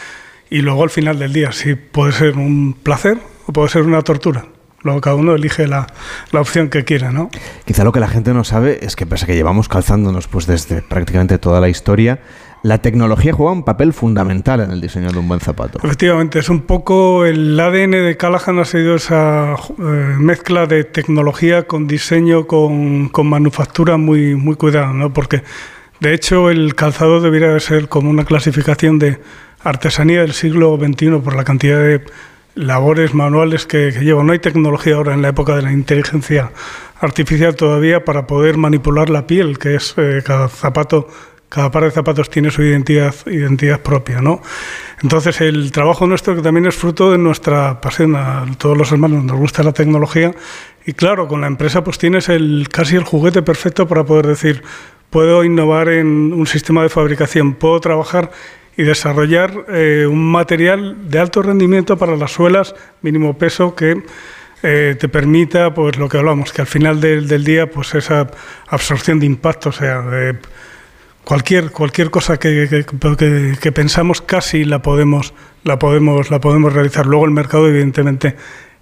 Y 0.50 0.62
luego 0.62 0.82
al 0.82 0.90
final 0.90 1.20
del 1.20 1.32
día, 1.32 1.52
si 1.52 1.76
puede 1.76 2.10
ser 2.10 2.36
un 2.36 2.74
placer 2.82 3.16
o 3.46 3.52
puede 3.52 3.68
ser 3.68 3.82
una 3.82 4.02
tortura. 4.02 4.46
Luego 4.82 5.00
cada 5.00 5.14
uno 5.14 5.36
elige 5.36 5.68
la, 5.68 5.86
la 6.32 6.40
opción 6.40 6.68
que 6.68 6.84
quiera, 6.84 7.12
¿no? 7.12 7.30
Quizá 7.64 7.84
lo 7.84 7.92
que 7.92 8.00
la 8.00 8.08
gente 8.08 8.34
no 8.34 8.42
sabe 8.42 8.84
es 8.84 8.96
que 8.96 9.06
pese 9.06 9.24
a 9.24 9.26
que 9.28 9.36
llevamos 9.36 9.68
calzándonos 9.68 10.26
pues 10.26 10.48
desde 10.48 10.82
prácticamente 10.82 11.38
toda 11.38 11.60
la 11.60 11.68
historia, 11.68 12.18
la 12.62 12.78
tecnología 12.78 13.32
juega 13.32 13.52
un 13.52 13.64
papel 13.64 13.92
fundamental 13.92 14.60
en 14.60 14.70
el 14.70 14.80
diseño 14.80 15.10
de 15.10 15.18
un 15.18 15.26
buen 15.26 15.40
zapato. 15.40 15.78
Efectivamente, 15.82 16.38
es 16.38 16.48
un 16.48 16.62
poco 16.62 17.24
el 17.24 17.58
ADN 17.58 17.90
de 17.90 18.16
Callahan 18.16 18.60
ha 18.60 18.64
sido 18.64 18.94
esa 18.94 19.54
eh, 19.54 19.82
mezcla 20.18 20.66
de 20.66 20.84
tecnología 20.84 21.64
con 21.66 21.88
diseño, 21.88 22.46
con, 22.46 23.08
con 23.08 23.26
manufactura 23.26 23.96
muy, 23.96 24.36
muy 24.36 24.54
cuidada, 24.54 24.92
¿no? 24.92 25.12
Porque 25.12 25.42
de 25.98 26.14
hecho 26.14 26.50
el 26.50 26.74
calzado 26.76 27.20
debería 27.20 27.48
de 27.48 27.60
ser 27.60 27.88
como 27.88 28.10
una 28.10 28.24
clasificación 28.24 28.98
de 28.98 29.18
artesanía 29.64 30.20
del 30.20 30.32
siglo 30.32 30.76
XXI 30.76 31.18
por 31.18 31.34
la 31.34 31.44
cantidad 31.44 31.78
de 31.78 32.02
labores 32.54 33.12
manuales 33.14 33.66
que, 33.66 33.92
que 33.92 34.04
lleva. 34.04 34.22
No 34.22 34.32
hay 34.32 34.38
tecnología 34.38 34.96
ahora 34.96 35.14
en 35.14 35.22
la 35.22 35.28
época 35.28 35.56
de 35.56 35.62
la 35.62 35.72
inteligencia 35.72 36.52
artificial 37.00 37.56
todavía 37.56 38.04
para 38.04 38.26
poder 38.28 38.56
manipular 38.56 39.10
la 39.10 39.26
piel, 39.26 39.58
que 39.58 39.74
es 39.74 39.94
eh, 39.96 40.22
cada 40.24 40.48
zapato 40.48 41.08
cada 41.52 41.70
par 41.70 41.84
de 41.84 41.90
zapatos 41.90 42.30
tiene 42.30 42.50
su 42.50 42.62
identidad, 42.62 43.80
propia, 43.82 44.22
¿no? 44.22 44.40
Entonces 45.02 45.38
el 45.42 45.70
trabajo 45.70 46.06
nuestro 46.06 46.34
que 46.34 46.40
también 46.40 46.64
es 46.64 46.74
fruto 46.74 47.12
de 47.12 47.18
nuestra 47.18 47.78
pasión, 47.78 48.16
a 48.16 48.46
todos 48.56 48.78
los 48.78 48.90
hermanos 48.90 49.22
nos 49.22 49.36
gusta 49.36 49.62
la 49.62 49.72
tecnología 49.72 50.32
y 50.86 50.94
claro, 50.94 51.28
con 51.28 51.42
la 51.42 51.48
empresa 51.48 51.84
pues 51.84 51.98
tienes 51.98 52.30
el, 52.30 52.68
casi 52.70 52.96
el 52.96 53.04
juguete 53.04 53.42
perfecto 53.42 53.86
para 53.86 54.02
poder 54.02 54.28
decir, 54.28 54.62
puedo 55.10 55.44
innovar 55.44 55.90
en 55.90 56.32
un 56.32 56.46
sistema 56.46 56.82
de 56.82 56.88
fabricación, 56.88 57.52
puedo 57.52 57.78
trabajar 57.80 58.30
y 58.74 58.84
desarrollar 58.84 59.66
eh, 59.68 60.06
un 60.08 60.32
material 60.32 61.10
de 61.10 61.18
alto 61.18 61.42
rendimiento 61.42 61.98
para 61.98 62.16
las 62.16 62.32
suelas, 62.32 62.74
mínimo 63.02 63.36
peso, 63.36 63.74
que 63.74 64.02
eh, 64.62 64.96
te 64.98 65.08
permita, 65.10 65.74
pues 65.74 65.98
lo 65.98 66.08
que 66.08 66.16
hablamos, 66.16 66.50
que 66.50 66.62
al 66.62 66.66
final 66.66 66.98
del, 66.98 67.28
del 67.28 67.44
día, 67.44 67.68
pues 67.70 67.94
esa 67.94 68.30
absorción 68.68 69.20
de 69.20 69.26
impacto, 69.26 69.68
o 69.68 69.72
sea, 69.72 70.00
de, 70.00 70.38
cualquier 71.24 71.70
cualquier 71.70 72.10
cosa 72.10 72.38
que, 72.38 72.68
que, 72.68 72.84
que, 72.84 73.56
que, 73.60 73.72
pensamos 73.72 74.20
casi 74.20 74.64
la 74.64 74.82
podemos 74.82 75.34
la 75.64 75.78
podemos 75.78 76.30
la 76.30 76.40
podemos 76.40 76.72
realizar. 76.72 77.06
Luego 77.06 77.24
el 77.24 77.30
mercado 77.30 77.68
evidentemente 77.68 78.36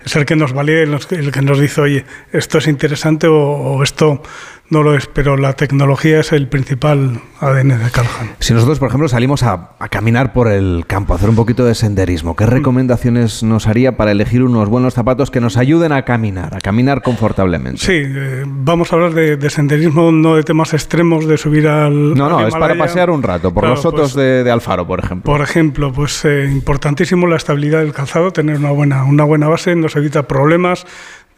es 0.05 0.17
el 0.17 0.25
que 0.25 0.37
nos 0.37 0.53
valida 0.53 0.83
el 0.83 1.33
que 1.33 1.43
nos 1.43 1.59
dice 1.59 1.81
oye 1.81 2.05
esto 2.33 2.59
es 2.59 2.67
interesante 2.67 3.27
o, 3.27 3.37
o 3.37 3.83
esto 3.83 4.23
no 4.71 4.85
lo 4.85 4.95
es, 4.95 5.07
pero 5.09 5.37
la 5.37 5.53
tecnología 5.55 6.21
es 6.21 6.33
el 6.33 6.49
principal 6.49 7.21
ADN 7.41 7.69
de 7.69 7.91
Callahan. 7.91 8.31
Si 8.39 8.55
nosotros, 8.55 8.79
por 8.79 8.89
ejemplo, 8.89 9.09
salimos 9.09 9.43
a, 9.43 9.71
caminar 9.91 10.33
por 10.33 10.49
el 10.49 10.85
campo, 10.87 11.13
a 11.13 11.17
hacer 11.17 11.29
un 11.29 11.35
poquito 11.35 11.65
de 11.65 11.75
senderismo, 11.75 12.37
¿qué 12.37 12.45
mm. 12.45 12.51
recomendaciones 12.51 13.43
nos 13.43 13.67
haría 13.67 13.97
para 13.97 14.13
elegir 14.13 14.45
unos 14.45 14.69
buenos 14.69 14.95
zapatos 14.95 15.31
que 15.31 15.41
nos 15.41 15.57
ayuden 15.57 15.91
a 15.91 16.05
caminar, 16.05 16.55
a 16.57 16.61
caminar 16.61 17.03
confortablemente? 17.03 17.81
Sí, 17.81 18.01
eh, 18.05 18.45
vamos 18.47 18.93
a 18.93 18.97
hablar 18.97 19.13
de, 19.13 19.51
senderismo, 19.51 20.13
no 20.13 20.37
de 20.37 20.45
temas 20.45 20.73
extremos, 20.73 21.27
de 21.27 21.37
subir 21.37 21.67
al... 21.67 22.15
No, 22.15 22.29
no, 22.29 22.47
es 22.47 22.55
para 22.55 22.79
pasear 22.79 23.11
un 23.11 23.23
rato, 23.23 23.53
por 23.53 23.67
los 23.67 23.83
sotos 23.83 24.15
pues, 24.15 24.45
de, 24.45 24.51
Alfaro, 24.51 24.87
por 24.87 25.01
ejemplo. 25.01 25.33
Por 25.33 25.43
ejemplo, 25.43 25.93
pues 25.93 26.25
eh, 26.25 26.45
importantísimo 26.45 27.27
la 27.27 27.37
estabilidad 27.37 27.81
del 27.81 27.93
calzado, 27.93 28.31
tener 28.31 28.59
una 28.59 28.71
buena, 28.71 29.05
una 29.05 29.25
buena 29.25 29.49
base, 29.49 29.75
nos 29.75 29.97
evita 29.97 30.29
problemas, 30.29 30.87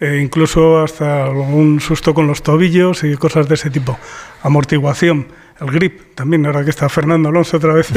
eh, 0.00 0.20
incluso 0.22 0.82
hasta 0.82 1.30
un 1.30 1.80
susto 1.80 2.14
con 2.14 2.26
los 2.26 2.42
tobillos 2.42 3.04
y 3.04 3.16
cosas 3.16 3.48
de 3.48 3.54
ese 3.54 3.70
tipo. 3.70 3.98
Amortiguación, 4.42 5.28
el 5.60 5.70
grip, 5.70 6.14
también 6.14 6.44
ahora 6.46 6.64
que 6.64 6.70
está 6.70 6.88
Fernando 6.88 7.28
Alonso 7.28 7.56
otra 7.56 7.72
vez, 7.72 7.88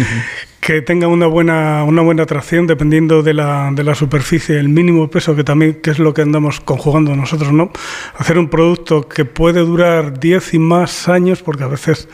que 0.60 0.82
tenga 0.82 1.08
una 1.08 1.26
buena, 1.26 1.84
una 1.84 2.02
buena 2.02 2.26
tracción 2.26 2.66
dependiendo 2.66 3.22
de 3.22 3.32
la, 3.34 3.70
de 3.72 3.84
la 3.84 3.94
superficie, 3.94 4.58
el 4.58 4.68
mínimo 4.68 5.08
peso 5.08 5.34
que 5.34 5.44
también, 5.44 5.80
que 5.80 5.90
es 5.90 5.98
lo 5.98 6.12
que 6.12 6.22
andamos 6.22 6.60
conjugando 6.60 7.14
nosotros, 7.16 7.52
¿no? 7.52 7.70
Hacer 8.16 8.38
un 8.38 8.48
producto 8.48 9.08
que 9.08 9.24
puede 9.24 9.60
durar 9.60 10.18
10 10.18 10.54
y 10.54 10.58
más 10.58 11.08
años, 11.08 11.42
porque 11.42 11.64
a 11.64 11.68
veces 11.68 12.08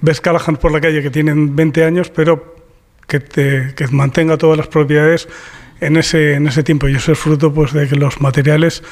ves 0.00 0.20
Callahan 0.20 0.56
por 0.56 0.72
la 0.72 0.80
calle 0.80 1.02
que 1.02 1.10
tienen 1.10 1.54
20 1.54 1.84
años, 1.84 2.10
pero 2.10 2.56
que, 3.06 3.20
te, 3.20 3.74
que 3.76 3.86
mantenga 3.88 4.36
todas 4.36 4.58
las 4.58 4.68
propiedades 4.68 5.28
en 5.80 5.96
ese, 5.96 6.34
en 6.34 6.46
ese 6.46 6.62
tiempo. 6.62 6.88
Y 6.88 6.96
eso 6.96 7.12
es 7.12 7.18
fruto 7.18 7.52
pues, 7.52 7.72
de 7.72 7.88
que 7.88 7.96
los 7.96 8.20
materiales 8.20 8.82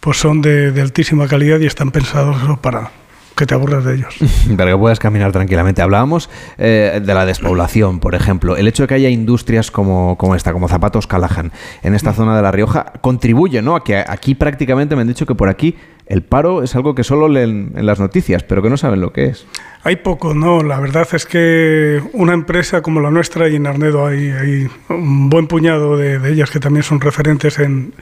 pues, 0.00 0.18
son 0.18 0.42
de, 0.42 0.80
altísima 0.80 1.28
calidad 1.28 1.58
y 1.60 1.66
están 1.66 1.90
pensados 1.90 2.36
para, 2.60 2.90
que 3.36 3.46
te 3.46 3.54
aburras 3.54 3.84
de 3.84 3.94
ellos. 3.94 4.14
Para 4.56 4.70
que 4.70 4.76
puedas 4.76 4.98
caminar 4.98 5.32
tranquilamente. 5.32 5.82
Hablábamos 5.82 6.30
eh, 6.58 7.00
de 7.04 7.14
la 7.14 7.26
despoblación, 7.26 8.00
por 8.00 8.14
ejemplo. 8.14 8.56
El 8.56 8.68
hecho 8.68 8.84
de 8.84 8.86
que 8.88 8.94
haya 8.94 9.08
industrias 9.08 9.70
como, 9.70 10.16
como 10.16 10.34
esta, 10.34 10.52
como 10.52 10.68
Zapatos 10.68 11.06
Callahan, 11.06 11.52
en 11.82 11.94
esta 11.94 12.12
zona 12.12 12.36
de 12.36 12.42
La 12.42 12.52
Rioja, 12.52 12.92
contribuye 13.00 13.62
¿no? 13.62 13.76
a 13.76 13.84
que 13.84 13.96
aquí 13.96 14.34
prácticamente 14.34 14.94
me 14.94 15.02
han 15.02 15.08
dicho 15.08 15.26
que 15.26 15.34
por 15.34 15.48
aquí 15.48 15.76
el 16.06 16.22
paro 16.22 16.62
es 16.62 16.74
algo 16.76 16.94
que 16.94 17.02
solo 17.02 17.28
leen 17.28 17.72
en 17.76 17.86
las 17.86 17.98
noticias, 17.98 18.42
pero 18.42 18.62
que 18.62 18.68
no 18.68 18.76
saben 18.76 19.00
lo 19.00 19.12
que 19.12 19.26
es. 19.26 19.46
Hay 19.84 19.96
poco, 19.96 20.34
no. 20.34 20.62
La 20.62 20.78
verdad 20.78 21.08
es 21.12 21.24
que 21.24 22.02
una 22.12 22.34
empresa 22.34 22.82
como 22.82 23.00
la 23.00 23.10
nuestra, 23.10 23.48
y 23.48 23.56
en 23.56 23.66
Arnedo 23.66 24.06
hay, 24.06 24.30
hay 24.30 24.68
un 24.90 25.30
buen 25.30 25.46
puñado 25.46 25.96
de, 25.96 26.16
ellas 26.30 26.50
que 26.50 26.60
también 26.60 26.82
son 26.82 27.00
referentes 27.00 27.58
en, 27.58 27.94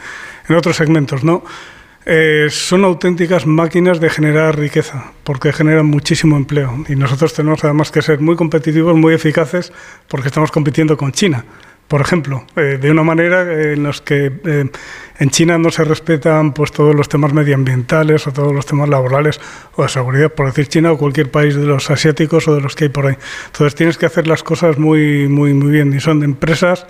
en 0.48 0.56
otros 0.56 0.76
segmentos, 0.76 1.22
¿no? 1.22 1.44
Eh, 2.04 2.48
son 2.50 2.84
auténticas 2.84 3.46
máquinas 3.46 4.00
de 4.00 4.10
generar 4.10 4.58
riqueza, 4.58 5.12
porque 5.24 5.52
generan 5.52 5.86
muchísimo 5.86 6.36
empleo. 6.36 6.84
Y 6.88 6.96
nosotros 6.96 7.32
tenemos 7.34 7.62
además 7.64 7.90
que 7.90 8.02
ser 8.02 8.20
muy 8.20 8.36
competitivos, 8.36 8.96
muy 8.96 9.14
eficaces, 9.14 9.72
porque 10.08 10.28
estamos 10.28 10.50
compitiendo 10.50 10.96
con 10.96 11.12
China 11.12 11.44
por 11.92 12.00
ejemplo, 12.00 12.46
eh, 12.56 12.78
de 12.80 12.90
una 12.90 13.02
manera 13.02 13.42
en 13.42 13.82
los 13.82 14.00
que 14.00 14.32
eh, 14.46 14.64
en 15.18 15.30
China 15.30 15.58
no 15.58 15.70
se 15.70 15.84
respetan 15.84 16.54
pues 16.54 16.72
todos 16.72 16.94
los 16.94 17.06
temas 17.06 17.34
medioambientales 17.34 18.26
o 18.26 18.32
todos 18.32 18.54
los 18.54 18.64
temas 18.64 18.88
laborales 18.88 19.38
o 19.74 19.82
de 19.82 19.90
seguridad, 19.90 20.32
por 20.32 20.46
decir 20.46 20.68
China 20.68 20.92
o 20.92 20.96
cualquier 20.96 21.30
país 21.30 21.54
de 21.54 21.66
los 21.66 21.90
asiáticos 21.90 22.48
o 22.48 22.54
de 22.54 22.62
los 22.62 22.76
que 22.76 22.84
hay 22.84 22.88
por 22.88 23.08
ahí. 23.08 23.16
Entonces 23.44 23.74
tienes 23.74 23.98
que 23.98 24.06
hacer 24.06 24.26
las 24.26 24.42
cosas 24.42 24.78
muy 24.78 25.28
muy 25.28 25.52
muy 25.52 25.70
bien 25.70 25.92
y 25.92 26.00
son 26.00 26.22
empresas 26.22 26.86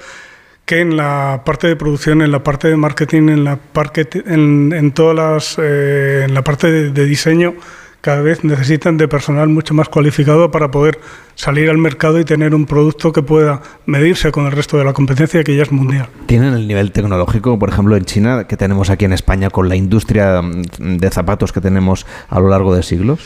que 0.64 0.80
en 0.80 0.96
la 0.96 1.42
parte 1.44 1.66
de 1.66 1.76
producción, 1.76 2.22
en 2.22 2.30
la 2.30 2.42
parte 2.42 2.68
de 2.68 2.76
marketing, 2.76 3.28
en 3.28 3.44
la 3.44 3.56
parte 3.56 4.08
en, 4.26 4.92
todas 4.92 5.16
las 5.16 5.58
eh, 5.58 6.24
en 6.24 6.34
la 6.34 6.42
parte 6.42 6.90
de 6.90 7.04
diseño 7.04 7.54
cada 8.02 8.20
vez 8.20 8.42
necesitan 8.42 8.98
de 8.98 9.06
personal 9.06 9.48
mucho 9.48 9.74
más 9.74 9.88
cualificado 9.88 10.50
para 10.50 10.70
poder 10.72 11.00
salir 11.36 11.70
al 11.70 11.78
mercado 11.78 12.18
y 12.18 12.24
tener 12.24 12.52
un 12.52 12.66
producto 12.66 13.12
que 13.12 13.22
pueda 13.22 13.62
medirse 13.86 14.32
con 14.32 14.44
el 14.44 14.52
resto 14.52 14.76
de 14.76 14.84
la 14.84 14.92
competencia 14.92 15.42
que 15.44 15.56
ya 15.56 15.62
es 15.62 15.70
mundial. 15.70 16.08
¿Tienen 16.26 16.52
el 16.52 16.66
nivel 16.66 16.90
tecnológico, 16.90 17.58
por 17.60 17.68
ejemplo, 17.68 17.96
en 17.96 18.04
China, 18.04 18.48
que 18.48 18.56
tenemos 18.56 18.90
aquí 18.90 19.04
en 19.04 19.12
España 19.12 19.50
con 19.50 19.68
la 19.68 19.76
industria 19.76 20.42
de 20.78 21.10
zapatos 21.10 21.52
que 21.52 21.60
tenemos 21.60 22.04
a 22.28 22.40
lo 22.40 22.48
largo 22.48 22.74
de 22.74 22.82
siglos? 22.82 23.20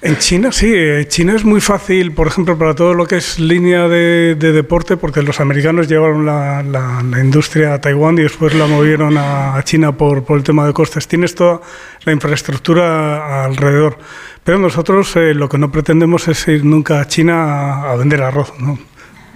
En 0.00 0.16
China 0.18 0.52
sí, 0.52 0.72
eh, 0.72 1.06
China 1.08 1.34
es 1.34 1.44
muy 1.44 1.60
fácil, 1.60 2.12
por 2.12 2.28
ejemplo, 2.28 2.56
para 2.56 2.72
todo 2.72 2.94
lo 2.94 3.04
que 3.04 3.16
es 3.16 3.40
línea 3.40 3.88
de, 3.88 4.36
deporte, 4.36 4.96
porque 4.96 5.22
los 5.22 5.40
americanos 5.40 5.88
llevaron 5.88 6.24
la, 6.24 7.02
industria 7.20 7.74
a 7.74 7.80
Taiwán 7.80 8.16
y 8.16 8.22
después 8.22 8.54
la 8.54 8.68
movieron 8.68 9.16
a, 9.18 9.60
China 9.64 9.90
por, 9.90 10.24
el 10.28 10.44
tema 10.44 10.68
de 10.68 10.72
costes. 10.72 11.08
Tienes 11.08 11.34
toda 11.34 11.62
la 12.04 12.12
infraestructura 12.12 13.44
alrededor, 13.44 13.98
pero 14.44 14.58
nosotros 14.58 15.16
eh, 15.16 15.34
lo 15.34 15.48
que 15.48 15.58
no 15.58 15.72
pretendemos 15.72 16.28
es 16.28 16.46
ir 16.46 16.64
nunca 16.64 17.00
a 17.00 17.08
China 17.08 17.90
a, 17.90 17.96
vender 17.96 18.22
arroz. 18.22 18.52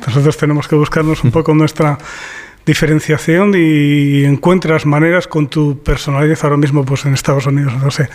Nosotros 0.07 0.37
tenemos 0.37 0.69
que 0.69 0.77
buscarnos 0.77 1.25
un 1.25 1.33
poco 1.33 1.55
nuestra 1.55 1.99
diferenciación 2.65 3.55
y 3.57 4.25
encuentras 4.25 4.87
maneras 4.87 5.27
con 5.27 5.49
tu 5.49 5.83
personalidad 5.83 6.39
ahora 6.43 6.57
mismo 6.57 6.85
pues 6.85 7.05
en 7.05 7.15
Estados 7.15 7.47
Unidos, 7.47 7.75
no 7.83 7.91
sé. 7.91 8.09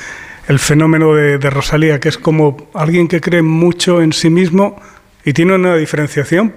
El 0.47 0.59
fenómeno 0.59 1.13
de, 1.13 1.37
Rosalía, 1.49 1.99
que 1.99 2.07
es 2.07 2.17
como 2.17 2.69
alguien 2.73 3.09
que 3.09 3.19
cree 3.19 3.41
mucho 3.41 4.01
en 4.01 4.13
sí 4.13 4.29
mismo 4.29 4.81
y 5.25 5.33
tiene 5.33 5.55
una 5.55 5.75
diferenciación 5.75 6.53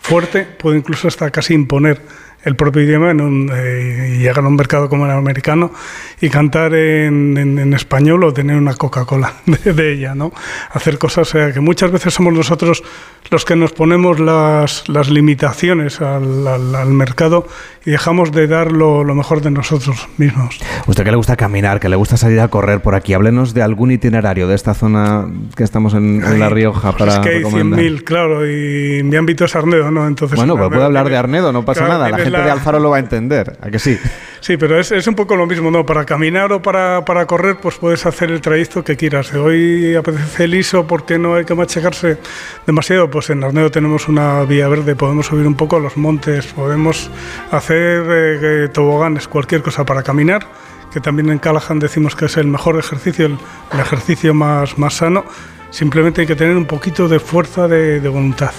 fuerte, 0.00 0.44
puede 0.44 0.78
incluso 0.78 1.08
hasta 1.08 1.30
casi 1.30 1.54
imponer 1.54 2.00
el 2.44 2.56
propio 2.56 2.82
idioma 2.82 3.10
en 3.10 3.50
eh, 3.52 4.14
y 4.14 4.18
llegar 4.18 4.38
a 4.38 4.48
un 4.48 4.56
mercado 4.56 4.88
como 4.88 5.04
el 5.04 5.10
americano 5.10 5.72
y 6.20 6.28
cantar 6.30 6.74
en, 6.74 7.74
español 7.74 8.24
o 8.24 8.32
tener 8.32 8.56
una 8.56 8.74
Coca-Cola 8.74 9.34
de, 9.64 9.92
ella, 9.92 10.14
¿no? 10.14 10.32
Hacer 10.70 10.98
cosas, 10.98 11.28
o 11.28 11.30
sea, 11.32 11.52
que 11.52 11.60
muchas 11.60 11.90
veces 11.90 12.14
somos 12.14 12.32
nosotros 12.32 12.82
los 13.30 13.44
que 13.44 13.56
nos 13.56 13.72
ponemos 13.72 14.18
las, 14.18 14.88
las 14.88 15.08
limitaciones 15.08 16.00
al, 16.00 16.46
al, 16.46 16.88
mercado 16.88 17.46
y 17.84 17.90
dejamos 17.90 18.32
de 18.32 18.46
dar 18.46 18.72
lo, 18.72 19.04
mejor 19.14 19.40
de 19.40 19.50
nosotros 19.50 20.08
mismos. 20.16 20.58
Usted 20.86 21.04
que 21.04 21.10
le 21.10 21.16
gusta 21.16 21.36
caminar, 21.36 21.78
que 21.78 21.88
le 21.88 21.96
gusta 21.96 22.16
salir 22.16 22.40
a 22.40 22.48
correr 22.48 22.80
por 22.80 22.94
aquí, 22.94 23.14
háblenos 23.14 23.54
de 23.54 23.62
algún 23.62 23.92
itinerario 23.92 24.48
de 24.48 24.54
esta 24.54 24.74
zona 24.74 25.26
que 25.56 25.62
estamos 25.62 25.94
en, 25.94 26.20
La 26.40 26.48
Rioja 26.48 26.92
para 26.92 27.14
Es 27.14 27.18
que 27.20 27.28
hay 27.28 27.42
100.000, 27.42 28.04
claro, 28.04 28.46
y 28.46 29.02
mi 29.02 29.16
ámbito 29.16 29.44
es 29.44 29.54
Arnedo, 29.54 29.90
¿no? 29.90 30.06
Entonces, 30.06 30.36
bueno, 30.36 30.56
pues 30.56 30.68
puede 30.68 30.84
hablar 30.84 31.08
de 31.08 31.16
Arnedo, 31.16 31.52
no 31.52 31.64
pasa 31.64 31.86
nada, 31.86 32.08
la 32.08 32.18
gente 32.18 32.29
de 32.38 32.50
Alfaro 32.50 32.78
lo 32.78 32.90
va 32.90 32.96
a 32.96 33.00
entender, 33.00 33.56
¿a 33.60 33.70
que 33.70 33.78
sí? 33.78 33.98
Sí, 34.40 34.56
pero 34.56 34.78
es, 34.80 34.90
es 34.90 35.06
un 35.06 35.14
poco 35.14 35.36
lo 35.36 35.46
mismo, 35.46 35.70
¿no? 35.70 35.84
Para 35.84 36.04
caminar 36.04 36.52
o 36.52 36.62
para, 36.62 37.04
para, 37.04 37.26
correr, 37.26 37.56
pues 37.56 37.76
puedes 37.76 38.06
hacer 38.06 38.30
el 38.30 38.40
trayecto 38.40 38.82
que 38.82 38.96
quieras. 38.96 39.34
Hoy 39.34 39.94
apetece 39.94 40.48
liso 40.48 40.86
porque 40.86 41.18
no 41.18 41.34
hay 41.34 41.44
que 41.44 41.54
machacarse 41.54 42.18
demasiado, 42.66 43.10
pues 43.10 43.28
en 43.30 43.44
Arnedo 43.44 43.70
tenemos 43.70 44.08
una 44.08 44.42
vía 44.44 44.68
verde, 44.68 44.96
podemos 44.96 45.26
subir 45.26 45.46
un 45.46 45.56
poco 45.56 45.76
a 45.76 45.80
los 45.80 45.96
montes, 45.96 46.46
podemos 46.46 47.10
hacer 47.50 48.04
eh, 48.08 48.68
toboganes, 48.72 49.28
cualquier 49.28 49.62
cosa 49.62 49.84
para 49.84 50.02
caminar 50.02 50.46
que 50.92 51.00
también 51.00 51.30
en 51.30 51.38
Callahan 51.38 51.78
decimos 51.78 52.16
que 52.16 52.26
es 52.26 52.36
el 52.36 52.48
mejor 52.48 52.78
ejercicio, 52.78 53.26
el, 53.26 53.80
ejercicio 53.80 54.34
más, 54.34 54.76
más 54.78 54.94
sano. 54.94 55.24
Simplemente 55.70 56.22
hay 56.22 56.26
que 56.26 56.36
tener 56.36 56.56
un 56.56 56.66
poquito 56.66 57.08
de 57.08 57.18
fuerza 57.18 57.68
de, 57.68 58.00
de 58.00 58.08
voluntad. 58.08 58.50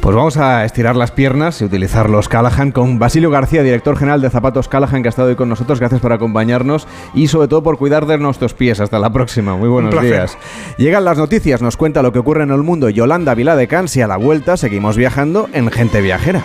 Pues 0.00 0.16
vamos 0.16 0.38
a 0.38 0.64
estirar 0.64 0.96
las 0.96 1.10
piernas 1.10 1.60
y 1.60 1.64
utilizar 1.66 2.08
los 2.08 2.26
Callahan 2.28 2.72
con 2.72 2.98
Basilio 2.98 3.30
García, 3.30 3.62
director 3.62 3.98
general 3.98 4.22
de 4.22 4.30
Zapatos 4.30 4.66
Callahan, 4.66 5.02
que 5.02 5.08
ha 5.08 5.10
estado 5.10 5.28
hoy 5.28 5.36
con 5.36 5.50
nosotros. 5.50 5.78
Gracias 5.78 6.00
por 6.00 6.12
acompañarnos 6.14 6.88
y 7.12 7.28
sobre 7.28 7.48
todo 7.48 7.62
por 7.62 7.76
cuidar 7.76 8.06
de 8.06 8.16
nuestros 8.16 8.54
pies. 8.54 8.80
Hasta 8.80 8.98
la 8.98 9.12
próxima. 9.12 9.56
Muy 9.56 9.68
buenos 9.68 10.00
días. 10.00 10.38
Llegan 10.78 11.04
las 11.04 11.18
noticias, 11.18 11.60
nos 11.60 11.76
cuenta 11.76 12.02
lo 12.02 12.12
que 12.12 12.18
ocurre 12.18 12.44
en 12.44 12.50
el 12.50 12.62
mundo 12.62 12.88
Yolanda 12.88 13.34
Vila 13.34 13.56
de 13.56 13.68
Cans 13.68 13.94
y 13.96 14.00
a 14.00 14.06
la 14.06 14.16
vuelta 14.16 14.56
seguimos 14.56 14.96
viajando 14.96 15.50
en 15.52 15.70
Gente 15.70 16.00
Viajera. 16.00 16.44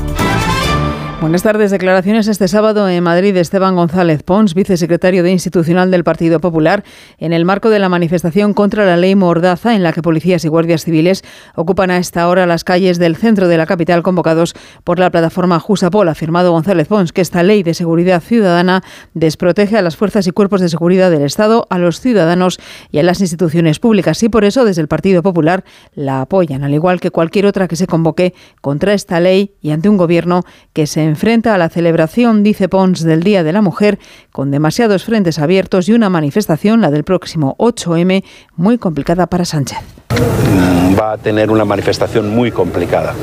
Buenas 1.21 1.43
tardes. 1.43 1.69
Declaraciones 1.69 2.27
este 2.27 2.47
sábado 2.47 2.89
en 2.89 3.03
Madrid 3.03 3.35
de 3.35 3.41
Esteban 3.41 3.75
González 3.75 4.23
Pons, 4.23 4.55
vicesecretario 4.55 5.21
de 5.21 5.29
Institucional 5.29 5.91
del 5.91 6.03
Partido 6.03 6.39
Popular, 6.39 6.83
en 7.19 7.31
el 7.31 7.45
marco 7.45 7.69
de 7.69 7.77
la 7.77 7.89
manifestación 7.89 8.55
contra 8.55 8.87
la 8.87 8.97
ley 8.97 9.13
Mordaza, 9.13 9.75
en 9.75 9.83
la 9.83 9.93
que 9.93 10.01
policías 10.01 10.43
y 10.45 10.47
guardias 10.47 10.83
civiles 10.83 11.23
ocupan 11.55 11.91
a 11.91 11.99
esta 11.99 12.27
hora 12.27 12.47
las 12.47 12.63
calles 12.63 12.97
del 12.97 13.15
centro 13.15 13.47
de 13.47 13.57
la 13.57 13.67
capital 13.67 14.01
convocados 14.01 14.55
por 14.83 14.97
la 14.97 15.11
plataforma 15.11 15.59
Jusapol. 15.59 16.09
Ha 16.09 16.13
afirmado 16.13 16.53
González 16.53 16.87
Pons 16.87 17.13
que 17.13 17.21
esta 17.21 17.43
ley 17.43 17.61
de 17.61 17.75
seguridad 17.75 18.23
ciudadana 18.23 18.81
desprotege 19.13 19.77
a 19.77 19.83
las 19.83 19.97
fuerzas 19.97 20.25
y 20.25 20.31
cuerpos 20.31 20.59
de 20.59 20.69
seguridad 20.69 21.11
del 21.11 21.21
Estado, 21.21 21.67
a 21.69 21.77
los 21.77 21.99
ciudadanos 21.99 22.59
y 22.89 22.97
a 22.97 23.03
las 23.03 23.21
instituciones 23.21 23.77
públicas. 23.77 24.23
Y 24.23 24.29
por 24.29 24.43
eso, 24.43 24.65
desde 24.65 24.81
el 24.81 24.87
Partido 24.87 25.21
Popular, 25.21 25.65
la 25.93 26.21
apoyan, 26.21 26.63
al 26.63 26.73
igual 26.73 26.99
que 26.99 27.11
cualquier 27.11 27.45
otra 27.45 27.67
que 27.67 27.75
se 27.75 27.85
convoque 27.85 28.33
contra 28.59 28.95
esta 28.95 29.19
ley 29.19 29.53
y 29.61 29.69
ante 29.69 29.87
un 29.87 29.97
gobierno 29.97 30.41
que 30.73 30.87
se 30.87 31.10
enfrenta 31.11 31.53
a 31.53 31.57
la 31.57 31.69
celebración, 31.69 32.41
dice 32.41 32.69
Pons, 32.69 33.03
del 33.03 33.21
Día 33.21 33.43
de 33.43 33.51
la 33.51 33.61
Mujer, 33.61 33.99
con 34.31 34.49
demasiados 34.49 35.03
frentes 35.03 35.39
abiertos 35.39 35.87
y 35.89 35.93
una 35.93 36.09
manifestación, 36.09 36.81
la 36.81 36.89
del 36.89 37.03
próximo 37.03 37.55
8M, 37.59 38.23
muy 38.55 38.77
complicada 38.77 39.27
para 39.27 39.45
Sánchez. 39.45 39.79
Mm, 40.11 40.97
va 40.99 41.13
a 41.13 41.17
tener 41.17 41.51
una 41.51 41.65
manifestación 41.65 42.33
muy 42.33 42.51
complicada. 42.51 43.13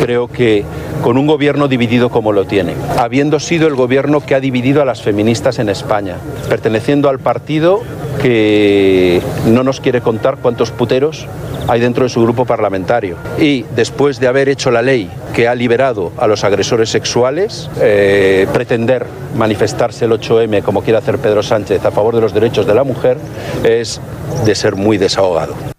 Creo 0.00 0.28
que 0.28 0.64
con 1.02 1.16
un 1.16 1.26
gobierno 1.26 1.66
dividido 1.66 2.10
como 2.10 2.32
lo 2.32 2.44
tiene, 2.44 2.74
habiendo 2.98 3.40
sido 3.40 3.66
el 3.66 3.74
gobierno 3.74 4.20
que 4.20 4.34
ha 4.34 4.40
dividido 4.40 4.82
a 4.82 4.84
las 4.84 5.02
feministas 5.02 5.58
en 5.58 5.68
España, 5.68 6.16
perteneciendo 6.48 7.08
al 7.08 7.18
partido 7.18 7.82
que 8.24 9.20
no 9.48 9.62
nos 9.62 9.82
quiere 9.82 10.00
contar 10.00 10.38
cuántos 10.38 10.70
puteros 10.70 11.26
hay 11.68 11.78
dentro 11.78 12.04
de 12.04 12.08
su 12.08 12.22
grupo 12.22 12.46
parlamentario. 12.46 13.18
Y 13.38 13.66
después 13.76 14.18
de 14.18 14.28
haber 14.28 14.48
hecho 14.48 14.70
la 14.70 14.80
ley 14.80 15.10
que 15.34 15.46
ha 15.46 15.54
liberado 15.54 16.10
a 16.16 16.26
los 16.26 16.42
agresores 16.42 16.88
sexuales, 16.88 17.68
eh, 17.82 18.46
pretender 18.50 19.04
manifestarse 19.36 20.06
el 20.06 20.12
8M 20.12 20.62
como 20.62 20.80
quiere 20.80 20.96
hacer 20.96 21.18
Pedro 21.18 21.42
Sánchez 21.42 21.84
a 21.84 21.90
favor 21.90 22.14
de 22.14 22.22
los 22.22 22.32
derechos 22.32 22.66
de 22.66 22.74
la 22.74 22.82
mujer 22.82 23.18
es 23.62 24.00
de 24.46 24.54
ser 24.54 24.74
muy 24.74 24.96
desahogado. 24.96 25.73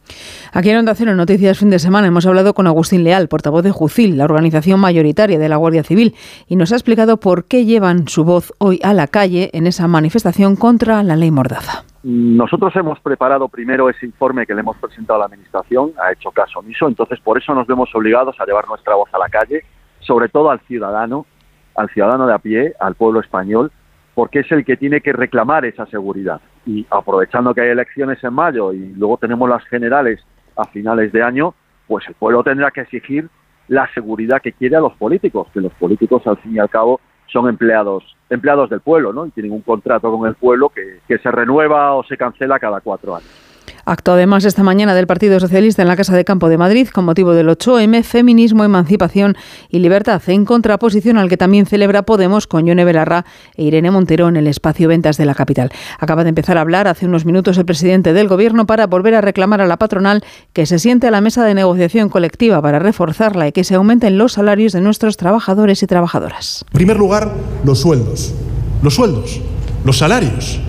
Aquí 0.57 0.69
en 0.69 0.77
Onda 0.77 0.95
Cero 0.95 1.13
Noticias 1.15 1.59
fin 1.59 1.69
de 1.69 1.79
semana 1.79 2.07
hemos 2.07 2.25
hablado 2.25 2.53
con 2.53 2.65
Agustín 2.65 3.03
Leal, 3.03 3.27
portavoz 3.27 3.61
de 3.61 3.71
Jucil, 3.71 4.17
la 4.17 4.23
organización 4.23 4.79
mayoritaria 4.79 5.37
de 5.37 5.49
la 5.49 5.57
Guardia 5.57 5.83
Civil, 5.83 6.15
y 6.47 6.55
nos 6.55 6.71
ha 6.71 6.75
explicado 6.75 7.17
por 7.17 7.43
qué 7.43 7.65
llevan 7.65 8.07
su 8.07 8.23
voz 8.23 8.53
hoy 8.57 8.79
a 8.81 8.93
la 8.93 9.07
calle 9.07 9.49
en 9.51 9.67
esa 9.67 9.89
manifestación 9.89 10.55
contra 10.55 11.03
la 11.03 11.17
ley 11.17 11.29
Mordaza. 11.29 11.83
Nosotros 12.03 12.73
hemos 12.77 13.01
preparado 13.01 13.49
primero 13.49 13.89
ese 13.89 14.05
informe 14.05 14.45
que 14.45 14.53
le 14.53 14.61
hemos 14.61 14.77
presentado 14.77 15.17
a 15.17 15.19
la 15.19 15.25
Administración, 15.25 15.91
ha 16.01 16.13
hecho 16.13 16.31
caso 16.31 16.59
omiso, 16.59 16.87
entonces 16.87 17.19
por 17.19 17.37
eso 17.37 17.53
nos 17.53 17.67
vemos 17.67 17.93
obligados 17.93 18.39
a 18.39 18.45
llevar 18.45 18.65
nuestra 18.69 18.95
voz 18.95 19.09
a 19.11 19.19
la 19.19 19.27
calle, 19.27 19.65
sobre 19.99 20.29
todo 20.29 20.51
al 20.51 20.61
ciudadano, 20.61 21.25
al 21.75 21.89
ciudadano 21.89 22.27
de 22.27 22.33
a 22.33 22.39
pie, 22.39 22.75
al 22.79 22.95
pueblo 22.95 23.19
español, 23.19 23.73
porque 24.13 24.39
es 24.39 24.51
el 24.53 24.63
que 24.63 24.77
tiene 24.77 25.01
que 25.01 25.11
reclamar 25.11 25.65
esa 25.65 25.85
seguridad. 25.87 26.39
Y 26.65 26.87
aprovechando 26.89 27.53
que 27.53 27.59
hay 27.59 27.71
elecciones 27.71 28.23
en 28.23 28.33
mayo 28.33 28.71
y 28.71 28.93
luego 28.93 29.17
tenemos 29.17 29.49
las 29.49 29.65
generales 29.65 30.21
a 30.55 30.65
finales 30.65 31.11
de 31.11 31.23
año, 31.23 31.53
pues 31.87 32.07
el 32.07 32.15
pueblo 32.15 32.43
tendrá 32.43 32.71
que 32.71 32.81
exigir 32.81 33.29
la 33.67 33.91
seguridad 33.93 34.41
que 34.41 34.53
quiere 34.53 34.75
a 34.75 34.81
los 34.81 34.93
políticos, 34.93 35.47
que 35.53 35.61
los 35.61 35.73
políticos 35.73 36.25
al 36.27 36.37
fin 36.37 36.55
y 36.55 36.59
al 36.59 36.69
cabo 36.69 36.99
son 37.27 37.49
empleados 37.49 38.15
empleados 38.29 38.69
del 38.69 38.81
pueblo, 38.81 39.13
¿no? 39.13 39.25
Y 39.27 39.31
tienen 39.31 39.51
un 39.51 39.61
contrato 39.61 40.11
con 40.11 40.27
el 40.27 40.35
pueblo 40.35 40.69
que, 40.69 40.99
que 41.07 41.19
se 41.19 41.29
renueva 41.29 41.93
o 41.93 42.03
se 42.03 42.17
cancela 42.17 42.59
cada 42.59 42.81
cuatro 42.81 43.15
años. 43.15 43.44
Acto 43.85 44.13
además 44.13 44.45
esta 44.45 44.63
mañana 44.63 44.95
del 44.95 45.07
Partido 45.07 45.39
Socialista 45.39 45.81
en 45.81 45.87
la 45.87 45.95
Casa 45.95 46.15
de 46.15 46.25
Campo 46.25 46.49
de 46.49 46.57
Madrid 46.57 46.87
con 46.89 47.05
motivo 47.05 47.33
del 47.33 47.49
8M, 47.49 48.03
feminismo, 48.03 48.63
emancipación 48.63 49.37
y 49.69 49.79
libertad, 49.79 50.21
en 50.27 50.45
contraposición 50.45 51.17
al 51.17 51.29
que 51.29 51.37
también 51.37 51.65
celebra 51.65 52.03
Podemos 52.03 52.47
con 52.47 52.65
Yone 52.65 52.85
Belarra 52.85 53.25
e 53.55 53.63
Irene 53.63 53.91
Montero 53.91 54.27
en 54.27 54.37
el 54.37 54.47
espacio 54.47 54.87
Ventas 54.87 55.17
de 55.17 55.25
la 55.25 55.35
capital. 55.35 55.71
Acaba 55.99 56.23
de 56.23 56.29
empezar 56.29 56.57
a 56.57 56.61
hablar 56.61 56.87
hace 56.87 57.05
unos 57.05 57.25
minutos 57.25 57.57
el 57.57 57.65
presidente 57.65 58.13
del 58.13 58.27
Gobierno 58.27 58.65
para 58.65 58.87
volver 58.87 59.15
a 59.15 59.21
reclamar 59.21 59.61
a 59.61 59.67
la 59.67 59.77
patronal 59.77 60.23
que 60.53 60.65
se 60.65 60.79
siente 60.79 61.07
a 61.07 61.11
la 61.11 61.21
mesa 61.21 61.43
de 61.45 61.53
negociación 61.53 62.09
colectiva 62.09 62.61
para 62.61 62.79
reforzarla 62.79 63.47
y 63.47 63.51
que 63.51 63.63
se 63.63 63.75
aumenten 63.75 64.17
los 64.17 64.33
salarios 64.33 64.73
de 64.73 64.81
nuestros 64.81 65.17
trabajadores 65.17 65.83
y 65.83 65.87
trabajadoras. 65.87 66.65
En 66.71 66.73
primer 66.73 66.97
lugar, 66.97 67.33
los 67.63 67.79
sueldos. 67.79 68.33
Los 68.81 68.95
sueldos, 68.95 69.41
los 69.83 69.97
salarios 69.97 70.59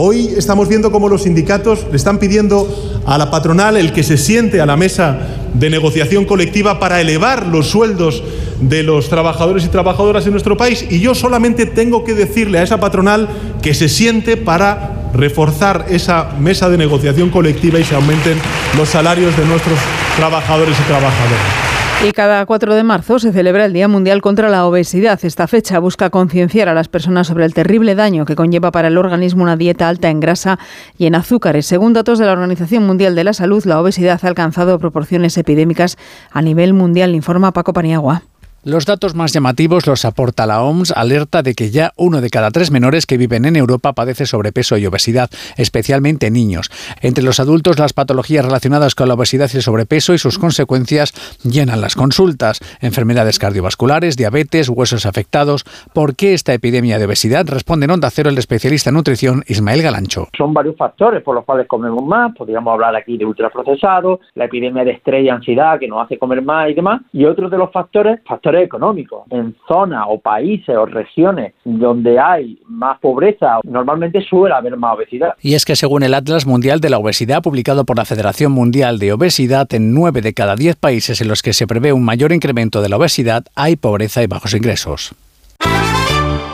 Hoy 0.00 0.32
estamos 0.36 0.68
viendo 0.68 0.92
cómo 0.92 1.08
los 1.08 1.24
sindicatos 1.24 1.84
le 1.90 1.96
están 1.96 2.18
pidiendo 2.18 3.02
a 3.04 3.18
la 3.18 3.32
patronal 3.32 3.76
el 3.76 3.92
que 3.92 4.04
se 4.04 4.16
siente 4.16 4.60
a 4.60 4.66
la 4.66 4.76
mesa 4.76 5.18
de 5.54 5.70
negociación 5.70 6.24
colectiva 6.24 6.78
para 6.78 7.00
elevar 7.00 7.48
los 7.48 7.66
sueldos 7.66 8.22
de 8.60 8.84
los 8.84 9.08
trabajadores 9.08 9.64
y 9.64 9.68
trabajadoras 9.70 10.24
en 10.24 10.30
nuestro 10.30 10.56
país 10.56 10.86
y 10.88 11.00
yo 11.00 11.16
solamente 11.16 11.66
tengo 11.66 12.04
que 12.04 12.14
decirle 12.14 12.60
a 12.60 12.62
esa 12.62 12.78
patronal 12.78 13.28
que 13.60 13.74
se 13.74 13.88
siente 13.88 14.36
para 14.36 15.10
reforzar 15.14 15.86
esa 15.90 16.30
mesa 16.38 16.68
de 16.68 16.78
negociación 16.78 17.30
colectiva 17.30 17.80
y 17.80 17.84
se 17.84 17.96
aumenten 17.96 18.38
los 18.76 18.88
salarios 18.90 19.36
de 19.36 19.46
nuestros 19.46 19.80
trabajadores 20.16 20.76
y 20.78 20.82
trabajadoras. 20.84 21.77
Y 22.00 22.12
cada 22.12 22.46
4 22.46 22.76
de 22.76 22.84
marzo 22.84 23.18
se 23.18 23.32
celebra 23.32 23.64
el 23.64 23.72
Día 23.72 23.88
Mundial 23.88 24.22
contra 24.22 24.48
la 24.48 24.64
Obesidad. 24.66 25.18
Esta 25.24 25.48
fecha 25.48 25.80
busca 25.80 26.10
concienciar 26.10 26.68
a 26.68 26.74
las 26.74 26.86
personas 26.86 27.26
sobre 27.26 27.44
el 27.44 27.54
terrible 27.54 27.96
daño 27.96 28.24
que 28.24 28.36
conlleva 28.36 28.70
para 28.70 28.86
el 28.86 28.96
organismo 28.96 29.42
una 29.42 29.56
dieta 29.56 29.88
alta 29.88 30.08
en 30.08 30.20
grasa 30.20 30.60
y 30.96 31.06
en 31.06 31.16
azúcares. 31.16 31.66
Según 31.66 31.94
datos 31.94 32.20
de 32.20 32.26
la 32.26 32.32
Organización 32.32 32.86
Mundial 32.86 33.16
de 33.16 33.24
la 33.24 33.32
Salud, 33.32 33.64
la 33.64 33.80
obesidad 33.80 34.20
ha 34.22 34.28
alcanzado 34.28 34.78
proporciones 34.78 35.36
epidémicas 35.38 35.98
a 36.30 36.40
nivel 36.40 36.72
mundial, 36.72 37.16
informa 37.16 37.52
Paco 37.52 37.72
Paniagua. 37.72 38.22
Los 38.68 38.84
datos 38.84 39.14
más 39.14 39.32
llamativos 39.32 39.86
los 39.86 40.04
aporta 40.04 40.44
la 40.44 40.60
OMS, 40.60 40.92
alerta 40.94 41.40
de 41.40 41.54
que 41.54 41.70
ya 41.70 41.92
uno 41.96 42.20
de 42.20 42.28
cada 42.28 42.50
tres 42.50 42.70
menores 42.70 43.06
que 43.06 43.16
viven 43.16 43.46
en 43.46 43.56
Europa 43.56 43.94
padece 43.94 44.26
sobrepeso 44.26 44.76
y 44.76 44.84
obesidad, 44.84 45.30
especialmente 45.56 46.30
niños. 46.30 46.68
Entre 47.00 47.24
los 47.24 47.40
adultos, 47.40 47.78
las 47.78 47.94
patologías 47.94 48.44
relacionadas 48.44 48.94
con 48.94 49.08
la 49.08 49.14
obesidad 49.14 49.48
y 49.54 49.56
el 49.56 49.62
sobrepeso 49.62 50.12
y 50.12 50.18
sus 50.18 50.38
consecuencias 50.38 51.14
llenan 51.44 51.80
las 51.80 51.94
consultas. 51.94 52.60
Enfermedades 52.82 53.38
cardiovasculares, 53.38 54.18
diabetes, 54.18 54.68
huesos 54.68 55.06
afectados. 55.06 55.64
¿Por 55.94 56.14
qué 56.14 56.34
esta 56.34 56.52
epidemia 56.52 56.98
de 56.98 57.06
obesidad? 57.06 57.46
Responde 57.48 57.86
en 57.86 57.92
Onda 57.92 58.10
Cero 58.10 58.28
el 58.28 58.36
especialista 58.36 58.90
en 58.90 58.96
nutrición 58.96 59.44
Ismael 59.46 59.80
Galancho. 59.80 60.28
Son 60.36 60.52
varios 60.52 60.76
factores 60.76 61.22
por 61.22 61.34
los 61.34 61.46
cuales 61.46 61.66
comemos 61.66 62.04
más. 62.04 62.36
Podríamos 62.36 62.74
hablar 62.74 62.94
aquí 62.94 63.16
de 63.16 63.24
ultraprocesados, 63.24 64.20
la 64.34 64.44
epidemia 64.44 64.84
de 64.84 64.90
estrés 64.90 65.24
y 65.24 65.30
ansiedad 65.30 65.78
que 65.80 65.88
nos 65.88 66.04
hace 66.04 66.18
comer 66.18 66.42
más 66.42 66.68
y 66.68 66.74
demás. 66.74 67.00
Y 67.14 67.24
otros 67.24 67.50
de 67.50 67.56
los 67.56 67.72
factores, 67.72 68.20
factores 68.26 68.57
económicos. 68.62 69.24
En 69.30 69.54
zonas 69.66 70.04
o 70.08 70.18
países 70.18 70.76
o 70.76 70.86
regiones 70.86 71.54
donde 71.64 72.18
hay 72.18 72.58
más 72.66 72.98
pobreza, 73.00 73.60
normalmente 73.64 74.20
suele 74.20 74.54
haber 74.54 74.76
más 74.76 74.96
obesidad. 74.96 75.34
Y 75.40 75.54
es 75.54 75.64
que 75.64 75.76
según 75.76 76.02
el 76.02 76.14
Atlas 76.14 76.46
Mundial 76.46 76.80
de 76.80 76.90
la 76.90 76.98
Obesidad, 76.98 77.42
publicado 77.42 77.84
por 77.84 77.96
la 77.96 78.04
Federación 78.04 78.52
Mundial 78.52 78.98
de 78.98 79.12
Obesidad, 79.12 79.72
en 79.74 79.94
nueve 79.94 80.20
de 80.20 80.34
cada 80.34 80.56
diez 80.56 80.76
países 80.76 81.20
en 81.20 81.28
los 81.28 81.42
que 81.42 81.52
se 81.52 81.66
prevé 81.66 81.92
un 81.92 82.04
mayor 82.04 82.32
incremento 82.32 82.82
de 82.82 82.88
la 82.88 82.96
obesidad 82.96 83.44
hay 83.54 83.76
pobreza 83.76 84.22
y 84.22 84.26
bajos 84.26 84.54
ingresos. 84.54 85.14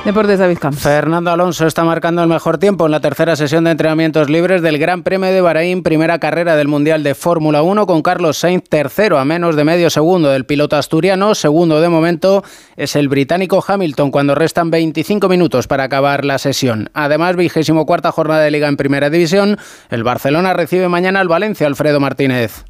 Deportes 0.05 0.39
David 0.39 0.59
Camps. 0.59 0.81
Fernando 0.81 1.31
Alonso 1.31 1.67
está 1.67 1.83
marcando 1.83 2.23
el 2.23 2.29
mejor 2.29 2.59
tiempo 2.59 2.85
en 2.85 2.93
la 2.93 3.01
tercera 3.01 3.37
sesión 3.37 3.65
de 3.65 3.71
entrenamientos 3.71 4.29
libres 4.29 4.61
del 4.61 4.77
Gran 4.77 5.03
Premio 5.03 5.31
de 5.31 5.41
Bahrein, 5.41 5.83
primera 5.83 6.19
carrera 6.19 6.57
del 6.57 6.69
Mundial 6.69 7.03
de 7.03 7.15
Fórmula 7.15 7.63
1 7.63 7.87
con 7.87 8.03
Carlos 8.03 8.37
Sainz 8.37 8.65
tercero 8.69 9.19
a 9.19 9.25
menos 9.25 9.57
de 9.57 9.65
medio 9.65 9.89
segundo 9.89 10.29
del 10.29 10.45
piloto 10.45 10.77
asturiano, 10.77 11.35
segundo 11.35 11.81
de 11.81 11.89
momento 11.89 12.45
es 12.77 12.97
el 12.97 13.09
británico 13.09 13.65
Hamilton 13.67 14.11
cuando 14.11 14.35
restan 14.35 14.71
25 14.71 15.27
minutos 15.31 15.69
para 15.69 15.85
acabar 15.85 16.27
la 16.27 16.37
sesión. 16.37 16.91
Además, 16.93 17.37
vigésimo 17.37 17.87
cuarta 17.87 18.13
jornada 18.13 18.43
de 18.43 18.51
liga 18.51 18.69
en 18.69 18.77
primera 18.77 19.09
división, 19.09 19.57
el 19.89 20.05
Barcelona 20.05 20.53
recibe 20.53 20.87
mañana 20.87 21.21
al 21.21 21.29
Valencia 21.29 21.67
Alfredo 21.67 21.99
Martínez. 21.99 22.67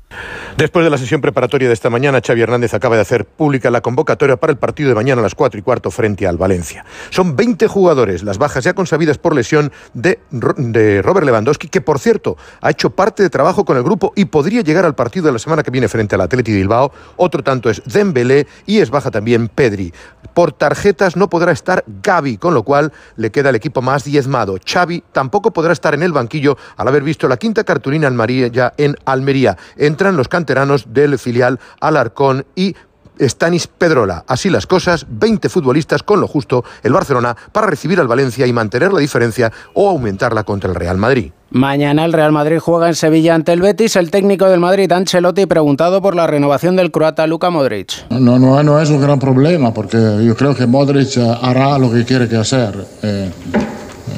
Después 0.57 0.85
de 0.85 0.91
la 0.91 0.99
sesión 0.99 1.21
preparatoria 1.21 1.67
de 1.67 1.75
esta 1.75 1.91
mañana, 1.91 2.21
Xavi 2.25 2.43
Hernández 2.43 2.75
acaba 2.75 2.95
de 2.95 3.03
hacer 3.03 3.25
pública 3.25 3.71
la 3.71 3.81
convocatoria 3.81 4.37
para 4.37 4.53
el 4.53 4.59
partido 4.59 4.89
de 4.89 4.95
mañana 4.95 5.21
a 5.21 5.25
las 5.25 5.35
4 5.35 5.59
y 5.59 5.63
cuarto 5.63 5.91
frente 5.91 6.29
al 6.29 6.37
Valencia. 6.37 6.85
Son 7.11 7.24
20 7.33 7.67
jugadores, 7.67 8.23
las 8.23 8.39
bajas 8.39 8.65
ya 8.65 8.75
consabidas 8.75 9.19
por 9.19 9.35
lesión 9.35 9.73
de, 9.95 10.21
de 10.31 11.03
Robert 11.03 11.27
Lewandowski, 11.27 11.69
que 11.69 11.81
por 11.81 11.99
cierto 11.99 12.37
ha 12.61 12.71
hecho 12.71 12.91
parte 12.91 13.23
de 13.23 13.31
trabajo 13.31 13.65
con 13.65 13.77
el 13.77 13.83
grupo 13.83 14.13
y 14.17 14.27
podría 14.27 14.63
llegar 14.63 14.85
al 14.85 14.95
partido 14.95 15.27
de 15.27 15.33
la 15.33 15.39
semana 15.39 15.63
que 15.63 15.71
viene 15.71 15.89
frente 15.89 16.15
al 16.15 16.21
Atleti 16.21 16.53
de 16.53 16.59
Bilbao. 16.59 16.93
Otro 17.17 17.43
tanto 17.43 17.71
es 17.71 17.83
Dembélé 17.87 18.47
y 18.67 18.79
es 18.79 18.91
baja 18.91 19.11
también 19.11 19.49
Pedri. 19.49 19.93
Por 20.35 20.53
tarjetas 20.53 21.17
no 21.17 21.29
podrá 21.29 21.53
estar 21.53 21.85
Gaby, 22.03 22.39
con 22.39 22.55
lo 22.55 22.63
cual 22.63 22.93
le 23.17 23.31
queda 23.31 23.51
el 23.51 23.57
equipo 23.57 23.83
más 23.83 24.05
diezmado. 24.05 24.57
Xavi 24.65 25.05
tampoco 25.13 25.53
podrá 25.53 25.73
estar 25.73 25.95
en 25.95 26.03
el 26.03 26.13
banquillo 26.13 26.57
al 26.77 26.89
haber 26.89 27.03
visto 27.03 27.29
la 27.29 27.37
quinta 27.37 27.65
cartulina 27.65 28.09
en 28.09 28.53
ya 28.53 28.73
en 28.77 28.97
Almería. 29.05 29.57
Entran 29.77 30.17
los 30.17 30.29
canteranos 30.29 30.93
del 30.93 31.19
filial 31.19 31.61
Alarcón 31.81 32.47
y 32.55 32.75
Stanis 33.21 33.67
Pedrola. 33.67 34.25
Así 34.27 34.51
las 34.51 34.67
cosas, 34.67 35.07
20 35.09 35.49
futbolistas 35.49 36.03
con 36.03 36.21
lo 36.21 36.27
justo 36.27 36.65
el 36.83 36.93
Barcelona 36.93 37.37
para 37.53 37.67
recibir 37.67 38.01
al 38.01 38.09
Valencia 38.09 38.47
y 38.47 38.53
mantener 38.53 38.93
la 38.93 39.01
diferencia 39.01 39.53
o 39.75 39.89
aumentarla 39.89 40.45
contra 40.45 40.71
el 40.71 40.77
Real 40.77 40.99
Madrid. 40.99 41.33
Mañana 41.51 42.05
el 42.05 42.13
Real 42.13 42.33
Madrid 42.33 42.59
juega 42.59 42.89
en 42.89 42.97
Sevilla 42.97 43.35
ante 43.35 43.53
el 43.53 43.61
Betis. 43.61 43.95
El 43.95 44.11
técnico 44.11 44.47
del 44.47 44.59
Madrid, 44.59 44.91
Ancelotti, 44.91 45.47
preguntado 45.47 46.03
por 46.03 46.17
la 46.17 46.27
renovación 46.27 46.75
del 46.75 46.91
croata 46.91 47.27
Luka 47.29 47.51
Modric. 47.51 48.11
No, 48.11 48.39
no, 48.39 48.61
no 48.63 48.81
es 48.81 48.91
un 48.91 49.01
gran 49.01 49.21
problema 49.21 49.73
porque 49.73 49.97
yo 50.25 50.35
creo 50.35 50.55
que 50.57 50.67
Modric 50.67 51.17
eh, 51.17 51.39
hará 51.43 51.79
lo 51.79 51.93
que 51.93 52.05
quiere 52.05 52.29
que 52.29 52.37
hacer. 52.37 52.85
Eh, 53.03 53.31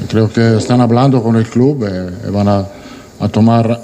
creo 0.09 0.31
que 0.31 0.57
están 0.57 0.81
hablando 0.81 1.21
con 1.21 1.35
el 1.35 1.45
club 1.47 1.83
y 1.83 2.27
eh, 2.27 2.31
van 2.31 2.47
a, 2.47 2.65
a 3.19 3.29
tomar 3.29 3.79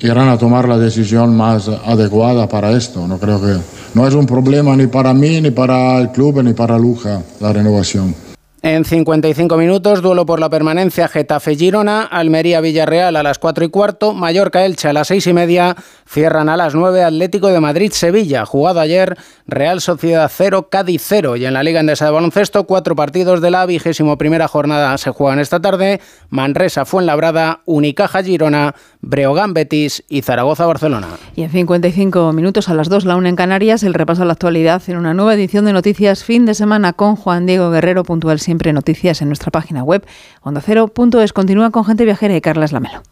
irán 0.00 0.28
a 0.28 0.38
tomar 0.38 0.68
la 0.68 0.78
decisión 0.78 1.36
más 1.36 1.68
adecuada 1.68 2.48
para 2.48 2.72
esto. 2.72 3.06
No 3.06 3.18
creo 3.18 3.40
que 3.40 3.56
no 3.94 4.06
es 4.06 4.14
un 4.14 4.26
problema 4.26 4.76
ni 4.76 4.86
para 4.86 5.12
mí, 5.14 5.40
ni 5.40 5.50
para 5.50 5.98
el 5.98 6.10
club, 6.10 6.42
ni 6.42 6.52
para 6.52 6.78
Luja 6.78 7.22
la 7.40 7.52
renovación. 7.52 8.27
En 8.60 8.84
55 8.84 9.56
minutos, 9.56 10.02
duelo 10.02 10.26
por 10.26 10.40
la 10.40 10.50
permanencia 10.50 11.06
Getafe-Girona, 11.06 12.02
Almería-Villarreal 12.02 13.14
a 13.14 13.22
las 13.22 13.38
4 13.38 13.64
y 13.64 13.68
cuarto, 13.68 14.14
Mallorca-Elche 14.14 14.88
a 14.88 14.92
las 14.92 15.06
6 15.06 15.28
y 15.28 15.32
media, 15.32 15.76
cierran 16.08 16.48
a 16.48 16.56
las 16.56 16.74
9 16.74 17.04
Atlético 17.04 17.48
de 17.48 17.60
Madrid-Sevilla, 17.60 18.44
jugado 18.46 18.80
ayer 18.80 19.16
Real 19.46 19.80
Sociedad 19.80 20.28
0, 20.34 20.70
Cádiz 20.72 21.02
0 21.06 21.36
y 21.36 21.44
en 21.44 21.54
la 21.54 21.62
Liga 21.62 21.78
Endesa 21.78 22.06
de 22.06 22.10
Baloncesto, 22.10 22.64
cuatro 22.64 22.96
partidos 22.96 23.40
de 23.40 23.52
la 23.52 23.64
vigésimo 23.64 24.18
primera 24.18 24.48
jornada 24.48 24.98
se 24.98 25.10
juegan 25.10 25.38
esta 25.38 25.60
tarde, 25.60 26.00
Manresa-Fuenlabrada, 26.30 27.60
Unicaja-Girona, 27.64 28.74
Breogán-Betis 29.02 30.02
y 30.08 30.22
Zaragoza-Barcelona. 30.22 31.06
Y 31.36 31.44
en 31.44 31.50
55 31.50 32.32
minutos 32.32 32.68
a 32.68 32.74
las 32.74 32.88
2, 32.88 33.04
la 33.04 33.14
una 33.14 33.28
en 33.28 33.36
Canarias, 33.36 33.84
el 33.84 33.94
repaso 33.94 34.22
a 34.22 34.24
la 34.24 34.32
actualidad 34.32 34.82
en 34.88 34.96
una 34.96 35.14
nueva 35.14 35.34
edición 35.34 35.64
de 35.64 35.72
Noticias 35.72 36.24
Fin 36.24 36.44
de 36.44 36.54
Semana 36.54 36.92
con 36.92 37.14
Juan 37.14 37.46
Diego 37.46 37.70
Guerrero, 37.70 38.02
puntual 38.02 38.40
siempre 38.48 38.72
noticias 38.72 39.20
en 39.20 39.28
nuestra 39.28 39.50
página 39.50 39.82
web, 39.84 40.06
ondacero.es. 40.40 41.34
Continúa 41.34 41.70
con 41.70 41.84
Gente 41.84 42.06
Viajera 42.06 42.34
y 42.34 42.40
Carlas 42.40 42.72
Lamelo. 42.72 43.02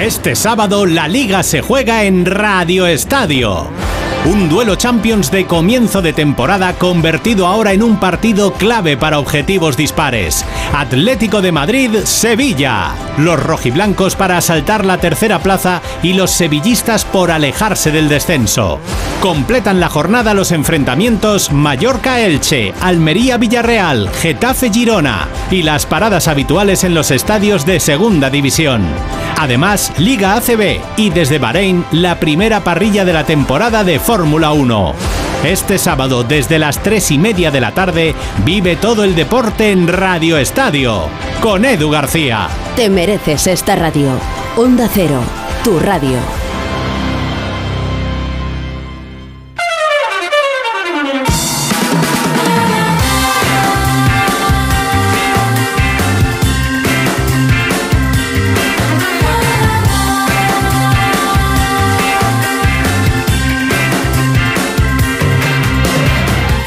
Este 0.00 0.34
sábado 0.34 0.86
la 0.86 1.08
liga 1.08 1.42
se 1.42 1.60
juega 1.60 2.04
en 2.04 2.24
Radio 2.24 2.86
Estadio. 2.86 3.66
Un 4.24 4.48
duelo 4.48 4.76
Champions 4.76 5.32
de 5.32 5.46
comienzo 5.46 6.00
de 6.00 6.12
temporada 6.12 6.74
convertido 6.74 7.48
ahora 7.48 7.72
en 7.72 7.82
un 7.82 7.98
partido 7.98 8.52
clave 8.52 8.96
para 8.96 9.18
objetivos 9.18 9.76
dispares. 9.76 10.44
Atlético 10.72 11.42
de 11.42 11.50
Madrid, 11.50 11.90
Sevilla. 12.04 12.92
Los 13.18 13.42
rojiblancos 13.42 14.14
para 14.14 14.36
asaltar 14.36 14.84
la 14.84 14.98
tercera 14.98 15.40
plaza 15.40 15.82
y 16.04 16.12
los 16.12 16.30
sevillistas 16.30 17.04
por 17.04 17.32
alejarse 17.32 17.90
del 17.90 18.08
descenso. 18.08 18.78
Completan 19.20 19.80
la 19.80 19.88
jornada 19.88 20.34
los 20.34 20.52
enfrentamientos 20.52 21.50
Mallorca-Elche, 21.50 22.74
Almería-Villarreal, 22.80 24.08
Getafe-Girona 24.12 25.26
y 25.50 25.64
las 25.64 25.84
paradas 25.84 26.28
habituales 26.28 26.84
en 26.84 26.94
los 26.94 27.10
estadios 27.10 27.66
de 27.66 27.80
Segunda 27.80 28.30
División. 28.30 28.82
Además, 29.38 29.92
Liga 29.98 30.36
ACB 30.36 30.80
y 30.96 31.10
desde 31.10 31.38
Bahrein 31.38 31.84
la 31.90 32.20
primera 32.20 32.62
parrilla 32.62 33.04
de 33.04 33.12
la 33.12 33.24
temporada 33.24 33.82
de 33.82 33.98
Fórmula 34.12 34.52
1. 34.52 34.94
Este 35.42 35.78
sábado 35.78 36.22
desde 36.22 36.58
las 36.58 36.82
3 36.82 37.12
y 37.12 37.18
media 37.18 37.50
de 37.50 37.62
la 37.62 37.72
tarde 37.72 38.14
vive 38.44 38.76
todo 38.76 39.04
el 39.04 39.14
deporte 39.14 39.72
en 39.72 39.88
Radio 39.88 40.36
Estadio 40.36 41.08
con 41.40 41.64
Edu 41.64 41.88
García. 41.88 42.50
Te 42.76 42.90
mereces 42.90 43.46
esta 43.46 43.74
radio. 43.74 44.10
Onda 44.58 44.86
Cero, 44.92 45.22
tu 45.64 45.80
radio. 45.80 46.41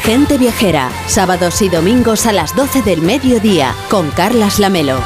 Gente 0.06 0.38
Viajera, 0.38 0.88
sábados 1.08 1.60
y 1.62 1.68
domingos 1.68 2.26
a 2.26 2.32
las 2.32 2.54
12 2.54 2.82
del 2.82 3.02
mediodía, 3.02 3.74
con 3.90 4.08
Carlas 4.12 4.60
Lamelo. 4.60 5.00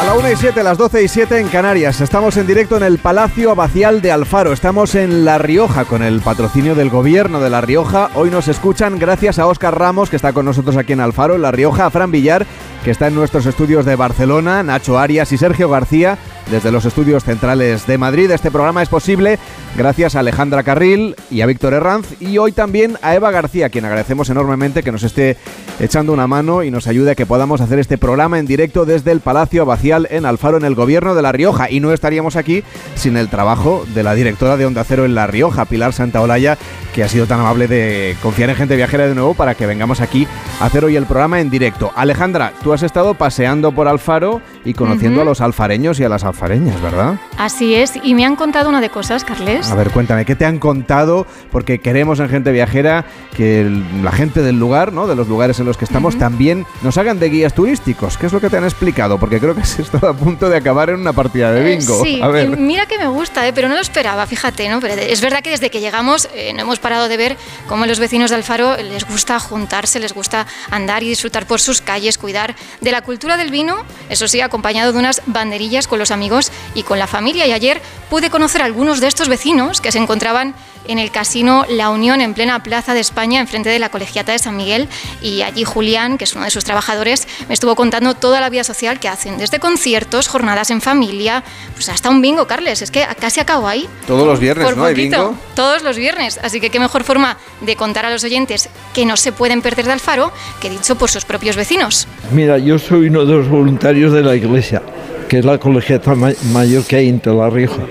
A 0.00 0.04
la 0.06 0.14
1 0.14 0.32
y 0.32 0.36
7, 0.36 0.62
las 0.62 0.78
12 0.78 1.02
y 1.02 1.08
7 1.08 1.40
en 1.40 1.48
Canarias. 1.48 2.00
Estamos 2.00 2.38
en 2.38 2.46
directo 2.46 2.78
en 2.78 2.84
el 2.84 2.96
Palacio 2.96 3.50
Abacial 3.50 4.00
de 4.00 4.12
Alfaro. 4.12 4.54
Estamos 4.54 4.94
en 4.94 5.26
La 5.26 5.36
Rioja 5.36 5.84
con 5.84 6.02
el 6.02 6.22
patrocinio 6.22 6.74
del 6.74 6.88
gobierno 6.88 7.38
de 7.40 7.50
La 7.50 7.60
Rioja. 7.60 8.08
Hoy 8.14 8.30
nos 8.30 8.48
escuchan 8.48 8.98
gracias 8.98 9.38
a 9.38 9.46
Óscar 9.46 9.78
Ramos, 9.78 10.08
que 10.08 10.16
está 10.16 10.32
con 10.32 10.46
nosotros 10.46 10.78
aquí 10.78 10.94
en 10.94 11.00
Alfaro, 11.00 11.34
en 11.34 11.42
La 11.42 11.50
Rioja, 11.50 11.84
a 11.84 11.90
Fran 11.90 12.10
Villar, 12.10 12.46
está 12.90 13.08
en 13.08 13.14
nuestros 13.14 13.46
estudios 13.46 13.84
de 13.84 13.96
Barcelona, 13.96 14.62
Nacho 14.62 14.98
Arias 14.98 15.32
y 15.32 15.38
Sergio 15.38 15.68
García 15.68 16.18
desde 16.50 16.72
los 16.72 16.84
estudios 16.84 17.24
centrales 17.24 17.86
de 17.86 17.98
Madrid. 17.98 18.30
Este 18.30 18.50
programa 18.50 18.82
es 18.82 18.88
posible 18.88 19.38
gracias 19.76 20.14
a 20.14 20.20
Alejandra 20.20 20.62
Carril 20.62 21.14
y 21.30 21.42
a 21.42 21.46
Víctor 21.46 21.74
Herranz 21.74 22.20
y 22.20 22.38
hoy 22.38 22.52
también 22.52 22.96
a 23.02 23.14
Eva 23.14 23.30
García, 23.30 23.68
quien 23.68 23.84
agradecemos 23.84 24.30
enormemente 24.30 24.82
que 24.82 24.92
nos 24.92 25.02
esté 25.02 25.36
echando 25.80 26.12
una 26.12 26.26
mano 26.26 26.62
y 26.62 26.70
nos 26.70 26.86
ayude 26.86 27.12
a 27.12 27.14
que 27.14 27.26
podamos 27.26 27.60
hacer 27.60 27.78
este 27.78 27.98
programa 27.98 28.38
en 28.38 28.46
directo 28.46 28.84
desde 28.84 29.12
el 29.12 29.20
Palacio 29.20 29.62
Abacial 29.62 30.08
en 30.10 30.24
Alfaro, 30.24 30.56
en 30.56 30.64
el 30.64 30.74
gobierno 30.74 31.14
de 31.14 31.22
La 31.22 31.32
Rioja. 31.32 31.70
Y 31.70 31.80
no 31.80 31.92
estaríamos 31.92 32.36
aquí 32.36 32.64
sin 32.94 33.16
el 33.16 33.28
trabajo 33.28 33.84
de 33.94 34.02
la 34.02 34.14
directora 34.14 34.56
de 34.56 34.66
Onda 34.66 34.84
Cero 34.84 35.04
en 35.04 35.14
La 35.14 35.26
Rioja, 35.26 35.66
Pilar 35.66 35.92
Santaolalla, 35.92 36.56
que 36.94 37.04
ha 37.04 37.08
sido 37.08 37.26
tan 37.26 37.40
amable 37.40 37.68
de 37.68 38.16
confiar 38.22 38.50
en 38.50 38.56
gente 38.56 38.76
viajera 38.76 39.06
de 39.06 39.14
nuevo 39.14 39.34
para 39.34 39.54
que 39.54 39.66
vengamos 39.66 40.00
aquí 40.00 40.26
a 40.60 40.66
hacer 40.66 40.84
hoy 40.84 40.96
el 40.96 41.06
programa 41.06 41.40
en 41.40 41.50
directo. 41.50 41.92
Alejandra, 41.94 42.52
tú 42.62 42.72
has 42.72 42.77
estado 42.82 43.14
paseando 43.14 43.72
por 43.72 43.88
Alfaro 43.88 44.40
y 44.64 44.74
conociendo 44.74 45.22
a 45.22 45.24
los 45.24 45.40
alfareños 45.40 45.98
y 46.00 46.04
a 46.04 46.08
las 46.08 46.24
alfareñas, 46.24 46.80
¿verdad? 46.80 47.14
Así 47.36 47.74
es, 47.74 47.94
y 48.02 48.14
me 48.14 48.24
han 48.24 48.36
contado 48.36 48.68
una 48.68 48.80
de 48.80 48.90
cosas, 48.90 49.24
Carles. 49.24 49.70
A 49.70 49.74
ver, 49.74 49.90
cuéntame, 49.90 50.24
¿qué 50.24 50.34
te 50.36 50.44
han 50.44 50.58
contado? 50.58 51.26
Porque 51.50 51.78
queremos 51.80 52.20
en 52.20 52.28
Gente 52.28 52.52
Viajera 52.52 53.04
que 53.36 53.60
el- 53.62 54.04
la 54.04 54.12
gente 54.12 54.42
del 54.42 54.58
lugar, 54.58 54.92
¿no? 54.92 55.06
De 55.06 55.14
los 55.14 55.28
lugares 55.28 55.58
en 55.60 55.66
los 55.66 55.76
que 55.76 55.84
estamos, 55.84 56.16
también 56.18 56.66
nos 56.82 56.98
hagan 56.98 57.18
de 57.18 57.28
guías 57.30 57.54
turísticos. 57.54 58.18
¿Qué 58.18 58.26
es 58.26 58.32
lo 58.32 58.40
que 58.40 58.50
te 58.50 58.56
han 58.56 58.64
explicado? 58.64 59.18
Porque 59.18 59.38
creo 59.40 59.54
que 59.54 59.60
has 59.62 59.78
estado 59.78 60.08
a 60.08 60.14
punto 60.14 60.48
de 60.48 60.56
acabar 60.56 60.90
en 60.90 60.96
una 61.00 61.12
partida 61.12 61.52
de 61.52 61.62
bingo. 61.76 62.02
Sí, 62.02 62.20
a 62.22 62.28
ver. 62.28 62.56
mira 62.58 62.86
que 62.86 62.98
me 62.98 63.06
gusta, 63.08 63.46
¿eh? 63.46 63.52
pero 63.52 63.68
no 63.68 63.74
lo 63.74 63.80
esperaba, 63.80 64.26
fíjate, 64.26 64.68
¿no? 64.68 64.80
Pero 64.80 64.94
es 64.94 65.20
verdad 65.20 65.40
que 65.42 65.50
desde 65.50 65.70
que 65.70 65.80
llegamos 65.80 66.28
eh, 66.34 66.52
no 66.54 66.62
hemos 66.62 66.78
parado 66.78 67.08
de 67.08 67.16
ver 67.16 67.36
cómo 67.68 67.86
los 67.86 67.98
vecinos 67.98 68.30
de 68.30 68.36
Alfaro 68.36 68.76
les 68.76 69.06
gusta 69.08 69.38
juntarse, 69.40 70.00
les 70.00 70.12
gusta 70.14 70.46
andar 70.70 71.02
y 71.02 71.08
disfrutar 71.08 71.46
por 71.46 71.60
sus 71.60 71.80
calles, 71.80 72.18
cuidar 72.18 72.54
de 72.80 72.92
la 72.92 73.02
cultura 73.02 73.36
del 73.36 73.50
vino, 73.50 73.84
eso 74.08 74.28
sí, 74.28 74.40
acompañado 74.40 74.92
de 74.92 74.98
unas 74.98 75.22
banderillas 75.26 75.86
con 75.86 75.98
los 75.98 76.10
amigos 76.10 76.52
y 76.74 76.82
con 76.82 76.98
la 76.98 77.06
familia. 77.06 77.46
Y 77.46 77.52
ayer 77.52 77.80
pude 78.10 78.30
conocer 78.30 78.62
a 78.62 78.64
algunos 78.64 79.00
de 79.00 79.08
estos 79.08 79.28
vecinos 79.28 79.80
que 79.80 79.92
se 79.92 79.98
encontraban 79.98 80.54
en 80.88 80.98
el 80.98 81.10
casino 81.12 81.64
La 81.68 81.90
Unión 81.90 82.20
en 82.20 82.34
plena 82.34 82.62
Plaza 82.62 82.94
de 82.94 83.00
España, 83.00 83.40
enfrente 83.40 83.68
de 83.68 83.78
la 83.78 83.90
Colegiata 83.90 84.32
de 84.32 84.38
San 84.40 84.56
Miguel. 84.56 84.88
Y 85.22 85.42
allí 85.42 85.62
Julián, 85.64 86.18
que 86.18 86.24
es 86.24 86.34
uno 86.34 86.44
de 86.44 86.50
sus 86.50 86.64
trabajadores, 86.64 87.28
me 87.46 87.54
estuvo 87.54 87.76
contando 87.76 88.14
toda 88.14 88.40
la 88.40 88.50
vida 88.50 88.64
social 88.64 88.98
que 88.98 89.08
hacen, 89.08 89.38
desde 89.38 89.60
conciertos, 89.60 90.26
jornadas 90.28 90.70
en 90.70 90.80
familia, 90.80 91.44
pues 91.74 91.88
hasta 91.88 92.10
un 92.10 92.20
bingo, 92.20 92.46
Carles. 92.46 92.82
Es 92.82 92.90
que 92.90 93.06
casi 93.20 93.38
acabo 93.40 93.68
ahí. 93.68 93.88
Todos 94.06 94.26
los 94.26 94.40
viernes, 94.40 94.66
Por 94.66 94.76
¿no? 94.76 94.84
Hay 94.84 94.94
poquito. 94.94 95.28
bingo. 95.28 95.38
Todos 95.54 95.82
los 95.82 95.96
viernes. 95.96 96.40
Así 96.42 96.60
que 96.60 96.70
qué 96.70 96.80
mejor 96.80 97.04
forma 97.04 97.36
de 97.60 97.76
contar 97.76 98.06
a 98.06 98.10
los 98.10 98.24
oyentes 98.24 98.68
que 98.94 99.04
no 99.06 99.16
se 99.16 99.30
pueden 99.32 99.62
perder 99.62 99.84
de 99.86 99.92
Alfaro 99.92 100.32
que 100.60 100.70
dicho 100.70 100.96
por 100.96 101.10
sus 101.10 101.24
propios 101.24 101.56
vecinos. 101.56 102.08
Mira, 102.32 102.58
yo 102.58 102.78
soy 102.78 103.08
uno 103.08 103.24
de 103.24 103.34
los 103.34 103.48
voluntarios 103.48 104.12
de 104.12 104.22
la 104.22 104.34
iglesia, 104.34 104.82
que 105.28 105.38
es 105.38 105.44
la 105.44 105.58
colegiata 105.58 106.14
ma- 106.14 106.32
mayor 106.52 106.84
que 106.84 106.96
hay 106.96 107.08
en 107.08 107.20
toda 107.20 107.48
La 107.48 107.50
Rioja. 107.50 107.82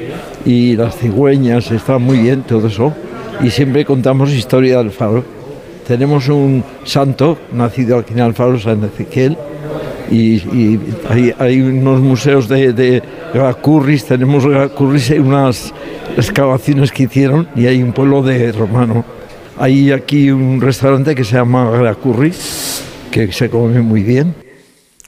Y 0.46 0.76
las 0.76 0.98
cigüeñas, 0.98 1.72
está 1.72 1.98
muy 1.98 2.20
bien 2.20 2.44
todo 2.44 2.68
eso. 2.68 2.94
Y 3.44 3.50
siempre 3.50 3.86
contamos 3.86 4.32
historia 4.32 4.78
del 4.80 4.92
faro. 4.92 5.24
Tenemos 5.88 6.28
un 6.28 6.64
santo 6.84 7.38
nacido 7.54 8.00
aquí 8.00 8.14
en 8.14 8.22
Alfaro, 8.22 8.60
San 8.60 8.84
Ezequiel, 8.84 9.38
y, 10.12 10.42
hay, 11.38 11.62
unos 11.62 12.02
museos 12.02 12.48
de, 12.48 12.74
de 12.74 13.02
Gracurris, 13.34 14.06
tenemos 14.06 14.46
Gracurris 14.46 15.12
y 15.12 15.20
unas 15.20 15.74
excavaciones 16.18 16.92
que 16.92 17.04
hicieron, 17.04 17.48
y 17.56 17.68
hay 17.68 17.82
un 17.82 17.94
pueblo 17.94 18.22
de 18.22 18.52
romano. 18.52 19.06
Hay 19.58 19.92
aquí 19.92 20.30
un 20.30 20.60
restaurante 20.62 21.16
que 21.16 21.24
se 21.24 21.36
llama 21.36 21.70
Gracurris, 21.72 22.84
que 23.12 23.32
se 23.32 23.50
come 23.50 23.82
muy 23.82 24.04
bien. 24.04 24.47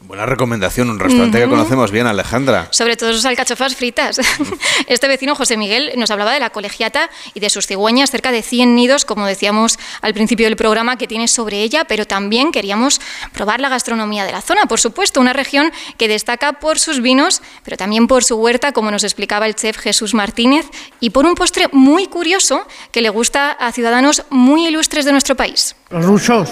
Buena 0.09 0.25
recomendación, 0.25 0.89
un 0.89 0.97
restaurante 0.97 1.37
que 1.37 1.47
conocemos 1.47 1.91
bien, 1.91 2.07
Alejandra. 2.07 2.67
Sobre 2.71 2.97
todo 2.97 3.13
sus 3.13 3.25
alcachofas 3.25 3.75
fritas. 3.75 4.19
Este 4.87 5.07
vecino, 5.07 5.35
José 5.35 5.55
Miguel, 5.55 5.91
nos 5.97 6.09
hablaba 6.09 6.33
de 6.33 6.39
la 6.39 6.49
colegiata 6.49 7.11
y 7.35 7.39
de 7.39 7.51
sus 7.51 7.67
cigüeñas, 7.67 8.09
cerca 8.09 8.31
de 8.31 8.41
100 8.41 8.73
nidos, 8.73 9.05
como 9.05 9.27
decíamos 9.27 9.77
al 10.01 10.15
principio 10.15 10.47
del 10.47 10.55
programa, 10.55 10.97
que 10.97 11.05
tiene 11.05 11.27
sobre 11.27 11.61
ella, 11.61 11.85
pero 11.85 12.07
también 12.07 12.51
queríamos 12.51 12.99
probar 13.33 13.59
la 13.59 13.69
gastronomía 13.69 14.25
de 14.25 14.31
la 14.31 14.41
zona, 14.41 14.65
por 14.65 14.79
supuesto, 14.79 15.21
una 15.21 15.33
región 15.33 15.71
que 15.99 16.07
destaca 16.07 16.53
por 16.53 16.79
sus 16.79 17.03
vinos, 17.03 17.43
pero 17.63 17.77
también 17.77 18.07
por 18.07 18.23
su 18.23 18.35
huerta, 18.37 18.71
como 18.71 18.89
nos 18.89 19.03
explicaba 19.03 19.45
el 19.45 19.53
chef 19.53 19.77
Jesús 19.77 20.15
Martínez, 20.15 20.65
y 20.99 21.11
por 21.11 21.27
un 21.27 21.35
postre 21.35 21.67
muy 21.71 22.07
curioso 22.07 22.65
que 22.91 23.01
le 23.03 23.09
gusta 23.09 23.51
a 23.51 23.71
ciudadanos 23.71 24.23
muy 24.31 24.65
ilustres 24.65 25.05
de 25.05 25.11
nuestro 25.11 25.35
país. 25.35 25.75
Los 25.91 26.05
rusos, 26.05 26.51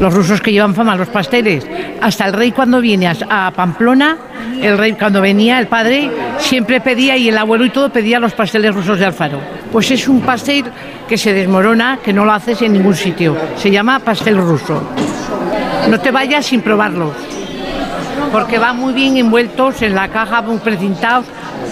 los 0.00 0.14
rusos 0.14 0.40
que 0.40 0.52
llevan 0.52 0.74
fama, 0.74 0.96
los 0.96 1.08
pasteles. 1.08 1.66
Hasta 2.00 2.24
el 2.24 2.32
rey 2.32 2.50
cuando 2.50 2.80
viene 2.80 3.06
a, 3.08 3.52
Pamplona, 3.54 4.16
el 4.62 4.78
rey 4.78 4.92
cuando 4.92 5.20
venía, 5.20 5.58
el 5.58 5.66
padre, 5.66 6.10
siempre 6.38 6.80
pedía, 6.80 7.14
y 7.18 7.28
el 7.28 7.36
abuelo 7.36 7.66
y 7.66 7.70
todo, 7.70 7.90
pedía 7.90 8.18
los 8.18 8.32
pasteles 8.32 8.74
rusos 8.74 8.98
de 8.98 9.04
Alfaro. 9.04 9.38
Pues 9.70 9.90
es 9.90 10.08
un 10.08 10.22
pastel 10.22 10.64
que 11.06 11.18
se 11.18 11.34
desmorona, 11.34 11.98
que 12.02 12.14
no 12.14 12.24
lo 12.24 12.32
haces 12.32 12.62
en 12.62 12.72
ningún 12.72 12.96
sitio. 12.96 13.36
Se 13.56 13.70
llama 13.70 13.98
pastel 13.98 14.38
ruso. 14.38 14.82
No 15.90 16.00
te 16.00 16.10
vayas 16.10 16.46
sin 16.46 16.62
probarlos, 16.62 17.12
porque 18.32 18.58
van 18.58 18.78
muy 18.78 18.94
bien 18.94 19.18
envueltos 19.18 19.82
en 19.82 19.94
la 19.94 20.08
caja, 20.08 20.40
muy 20.40 20.56
precintados. 20.56 21.26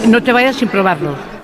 No 0.07 0.23
te 0.23 0.31
vayas 0.31 0.57
sin 0.57 0.69
probarlos. 0.69 1.38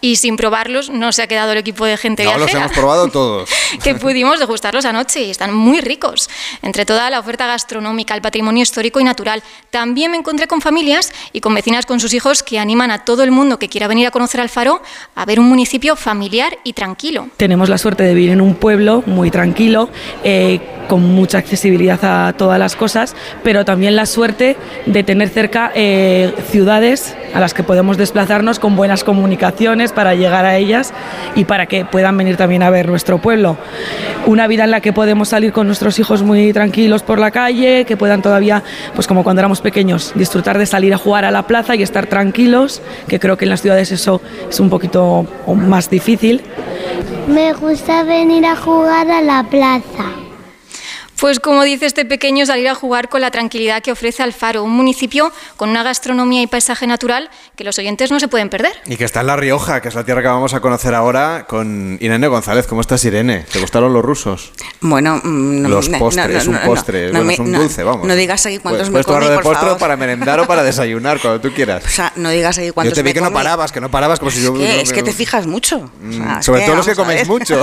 Y 0.00 0.16
sin 0.16 0.36
probarlos 0.36 0.90
no 0.90 1.12
se 1.12 1.22
ha 1.22 1.26
quedado 1.26 1.52
el 1.52 1.58
equipo 1.58 1.84
de 1.84 1.96
gente 1.96 2.24
no, 2.24 2.38
los 2.38 2.52
hemos 2.52 2.72
probado 2.72 3.08
todos. 3.12 3.50
que 3.82 3.94
pudimos 3.94 4.38
degustarlos 4.38 4.84
anoche 4.84 5.22
y 5.22 5.30
están 5.30 5.54
muy 5.54 5.80
ricos. 5.80 6.28
Entre 6.62 6.84
toda 6.84 7.10
la 7.10 7.18
oferta 7.20 7.46
gastronómica, 7.46 8.14
el 8.14 8.22
patrimonio 8.22 8.62
histórico 8.62 9.00
y 9.00 9.04
natural. 9.04 9.42
También 9.70 10.10
me 10.10 10.16
encontré 10.16 10.46
con 10.46 10.60
familias 10.60 11.12
y 11.32 11.40
con 11.40 11.54
vecinas 11.54 11.86
con 11.86 12.00
sus 12.00 12.14
hijos 12.14 12.42
que 12.42 12.58
animan 12.58 12.90
a 12.90 13.04
todo 13.04 13.22
el 13.22 13.30
mundo 13.30 13.58
que 13.58 13.68
quiera 13.68 13.88
venir 13.88 14.06
a 14.06 14.10
conocer 14.10 14.40
Alfaro 14.40 14.82
a 15.14 15.24
ver 15.24 15.40
un 15.40 15.48
municipio 15.48 15.96
familiar 15.96 16.58
y 16.64 16.72
tranquilo. 16.72 17.28
Tenemos 17.36 17.68
la 17.68 17.78
suerte 17.78 18.04
de 18.04 18.14
vivir 18.14 18.30
en 18.30 18.40
un 18.40 18.54
pueblo 18.54 19.02
muy 19.06 19.30
tranquilo, 19.30 19.88
eh, 20.24 20.60
con 20.88 21.02
mucha 21.02 21.38
accesibilidad 21.38 22.02
a 22.02 22.32
todas 22.32 22.58
las 22.58 22.74
cosas, 22.74 23.14
pero 23.44 23.64
también 23.64 23.94
la 23.94 24.06
suerte 24.06 24.56
de 24.86 25.02
tener 25.04 25.28
cerca 25.28 25.70
eh, 25.74 26.34
ciudades 26.50 27.14
a 27.34 27.40
las 27.40 27.52
que 27.52 27.62
podemos 27.62 27.98
desplazarnos 27.98 28.58
con 28.58 28.74
buenas 28.74 29.04
comunicaciones 29.04 29.87
para 29.92 30.14
llegar 30.14 30.44
a 30.44 30.56
ellas 30.56 30.92
y 31.34 31.44
para 31.44 31.66
que 31.66 31.84
puedan 31.84 32.16
venir 32.16 32.36
también 32.36 32.62
a 32.62 32.70
ver 32.70 32.88
nuestro 32.88 33.18
pueblo. 33.18 33.56
Una 34.26 34.46
vida 34.46 34.64
en 34.64 34.70
la 34.70 34.80
que 34.80 34.92
podemos 34.92 35.28
salir 35.28 35.52
con 35.52 35.66
nuestros 35.66 35.98
hijos 35.98 36.22
muy 36.22 36.52
tranquilos 36.52 37.02
por 37.02 37.18
la 37.18 37.30
calle, 37.30 37.84
que 37.84 37.96
puedan 37.96 38.22
todavía, 38.22 38.62
pues 38.94 39.06
como 39.06 39.24
cuando 39.24 39.40
éramos 39.40 39.60
pequeños, 39.60 40.12
disfrutar 40.14 40.58
de 40.58 40.66
salir 40.66 40.92
a 40.94 40.98
jugar 40.98 41.24
a 41.24 41.30
la 41.30 41.46
plaza 41.46 41.74
y 41.74 41.82
estar 41.82 42.06
tranquilos, 42.06 42.82
que 43.06 43.18
creo 43.18 43.36
que 43.36 43.44
en 43.44 43.50
las 43.50 43.62
ciudades 43.62 43.92
eso 43.92 44.20
es 44.48 44.60
un 44.60 44.70
poquito 44.70 45.26
más 45.46 45.90
difícil. 45.90 46.42
Me 47.28 47.52
gusta 47.52 48.02
venir 48.04 48.44
a 48.46 48.56
jugar 48.56 49.10
a 49.10 49.20
la 49.20 49.44
plaza. 49.44 50.27
Pues 51.20 51.40
como 51.40 51.64
dice 51.64 51.86
este 51.86 52.04
pequeño, 52.04 52.46
salir 52.46 52.68
a 52.68 52.76
jugar 52.76 53.08
con 53.08 53.20
la 53.20 53.32
tranquilidad 53.32 53.82
que 53.82 53.90
ofrece 53.90 54.22
Alfaro, 54.22 54.62
un 54.62 54.70
municipio 54.70 55.32
con 55.56 55.68
una 55.68 55.82
gastronomía 55.82 56.42
y 56.42 56.46
paisaje 56.46 56.86
natural 56.86 57.28
que 57.56 57.64
los 57.64 57.76
oyentes 57.76 58.12
no 58.12 58.20
se 58.20 58.28
pueden 58.28 58.48
perder. 58.50 58.72
Y 58.86 58.96
que 58.96 59.04
está 59.04 59.22
en 59.22 59.26
La 59.26 59.34
Rioja, 59.34 59.80
que 59.80 59.88
es 59.88 59.96
la 59.96 60.04
tierra 60.04 60.22
que 60.22 60.28
vamos 60.28 60.54
a 60.54 60.60
conocer 60.60 60.94
ahora 60.94 61.46
con 61.48 61.98
Irene 62.00 62.28
González. 62.28 62.68
¿Cómo 62.68 62.82
estás, 62.82 63.04
Irene? 63.04 63.44
¿Te 63.52 63.58
gustaron 63.58 63.92
los 63.92 64.04
rusos? 64.04 64.52
Bueno, 64.80 65.20
mm, 65.24 65.66
los 65.66 65.88
postres, 65.88 66.36
es 66.36 66.46
un 66.46 66.58
postre, 66.58 67.10
bueno, 67.10 67.30
es 67.30 67.38
un 67.40 67.52
dulce, 67.52 67.82
vamos. 67.82 68.06
No 68.06 68.14
digas 68.14 68.46
aquí 68.46 68.58
cuántos 68.58 68.88
pues, 68.88 69.04
me 69.04 69.12
comí, 69.12 69.26
de 69.26 69.40
postre 69.40 69.74
para 69.74 69.96
merendar 69.96 70.38
o 70.38 70.46
para 70.46 70.62
desayunar, 70.62 71.20
cuando 71.20 71.40
tú 71.40 71.52
quieras. 71.52 71.84
O 71.84 71.88
sea, 71.88 72.12
no 72.14 72.30
digas 72.30 72.58
aquí 72.58 72.70
cuántos 72.70 72.96
Yo 72.96 73.02
te 73.02 73.02
vi 73.02 73.12
que 73.12 73.20
no 73.20 73.32
parabas, 73.32 73.72
que 73.72 73.80
no 73.80 73.90
parabas 73.90 74.20
como 74.20 74.30
si 74.30 74.40
yo... 74.40 74.54
Es 74.56 74.92
que 74.92 75.02
te 75.02 75.12
fijas 75.12 75.48
mucho. 75.48 75.90
Mm, 76.00 76.42
sobre 76.42 76.64
todo 76.64 76.76
los 76.76 76.86
que 76.86 76.94
coméis 76.94 77.26
mucho. 77.26 77.60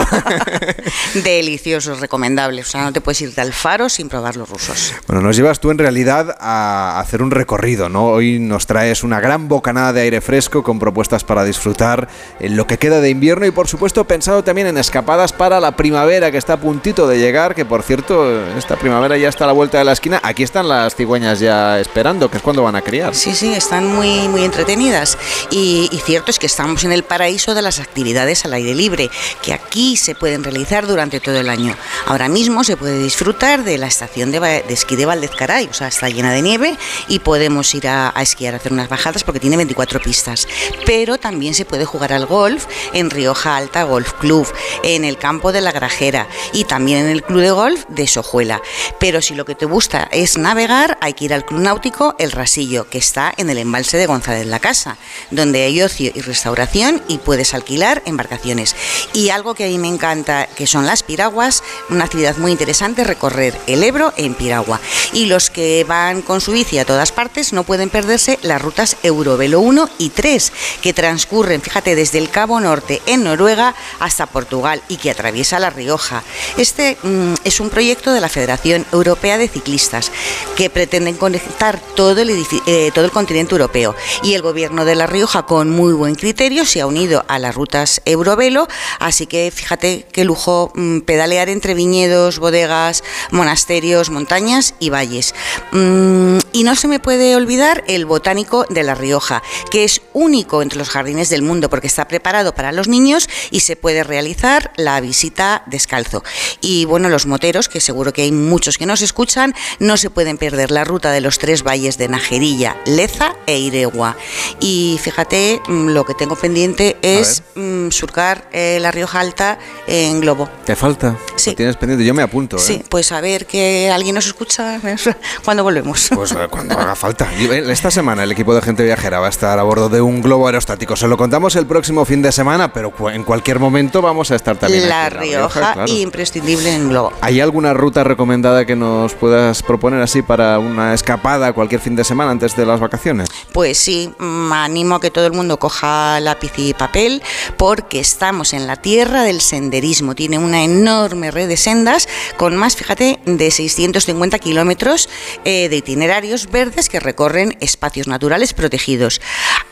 Deliciosos, 1.23 2.01
recomendables. 2.01 2.67
O 2.67 2.71
sea, 2.71 2.83
no 2.83 2.91
te 2.91 2.99
puedes 2.99 3.21
ir 3.21 3.33
de 3.33 3.44
Alfaro 3.45 3.89
sin 3.89 4.09
probar 4.09 4.35
los 4.35 4.49
rusos. 4.49 4.93
Bueno, 5.07 5.21
nos 5.21 5.35
llevas 5.35 5.59
tú 5.59 5.69
en 5.71 5.77
realidad 5.77 6.35
a 6.39 6.99
hacer 6.99 7.21
un 7.21 7.31
recorrido, 7.31 7.89
¿no? 7.89 8.07
Hoy 8.07 8.39
nos 8.39 8.65
traes 8.65 9.03
una 9.03 9.19
gran 9.19 9.47
bocanada 9.47 9.93
de 9.93 10.01
aire 10.01 10.21
fresco 10.21 10.63
con 10.63 10.79
propuestas 10.79 11.23
para 11.23 11.43
disfrutar 11.43 12.07
en 12.39 12.57
lo 12.57 12.65
que 12.65 12.77
queda 12.77 13.01
de 13.01 13.09
invierno 13.09 13.45
y 13.45 13.51
por 13.51 13.67
supuesto 13.67 14.03
pensado 14.05 14.43
también 14.43 14.67
en 14.67 14.77
escapadas 14.77 15.31
para 15.31 15.59
la 15.59 15.75
primavera 15.75 16.31
que 16.31 16.37
está 16.37 16.53
a 16.53 16.57
puntito 16.57 17.07
de 17.07 17.19
llegar, 17.19 17.53
que 17.53 17.65
por 17.65 17.83
cierto, 17.83 18.41
esta 18.57 18.75
primavera 18.77 19.15
ya 19.17 19.29
está 19.29 19.43
a 19.43 19.47
la 19.47 19.53
vuelta 19.53 19.77
de 19.77 19.83
la 19.83 19.91
esquina. 19.91 20.19
Aquí 20.23 20.43
están 20.43 20.67
las 20.67 20.95
cigüeñas 20.95 21.39
ya 21.39 21.79
esperando, 21.79 22.31
que 22.31 22.37
es 22.37 22.43
cuando 22.43 22.63
van 22.63 22.75
a 22.75 22.81
criar. 22.81 23.13
Sí, 23.13 23.35
sí, 23.35 23.53
están 23.53 23.85
muy, 23.85 24.27
muy 24.27 24.43
entretenidas. 24.43 25.17
Y, 25.51 25.87
y 25.91 25.99
cierto 25.99 26.31
es 26.31 26.39
que 26.39 26.47
estamos 26.47 26.83
en 26.83 26.91
el 26.91 27.03
paraíso 27.03 27.53
de 27.53 27.61
las 27.61 27.79
actividades 27.79 28.43
al 28.45 28.53
aire 28.53 28.73
libre, 28.73 29.11
que 29.43 29.53
aquí 29.53 29.97
se 29.97 30.15
pueden 30.15 30.43
realizar 30.43 30.87
durante 30.87 31.19
todo 31.19 31.37
el 31.37 31.49
año. 31.49 31.75
Ahora 32.07 32.27
mismo 32.27 32.63
se 32.63 32.75
puede 32.75 32.97
disfrutar 32.97 33.34
de 33.35 33.77
la 33.77 33.87
estación 33.87 34.31
de, 34.31 34.63
esquí 34.69 34.95
de 34.95 35.05
Valdezcaray, 35.05 35.67
o 35.67 35.73
sea, 35.73 35.89
está 35.89 36.09
llena 36.09 36.31
de 36.31 36.41
nieve 36.41 36.77
y 37.09 37.19
podemos 37.19 37.75
ir 37.75 37.87
a, 37.87 38.13
esquiar, 38.21 38.53
a 38.53 38.57
hacer 38.57 38.71
unas 38.71 38.87
bajadas 38.87 39.23
porque 39.23 39.41
tiene 39.41 39.57
24 39.57 40.01
pistas. 40.01 40.47
Pero 40.85 41.17
también 41.17 41.53
se 41.53 41.65
puede 41.65 41.85
jugar 41.85 42.13
al 42.13 42.25
golf 42.25 42.65
en 42.93 43.09
Rioja 43.09 43.57
Alta 43.57 43.83
Golf 43.83 44.13
Club, 44.13 44.47
en 44.83 45.03
el 45.03 45.17
campo 45.17 45.51
de 45.51 45.61
la 45.61 45.73
Grajera 45.73 46.27
y 46.53 46.63
también 46.63 46.99
en 47.05 47.11
el 47.11 47.23
club 47.23 47.41
de 47.41 47.51
golf 47.51 47.85
de 47.89 48.07
Sojuela. 48.07 48.61
Pero 48.99 49.21
si 49.21 49.35
lo 49.35 49.45
que 49.45 49.53
te 49.53 49.65
gusta 49.65 50.07
es 50.11 50.37
navegar, 50.37 50.97
hay 51.01 51.13
que 51.13 51.25
ir 51.25 51.33
al 51.33 51.45
club 51.45 51.59
náutico 51.59 52.15
El 52.17 52.31
Rasillo, 52.31 52.89
que 52.89 52.97
está 52.97 53.33
en 53.35 53.49
el 53.49 53.57
embalse 53.57 53.97
de 53.97 54.07
González 54.07 54.47
la 54.47 54.59
Casa, 54.59 54.97
donde 55.29 55.63
hay 55.63 55.81
ocio 55.81 56.11
y 56.15 56.21
restauración 56.21 57.03
y 57.09 57.17
puedes 57.17 57.53
alquilar 57.53 58.01
embarcaciones. 58.05 58.75
Y 59.13 59.29
algo 59.29 59.55
que 59.55 59.65
a 59.65 59.67
mí 59.67 59.77
me 59.77 59.89
encanta, 59.89 60.47
que 60.47 60.67
son 60.67 60.85
las 60.85 61.03
piraguas, 61.03 61.63
una 61.89 62.05
actividad 62.05 62.37
muy 62.37 62.51
interesante, 62.51 63.03
recorrer 63.29 63.59
el 63.67 63.83
Ebro 63.83 64.13
en 64.17 64.33
Piragua. 64.33 64.79
Y 65.13 65.25
los 65.25 65.49
que 65.49 65.83
van 65.87 66.21
con 66.21 66.41
su 66.41 66.51
bici 66.51 66.77
a 66.77 66.85
todas 66.85 67.11
partes 67.11 67.53
no 67.53 67.63
pueden 67.63 67.89
perderse 67.89 68.39
las 68.41 68.61
rutas 68.61 68.97
Eurovelo 69.03 69.59
1 69.59 69.89
y 69.97 70.09
3, 70.09 70.51
que 70.81 70.93
transcurren, 70.93 71.61
fíjate, 71.61 71.95
desde 71.95 72.17
el 72.19 72.29
Cabo 72.29 72.59
Norte 72.59 73.01
en 73.05 73.23
Noruega 73.23 73.75
hasta 73.99 74.25
Portugal 74.25 74.81
y 74.89 74.97
que 74.97 75.11
atraviesa 75.11 75.59
La 75.59 75.69
Rioja. 75.69 76.23
Este 76.57 76.97
mm, 77.01 77.35
es 77.43 77.59
un 77.59 77.69
proyecto 77.69 78.11
de 78.11 78.21
la 78.21 78.29
Federación 78.29 78.85
Europea 78.91 79.37
de 79.37 79.47
Ciclistas 79.47 80.11
que 80.55 80.69
pretenden 80.69 81.15
conectar 81.15 81.79
todo 81.95 82.21
el, 82.21 82.29
eh, 82.67 82.91
todo 82.93 83.05
el 83.05 83.11
continente 83.11 83.53
europeo. 83.53 83.95
Y 84.23 84.33
el 84.33 84.41
gobierno 84.41 84.85
de 84.85 84.95
La 84.95 85.07
Rioja, 85.07 85.45
con 85.45 85.69
muy 85.69 85.93
buen 85.93 86.15
criterio, 86.15 86.65
se 86.65 86.81
ha 86.81 86.87
unido 86.87 87.25
a 87.27 87.39
las 87.39 87.55
rutas 87.55 88.01
Eurovelo. 88.05 88.67
Así 88.99 89.27
que 89.27 89.51
fíjate 89.53 90.05
qué 90.11 90.25
lujo 90.25 90.71
mm, 90.75 91.01
pedalear 91.01 91.49
entre 91.49 91.73
viñedos, 91.73 92.39
bodegas, 92.39 93.03
monasterios 93.31 94.09
montañas 94.09 94.75
y 94.79 94.89
valles. 94.89 95.33
Mm, 95.71 96.37
y 96.51 96.63
no 96.63 96.75
se 96.75 96.87
me 96.87 96.99
puede 96.99 97.35
olvidar 97.35 97.83
el 97.87 98.05
botánico 98.05 98.65
de 98.69 98.83
La 98.83 98.95
Rioja, 98.95 99.43
que 99.71 99.83
es 99.83 100.01
único 100.13 100.61
entre 100.61 100.79
los 100.79 100.89
jardines 100.89 101.29
del 101.29 101.41
mundo 101.41 101.69
porque 101.69 101.87
está 101.87 102.07
preparado 102.07 102.53
para 102.55 102.71
los 102.71 102.87
niños 102.87 103.29
y 103.51 103.61
se 103.61 103.75
puede 103.75 104.03
realizar 104.03 104.71
la 104.77 104.99
visita 105.01 105.63
descalzo. 105.65 106.23
Y 106.61 106.85
bueno, 106.85 107.09
los 107.09 107.25
moteros, 107.25 107.69
que 107.69 107.79
seguro 107.79 108.13
que 108.13 108.23
hay 108.23 108.31
muchos 108.31 108.77
que 108.77 108.85
nos 108.85 109.01
escuchan, 109.01 109.53
no 109.79 109.97
se 109.97 110.09
pueden 110.09 110.37
perder 110.37 110.71
la 110.71 110.83
ruta 110.83 111.11
de 111.11 111.21
los 111.21 111.39
tres 111.39 111.63
valles 111.63 111.97
de 111.97 112.07
Najerilla, 112.07 112.77
Leza 112.85 113.35
e 113.45 113.59
Iregua. 113.59 114.15
Y 114.59 114.99
fíjate, 115.01 115.61
mm, 115.67 115.89
lo 115.89 116.05
que 116.05 116.13
tengo 116.13 116.35
pendiente 116.35 116.97
es 117.01 117.43
mm, 117.55 117.89
surcar 117.89 118.49
eh, 118.51 118.79
La 118.81 118.91
Rioja 118.91 119.19
Alta 119.19 119.59
en 119.87 120.21
globo. 120.21 120.49
¿Te 120.65 120.75
falta? 120.75 121.17
Sí. 121.35 121.55
tienes 121.55 121.77
pendiente? 121.77 122.05
Yo 122.05 122.13
me 122.13 122.23
apunto. 122.23 122.57
¿eh? 122.57 122.59
Sí, 122.59 122.83
pues 122.89 123.04
a 123.11 123.21
ver 123.21 123.45
que 123.45 123.89
alguien 123.91 124.15
nos 124.15 124.27
escucha 124.27 124.79
cuando 125.43 125.63
volvemos. 125.63 126.09
Pues 126.13 126.31
eh, 126.31 126.47
cuando 126.49 126.77
haga 126.77 126.95
falta. 126.95 127.29
Esta 127.33 127.91
semana 127.91 128.23
el 128.23 128.31
equipo 128.31 128.53
de 128.53 128.61
gente 128.61 128.83
viajera 128.83 129.19
va 129.19 129.27
a 129.27 129.29
estar 129.29 129.57
a 129.59 129.63
bordo 129.63 129.89
de 129.89 130.01
un 130.01 130.21
globo 130.21 130.47
aerostático. 130.47 130.95
Se 130.95 131.07
lo 131.07 131.17
contamos 131.17 131.55
el 131.55 131.65
próximo 131.65 132.05
fin 132.05 132.21
de 132.21 132.31
semana, 132.31 132.73
pero 132.73 132.93
en 133.09 133.23
cualquier 133.23 133.59
momento 133.59 134.01
vamos 134.01 134.31
a 134.31 134.35
estar 134.35 134.57
también. 134.57 134.87
La, 134.89 135.09
Rioja, 135.09 135.85
imprescindible 135.87 136.73
en 136.73 136.89
globo. 136.89 137.13
¿Hay 137.21 137.39
alguna 137.39 137.73
ruta 137.73 138.03
recomendada 138.03 138.65
que 138.65 138.75
nos 138.75 139.13
puedas 139.13 139.63
proponer 139.63 140.01
así 140.01 140.21
para 140.21 140.59
una 140.59 140.93
escapada 140.93 141.53
cualquier 141.53 141.81
fin 141.81 141.95
de 141.95 142.03
semana 142.03 142.31
antes 142.31 142.55
de 142.55 142.65
las 142.65 142.79
vacaciones? 142.79 143.29
Pues 143.51 143.77
sí, 143.77 144.13
me 144.19 144.55
animo 144.55 144.95
a 144.95 145.01
que 145.01 145.11
todo 145.11 145.25
el 145.25 145.33
mundo 145.33 145.57
coja 145.57 146.19
lápiz 146.19 146.51
y 146.57 146.73
papel 146.73 147.21
porque 147.57 147.99
estamos 147.99 148.53
en 148.53 148.67
la 148.67 148.77
tierra 148.77 149.23
del 149.23 149.41
senderismo. 149.41 150.15
Tiene 150.15 150.37
una 150.37 150.63
enorme 150.63 151.31
red 151.31 151.47
de 151.47 151.57
sendas 151.57 152.07
con 152.37 152.55
más, 152.55 152.75
fíjate, 152.85 153.19
de 153.25 153.49
650 153.49 154.37
kilómetros 154.37 155.09
eh, 155.43 155.69
de 155.69 155.77
itinerarios 155.77 156.51
verdes 156.51 156.87
que 156.87 156.99
recorren 156.99 157.57
espacios 157.59 158.07
naturales 158.07 158.53
protegidos. 158.53 159.21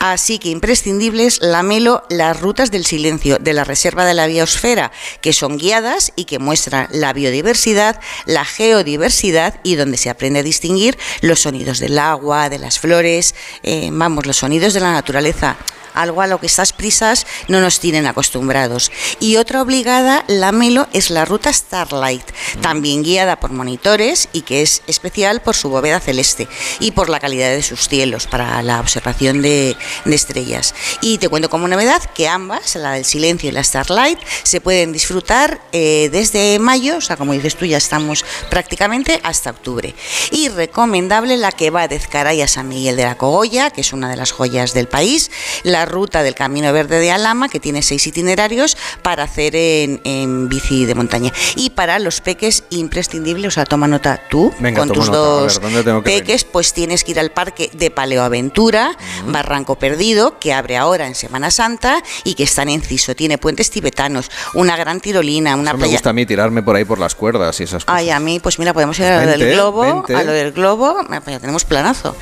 Así 0.00 0.40
que 0.40 0.48
imprescindibles, 0.48 1.40
la 1.40 1.62
Melo, 1.62 2.02
las 2.10 2.40
rutas 2.40 2.72
del 2.72 2.84
silencio 2.84 3.38
de 3.38 3.52
la 3.52 3.62
Reserva 3.62 4.04
de 4.04 4.14
la 4.14 4.26
Biosfera, 4.26 4.90
que 5.20 5.32
son 5.32 5.58
guiadas 5.58 6.12
y 6.16 6.24
que 6.24 6.40
muestran 6.40 6.88
la 6.90 7.12
biodiversidad, 7.12 8.00
la 8.26 8.44
geodiversidad 8.44 9.60
y 9.62 9.76
donde 9.76 9.96
se 9.96 10.10
aprende 10.10 10.40
a 10.40 10.42
distinguir 10.42 10.98
los 11.20 11.38
sonidos 11.38 11.78
del 11.78 12.00
agua, 12.00 12.48
de 12.48 12.58
las 12.58 12.80
flores, 12.80 13.36
eh, 13.62 13.90
vamos, 13.92 14.26
los 14.26 14.38
sonidos 14.38 14.74
de 14.74 14.80
la 14.80 14.90
naturaleza 14.90 15.56
algo 15.94 16.20
a 16.20 16.26
lo 16.26 16.38
que 16.38 16.46
estas 16.46 16.72
prisas 16.72 17.26
no 17.48 17.60
nos 17.60 17.80
tienen 17.80 18.06
acostumbrados. 18.06 18.92
Y 19.20 19.36
otra 19.36 19.62
obligada, 19.62 20.24
la 20.28 20.52
Melo, 20.52 20.88
es 20.92 21.10
la 21.10 21.24
ruta 21.24 21.52
Starlight, 21.52 22.24
también 22.60 23.02
guiada 23.02 23.40
por 23.40 23.52
monitores 23.52 24.28
y 24.32 24.42
que 24.42 24.62
es 24.62 24.82
especial 24.86 25.40
por 25.40 25.54
su 25.54 25.70
bóveda 25.70 26.00
celeste 26.00 26.48
y 26.80 26.90
por 26.90 27.08
la 27.08 27.20
calidad 27.20 27.50
de 27.50 27.62
sus 27.62 27.88
cielos 27.88 28.26
para 28.26 28.62
la 28.62 28.80
observación 28.80 29.42
de, 29.42 29.76
estrellas. 30.06 30.74
Y 31.00 31.18
te 31.18 31.28
cuento 31.28 31.50
como 31.50 31.66
novedad 31.66 32.02
que 32.14 32.28
ambas, 32.28 32.76
la 32.76 32.92
del 32.92 33.04
silencio 33.04 33.48
y 33.48 33.52
la 33.52 33.64
Starlight, 33.64 34.18
se 34.44 34.60
pueden 34.60 34.92
disfrutar 34.92 35.60
eh, 35.72 36.08
desde 36.12 36.58
mayo, 36.60 36.98
o 36.98 37.00
sea, 37.00 37.16
como 37.16 37.32
dices 37.32 37.56
tú, 37.56 37.64
ya 37.64 37.78
estamos 37.78 38.24
prácticamente 38.48 39.20
hasta 39.24 39.50
octubre. 39.50 39.94
Y 40.30 40.48
recomendable 40.48 41.36
la 41.36 41.52
que 41.52 41.70
va 41.70 41.88
de 41.88 41.96
Ezcaray 41.96 42.42
a 42.42 42.48
San 42.48 42.68
Miguel 42.68 42.96
de 42.96 43.04
la 43.04 43.16
Cogolla, 43.16 43.70
que 43.70 43.80
es 43.80 43.92
una 43.92 44.08
de 44.08 44.16
las 44.16 44.32
joyas 44.32 44.72
del 44.74 44.88
país, 44.88 45.30
la 45.62 45.83
la 45.84 45.90
ruta 45.90 46.22
del 46.22 46.34
Camino 46.34 46.72
Verde 46.72 46.98
de 46.98 47.10
Alama, 47.12 47.48
que 47.48 47.60
tiene 47.60 47.82
seis 47.82 48.06
itinerarios 48.06 48.76
para 49.02 49.24
hacer 49.24 49.54
en, 49.54 50.00
en 50.04 50.48
bici 50.48 50.86
de 50.86 50.94
montaña. 50.94 51.32
Y 51.56 51.70
para 51.70 51.98
los 51.98 52.20
peques, 52.20 52.64
imprescindible, 52.70 53.48
o 53.48 53.50
sea, 53.50 53.64
toma 53.64 53.86
nota 53.86 54.20
tú, 54.30 54.52
Venga, 54.58 54.80
con 54.80 54.88
tus 54.88 55.06
nota. 55.06 55.18
Dos 55.18 55.54
ver, 55.54 55.62
¿dónde 55.62 55.84
tengo 55.84 56.02
que 56.02 56.10
peques, 56.10 56.44
pues 56.44 56.72
tienes 56.72 57.04
que 57.04 57.10
ir 57.12 57.20
al 57.20 57.30
parque 57.30 57.70
de 57.74 57.90
Paleoaventura, 57.90 58.96
Barranco 59.26 59.74
Perdido, 59.76 60.38
que 60.38 60.52
abre 60.52 60.76
ahora 60.76 61.06
en 61.06 61.14
Semana 61.14 61.50
Santa 61.50 62.02
y 62.24 62.34
que 62.34 62.44
está 62.44 62.62
en 62.62 62.70
Enciso. 62.70 63.14
Tiene 63.14 63.36
puentes 63.38 63.70
tibetanos, 63.70 64.30
una 64.54 64.76
gran 64.76 65.00
tirolina, 65.00 65.54
una 65.56 65.70
Eso 65.70 65.76
me 65.76 65.82
playa. 65.84 65.92
gusta 65.92 66.10
a 66.10 66.12
mí 66.12 66.24
tirarme 66.24 66.62
por 66.62 66.76
ahí 66.76 66.84
por 66.84 66.98
las 66.98 67.14
cuerdas 67.14 67.60
y 67.60 67.64
esas 67.64 67.84
cosas. 67.84 67.98
Ay, 68.00 68.10
a 68.10 68.18
mí, 68.20 68.40
pues 68.40 68.58
mira, 68.58 68.72
podemos 68.72 68.98
ir 68.98 69.04
a 69.06 69.24
lo 69.24 69.30
del 69.30 69.50
globo, 69.52 69.80
vente. 69.82 70.14
a 70.14 70.22
lo 70.22 70.32
del 70.32 70.52
globo, 70.52 70.96
ah, 70.98 71.20
pues 71.20 71.36
ya 71.36 71.40
tenemos 71.40 71.64
planazo. 71.64 72.16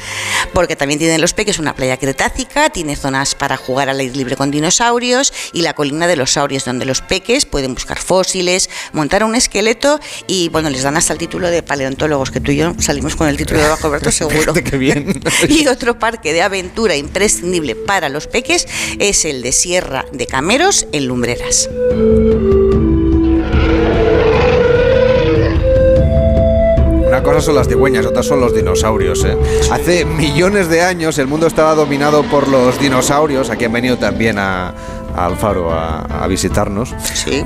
Porque 0.52 0.74
también 0.74 0.98
tienen 0.98 1.20
los 1.20 1.32
peques 1.32 1.59
una 1.59 1.74
playa 1.74 1.97
cretácica, 1.97 2.70
tiene 2.70 2.97
zonas 2.97 3.34
para 3.34 3.51
jugar 3.56 3.88
al 3.88 4.00
aire 4.00 4.14
libre 4.14 4.36
con 4.36 4.50
dinosaurios 4.50 5.32
y 5.52 5.62
la 5.62 5.74
colina 5.74 6.06
de 6.06 6.16
los 6.16 6.32
saurios, 6.32 6.64
donde 6.64 6.84
los 6.84 7.00
peques 7.00 7.46
pueden 7.46 7.74
buscar 7.74 7.98
fósiles, 7.98 8.70
montar 8.92 9.24
un 9.24 9.34
esqueleto 9.34 10.00
y, 10.26 10.48
bueno, 10.48 10.70
les 10.70 10.82
dan 10.82 10.96
hasta 10.96 11.12
el 11.12 11.18
título 11.18 11.48
de 11.48 11.62
paleontólogos, 11.62 12.30
que 12.30 12.40
tú 12.40 12.52
y 12.52 12.56
yo 12.56 12.74
salimos 12.78 13.16
con 13.16 13.28
el 13.28 13.36
título 13.36 13.60
de 13.60 13.68
Bajo 13.68 13.86
Alberto 13.86 14.10
seguro. 14.12 14.54
Qué 14.54 14.76
bien. 14.76 15.20
Y 15.48 15.66
otro 15.66 15.98
parque 15.98 16.32
de 16.32 16.42
aventura 16.42 16.96
imprescindible 16.96 17.74
para 17.74 18.08
los 18.08 18.26
peques 18.26 18.66
es 18.98 19.24
el 19.24 19.42
de 19.42 19.52
Sierra 19.52 20.04
de 20.12 20.26
Cameros 20.26 20.86
en 20.92 21.06
Lumbreras. 21.06 21.68
Una 27.23 27.35
cosa 27.35 27.47
son 27.47 27.55
las 27.55 27.69
cigüeñas, 27.69 28.05
otras 28.05 28.27
son 28.27 28.40
los 28.40 28.53
dinosaurios. 28.53 29.24
¿eh? 29.24 29.36
Hace 29.70 30.05
millones 30.05 30.69
de 30.69 30.82
años 30.82 31.19
el 31.19 31.28
mundo 31.28 31.47
estaba 31.47 31.77
dominado 31.77 32.24
por 32.24 32.49
los 32.49 32.81
dinosaurios. 32.81 33.49
Aquí 33.49 33.65
han 33.65 33.70
venido 33.70 33.97
también 33.97 34.40
a, 34.40 34.74
a 35.16 35.26
Alfaro 35.26 35.72
a, 35.72 36.01
a 36.01 36.26
visitarnos. 36.26 36.94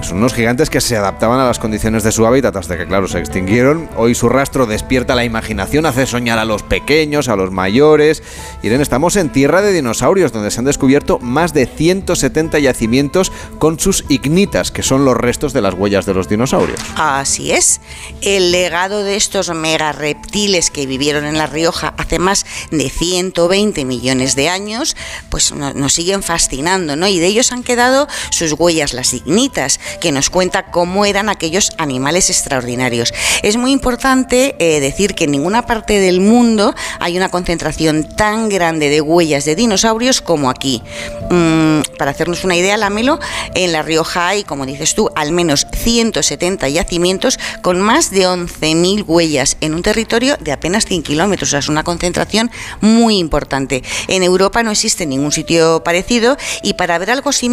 Son 0.02 0.18
unos 0.18 0.34
gigantes 0.34 0.70
que 0.70 0.80
se 0.80 0.96
adaptaban 0.96 1.40
a 1.40 1.46
las 1.46 1.58
condiciones 1.58 2.02
de 2.02 2.12
su 2.12 2.26
hábitat 2.26 2.54
hasta 2.56 2.76
que, 2.76 2.86
claro, 2.86 3.08
se 3.08 3.18
extinguieron. 3.18 3.88
Hoy 3.96 4.14
su 4.14 4.28
rastro 4.28 4.66
despierta 4.66 5.14
la 5.14 5.24
imaginación, 5.24 5.86
hace 5.86 6.06
soñar 6.06 6.38
a 6.38 6.44
los 6.44 6.62
pequeños, 6.62 7.28
a 7.28 7.36
los 7.36 7.50
mayores. 7.50 8.22
Irene, 8.62 8.82
estamos 8.82 9.16
en 9.16 9.30
tierra 9.30 9.62
de 9.62 9.72
dinosaurios, 9.72 10.32
donde 10.32 10.50
se 10.50 10.58
han 10.60 10.64
descubierto 10.64 11.18
más 11.20 11.52
de 11.54 11.66
170 11.66 12.58
yacimientos 12.58 13.32
con 13.58 13.78
sus 13.80 14.04
ignitas, 14.08 14.70
que 14.70 14.82
son 14.82 15.04
los 15.04 15.16
restos 15.16 15.52
de 15.52 15.60
las 15.62 15.74
huellas 15.74 16.06
de 16.06 16.14
los 16.14 16.28
dinosaurios. 16.28 16.78
Así 16.96 17.52
es. 17.52 17.80
El 18.22 18.52
legado 18.52 19.02
de 19.02 19.16
estos 19.16 19.52
mega 19.54 19.92
reptiles 19.92 20.70
que 20.70 20.86
vivieron 20.86 21.24
en 21.24 21.38
La 21.38 21.46
Rioja 21.46 21.94
hace 21.96 22.18
más 22.18 22.46
de 22.70 22.88
120 22.90 23.84
millones 23.84 24.36
de 24.36 24.48
años, 24.48 24.96
pues 25.30 25.52
no- 25.52 25.72
nos 25.74 25.92
siguen 25.94 26.22
fascinando, 26.22 26.96
¿no? 26.96 27.06
Y 27.08 27.18
de 27.18 27.26
ellos 27.26 27.52
han 27.52 27.55
quedado 27.62 28.08
sus 28.30 28.52
huellas, 28.52 28.92
las 28.92 29.12
ignitas, 29.14 29.80
que 30.00 30.12
nos 30.12 30.30
cuenta 30.30 30.70
cómo 30.70 31.04
eran 31.04 31.28
aquellos 31.28 31.70
animales 31.78 32.30
extraordinarios. 32.30 33.12
Es 33.42 33.56
muy 33.56 33.72
importante 33.72 34.56
eh, 34.58 34.80
decir 34.80 35.14
que 35.14 35.24
en 35.24 35.32
ninguna 35.32 35.66
parte 35.66 35.98
del 36.00 36.20
mundo 36.20 36.74
hay 37.00 37.16
una 37.16 37.28
concentración 37.28 38.04
tan 38.16 38.48
grande 38.48 38.88
de 38.88 39.00
huellas 39.00 39.44
de 39.44 39.54
dinosaurios 39.56 40.20
como 40.20 40.50
aquí. 40.50 40.82
Mm, 41.30 41.80
para 41.98 42.10
hacernos 42.10 42.44
una 42.44 42.56
idea, 42.56 42.76
Lamelo, 42.76 43.18
en 43.54 43.72
La 43.72 43.82
Rioja 43.82 44.28
hay, 44.28 44.44
como 44.44 44.66
dices 44.66 44.94
tú, 44.94 45.10
al 45.14 45.32
menos 45.32 45.66
170 45.72 46.68
yacimientos 46.68 47.38
con 47.62 47.80
más 47.80 48.10
de 48.10 48.26
11.000 48.26 49.04
huellas 49.06 49.56
en 49.60 49.74
un 49.74 49.82
territorio 49.82 50.36
de 50.40 50.52
apenas 50.52 50.86
100 50.86 51.02
kilómetros. 51.02 51.52
Es 51.52 51.68
una 51.68 51.84
concentración 51.84 52.50
muy 52.80 53.18
importante. 53.18 53.82
En 54.08 54.22
Europa 54.22 54.62
no 54.62 54.70
existe 54.70 55.06
ningún 55.06 55.32
sitio 55.32 55.82
parecido 55.84 56.36
y 56.62 56.74
para 56.74 56.98
ver 56.98 57.10
algo 57.10 57.32
similar 57.32 57.45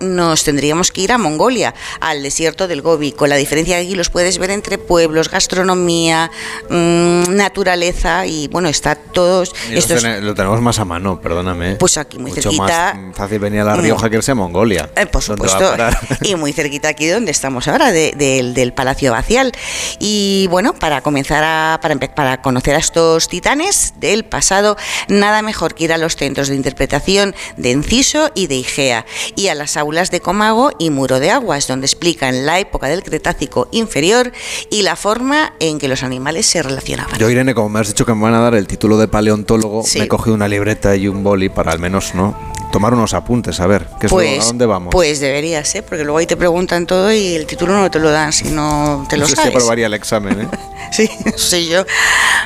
nos 0.00 0.44
tendríamos 0.44 0.90
que 0.92 1.02
ir 1.02 1.12
a 1.12 1.18
Mongolia, 1.18 1.74
al 2.00 2.22
desierto 2.22 2.68
del 2.68 2.82
Gobi. 2.82 3.12
Con 3.12 3.28
la 3.28 3.36
diferencia 3.36 3.76
que 3.76 3.82
aquí 3.86 3.94
los 3.94 4.10
puedes 4.10 4.38
ver 4.38 4.50
entre 4.50 4.78
pueblos, 4.78 5.30
gastronomía, 5.30 6.30
mm, 6.68 7.34
naturaleza 7.34 8.26
y 8.26 8.48
bueno, 8.48 8.68
está 8.68 8.94
todos 8.94 9.52
Y 9.70 9.76
estos... 9.76 10.02
lo 10.02 10.34
tenemos 10.34 10.60
más 10.60 10.78
a 10.78 10.84
mano, 10.84 11.20
perdóname. 11.20 11.76
Pues 11.76 11.96
aquí 11.98 12.18
muy 12.18 12.30
Mucho 12.30 12.42
cerquita. 12.50 12.94
más 12.94 13.16
fácil 13.16 13.38
venir 13.38 13.60
a 13.60 13.64
La 13.64 13.76
Mm. 13.76 13.80
Rioja 13.80 14.10
que 14.10 14.16
irse 14.16 14.32
a 14.32 14.34
Mongolia. 14.34 14.90
Eh, 14.96 15.06
por 15.06 15.24
¿Dónde 15.24 15.48
va 15.48 15.86
a 15.86 15.92
supuesto, 15.92 16.24
y 16.24 16.34
muy 16.34 16.52
cerquita 16.52 16.88
aquí 16.88 17.06
donde 17.06 17.30
estamos 17.30 17.68
ahora, 17.68 17.92
de- 17.92 18.12
del- 18.16 18.54
del 18.54 18.72
Palacio 18.72 19.12
Bacial. 19.12 19.52
Y 19.98 20.46
bueno, 20.50 20.72
para 20.74 21.02
comenzar 21.02 21.44
a, 21.44 21.78
para, 21.82 21.96
para 21.96 22.42
conocer 22.42 22.74
a 22.74 22.78
estos 22.78 23.28
titanes 23.28 23.94
del 24.00 24.24
pasado, 24.24 24.76
nada 25.08 25.42
mejor 25.42 25.74
que 25.74 25.84
ir 25.84 25.92
a 25.92 25.98
los 25.98 26.16
centros 26.16 26.48
de 26.48 26.54
interpretación 26.56 27.34
de 27.56 27.72
Enciso 27.72 28.30
y 28.34 28.46
de 28.46 28.56
Igea, 28.56 29.06
y 29.34 29.48
a 29.48 29.54
las 29.54 29.76
aulas 29.76 30.10
de 30.10 30.20
Comago 30.20 30.70
y 30.78 30.90
Muro 30.90 31.18
de 31.20 31.30
Aguas, 31.30 31.66
donde 31.66 31.86
explican 31.86 32.46
la 32.46 32.58
época 32.60 32.86
del 32.88 33.02
Cretácico 33.02 33.68
inferior 33.72 34.32
y 34.70 34.82
la 34.82 34.96
forma 34.96 35.54
en 35.60 35.78
que 35.78 35.88
los 35.88 36.02
animales 36.02 36.46
se 36.46 36.62
relacionaban. 36.62 37.18
Yo, 37.18 37.28
Irene, 37.30 37.54
como 37.54 37.68
me 37.68 37.80
has 37.80 37.88
dicho 37.88 38.04
que 38.06 38.14
me 38.14 38.22
van 38.22 38.34
a 38.34 38.40
dar 38.40 38.54
el 38.54 38.66
título 38.66 38.96
de 38.98 39.08
paleontólogo, 39.08 39.82
Sí. 39.84 39.98
me 39.98 40.04
he 40.04 40.08
cogido 40.08 40.34
una 40.34 40.48
libreta 40.48 40.94
y 40.96 41.08
un 41.08 41.22
boli 41.24 41.48
para 41.48 41.72
al 41.72 41.78
menos 41.78 42.14
no 42.14 42.36
tomar 42.72 42.92
unos 42.92 43.14
apuntes, 43.14 43.58
a 43.60 43.66
ver, 43.66 43.86
¿qué 44.00 44.06
es 44.06 44.12
lo- 44.12 44.16
Pues, 44.18 44.42
¿a 44.42 44.44
dónde 44.46 44.66
vamos? 44.66 44.90
pues 44.92 45.18
deberías, 45.20 45.74
¿eh? 45.76 45.82
porque 45.82 46.04
luego 46.04 46.18
ahí 46.18 46.26
te 46.26 46.36
preguntan 46.36 46.86
todo 46.86 47.10
y 47.12 47.34
el 47.34 47.46
título 47.46 47.74
no 47.74 47.90
te 47.90 47.98
lo 47.98 48.10
dan 48.10 48.32
si 48.34 48.44
no 48.50 49.06
te 49.08 49.16
lo 49.16 49.22
no 49.22 49.28
sé 49.28 49.36
sabes. 49.36 49.54
aprobaría 49.54 49.86
el 49.86 49.94
examen, 49.94 50.42
¿eh? 50.42 50.48
Sí, 50.92 51.08
sí 51.36 51.66
yo. 51.68 51.84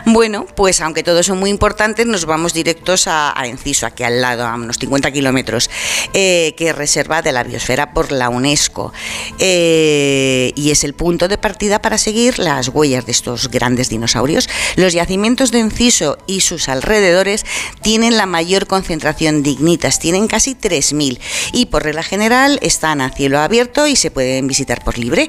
Bueno, 0.07 0.47
pues 0.57 0.81
aunque 0.81 1.02
todos 1.02 1.27
son 1.27 1.39
muy 1.39 1.51
importantes, 1.51 2.07
nos 2.07 2.24
vamos 2.24 2.55
directos 2.55 3.07
a, 3.07 3.39
a 3.39 3.47
Enciso, 3.47 3.86
aquí 3.86 4.02
al 4.02 4.20
lado, 4.23 4.47
a 4.47 4.55
unos 4.55 4.78
50 4.78 5.11
kilómetros, 5.11 5.69
eh, 6.15 6.55
que 6.57 6.70
es 6.71 6.77
reserva 6.77 7.23
de 7.23 7.33
la 7.33 7.45
biosfera 7.45 7.93
por 7.93 8.13
la 8.13 8.29
UNESCO. 8.29 8.93
Eh, 9.39 10.53
y 10.57 10.71
es 10.71 10.85
el 10.85 10.95
punto 10.95 11.29
de 11.29 11.39
partida 11.39 11.83
para 11.83 11.99
seguir 11.99 12.39
las 12.39 12.69
huellas 12.69 13.07
de 13.07 13.13
estos 13.13 13.51
grandes 13.51 13.89
dinosaurios. 13.89 14.49
Los 14.77 14.93
yacimientos 14.93 15.51
de 15.51 15.61
Enciso 15.61 16.19
y 16.27 16.41
sus 16.41 16.69
alrededores 16.69 17.45
tienen 17.83 18.17
la 18.17 18.27
mayor 18.27 18.67
concentración 18.67 19.43
de 19.43 19.51
ignitas, 19.51 19.99
tienen 19.99 20.27
casi 20.27 20.55
3.000 20.55 21.19
y 21.53 21.67
por 21.67 21.83
regla 21.83 22.03
general 22.03 22.59
están 22.63 23.01
a 23.01 23.11
cielo 23.11 23.41
abierto 23.41 23.87
y 23.87 23.97
se 23.97 24.11
pueden 24.11 24.47
visitar 24.47 24.85
por 24.85 24.99
libre. 24.99 25.29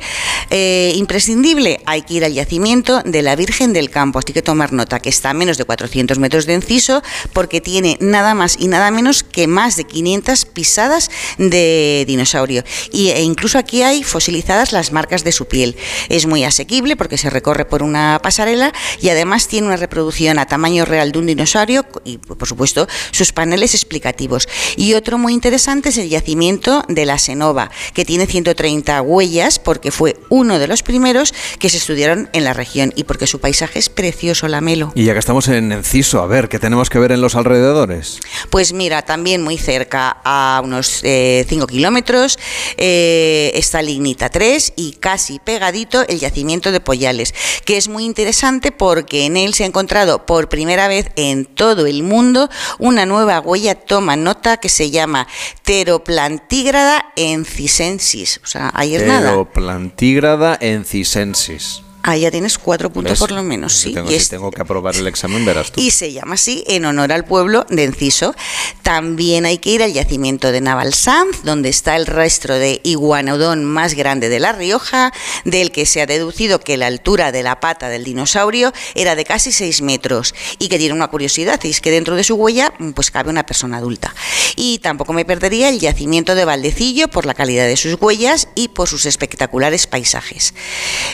Eh, 0.50 0.94
imprescindible, 0.96 1.82
hay 1.86 2.04
que 2.04 2.16
ir 2.16 2.26
al 2.26 2.34
yacimiento 2.34 3.02
de 3.04 3.22
la 3.22 3.36
Virgen 3.36 3.74
del 3.74 3.90
Campo, 3.90 4.20
así 4.20 4.34
que 4.34 4.42
tomar 4.42 4.74
nota 4.74 5.00
que 5.00 5.10
está 5.10 5.32
a 5.32 5.34
menos 5.34 5.58
de 5.58 5.66
400 5.66 6.20
metros 6.20 6.46
de 6.46 6.54
Enciso 6.54 7.02
porque 7.34 7.62
tiene 7.62 7.98
nada 8.00 8.34
más 8.34 8.58
y 8.60 8.68
nada 8.68 8.92
menos 8.92 9.24
que 9.24 9.48
más 9.48 9.76
de 9.76 9.84
500 9.84 10.46
pisadas 10.46 11.10
de 11.38 12.03
dinosaurio 12.08 12.64
y, 12.91 13.10
e 13.10 13.22
incluso 13.22 13.58
aquí 13.58 13.84
hay 13.84 14.03
fosilizadas 14.03 14.72
las 14.72 14.91
marcas 14.91 15.24
de 15.24 15.32
su 15.32 15.48
piel. 15.48 15.76
Es 16.10 16.26
muy 16.26 16.44
asequible 16.44 16.95
porque 16.95 17.18
se 17.18 17.30
recorre 17.30 17.66
por 17.66 17.84
una 17.84 18.20
pasarela 18.22 18.74
y 19.02 19.10
además 19.10 19.48
tiene 19.48 19.68
una 19.68 19.78
reproducción 19.78 20.40
a 20.40 20.45
tamaño 20.45 20.86
real 20.86 21.12
de 21.12 21.20
un 21.20 21.26
dinosaurio 21.26 21.86
y 22.03 22.18
por 22.18 22.48
supuesto 22.48 22.88
sus 23.12 23.32
paneles 23.32 23.74
explicativos. 23.74 24.48
Y 24.76 24.94
otro 24.94 25.18
muy 25.18 25.34
interesante 25.34 25.90
es 25.90 25.98
el 25.98 26.10
yacimiento 26.10 26.84
de 26.88 27.06
la 27.06 27.18
Senova, 27.18 27.72
que 27.94 28.06
tiene 28.06 28.26
130 28.26 29.02
huellas 29.02 29.60
porque 29.60 29.91
fue 29.91 30.18
uno 30.30 30.60
de 30.60 30.68
los 30.68 30.84
primeros 30.84 31.34
que 31.60 31.70
se 31.70 31.78
estudiaron 31.78 32.30
en 32.34 32.44
la 32.44 32.53
región 32.53 32.94
y 32.95 33.03
porque 33.03 33.28
su 33.28 33.40
paisaje 33.40 33.80
es 33.80 33.90
precioso, 33.90 34.48
Lamelo. 34.48 34.91
Y 34.95 35.06
ya 35.06 35.14
que 35.14 35.20
estamos 35.20 35.48
en 35.48 35.72
Enciso, 35.72 36.22
a 36.22 36.28
ver, 36.28 36.49
¿qué 36.49 36.60
tenemos 36.60 36.90
que 36.90 36.99
ver 36.99 37.12
en 37.12 37.22
los 37.22 37.36
alrededores? 37.36 38.20
Pues 38.49 38.74
mira, 38.74 39.02
también 39.03 39.41
muy 39.41 39.58
cerca, 39.58 40.18
a 40.24 40.62
unos 40.64 41.03
5 41.48 41.68
kilómetros, 41.68 42.39
eh, 42.77 43.52
está 43.56 43.81
Lignita 43.81 44.30
3 44.30 44.73
y 44.76 44.93
casi 44.93 45.39
pegadito 45.39 46.07
el 46.07 46.19
yacimiento 46.19 46.72
de 46.72 46.80
Poyales, 46.80 47.34
que 47.65 47.77
es 47.77 47.88
muy 47.88 48.06
interesante 48.06 48.72
porque 48.72 49.26
en 49.26 49.38
él 49.38 49.53
se 49.53 49.64
ha 49.64 49.68
encontrado 49.68 50.26
por 50.26 50.49
primera 50.49 50.88
vez 50.88 51.11
en 51.15 51.45
todo 51.45 51.85
el 51.85 52.03
mundo 52.03 52.49
una 52.80 53.06
nueva 53.06 53.39
huella, 53.39 53.76
toma 53.76 54.15
nota, 54.15 54.57
que 54.57 54.69
se 54.69 54.91
llama 54.91 55.27
Teroplantígrada 55.64 57.11
encisensis. 57.15 58.39
O 58.43 58.48
sea, 58.48 58.72
ahí 58.73 58.95
es 58.95 59.03
nada. 59.03 59.43
Plantígrada 59.45 60.57
encisensis. 60.60 61.81
Ahí 62.03 62.22
ya 62.22 62.32
tienes 62.32 62.57
cuatro 62.57 62.91
puntos 62.91 63.11
¿Ves? 63.11 63.19
por 63.19 63.32
lo 63.32 63.44
menos, 63.44 63.73
sí. 63.73 63.94
Tengo, 63.94 64.10
Y 64.10 64.14
si 64.14 64.18
es- 64.18 64.30
tengo 64.30 64.49
que 64.52 64.61
aprobar 64.61 64.95
el 64.95 65.06
examen, 65.07 65.45
verás 65.45 65.72
tú. 65.72 65.80
y 65.82 65.91
se 65.91 66.11
llama 66.11 66.34
así 66.34 66.64
en 66.68 66.86
honor 66.86 67.11
al 67.11 67.26
pueblo 67.26 67.65
de 67.69 67.84
Enciso. 67.84 68.34
También 68.82 69.45
hay 69.45 69.60
que 69.60 69.69
ir 69.69 69.84
al 69.84 69.94
yacimiento 69.94 70.52
de 70.52 70.61
Navalsanz, 70.61 71.44
donde 71.44 71.69
está 71.69 71.95
el 71.95 72.07
rastro 72.07 72.56
de 72.56 72.82
iguanodón 72.84 73.64
más 73.65 73.94
grande 73.94 74.30
de 74.30 74.40
La 74.40 74.52
Rioja, 74.52 75.14
del 75.45 75.72
que 75.72 75.86
se 75.86 76.02
ha 76.02 76.06
deducido 76.06 76.60
que 76.60 76.78
la 76.78 76.88
altura 76.88 77.32
de 77.32 77.44
la 77.44 77.60
pata 77.60 77.90
del 77.90 78.03
dinosaurio 78.03 78.73
era 78.95 79.15
de 79.15 79.23
casi 79.26 79.52
6 79.52 79.82
metros 79.82 80.34
y 80.57 80.68
que 80.69 80.78
tiene 80.80 80.94
una 80.95 81.07
curiosidad, 81.10 81.60
y 81.64 81.69
es 81.69 81.82
que 81.82 81.91
dentro 81.91 82.15
de 82.15 82.23
su 82.23 82.36
huella 82.36 82.73
pues 82.95 83.11
cabe 83.11 83.30
una 83.30 83.45
persona 83.45 83.78
adulta. 83.78 84.14
Y 84.56 84.80
tampoco 84.80 85.14
me 85.14 85.26
perdería 85.26 85.69
el 85.69 85.80
yacimiento 85.80 86.36
de 86.36 86.45
Valdecillo 86.45 87.07
por 87.10 87.26
la 87.26 87.34
calidad 87.34 87.68
de 87.68 87.78
sus 87.78 87.95
huellas 88.02 88.48
y 88.56 88.69
por 88.69 88.88
sus 88.88 89.06
espectaculares 89.06 89.86
paisajes, 89.88 90.53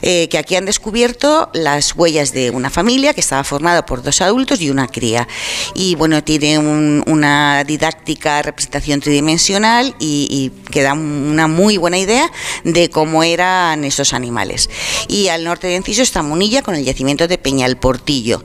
eh, 0.02 0.28
que 0.30 0.38
aquí 0.38 0.56
han 0.56 0.66
descubierto 0.78 1.50
las 1.54 1.96
huellas 1.96 2.34
de 2.34 2.52
una 2.52 2.70
familia 2.70 3.16
que 3.16 3.20
estaba 3.20 3.44
formada 3.44 3.84
por 3.84 4.04
dos 4.04 4.22
adultos 4.22 4.62
y 4.62 4.70
una 4.70 4.88
cría. 4.88 5.28
Y 5.74 5.96
bueno, 5.96 6.24
tiene 6.24 6.60
una 6.60 7.64
didáctica 7.64 8.44
representación 8.44 9.00
tridimensional 9.00 9.96
y, 9.98 10.28
y 10.30 10.70
que 10.70 10.84
da 10.84 10.94
una 10.94 11.48
muy 11.48 11.78
buena 11.78 11.98
idea 11.98 12.32
de 12.64 12.92
cómo 12.92 13.24
eran 13.24 13.86
esos 13.86 14.14
animales. 14.14 14.70
Y 15.08 15.30
al 15.30 15.44
norte 15.44 15.66
de 15.66 15.78
Enciso 15.78 16.04
está 16.04 16.22
Munilla 16.22 16.62
con 16.62 16.76
el 16.76 16.86
yacimiento 16.86 17.28
de 17.28 17.40
Peñal 17.40 17.78
Portillo. 17.78 18.44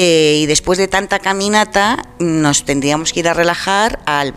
Eh, 0.00 0.38
y 0.42 0.46
después 0.46 0.78
de 0.78 0.86
tanta 0.86 1.18
caminata 1.18 2.06
nos 2.20 2.64
tendríamos 2.64 3.12
que 3.12 3.18
ir 3.18 3.28
a 3.28 3.34
relajar 3.34 3.98
al, 4.06 4.32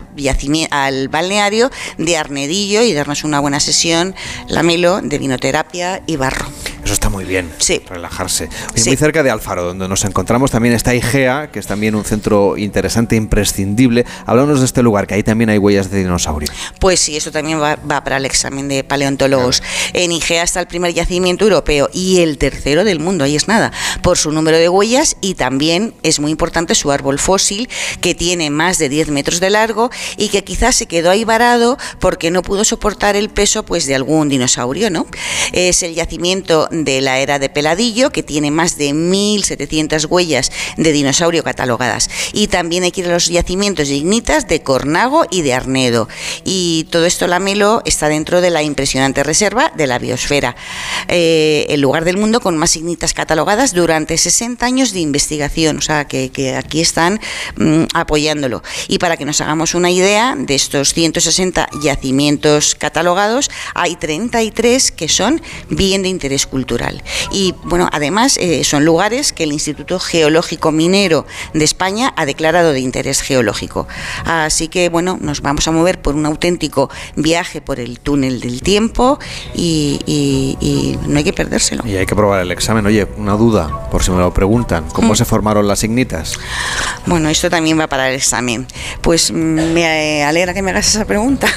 al 0.72 1.08
balneario 1.08 1.70
de 1.98 2.16
Arnedillo 2.16 2.82
y 2.82 2.92
darnos 2.92 3.22
una 3.22 3.38
buena 3.38 3.60
sesión, 3.60 4.16
lamelo, 4.48 5.00
de 5.02 5.18
vinoterapia 5.18 6.02
y 6.04 6.16
barro. 6.16 6.46
Eso 6.82 6.94
está 6.94 7.08
muy 7.10 7.24
bien. 7.24 7.48
Sí. 7.58 7.80
Relajarse. 7.88 8.48
Muy 8.74 8.96
cerca 8.96 9.22
de 9.22 9.30
Alfaro, 9.30 9.62
donde 9.62 9.86
nos 9.86 10.04
encontramos 10.04 10.50
también 10.50 10.74
está 10.74 10.96
Igea, 10.96 11.52
que 11.52 11.60
es 11.60 11.66
también 11.68 11.94
un 11.94 12.04
centro 12.04 12.58
interesante, 12.58 13.14
imprescindible. 13.14 14.04
Háblanos 14.26 14.58
de 14.58 14.66
este 14.66 14.82
lugar, 14.82 15.06
que 15.06 15.14
ahí 15.14 15.22
también 15.22 15.48
hay 15.50 15.58
huellas 15.58 15.92
de 15.92 15.98
dinosaurio. 15.98 16.48
Pues 16.80 16.98
sí, 16.98 17.16
eso 17.16 17.30
también 17.30 17.62
va, 17.62 17.76
para 17.76 18.16
el 18.16 18.26
examen 18.26 18.66
de 18.66 18.82
paleontólogos. 18.82 19.62
En 19.92 20.10
Igea 20.10 20.42
está 20.42 20.58
el 20.58 20.66
primer 20.66 20.92
yacimiento 20.92 21.44
europeo 21.44 21.88
y 21.92 22.18
el 22.18 22.36
tercero 22.36 22.82
del 22.82 22.98
mundo, 22.98 23.22
ahí 23.22 23.36
es 23.36 23.46
nada, 23.46 23.70
por 24.02 24.18
su 24.18 24.32
número 24.32 24.58
de 24.58 24.68
huellas 24.68 25.16
y 25.20 25.34
también 25.34 25.51
es 26.02 26.20
muy 26.20 26.30
importante 26.30 26.74
su 26.74 26.90
árbol 26.90 27.18
fósil, 27.18 27.68
que 28.00 28.14
tiene 28.14 28.50
más 28.50 28.78
de 28.78 28.88
10 28.88 29.08
metros 29.08 29.40
de 29.40 29.50
largo 29.50 29.90
y 30.16 30.28
que 30.28 30.44
quizás 30.44 30.76
se 30.76 30.86
quedó 30.86 31.10
ahí 31.10 31.24
varado 31.24 31.78
porque 32.00 32.30
no 32.30 32.42
pudo 32.42 32.64
soportar 32.64 33.16
el 33.16 33.28
peso 33.28 33.64
pues, 33.64 33.86
de 33.86 33.94
algún 33.94 34.28
dinosaurio, 34.28 34.90
¿no? 34.90 35.06
Es 35.52 35.82
el 35.82 35.94
yacimiento 35.94 36.68
de 36.70 37.00
la 37.00 37.18
era 37.18 37.38
de 37.38 37.48
Peladillo, 37.48 38.10
que 38.10 38.22
tiene 38.22 38.50
más 38.50 38.76
de 38.76 38.90
1.700 38.90 40.06
huellas 40.08 40.50
de 40.76 40.92
dinosaurio 40.92 41.42
catalogadas. 41.42 42.08
Y 42.32 42.48
también 42.48 42.84
hay 42.84 42.90
que 42.90 43.02
ir 43.02 43.08
a 43.08 43.12
los 43.12 43.26
yacimientos 43.26 43.88
de 43.88 43.94
ignitas 43.94 44.48
de 44.48 44.62
Cornago 44.62 45.26
y 45.30 45.42
de 45.42 45.54
Arnedo. 45.54 46.08
Y 46.44 46.86
todo 46.90 47.06
esto 47.06 47.26
lamelo 47.26 47.82
está 47.84 48.08
dentro 48.08 48.40
de 48.40 48.50
la 48.50 48.62
impresionante 48.62 49.22
reserva 49.22 49.72
de 49.76 49.86
la 49.86 49.98
biosfera, 49.98 50.56
eh, 51.08 51.66
el 51.68 51.80
lugar 51.80 52.04
del 52.04 52.16
mundo 52.16 52.40
con 52.40 52.56
más 52.56 52.76
ignitas 52.76 53.14
catalogadas 53.14 53.74
durante 53.74 54.16
60 54.16 54.64
años 54.64 54.92
de 54.92 55.00
investigación, 55.00 55.31
o 55.76 55.80
sea 55.80 56.06
que, 56.06 56.56
aquí 56.56 56.80
están 56.80 57.20
mm, 57.56 57.84
apoyándolo. 57.94 58.62
Y 58.88 58.98
para 58.98 59.16
que 59.16 59.24
nos 59.24 59.40
hagamos 59.40 59.74
una 59.74 59.90
idea 59.90 60.34
de 60.36 60.54
estos 60.54 60.94
160 60.94 61.68
yacimientos 61.82 62.74
catalogados, 62.74 63.50
hay 63.74 63.96
33 63.96 64.92
que 64.92 65.08
son 65.08 65.40
bien 65.68 66.02
de 66.02 66.08
interés 66.08 66.46
cultural 66.46 67.02
y 67.30 67.54
bueno, 67.64 67.88
además 67.92 68.36
eh, 68.38 68.64
son 68.64 68.84
lugares 68.84 69.32
que 69.32 69.44
el 69.44 69.52
Instituto 69.52 69.98
Geológico 69.98 70.72
Minero 70.72 71.26
de 71.54 71.64
España 71.64 72.12
ha 72.16 72.26
declarado 72.26 72.72
de 72.72 72.80
interés 72.80 73.20
geológico. 73.20 73.86
Así 74.24 74.68
que 74.68 74.88
bueno, 74.88 75.18
nos 75.20 75.42
vamos 75.42 75.66
a 75.68 75.72
mover 75.72 76.00
por 76.00 76.14
un 76.14 76.26
auténtico 76.26 76.90
viaje 77.16 77.60
por 77.60 77.80
el 77.80 78.00
túnel 78.00 78.40
del 78.40 78.62
tiempo 78.62 79.18
y, 79.54 80.58
no 81.06 81.18
hay 81.18 81.24
que 81.24 81.32
perdérselo. 81.32 81.84
Y 81.86 81.96
hay 81.96 82.06
que 82.06 82.14
probar 82.14 82.40
el 82.40 82.50
examen. 82.52 82.86
Oye, 82.86 83.06
una 83.16 83.36
duda, 83.36 83.88
por 83.90 84.02
si 84.02 84.10
me 84.10 84.18
lo 84.18 84.32
preguntan, 84.32 84.84
¿cómo 84.92 85.12
mm. 85.12 85.16
se 85.16 85.21
formaron 85.24 85.68
las 85.68 85.84
ignitas? 85.84 86.38
Bueno, 87.06 87.28
esto 87.28 87.50
también 87.50 87.78
va 87.78 87.86
para 87.86 88.08
el 88.08 88.16
examen. 88.16 88.66
Pues 89.00 89.32
me 89.32 90.24
alegra 90.24 90.54
que 90.54 90.62
me 90.62 90.70
hagas 90.70 90.88
esa 90.88 91.04
pregunta. 91.04 91.48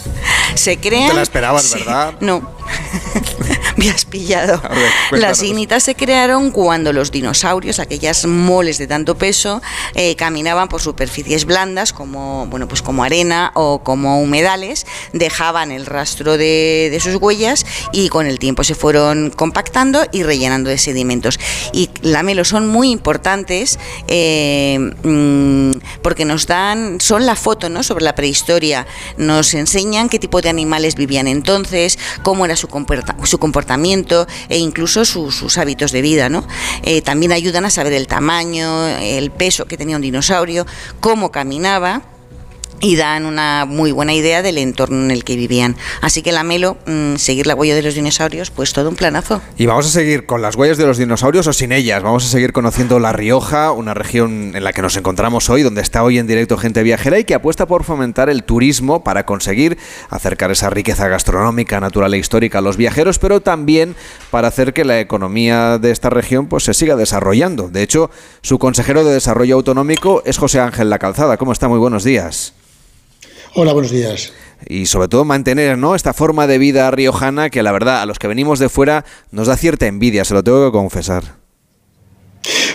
se 0.54 0.78
crean... 0.78 1.08
te 1.08 1.14
la 1.14 1.22
esperabas, 1.22 1.72
¿verdad? 1.72 2.14
No. 2.20 2.54
me 3.76 3.90
has 3.90 4.04
pillado. 4.04 4.60
Las 5.10 5.42
ignitas 5.42 5.82
se 5.82 5.94
crearon 5.94 6.50
cuando 6.50 6.92
los 6.92 7.10
dinosaurios, 7.10 7.78
aquellas 7.78 8.26
moles 8.26 8.78
de 8.78 8.86
tanto 8.86 9.16
peso, 9.16 9.62
eh, 9.94 10.16
caminaban 10.16 10.68
por 10.68 10.80
superficies 10.80 11.44
blandas 11.44 11.92
como, 11.92 12.46
bueno, 12.46 12.68
pues 12.68 12.82
como 12.82 13.04
arena 13.04 13.52
o 13.54 13.82
como 13.82 14.20
humedales, 14.20 14.86
dejaban 15.12 15.72
el 15.72 15.86
rastro 15.86 16.36
de, 16.36 16.98
sus 17.02 17.16
huellas 17.16 17.66
y 17.92 18.08
con 18.08 18.26
el 18.26 18.38
tiempo 18.38 18.64
se 18.64 18.74
fueron 18.74 19.30
compactando 19.30 20.04
y 20.12 20.22
rellenando 20.22 20.70
de 20.70 20.78
sedimentos. 20.78 21.38
Y 21.72 21.90
lamelos 22.02 22.48
son 22.48 22.66
muy 22.66 22.90
importantes 22.90 23.78
eh, 24.08 24.78
mm, 25.02 25.72
porque 26.02 26.24
nos 26.24 26.46
dan, 26.46 27.00
son 27.00 27.26
la 27.26 27.34
foto 27.34 27.68
¿no? 27.68 27.82
sobre 27.82 28.04
la 28.04 28.14
prehistoria, 28.14 28.86
nos 29.16 29.54
enseñan 29.54 30.08
qué 30.08 30.18
tipo 30.18 30.40
de 30.40 30.48
animales 30.48 30.94
vivían 30.94 31.26
entonces, 31.26 31.98
cómo 32.22 32.44
era 32.44 32.56
su, 32.56 32.68
su 33.24 33.38
comportamiento, 33.38 33.63
e 34.48 34.58
incluso 34.58 35.04
sus 35.04 35.58
hábitos 35.58 35.92
de 35.92 36.02
vida. 36.02 36.28
¿no? 36.28 36.46
Eh, 36.82 37.02
también 37.02 37.32
ayudan 37.32 37.64
a 37.64 37.70
saber 37.70 37.92
el 37.92 38.06
tamaño, 38.06 38.86
el 38.88 39.30
peso 39.30 39.66
que 39.66 39.76
tenía 39.76 39.96
un 39.96 40.02
dinosaurio, 40.02 40.66
cómo 41.00 41.30
caminaba 41.30 42.02
y 42.84 42.96
dan 42.96 43.24
una 43.24 43.64
muy 43.64 43.92
buena 43.92 44.12
idea 44.12 44.42
del 44.42 44.58
entorno 44.58 45.02
en 45.04 45.10
el 45.10 45.24
que 45.24 45.36
vivían. 45.36 45.74
Así 46.02 46.20
que 46.20 46.32
la 46.32 46.44
Melo, 46.44 46.76
mm, 46.84 47.16
seguir 47.16 47.46
la 47.46 47.54
huella 47.54 47.74
de 47.74 47.80
los 47.80 47.94
dinosaurios, 47.94 48.50
pues 48.50 48.74
todo 48.74 48.90
un 48.90 48.94
planazo. 48.94 49.40
Y 49.56 49.64
vamos 49.64 49.86
a 49.86 49.88
seguir 49.88 50.26
con 50.26 50.42
las 50.42 50.54
huellas 50.54 50.76
de 50.76 50.84
los 50.84 50.98
dinosaurios 50.98 51.46
o 51.46 51.54
sin 51.54 51.72
ellas. 51.72 52.02
Vamos 52.02 52.26
a 52.26 52.28
seguir 52.28 52.52
conociendo 52.52 53.00
La 53.00 53.14
Rioja, 53.14 53.72
una 53.72 53.94
región 53.94 54.52
en 54.54 54.62
la 54.62 54.74
que 54.74 54.82
nos 54.82 54.98
encontramos 54.98 55.48
hoy, 55.48 55.62
donde 55.62 55.80
está 55.80 56.02
hoy 56.02 56.18
en 56.18 56.26
directo 56.26 56.58
gente 56.58 56.82
viajera 56.82 57.18
y 57.18 57.24
que 57.24 57.32
apuesta 57.32 57.64
por 57.64 57.84
fomentar 57.84 58.28
el 58.28 58.44
turismo 58.44 59.02
para 59.02 59.24
conseguir 59.24 59.78
acercar 60.10 60.50
esa 60.50 60.68
riqueza 60.68 61.08
gastronómica, 61.08 61.80
natural 61.80 62.12
e 62.12 62.18
histórica 62.18 62.58
a 62.58 62.60
los 62.60 62.76
viajeros, 62.76 63.18
pero 63.18 63.40
también 63.40 63.96
para 64.30 64.48
hacer 64.48 64.74
que 64.74 64.84
la 64.84 65.00
economía 65.00 65.78
de 65.78 65.90
esta 65.90 66.10
región 66.10 66.48
pues 66.48 66.64
se 66.64 66.74
siga 66.74 66.96
desarrollando. 66.96 67.70
De 67.70 67.82
hecho, 67.82 68.10
su 68.42 68.58
consejero 68.58 69.04
de 69.04 69.14
Desarrollo 69.14 69.54
Autonómico 69.54 70.22
es 70.26 70.36
José 70.36 70.60
Ángel 70.60 70.90
La 70.90 70.98
Calzada. 70.98 71.38
¿Cómo 71.38 71.52
está? 71.52 71.66
Muy 71.66 71.78
buenos 71.78 72.04
días. 72.04 72.52
Hola, 73.56 73.72
buenos 73.72 73.92
días. 73.92 74.32
Y 74.66 74.86
sobre 74.86 75.06
todo 75.06 75.24
mantener 75.24 75.78
¿no? 75.78 75.94
esta 75.94 76.12
forma 76.12 76.48
de 76.48 76.58
vida 76.58 76.90
riojana 76.90 77.50
que 77.50 77.62
la 77.62 77.70
verdad 77.70 78.02
a 78.02 78.06
los 78.06 78.18
que 78.18 78.26
venimos 78.26 78.58
de 78.58 78.68
fuera 78.68 79.04
nos 79.30 79.46
da 79.46 79.56
cierta 79.56 79.86
envidia, 79.86 80.24
se 80.24 80.34
lo 80.34 80.42
tengo 80.42 80.66
que 80.66 80.72
confesar. 80.72 81.43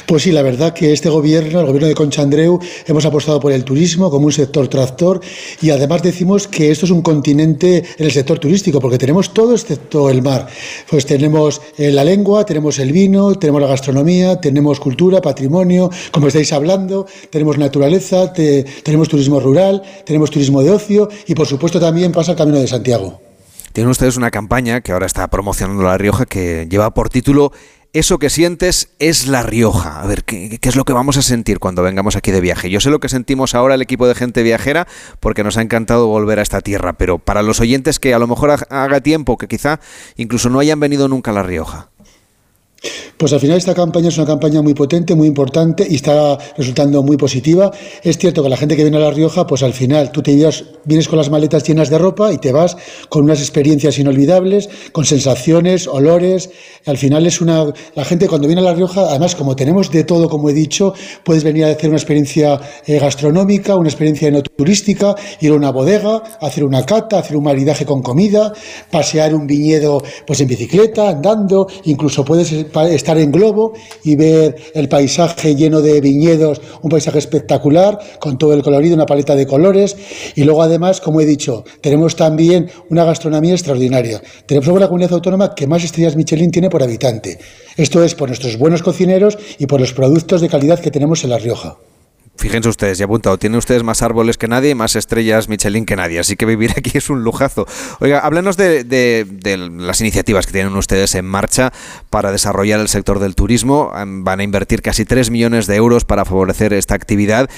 Pues 0.05 0.23
sí, 0.23 0.31
la 0.31 0.41
verdad 0.41 0.73
que 0.73 0.91
este 0.91 1.07
gobierno, 1.07 1.59
el 1.59 1.67
gobierno 1.67 1.87
de 1.87 1.93
Concha 1.93 2.23
Andreu, 2.23 2.59
hemos 2.87 3.05
apostado 3.05 3.39
por 3.39 3.51
el 3.51 3.63
turismo 3.63 4.09
como 4.09 4.25
un 4.25 4.31
sector 4.31 4.67
tractor 4.67 5.21
y 5.61 5.69
además 5.69 6.01
decimos 6.01 6.47
que 6.47 6.71
esto 6.71 6.85
es 6.85 6.91
un 6.91 7.03
continente 7.03 7.83
en 7.97 8.05
el 8.05 8.11
sector 8.11 8.39
turístico 8.39 8.79
porque 8.79 8.97
tenemos 8.97 9.33
todo 9.33 9.53
excepto 9.53 10.09
el 10.09 10.23
mar. 10.23 10.47
Pues 10.89 11.05
tenemos 11.05 11.61
eh, 11.77 11.91
la 11.91 12.03
lengua, 12.03 12.43
tenemos 12.43 12.79
el 12.79 12.91
vino, 12.91 13.35
tenemos 13.35 13.61
la 13.61 13.67
gastronomía, 13.67 14.41
tenemos 14.41 14.79
cultura, 14.79 15.21
patrimonio, 15.21 15.91
como 16.11 16.27
estáis 16.27 16.51
hablando, 16.53 17.05
tenemos 17.29 17.59
naturaleza, 17.59 18.33
tenemos 18.33 19.09
turismo 19.09 19.39
rural, 19.39 19.83
tenemos 20.05 20.31
turismo 20.31 20.63
de 20.63 20.71
ocio 20.71 21.07
y 21.27 21.35
por 21.35 21.45
supuesto 21.45 21.79
también 21.79 22.11
pasa 22.11 22.31
el 22.31 22.37
Camino 22.37 22.57
de 22.57 22.67
Santiago. 22.67 23.21
Tienen 23.73 23.91
ustedes 23.91 24.17
una 24.17 24.31
campaña 24.31 24.81
que 24.81 24.91
ahora 24.91 25.05
está 25.05 25.27
promocionando 25.27 25.83
La 25.83 25.97
Rioja 25.97 26.25
que 26.25 26.67
lleva 26.67 26.93
por 26.93 27.09
título 27.09 27.51
eso 27.93 28.19
que 28.19 28.29
sientes 28.29 28.89
es 28.99 29.27
La 29.27 29.41
Rioja. 29.41 30.01
A 30.01 30.05
ver, 30.05 30.23
¿qué, 30.23 30.59
es 30.61 30.75
lo 30.75 30.85
que 30.85 30.93
vamos 30.93 31.17
a 31.17 31.21
sentir 31.21 31.59
cuando 31.59 31.81
vengamos 31.81 32.15
aquí 32.15 32.31
de 32.31 32.41
viaje? 32.41 32.69
Yo 32.69 32.79
sé 32.79 32.89
lo 32.89 32.99
que 32.99 33.09
sentimos 33.09 33.55
ahora 33.55 33.75
el 33.75 33.81
equipo 33.81 34.07
de 34.07 34.15
gente 34.15 34.43
viajera 34.43 34.87
porque 35.19 35.43
nos 35.43 35.57
ha 35.57 35.61
encantado 35.61 36.07
volver 36.07 36.39
a 36.39 36.43
esta 36.43 36.61
tierra, 36.61 36.93
pero 36.93 37.17
para 37.17 37.41
los 37.41 37.59
oyentes 37.59 37.99
que 37.99 38.13
a 38.13 38.19
lo 38.19 38.27
mejor 38.27 38.51
haga 38.69 39.01
tiempo, 39.01 39.37
que 39.37 39.47
quizá 39.47 39.79
incluso 40.17 40.49
no 40.49 40.59
hayan 40.59 40.79
venido 40.79 41.07
nunca 41.07 41.31
a 41.31 41.33
La 41.33 41.43
Rioja. 41.43 41.89
Pues 43.17 43.33
al 43.33 43.41
final 43.41 43.57
esta 43.57 43.75
campaña 43.75 44.07
es 44.07 44.17
una 44.17 44.25
campaña 44.25 44.61
muy 44.61 44.73
potente, 44.73 45.13
muy 45.13 45.27
importante 45.27 45.85
y 45.89 45.95
está 45.95 46.37
resultando 46.57 47.03
muy 47.03 47.17
positiva. 47.17 47.69
Es 48.01 48.17
cierto 48.17 48.41
que 48.41 48.47
la 48.47 48.55
gente 48.55 48.77
que 48.77 48.83
viene 48.83 48.95
a 48.95 49.01
La 49.01 49.11
Rioja, 49.11 49.45
pues 49.45 49.61
al 49.61 49.73
final 49.73 50.11
tú 50.11 50.21
te 50.21 50.31
vienes 50.85 51.07
con 51.09 51.17
las 51.17 51.29
maletas 51.29 51.63
llenas 51.63 51.89
de 51.89 51.97
ropa 51.97 52.31
y 52.31 52.37
te 52.37 52.53
vas 52.53 52.77
con 53.09 53.25
unas 53.25 53.41
experiencias 53.41 53.99
inolvidables, 53.99 54.69
con 54.93 55.03
sensaciones, 55.03 55.87
olores. 55.87 56.49
Al 56.85 56.97
final 56.97 57.27
es 57.27 57.41
una... 57.41 57.65
La 57.95 58.05
gente 58.05 58.27
cuando 58.27 58.47
viene 58.47 58.61
a 58.61 58.65
La 58.65 58.73
Rioja, 58.73 59.01
además 59.09 59.35
como 59.35 59.53
tenemos 59.55 59.91
de 59.91 60.05
todo, 60.05 60.29
como 60.29 60.49
he 60.49 60.53
dicho, 60.53 60.93
puedes 61.25 61.43
venir 61.43 61.65
a 61.65 61.71
hacer 61.71 61.89
una 61.89 61.97
experiencia 61.97 62.59
eh, 62.85 62.99
gastronómica, 62.99 63.75
una 63.75 63.89
experiencia 63.89 64.31
turística, 64.55 65.15
ir 65.41 65.51
a 65.51 65.55
una 65.55 65.71
bodega, 65.71 66.23
hacer 66.39 66.63
una 66.63 66.85
cata, 66.85 67.19
hacer 67.19 67.35
un 67.35 67.43
maridaje 67.43 67.85
con 67.85 68.01
comida, 68.01 68.53
pasear 68.89 69.35
un 69.35 69.45
viñedo 69.45 70.01
pues 70.25 70.39
en 70.39 70.47
bicicleta, 70.47 71.09
andando, 71.09 71.67
incluso 71.83 72.23
puedes 72.23 72.68
estar 72.89 73.17
en 73.17 73.31
globo 73.31 73.73
y 74.03 74.15
ver 74.15 74.55
el 74.73 74.89
paisaje 74.89 75.55
lleno 75.55 75.81
de 75.81 76.01
viñedos, 76.01 76.61
un 76.81 76.89
paisaje 76.89 77.19
espectacular, 77.19 77.99
con 78.19 78.37
todo 78.37 78.53
el 78.53 78.63
colorido, 78.63 78.95
una 78.95 79.05
paleta 79.05 79.35
de 79.35 79.47
colores. 79.47 79.95
Y 80.35 80.43
luego, 80.43 80.63
además, 80.63 81.01
como 81.01 81.21
he 81.21 81.25
dicho, 81.25 81.63
tenemos 81.81 82.15
también 82.15 82.69
una 82.89 83.03
gastronomía 83.03 83.53
extraordinaria. 83.53 84.21
Tenemos 84.45 84.79
la 84.79 84.87
comunidad 84.87 85.13
autónoma 85.13 85.55
que 85.55 85.67
más 85.67 85.83
estrellas 85.83 86.15
Michelin 86.15 86.51
tiene 86.51 86.69
por 86.69 86.83
habitante. 86.83 87.39
Esto 87.77 88.03
es 88.03 88.15
por 88.15 88.29
nuestros 88.29 88.57
buenos 88.57 88.83
cocineros 88.83 89.37
y 89.57 89.65
por 89.65 89.79
los 89.79 89.93
productos 89.93 90.41
de 90.41 90.49
calidad 90.49 90.79
que 90.79 90.91
tenemos 90.91 91.23
en 91.23 91.31
La 91.31 91.37
Rioja. 91.37 91.77
Fíjense 92.39 92.69
ustedes, 92.69 92.97
ya 92.97 93.05
apuntado, 93.05 93.37
tienen 93.37 93.57
ustedes 93.57 93.83
más 93.83 94.01
árboles 94.01 94.37
que 94.37 94.47
nadie 94.47 94.71
y 94.71 94.75
más 94.75 94.95
estrellas 94.95 95.49
Michelin 95.49 95.85
que 95.85 95.95
nadie, 95.95 96.19
así 96.19 96.35
que 96.35 96.45
vivir 96.45 96.71
aquí 96.77 96.97
es 96.97 97.09
un 97.09 97.23
lujazo. 97.23 97.67
Oiga, 97.99 98.19
háblenos 98.19 98.57
de, 98.57 99.27
las 99.77 100.01
iniciativas 100.01 100.45
que 100.45 100.53
tienen 100.53 100.75
ustedes 100.75 101.15
en 101.15 101.25
marcha 101.25 101.73
para 102.09 102.31
desarrollar 102.31 102.79
el 102.79 102.87
sector 102.87 103.19
del 103.19 103.35
turismo. 103.35 103.91
Van 103.93 104.39
a 104.39 104.43
invertir 104.43 104.81
casi 104.81 105.05
3 105.05 105.29
millones 105.29 105.67
de 105.67 105.75
euros 105.75 106.05
para 106.05 106.25
favorecer 106.25 106.73
esta 106.73 106.95
actividad. 106.95 107.49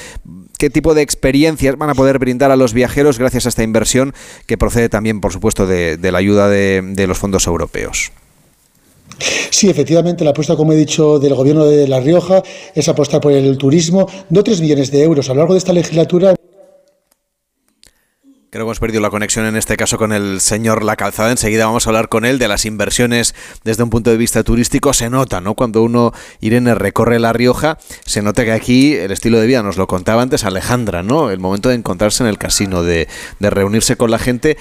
¿Qué 0.57 0.69
tipo 0.69 0.93
de 0.93 1.01
experiencias 1.01 1.77
van 1.77 1.89
a 1.89 1.95
poder 1.95 2.19
brindar 2.19 2.51
a 2.51 2.55
los 2.55 2.73
viajeros 2.73 3.19
gracias 3.19 3.45
a 3.45 3.49
esta 3.49 3.63
inversión 3.63 4.13
que 4.47 4.57
procede 4.57 4.89
también, 4.89 5.21
por 5.21 5.31
supuesto, 5.31 5.67
de, 5.67 5.97
la 6.01 6.17
ayuda 6.17 6.49
de 6.49 7.05
los 7.07 7.17
fondos 7.17 7.47
europeos? 7.47 8.11
Sí, 9.49 9.69
efectivamente, 9.69 10.23
la 10.23 10.31
apuesta, 10.31 10.55
como 10.55 10.73
he 10.73 10.75
dicho, 10.75 11.19
del 11.19 11.35
Gobierno 11.35 11.65
de 11.65 11.87
La 11.87 11.99
Rioja 11.99 12.41
es 12.73 12.87
apostar 12.89 13.21
por 13.21 13.31
el 13.31 13.57
turismo, 13.57 14.07
no 14.29 14.43
3 14.43 14.61
millones 14.61 14.91
de 14.91 15.03
euros 15.03 15.29
a 15.29 15.33
lo 15.33 15.39
largo 15.39 15.53
de 15.53 15.59
esta 15.59 15.73
legislatura. 15.73 16.35
Creo 18.51 18.65
que 18.65 18.67
hemos 18.67 18.79
perdido 18.79 18.99
la 18.99 19.09
conexión 19.09 19.45
en 19.45 19.55
este 19.55 19.77
caso 19.77 19.97
con 19.97 20.11
el 20.11 20.41
señor 20.41 20.83
La 20.83 20.97
Calzada. 20.97 21.31
Enseguida 21.31 21.67
vamos 21.67 21.87
a 21.87 21.89
hablar 21.89 22.09
con 22.09 22.25
él 22.25 22.37
de 22.37 22.49
las 22.49 22.65
inversiones 22.65 23.33
desde 23.63 23.83
un 23.83 23.89
punto 23.89 24.09
de 24.09 24.17
vista 24.17 24.43
turístico. 24.43 24.91
Se 24.91 25.09
nota, 25.09 25.39
¿no? 25.39 25.55
Cuando 25.55 25.81
uno, 25.81 26.11
Irene, 26.41 26.75
recorre 26.75 27.17
La 27.17 27.31
Rioja, 27.31 27.77
se 28.05 28.21
nota 28.21 28.43
que 28.43 28.51
aquí 28.51 28.93
el 28.93 29.11
estilo 29.11 29.39
de 29.39 29.47
vida, 29.47 29.63
nos 29.63 29.77
lo 29.77 29.87
contaba 29.87 30.21
antes 30.21 30.43
Alejandra, 30.43 31.01
¿no? 31.01 31.29
El 31.29 31.39
momento 31.39 31.69
de 31.69 31.75
encontrarse 31.75 32.23
en 32.23 32.27
el 32.29 32.37
casino, 32.37 32.83
de, 32.83 33.07
de 33.39 33.49
reunirse 33.49 33.95
con 33.95 34.11
la 34.11 34.19
gente 34.19 34.57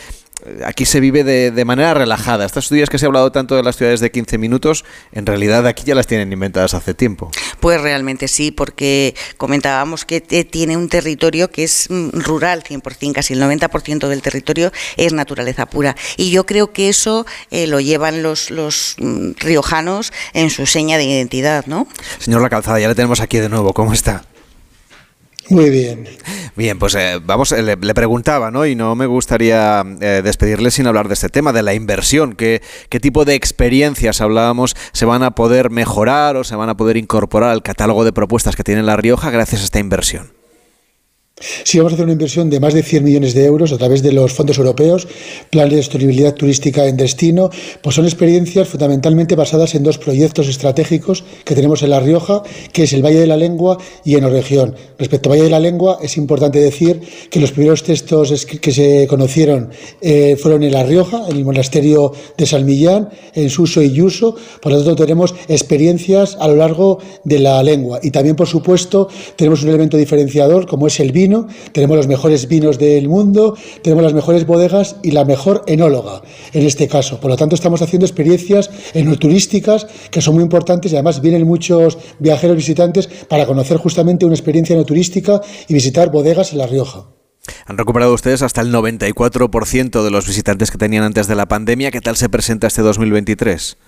aquí 0.65 0.85
se 0.85 1.01
vive 1.01 1.25
de, 1.25 1.65
manera 1.65 1.95
relajada. 1.95 2.45
Estas 2.45 2.69
ciudades 2.69 2.91
que 2.91 2.99
se 2.99 3.07
ha 3.07 3.09
hablado 3.09 3.33
tanto 3.33 3.57
de 3.57 3.62
las 3.62 3.77
ciudades 3.77 4.01
de 4.01 4.11
15 4.11 4.39
minutos, 4.39 4.85
en 5.12 5.27
realidad 5.27 5.67
aquí 5.67 5.85
ya 5.85 5.95
las 5.95 6.07
tienen 6.07 6.33
inventadas 6.33 6.75
hace 6.75 6.95
tiempo. 6.95 7.31
Pues 7.61 7.81
realmente 7.81 8.29
sí, 8.29 8.51
porque 8.51 9.15
comentábamos 9.37 10.05
que 10.05 10.21
tiene 10.21 10.77
un 10.77 10.89
territorio 10.89 11.51
que 11.51 11.65
es 11.65 11.89
mm, 11.91 12.11
rural 12.21 12.62
100%, 12.62 13.12
casi 13.12 13.35
el 13.35 13.43
90% 13.43 14.09
del 14.09 14.23
territorio 14.23 14.73
es 14.97 15.12
naturaleza 15.12 15.67
pura. 15.67 15.97
Y 16.17 16.31
yo 16.31 16.47
creo 16.47 16.73
que 16.73 16.89
eso 16.89 17.27
eh, 17.51 17.67
lo 17.67 17.81
llevan 17.81 18.23
los, 18.23 18.51
los 18.51 18.97
mm, 18.99 19.33
riojanos 19.39 20.12
en 20.33 20.51
su 20.51 20.67
seña 20.67 20.99
de 20.99 21.05
identidad, 21.05 21.67
¿no? 21.67 21.87
Señor 22.19 22.43
La 22.43 22.49
Calzada, 22.49 22.81
ya 22.81 22.89
le 22.89 22.95
tenemos 22.95 23.21
aquí 23.21 23.39
de 23.39 23.49
nuevo. 23.49 23.73
¿Cómo 23.75 23.93
está? 23.93 24.25
Muy 25.51 25.68
bien. 25.68 26.09
Bien, 26.56 26.78
pues 26.78 26.94
eh, 26.94 27.20
vamos, 27.24 27.52
eh, 27.52 27.62
le, 27.62 27.94
preguntaba, 27.94 28.51
¿no? 28.51 28.66
Y 28.66 28.77
no 28.77 28.94
me 28.94 29.06
gustaría 29.06 29.85
eh, 30.01 30.20
despedirle 30.22 30.70
sin 30.70 30.86
hablar 30.86 31.09
de 31.09 31.14
este 31.14 31.28
tema, 31.28 31.52
de 31.52 31.62
la 31.62 31.74
inversión. 31.74 32.35
¿Qué, 32.35 32.62
¿Qué 32.89 33.01
tipo 33.01 33.24
de 33.24 33.35
experiencias 33.35 34.20
hablábamos 34.20 34.77
se 34.93 35.05
van 35.06 35.22
a 35.22 35.32
poder 35.35 35.70
mejorar 35.70 36.36
o 36.36 36.44
se 36.44 36.56
van 36.56 36.68
a 36.68 36.77
poder 36.77 36.97
incorporar 36.97 37.51
al 37.51 37.62
catálogo 37.62 38.05
de 38.05 38.12
propuestas 38.12 38.56
que 38.56 38.64
tiene 38.64 38.82
La 38.82 38.97
Rioja 38.97 39.31
gracias 39.31 39.60
a 39.62 39.64
esta 39.64 39.81
inversión? 39.81 40.40
Sí, 41.41 41.79
vamos 41.79 41.93
a 41.93 41.95
hacer 41.95 42.05
una 42.05 42.12
inversión 42.12 42.51
de 42.51 42.61
más 42.61 42.75
de 42.75 42.83
100 42.83 43.03
millones 43.03 43.33
de 43.33 43.47
euros 43.47 43.73
a 43.73 43.79
través 43.79 44.03
de 44.03 44.12
los 44.12 44.31
fondos 44.35 44.59
europeos, 44.59 45.09
planes 45.49 45.75
de 45.75 45.83
sostenibilidad 45.83 46.35
turística 46.35 46.87
en 46.87 46.99
destino, 46.99 47.49
pues 47.81 47.97
son 47.97 48.05
experiencias 48.05 48.69
fundamentalmente 48.69 49.37
basadas 49.37 49.75
en 49.75 49.83
dos 49.83 49.97
proyectos 49.97 50.49
estratégicos 50.49 51.25
que 51.47 51.55
tenemos 51.55 51.83
en 51.83 51.91
La 51.91 52.01
Rioja, 52.01 52.43
que 52.75 52.83
es 52.83 52.93
el 52.93 53.03
Valle 53.03 53.21
de 53.21 53.27
la 53.27 53.39
Lengua 53.39 53.79
y 54.05 54.17
Enoregión. 54.17 54.77
Respecto 54.99 55.31
al 55.31 55.39
Valle 55.39 55.45
de 55.45 55.51
la 55.51 55.61
Lengua, 55.61 55.99
es 56.03 56.19
importante 56.19 56.59
decir 56.59 57.01
que 57.31 57.41
los 57.41 57.53
primeros 57.53 57.85
textos 57.85 58.45
que 58.45 58.73
se 58.73 59.07
conocieron 59.07 59.71
eh, 60.03 60.37
fueron 60.39 60.62
en 60.62 60.73
La 60.73 60.85
Rioja, 60.85 61.25
en 61.27 61.39
el 61.39 61.47
monasterio 61.47 62.12
de 62.37 62.45
San 62.45 62.67
Millán, 62.67 63.09
en 63.33 63.49
Suso 63.49 63.81
y 63.81 63.93
Yuso, 63.93 64.37
por 64.61 64.73
lo 64.73 64.85
tanto 64.85 65.07
tenemos 65.07 65.35
experiencias 65.49 66.37
a 66.39 66.49
lo 66.49 66.57
largo 66.57 66.99
de 67.25 67.39
la 67.39 67.62
lengua. 67.62 67.99
Y 68.03 68.11
también, 68.11 68.37
por 68.37 68.47
supuesto, 68.47 69.09
tenemos 69.37 69.62
un 69.62 69.71
elemento 69.71 69.97
diferenciador 69.97 70.67
como 70.67 70.87
es 70.87 71.01
el 71.01 71.12
vino 71.12 71.30
tenemos 71.73 71.97
los 71.97 72.07
mejores 72.07 72.48
vinos 72.48 72.78
del 72.78 73.09
mundo, 73.09 73.57
tenemos 73.82 74.05
las 74.05 74.15
mejores 74.15 74.47
bodegas 74.47 74.97
y 75.02 75.12
la 75.12 75.24
mejor 75.24 75.62
enóloga 75.66 76.23
en 76.52 76.66
este 76.66 76.89
caso. 76.89 77.20
Por 77.20 77.31
lo 77.31 77.36
tanto, 77.36 77.55
estamos 77.55 77.82
haciendo 77.82 78.07
experiencias 78.07 78.70
enoturísticas 78.94 79.86
que 80.11 80.20
son 80.20 80.35
muy 80.35 80.43
importantes 80.43 80.93
y 80.93 80.97
además 80.97 81.20
vienen 81.20 81.47
muchos 81.47 81.98
viajeros 82.19 82.57
visitantes 82.57 83.09
para 83.28 83.47
conocer 83.47 83.77
justamente 83.78 84.27
una 84.27 84.35
experiencia 84.35 84.74
enoturística 84.74 85.40
y 85.69 85.74
visitar 85.74 86.11
bodegas 86.11 86.52
en 86.52 86.59
La 86.59 86.66
Rioja. 86.66 87.07
Han 87.66 87.78
recuperado 87.78 88.12
ustedes 88.12 88.43
hasta 88.43 88.61
el 88.61 88.73
94% 88.73 90.02
de 90.02 90.11
los 90.11 90.27
visitantes 90.27 90.70
que 90.70 90.78
tenían 90.78 91.05
antes 91.05 91.27
de 91.27 91.35
la 91.35 91.47
pandemia. 91.47 91.90
¿Qué 91.90 92.01
tal 92.01 92.16
se 92.16 92.28
presenta 92.28 92.66
este 92.66 92.82
2023? 92.82 93.78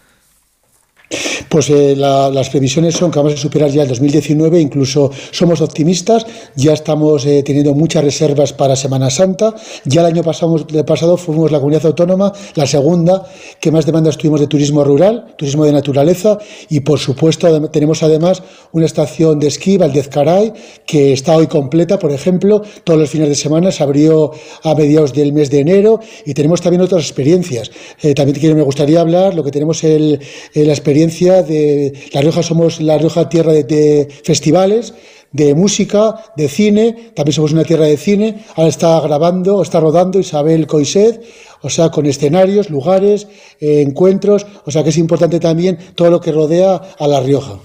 Pues 1.48 1.68
eh, 1.70 1.94
las 1.96 2.48
previsiones 2.48 2.94
son 2.94 3.10
que 3.10 3.18
vamos 3.18 3.34
a 3.34 3.36
superar 3.36 3.70
ya 3.70 3.82
el 3.82 3.88
2019, 3.88 4.60
incluso 4.60 5.10
somos 5.30 5.60
optimistas, 5.60 6.26
ya 6.56 6.72
estamos 6.72 7.26
eh, 7.26 7.42
teniendo 7.42 7.74
muchas 7.74 8.04
reservas 8.04 8.52
para 8.52 8.76
Semana 8.76 9.10
Santa, 9.10 9.54
ya 9.84 10.00
el 10.00 10.06
año 10.06 10.22
pasado, 10.22 11.16
fuimos 11.16 11.52
la 11.52 11.58
comunidad 11.58 11.86
autónoma, 11.86 12.32
la 12.54 12.66
segunda 12.66 13.26
que 13.60 13.70
más 13.70 13.84
demandas 13.84 14.16
tuvimos 14.16 14.40
de 14.40 14.46
turismo 14.46 14.82
rural, 14.84 15.34
turismo 15.36 15.64
de 15.64 15.72
naturaleza 15.72 16.38
y 16.70 16.80
por 16.80 16.98
supuesto 16.98 17.68
tenemos 17.68 18.02
además 18.02 18.42
una 18.72 18.86
estación 18.86 19.38
de 19.38 19.48
esquí, 19.48 19.76
Valdezcaray, 19.76 20.52
que 20.86 21.12
está 21.12 21.36
hoy 21.36 21.48
completa, 21.48 21.98
por 21.98 22.12
ejemplo, 22.12 22.62
todos 22.84 22.98
los 22.98 23.10
fines 23.10 23.28
de 23.28 23.34
semana 23.34 23.70
se 23.70 23.82
abrió 23.82 24.32
a 24.62 24.74
mediados 24.74 25.12
del 25.12 25.32
mes 25.32 25.50
de 25.50 25.60
enero 25.60 26.00
y 26.24 26.34
tenemos 26.34 26.60
también 26.60 26.80
otras 26.80 27.02
experiencias. 27.02 27.70
Eh, 28.02 28.14
también 28.14 28.56
me 28.56 28.62
gustaría 28.62 29.00
hablar, 29.00 29.34
lo 29.34 29.44
que 29.44 29.50
tenemos 29.50 29.84
el, 29.84 30.18
la 30.54 30.72
experiencia 30.72 31.01
de 31.08 31.92
La 32.12 32.20
Rioja 32.20 32.42
somos 32.42 32.80
La 32.80 32.98
Rioja 32.98 33.28
tierra 33.28 33.52
de, 33.52 34.08
festivales, 34.24 34.94
de 35.32 35.54
música, 35.54 36.16
de 36.36 36.48
cine, 36.48 37.12
también 37.14 37.32
somos 37.32 37.52
una 37.52 37.64
tierra 37.64 37.86
de 37.86 37.96
cine, 37.96 38.44
ahora 38.54 38.68
está 38.68 39.00
grabando, 39.00 39.62
está 39.62 39.80
rodando 39.80 40.20
Isabel 40.20 40.66
Coiset, 40.66 41.22
o 41.62 41.70
sea, 41.70 41.90
con 41.90 42.06
escenarios, 42.06 42.70
lugares, 42.70 43.26
eh, 43.60 43.82
encuentros, 43.82 44.46
o 44.64 44.70
sea 44.70 44.82
que 44.82 44.90
es 44.90 44.98
importante 44.98 45.40
también 45.40 45.78
todo 45.94 46.10
lo 46.10 46.20
que 46.20 46.32
rodea 46.32 46.80
a 46.98 47.08
La 47.08 47.20
Rioja. 47.20 47.58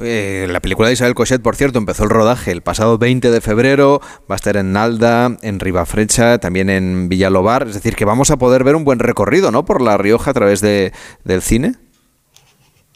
Eh, 0.00 0.46
la 0.50 0.60
película 0.60 0.88
de 0.88 0.94
Isabel 0.94 1.14
Cochet, 1.14 1.40
por 1.40 1.54
cierto, 1.56 1.78
empezó 1.78 2.04
el 2.04 2.10
rodaje 2.10 2.50
el 2.50 2.62
pasado 2.62 2.98
20 2.98 3.30
de 3.30 3.40
febrero, 3.40 4.00
va 4.30 4.34
a 4.34 4.36
estar 4.36 4.56
en 4.56 4.72
Nalda, 4.72 5.36
en 5.42 5.60
Ribafrecha, 5.60 6.38
también 6.38 6.68
en 6.68 7.08
Villalobar, 7.08 7.68
es 7.68 7.74
decir, 7.74 7.94
que 7.94 8.04
vamos 8.04 8.30
a 8.30 8.36
poder 8.36 8.64
ver 8.64 8.74
un 8.74 8.84
buen 8.84 8.98
recorrido, 8.98 9.52
¿no?, 9.52 9.64
por 9.64 9.80
La 9.80 9.96
Rioja 9.96 10.32
a 10.32 10.34
través 10.34 10.60
de, 10.60 10.92
del 11.24 11.42
cine. 11.42 11.74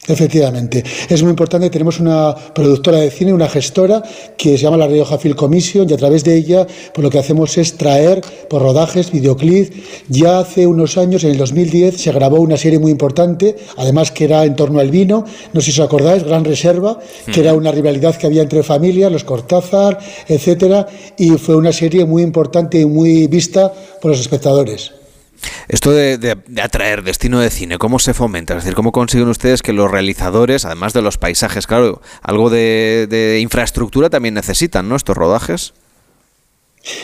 Efectivamente, 0.09 0.83
es 1.07 1.21
muy 1.21 1.29
importante. 1.29 1.69
Tenemos 1.69 1.99
una 1.99 2.35
productora 2.35 2.97
de 2.97 3.11
cine, 3.11 3.31
una 3.31 3.47
gestora 3.47 4.01
que 4.35 4.57
se 4.57 4.63
llama 4.63 4.77
la 4.77 4.87
Rioja 4.87 5.19
Film 5.19 5.35
Commission 5.35 5.87
y 5.87 5.93
a 5.93 5.97
través 5.97 6.23
de 6.23 6.35
ella, 6.35 6.65
pues 6.93 7.03
lo 7.03 7.11
que 7.11 7.19
hacemos 7.19 7.55
es 7.59 7.77
traer 7.77 8.21
por 8.49 8.63
rodajes, 8.63 9.11
videoclips. 9.11 9.69
Ya 10.07 10.39
hace 10.39 10.65
unos 10.65 10.97
años, 10.97 11.23
en 11.23 11.31
el 11.31 11.37
2010, 11.37 12.01
se 12.01 12.11
grabó 12.11 12.37
una 12.37 12.57
serie 12.57 12.79
muy 12.79 12.91
importante, 12.91 13.55
además 13.77 14.11
que 14.11 14.23
era 14.23 14.45
en 14.45 14.55
torno 14.55 14.79
al 14.79 14.89
vino. 14.89 15.25
No 15.53 15.61
sé 15.61 15.71
si 15.71 15.79
os 15.79 15.85
acordáis, 15.85 16.23
Gran 16.23 16.43
Reserva, 16.43 16.99
que 17.31 17.41
era 17.41 17.53
una 17.53 17.71
rivalidad 17.71 18.15
que 18.15 18.25
había 18.25 18.41
entre 18.41 18.63
familias, 18.63 19.11
los 19.11 19.23
Cortázar, 19.23 19.99
etcétera, 20.27 20.87
y 21.17 21.29
fue 21.31 21.55
una 21.55 21.71
serie 21.71 22.03
muy 22.05 22.23
importante 22.23 22.79
y 22.79 22.85
muy 22.85 23.27
vista 23.27 23.71
por 24.01 24.09
los 24.09 24.19
espectadores. 24.19 24.98
Esto 25.67 25.91
de, 25.91 26.37
atraer 26.61 27.03
destino 27.03 27.39
de 27.39 27.49
cine, 27.49 27.77
¿cómo 27.77 27.99
se 27.99 28.13
fomenta? 28.13 28.55
Es 28.55 28.63
decir, 28.63 28.75
¿cómo 28.75 28.91
consiguen 28.91 29.27
ustedes 29.27 29.61
que 29.61 29.73
los 29.73 29.89
realizadores, 29.89 30.65
además 30.65 30.93
de 30.93 31.01
los 31.01 31.17
paisajes, 31.17 31.67
claro, 31.67 32.01
algo 32.21 32.49
de, 32.49 33.39
infraestructura 33.41 34.09
también 34.09 34.33
necesitan, 34.33 34.89
¿no? 34.89 34.95
Estos 34.95 35.15
rodajes. 35.15 35.73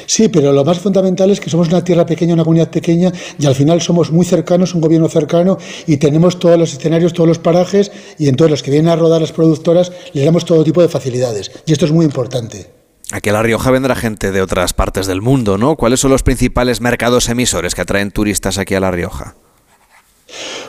Sí, 0.06 0.30
pero 0.30 0.54
lo 0.54 0.64
más 0.64 0.80
fundamental 0.80 1.30
es 1.32 1.40
que 1.40 1.50
somos 1.50 1.68
una 1.68 1.84
tierra 1.84 2.06
pequeña, 2.06 2.34
una 2.34 2.44
comunidad 2.44 2.72
pequeña 2.72 3.12
y 3.38 3.46
al 3.46 3.56
final 3.56 3.82
somos 3.82 4.10
muy 4.10 4.26
cercanos, 4.26 4.74
un 4.74 4.82
gobierno 4.82 5.10
cercano 5.10 5.58
y 5.86 5.98
tenemos 5.98 6.40
todos 6.40 6.58
los 6.58 6.72
escenarios, 6.74 7.14
todos 7.14 7.28
los 7.28 7.40
parajes 7.40 7.92
y 8.18 8.30
entonces 8.30 8.52
los 8.52 8.64
que 8.64 8.72
vienen 8.72 8.90
a 8.90 8.96
rodar 8.96 9.20
las 9.20 9.34
productoras 9.34 9.92
les 10.14 10.24
damos 10.24 10.46
todo 10.46 10.64
tipo 10.64 10.82
de 10.82 10.88
facilidades 10.88 11.52
y 11.66 11.74
esto 11.74 11.86
es 11.86 11.92
muy 11.92 12.06
importante. 12.06 12.85
Aquí 13.12 13.30
a 13.30 13.34
La 13.34 13.44
Rioja 13.44 13.70
vendrá 13.70 13.96
gente 13.96 14.32
de 14.32 14.42
otras 14.42 14.74
partes 14.74 15.06
del 15.06 15.22
mundo, 15.22 15.58
¿no? 15.58 15.76
¿Cuáles 15.76 16.00
son 16.00 16.12
los 16.12 16.24
principales 16.24 16.82
mercados 16.82 17.30
emisores 17.30 17.76
que 17.76 17.82
atraen 17.82 18.12
turistas 18.12 18.58
aquí 18.58 18.74
a 18.74 18.80
La 18.80 18.90
Rioja? 18.90 19.36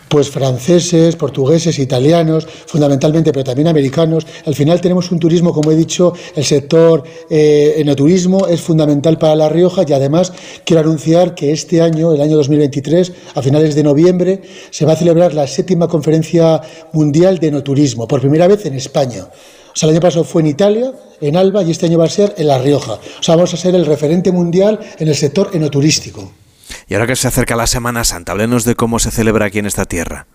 Pues 0.09 0.31
franceses, 0.31 1.17
portugueses, 1.17 1.79
italianos, 1.79 2.47
fundamentalmente, 2.67 3.33
pero 3.33 3.43
también 3.43 3.69
americanos. 3.69 4.27
Al 4.45 4.55
final 4.55 4.81
tenemos 4.81 5.11
un 5.11 5.19
turismo, 5.19 5.53
como 5.53 5.73
he 5.73 5.77
dicho, 5.77 6.13
el 6.37 6.45
sector 6.45 7.03
eh, 7.31 7.75
enoturismo 7.79 8.47
es 8.47 8.61
fundamental 8.61 9.19
para 9.19 9.35
La 9.35 9.49
Rioja 9.49 9.83
y 9.87 9.93
además 9.95 10.33
quiero 10.65 10.83
anunciar 10.83 11.35
que 11.35 11.53
este 11.53 11.81
año, 11.81 12.13
el 12.15 12.21
año 12.21 12.37
2023, 12.37 13.13
a 13.35 13.43
finales 13.43 13.75
de 13.75 13.83
noviembre, 13.83 14.43
se 14.71 14.85
va 14.85 14.93
a 14.93 14.97
celebrar 14.97 15.35
la 15.35 15.47
séptima 15.47 15.89
conferencia 15.89 16.61
mundial 16.93 17.39
de 17.39 17.49
enoturismo, 17.49 18.07
por 18.07 18.21
primera 18.21 18.47
vez 18.47 18.67
en 18.67 18.75
España. 18.75 19.27
O 19.77 19.79
sea, 19.79 19.91
el 19.91 19.95
año 19.95 20.01
pasado 20.01 20.25
fue 20.25 20.41
en 20.41 20.49
Italia, 20.49 20.91
en 21.21 21.37
Alba, 21.37 21.63
y 21.63 21.71
este 21.71 21.85
año 21.85 21.99
va 21.99 22.07
a 22.07 22.09
ser 22.09 22.35
en 22.39 22.47
La 22.47 22.57
Rioja. 22.57 22.95
O 22.95 23.23
sea, 23.23 23.37
vamos 23.37 23.53
a 23.53 23.59
ser 23.59 23.75
el 23.75 23.85
referente 23.85 24.33
mundial 24.33 24.81
en 24.99 25.09
el 25.09 25.15
sector 25.15 25.51
enoturístico. 25.53 26.33
Y 26.89 26.95
ahora 26.95 27.07
que 27.07 27.15
se 27.15 27.29
acerca 27.29 27.57
la 27.57 27.67
Semana 27.67 28.03
Santa, 28.03 28.33
háblenos 28.33 28.65
de 28.65 28.75
cómo 28.75 28.99
se 28.99 29.11
celebra 29.11 29.45
aquí 29.45 29.59
en 29.59 29.67
esta 29.67 29.85
tierra. 29.85 30.29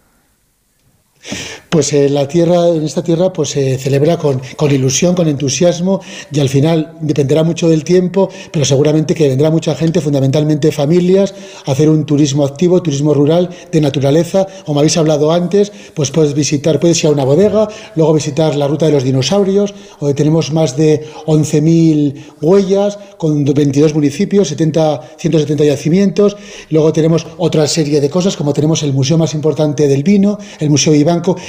Pues 1.70 1.94
en 1.94 2.14
la 2.14 2.28
tierra, 2.28 2.68
en 2.68 2.84
esta 2.84 3.04
tierra, 3.04 3.32
pues 3.32 3.50
se 3.50 3.78
celebra 3.78 4.18
con, 4.18 4.42
con 4.58 4.72
ilusión, 4.72 5.16
con 5.16 5.28
entusiasmo 5.28 6.02
y 6.32 6.40
al 6.40 6.50
final 6.50 6.98
dependerá 7.00 7.44
mucho 7.44 7.70
del 7.70 7.86
tiempo, 7.86 8.30
pero 8.52 8.66
seguramente 8.66 9.16
que 9.16 9.30
vendrá 9.30 9.50
mucha 9.50 9.74
gente, 9.76 10.02
fundamentalmente 10.02 10.72
familias, 10.72 11.34
a 11.66 11.72
hacer 11.72 11.90
un 11.90 12.06
turismo 12.06 12.46
activo, 12.46 12.82
turismo 12.82 13.14
rural 13.14 13.50
de 13.72 13.80
naturaleza. 13.80 14.48
Como 14.66 14.80
habéis 14.80 14.98
hablado 14.98 15.32
antes, 15.32 15.72
pues 15.94 16.12
puedes 16.12 16.34
visitar, 16.34 16.80
puedes 16.80 17.02
ir 17.04 17.08
a 17.10 17.14
una 17.14 17.24
bodega, 17.24 17.70
luego 17.96 18.14
visitar 18.14 18.56
la 18.56 18.68
ruta 18.68 18.88
de 18.88 18.92
los 18.92 19.04
dinosaurios, 19.04 19.74
donde 20.00 20.14
tenemos 20.14 20.52
más 20.52 20.76
de 20.76 21.06
11.000 21.26 22.16
huellas 22.42 23.00
con 23.18 23.46
22 23.46 23.94
municipios, 23.94 24.50
70, 24.50 25.16
170 25.18 25.64
yacimientos. 25.64 26.36
Luego 26.70 26.92
tenemos 26.92 27.26
otra 27.38 27.66
serie 27.68 28.02
de 28.02 28.10
cosas, 28.10 28.36
como 28.36 28.52
tenemos 28.52 28.84
el 28.84 28.92
museo 28.92 29.18
más 29.18 29.34
importante 29.34 29.88
del 29.88 30.04
vino, 30.04 30.38
el 30.60 30.70
Museo 30.70 30.94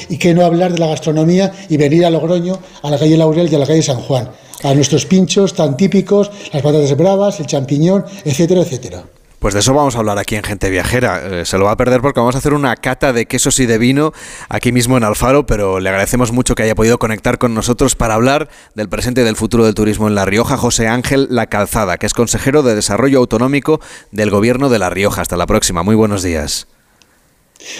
Y 0.08 0.16
que 0.16 0.34
no 0.34 0.44
hablar 0.44 0.72
de 0.72 0.78
la 0.78 0.88
gastronomía 0.88 1.52
y 1.68 1.76
venir 1.76 2.04
a 2.04 2.10
Logroño, 2.10 2.58
a 2.82 2.90
la 2.90 2.98
calle 2.98 3.16
Laurel 3.16 3.50
y 3.52 3.54
a 3.54 3.58
la 3.58 3.66
calle 3.66 3.82
San 3.82 4.00
Juan, 4.00 4.30
a 4.62 4.74
nuestros 4.74 5.06
pinchos 5.06 5.54
tan 5.54 5.76
típicos, 5.76 6.30
las 6.52 6.62
patatas 6.62 6.96
bravas, 6.96 7.38
el 7.40 7.46
champiñón, 7.46 8.04
etcétera, 8.24 8.62
etcétera. 8.62 9.04
Pues 9.42 9.54
de 9.54 9.60
eso 9.60 9.74
vamos 9.74 9.96
a 9.96 9.98
hablar 9.98 10.20
aquí 10.20 10.36
en 10.36 10.44
Gente 10.44 10.70
Viajera. 10.70 11.40
Eh, 11.40 11.44
se 11.44 11.58
lo 11.58 11.64
va 11.64 11.72
a 11.72 11.76
perder 11.76 12.00
porque 12.00 12.20
vamos 12.20 12.36
a 12.36 12.38
hacer 12.38 12.54
una 12.54 12.76
cata 12.76 13.12
de 13.12 13.26
quesos 13.26 13.58
y 13.58 13.66
de 13.66 13.76
vino 13.76 14.12
aquí 14.48 14.70
mismo 14.70 14.96
en 14.96 15.02
Alfaro, 15.02 15.46
pero 15.46 15.80
le 15.80 15.88
agradecemos 15.88 16.30
mucho 16.30 16.54
que 16.54 16.62
haya 16.62 16.76
podido 16.76 17.00
conectar 17.00 17.38
con 17.38 17.52
nosotros 17.52 17.96
para 17.96 18.14
hablar 18.14 18.48
del 18.76 18.88
presente 18.88 19.22
y 19.22 19.24
del 19.24 19.34
futuro 19.34 19.64
del 19.64 19.74
turismo 19.74 20.06
en 20.06 20.14
La 20.14 20.26
Rioja, 20.26 20.56
José 20.56 20.86
Ángel 20.86 21.26
La 21.28 21.48
Calzada, 21.48 21.98
que 21.98 22.06
es 22.06 22.14
consejero 22.14 22.62
de 22.62 22.76
Desarrollo 22.76 23.18
Autonómico 23.18 23.80
del 24.12 24.30
Gobierno 24.30 24.68
de 24.68 24.78
La 24.78 24.90
Rioja. 24.90 25.22
Hasta 25.22 25.36
la 25.36 25.46
próxima. 25.46 25.82
Muy 25.82 25.96
buenos 25.96 26.22
días. 26.22 26.68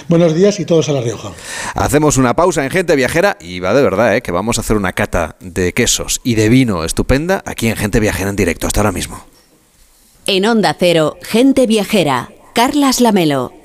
Buenos 0.08 0.34
días 0.34 0.60
y 0.60 0.64
todos 0.64 0.88
a 0.88 0.92
La 0.92 1.00
Rioja. 1.00 1.32
Hacemos 1.74 2.16
una 2.16 2.34
pausa 2.34 2.64
en 2.64 2.70
Gente 2.70 2.96
Viajera 2.96 3.36
y 3.40 3.60
va 3.60 3.74
de 3.74 3.82
verdad, 3.82 4.16
¿eh? 4.16 4.22
que 4.22 4.32
vamos 4.32 4.58
a 4.58 4.60
hacer 4.62 4.76
una 4.76 4.92
cata 4.92 5.36
de 5.40 5.72
quesos 5.72 6.20
y 6.24 6.34
de 6.34 6.48
vino 6.48 6.84
estupenda 6.84 7.42
aquí 7.46 7.68
en 7.68 7.76
Gente 7.76 8.00
Viajera 8.00 8.30
en 8.30 8.36
directo. 8.36 8.66
Hasta 8.66 8.80
ahora 8.80 8.92
mismo. 8.92 9.24
En 10.26 10.46
Onda 10.46 10.76
Cero, 10.78 11.16
Gente 11.22 11.66
Viajera, 11.66 12.30
Carlas 12.54 13.00
Lamelo. 13.00 13.61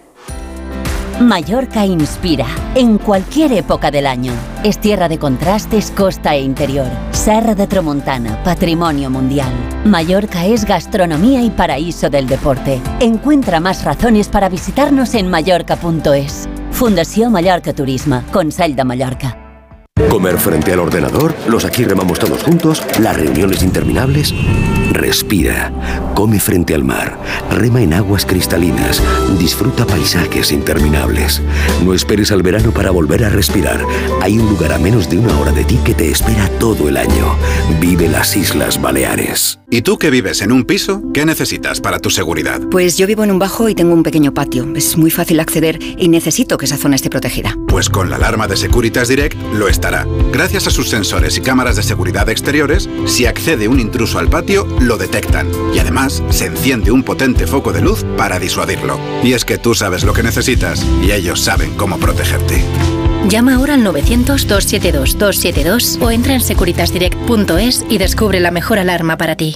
Mallorca 1.19 1.83
inspira 1.83 2.45
en 2.75 2.99
cualquier 2.99 3.51
época 3.53 3.89
del 3.89 4.05
año. 4.05 4.31
Es 4.63 4.77
tierra 4.77 5.09
de 5.09 5.17
contrastes, 5.17 5.89
costa 5.89 6.35
e 6.35 6.41
interior. 6.41 6.87
Serra 7.11 7.55
de 7.55 7.65
Tramontana, 7.65 8.43
patrimonio 8.43 9.09
mundial. 9.09 9.51
Mallorca 9.83 10.45
es 10.45 10.63
gastronomía 10.63 11.41
y 11.41 11.49
paraíso 11.49 12.11
del 12.11 12.27
deporte. 12.27 12.79
Encuentra 12.99 13.59
más 13.59 13.83
razones 13.83 14.27
para 14.27 14.47
visitarnos 14.47 15.15
en 15.15 15.27
mallorca.es. 15.27 16.47
Fundación 16.69 17.31
Mallorca 17.31 17.73
Turismo, 17.73 18.21
Consell 18.31 18.75
de 18.75 18.83
Mallorca. 18.83 19.46
Comer 20.09 20.37
frente 20.37 20.71
al 20.71 20.79
ordenador, 20.79 21.35
los 21.47 21.65
aquí 21.65 21.83
remamos 21.83 22.19
todos 22.19 22.43
juntos, 22.43 22.81
las 22.99 23.17
reuniones 23.17 23.63
interminables. 23.63 24.33
Respira, 24.91 25.71
come 26.15 26.39
frente 26.39 26.73
al 26.73 26.83
mar, 26.83 27.19
rema 27.51 27.81
en 27.81 27.93
aguas 27.93 28.25
cristalinas, 28.25 29.03
disfruta 29.37 29.85
paisajes 29.85 30.51
interminables. 30.51 31.41
No 31.83 31.93
esperes 31.93 32.31
al 32.31 32.41
verano 32.41 32.71
para 32.71 32.91
volver 32.91 33.25
a 33.25 33.29
respirar. 33.29 33.83
Hay 34.21 34.39
un 34.39 34.47
lugar 34.47 34.71
a 34.71 34.79
menos 34.79 35.09
de 35.09 35.17
una 35.17 35.37
hora 35.39 35.51
de 35.51 35.65
ti 35.65 35.77
que 35.83 35.93
te 35.93 36.09
espera 36.09 36.47
todo 36.59 36.87
el 36.87 36.97
año. 36.97 37.35
Vive 37.81 38.07
las 38.07 38.35
Islas 38.35 38.81
Baleares. 38.81 39.59
¿Y 39.69 39.81
tú 39.81 39.97
que 39.97 40.09
vives 40.09 40.41
en 40.41 40.53
un 40.53 40.63
piso? 40.63 41.01
¿Qué 41.13 41.25
necesitas 41.25 41.81
para 41.81 41.99
tu 41.99 42.09
seguridad? 42.09 42.61
Pues 42.71 42.97
yo 42.97 43.05
vivo 43.05 43.25
en 43.25 43.31
un 43.31 43.39
bajo 43.39 43.67
y 43.67 43.75
tengo 43.75 43.93
un 43.93 44.03
pequeño 44.03 44.33
patio. 44.33 44.65
Es 44.75 44.95
muy 44.95 45.11
fácil 45.11 45.41
acceder 45.41 45.77
y 45.97 46.07
necesito 46.07 46.57
que 46.57 46.65
esa 46.65 46.77
zona 46.77 46.95
esté 46.95 47.09
protegida. 47.09 47.57
Pues 47.67 47.89
con 47.89 48.09
la 48.09 48.15
alarma 48.15 48.47
de 48.47 48.55
Securitas 48.55 49.09
Direct 49.09 49.35
lo 49.53 49.67
Gracias 50.31 50.67
a 50.67 50.71
sus 50.71 50.89
sensores 50.89 51.37
y 51.37 51.41
cámaras 51.41 51.75
de 51.75 51.83
seguridad 51.83 52.29
exteriores, 52.29 52.89
si 53.05 53.25
accede 53.25 53.67
un 53.67 53.79
intruso 53.79 54.19
al 54.19 54.29
patio, 54.29 54.65
lo 54.79 54.97
detectan. 54.97 55.49
Y 55.73 55.79
además, 55.79 56.23
se 56.29 56.45
enciende 56.45 56.91
un 56.91 57.03
potente 57.03 57.47
foco 57.47 57.73
de 57.73 57.81
luz 57.81 58.05
para 58.17 58.39
disuadirlo. 58.39 58.99
Y 59.23 59.33
es 59.33 59.43
que 59.45 59.57
tú 59.57 59.73
sabes 59.73 60.03
lo 60.03 60.13
que 60.13 60.21
necesitas 60.23 60.85
y 61.01 61.11
ellos 61.11 61.41
saben 61.41 61.73
cómo 61.75 61.97
protegerte. 61.97 62.63
Llama 63.27 63.55
ahora 63.55 63.73
al 63.73 63.83
900-272-272 63.83 66.01
o 66.01 66.11
entra 66.11 66.33
en 66.33 66.41
securitasdirect.es 66.41 67.85
y 67.89 67.97
descubre 67.97 68.39
la 68.39 68.51
mejor 68.51 68.79
alarma 68.79 69.17
para 69.17 69.35
ti. 69.35 69.55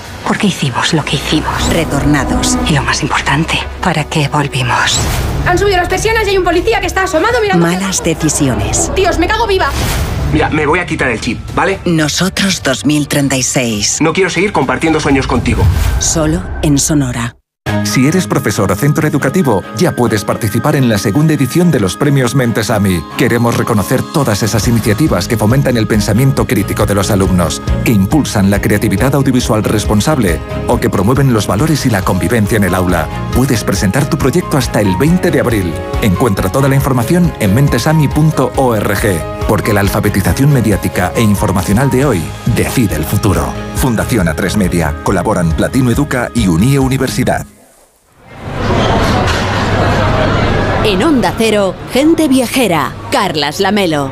¿Por 0.25 0.37
qué 0.37 0.47
hicimos 0.47 0.93
lo 0.93 1.03
que 1.03 1.15
hicimos? 1.15 1.69
Retornados. 1.73 2.57
Y 2.69 2.73
lo 2.73 2.83
más 2.83 3.01
importante, 3.01 3.59
¿para 3.81 4.03
qué 4.05 4.27
volvimos? 4.27 4.99
Han 5.45 5.57
subido 5.57 5.77
las 5.77 5.89
persianas 5.89 6.25
y 6.27 6.31
hay 6.31 6.37
un 6.37 6.43
policía 6.43 6.79
que 6.79 6.87
está 6.87 7.03
asomado 7.03 7.41
mirando. 7.41 7.65
Malas 7.65 8.03
decisiones. 8.03 8.91
Dios, 8.95 9.17
me 9.19 9.27
cago 9.27 9.47
viva. 9.47 9.69
Mira, 10.31 10.49
me 10.49 10.65
voy 10.65 10.79
a 10.79 10.85
quitar 10.85 11.09
el 11.09 11.19
chip, 11.19 11.39
¿vale? 11.53 11.79
Nosotros 11.85 12.63
2036. 12.63 13.99
No 14.01 14.13
quiero 14.13 14.29
seguir 14.29 14.53
compartiendo 14.53 14.99
sueños 14.99 15.27
contigo. 15.27 15.63
Solo 15.99 16.41
en 16.61 16.77
Sonora. 16.77 17.35
Si 17.91 18.07
eres 18.07 18.25
profesor 18.25 18.71
o 18.71 18.75
centro 18.75 19.05
educativo, 19.05 19.63
ya 19.75 19.91
puedes 19.91 20.23
participar 20.23 20.77
en 20.77 20.87
la 20.87 20.97
segunda 20.97 21.33
edición 21.33 21.71
de 21.71 21.81
los 21.81 21.97
premios 21.97 22.35
Mentesami. 22.35 23.03
Queremos 23.17 23.57
reconocer 23.57 24.01
todas 24.13 24.43
esas 24.43 24.65
iniciativas 24.69 25.27
que 25.27 25.35
fomentan 25.35 25.75
el 25.75 25.87
pensamiento 25.87 26.47
crítico 26.47 26.85
de 26.85 26.95
los 26.95 27.11
alumnos, 27.11 27.61
que 27.83 27.91
impulsan 27.91 28.49
la 28.49 28.61
creatividad 28.61 29.13
audiovisual 29.13 29.65
responsable 29.65 30.39
o 30.67 30.79
que 30.79 30.89
promueven 30.89 31.33
los 31.33 31.47
valores 31.47 31.85
y 31.85 31.89
la 31.89 32.01
convivencia 32.01 32.55
en 32.55 32.63
el 32.63 32.75
aula. 32.75 33.09
Puedes 33.35 33.65
presentar 33.65 34.09
tu 34.09 34.17
proyecto 34.17 34.57
hasta 34.57 34.79
el 34.79 34.95
20 34.95 35.29
de 35.29 35.39
abril. 35.41 35.73
Encuentra 36.01 36.49
toda 36.49 36.69
la 36.69 36.75
información 36.75 37.33
en 37.41 37.53
mentesami.org, 37.53 39.47
porque 39.49 39.73
la 39.73 39.81
alfabetización 39.81 40.53
mediática 40.53 41.11
e 41.13 41.21
informacional 41.21 41.89
de 41.89 42.05
hoy 42.05 42.23
decide 42.55 42.95
el 42.95 43.03
futuro. 43.03 43.70
Fundación 43.81 44.27
A3 44.27 44.57
Media. 44.57 44.95
Colaboran 45.03 45.53
Platino 45.53 45.89
Educa 45.89 46.29
y 46.35 46.47
Unie 46.47 46.77
Universidad. 46.77 47.47
En 50.85 51.01
Onda 51.01 51.33
Cero, 51.35 51.73
gente 51.91 52.27
viajera, 52.27 52.91
Carlas 53.11 53.59
Lamelo. 53.59 54.11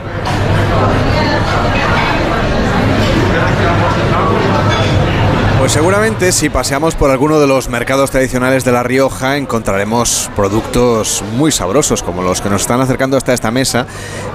Pues 5.59 5.73
seguramente 5.73 6.31
si 6.31 6.49
paseamos 6.49 6.95
por 6.95 7.11
alguno 7.11 7.37
de 7.37 7.45
los 7.45 7.67
mercados 7.67 8.11
tradicionales 8.11 8.63
de 8.63 8.71
La 8.71 8.81
Rioja 8.81 9.35
encontraremos 9.35 10.31
productos 10.33 11.21
muy 11.35 11.51
sabrosos 11.51 12.01
como 12.01 12.21
los 12.21 12.39
que 12.39 12.49
nos 12.49 12.61
están 12.61 12.79
acercando 12.79 13.17
hasta 13.17 13.33
esta 13.33 13.51
mesa 13.51 13.85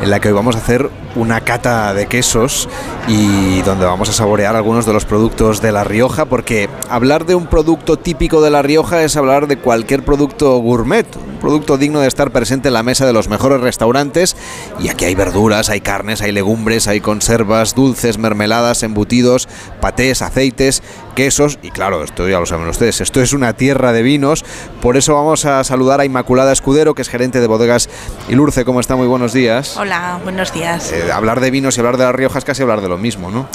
en 0.03 0.11
la 0.11 0.21
que 0.21 0.29
hoy 0.29 0.35
vamos 0.35 0.55
a 0.55 0.59
hacer 0.59 0.91
una 1.17 1.41
cata 1.41 1.95
de 1.95 2.09
quesos 2.09 2.69
y 3.09 3.63
donde 3.63 3.87
vamos 3.87 4.11
a 4.11 4.13
saborear 4.13 4.55
algunos 4.55 4.85
de 4.85 4.93
los 4.93 5.07
productos 5.07 5.63
de 5.63 5.73
La 5.73 5.83
Rioja 5.83 6.27
porque 6.27 6.69
hablar 6.91 7.25
de 7.25 7.35
un 7.35 7.47
producto 7.47 7.99
típico 7.99 8.43
de 8.43 8.51
La 8.51 8.61
Rioja 8.61 9.03
es 9.03 9.17
hablar 9.17 9.47
de 9.47 9.57
cualquier 9.57 10.05
producto 10.05 10.59
gourmet, 10.59 11.07
producto 11.45 11.77
digno 11.77 12.01
de 12.01 12.09
estar 12.09 12.31
presente 12.31 12.69
en 12.69 12.75
la 12.75 12.83
mesa 12.83 13.05
de 13.05 13.13
los 13.13 13.29
mejores 13.29 13.61
restaurantes 13.61 14.35
y 14.81 14.89
aquí 14.89 15.05
hay 15.05 15.15
verduras, 15.15 15.69
hay 15.69 15.83
carnes, 15.83 16.23
hay 16.23 16.33
legumbres, 16.33 16.89
hay 16.89 17.03
conservas, 17.03 17.75
dulces, 17.75 18.17
mermeladas, 18.17 18.83
embutidos, 18.83 19.47
patés, 19.79 20.23
aceites, 20.23 20.83
quesos 21.15 21.59
y 21.61 21.71
claro, 21.71 22.03
esto 22.03 22.27
ya 22.31 22.41
lo 22.41 22.47
saben 22.47 22.67
ustedes, 22.67 23.03
esto 23.03 23.21
es 23.21 23.35
una 23.35 23.53
tierra 23.53 23.93
de 23.93 24.03
vinos, 24.03 24.43
por 24.81 24.97
eso 24.97 25.13
vamos 25.13 25.45
a 25.45 25.63
saludar 25.65 26.01
a 26.01 26.07
Inmaculada 26.07 26.51
Escudero, 26.51 26.95
que 26.95 27.03
es 27.03 27.11
gerente 27.11 27.41
de 27.41 27.47
bodegas 27.47 27.91
Ilurce, 28.31 28.65
¿cómo 28.65 28.81
está? 28.81 28.97
Muy 28.97 29.07
buenos 29.07 29.35
días. 29.35 29.77
Hola, 29.77 30.21
buenos 30.23 30.51
días. 30.55 30.93
Eh, 30.93 31.13
hablar 31.13 31.41
de 31.41 31.51
vinos 31.51 31.77
y 31.77 31.81
hablar 31.81 31.99
de 31.99 32.05
La 32.05 32.13
Rioja 32.13 32.39
es 32.39 32.47
casi 32.47 32.63
hablar 32.63 32.81
de 32.81 32.89
lo 32.89 32.97
mismo, 32.97 33.31
¿no? 33.31 33.47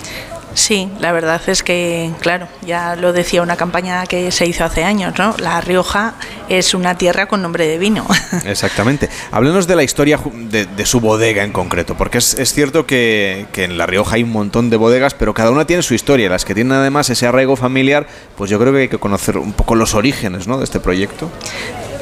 Sí, 0.53 0.89
la 0.99 1.11
verdad 1.11 1.41
es 1.47 1.63
que, 1.63 2.11
claro, 2.19 2.47
ya 2.65 2.95
lo 2.95 3.13
decía 3.13 3.41
una 3.41 3.55
campaña 3.55 4.05
que 4.05 4.31
se 4.31 4.45
hizo 4.45 4.63
hace 4.63 4.83
años, 4.83 5.17
¿no? 5.17 5.35
La 5.37 5.61
Rioja 5.61 6.15
es 6.49 6.73
una 6.73 6.97
tierra 6.97 7.27
con 7.27 7.41
nombre 7.41 7.67
de 7.67 7.77
vino. 7.77 8.05
Exactamente. 8.45 9.09
Háblenos 9.31 9.67
de 9.67 9.75
la 9.75 9.83
historia 9.83 10.19
de, 10.33 10.65
de 10.65 10.85
su 10.85 10.99
bodega 10.99 11.43
en 11.43 11.51
concreto, 11.51 11.95
porque 11.95 12.17
es, 12.17 12.33
es 12.33 12.53
cierto 12.53 12.85
que, 12.85 13.45
que, 13.53 13.63
en 13.63 13.77
La 13.77 13.85
Rioja 13.85 14.15
hay 14.15 14.23
un 14.23 14.31
montón 14.31 14.69
de 14.69 14.77
bodegas, 14.77 15.13
pero 15.13 15.33
cada 15.33 15.51
una 15.51 15.65
tiene 15.65 15.83
su 15.83 15.93
historia. 15.93 16.29
Las 16.29 16.45
que 16.45 16.55
tienen 16.55 16.73
además 16.73 17.09
ese 17.09 17.27
arraigo 17.27 17.55
familiar, 17.55 18.07
pues 18.35 18.49
yo 18.49 18.59
creo 18.59 18.73
que 18.73 18.79
hay 18.79 18.89
que 18.89 18.97
conocer 18.97 19.37
un 19.37 19.53
poco 19.53 19.75
los 19.75 19.93
orígenes 19.93 20.47
¿no? 20.47 20.57
de 20.57 20.63
este 20.63 20.79
proyecto. 20.79 21.29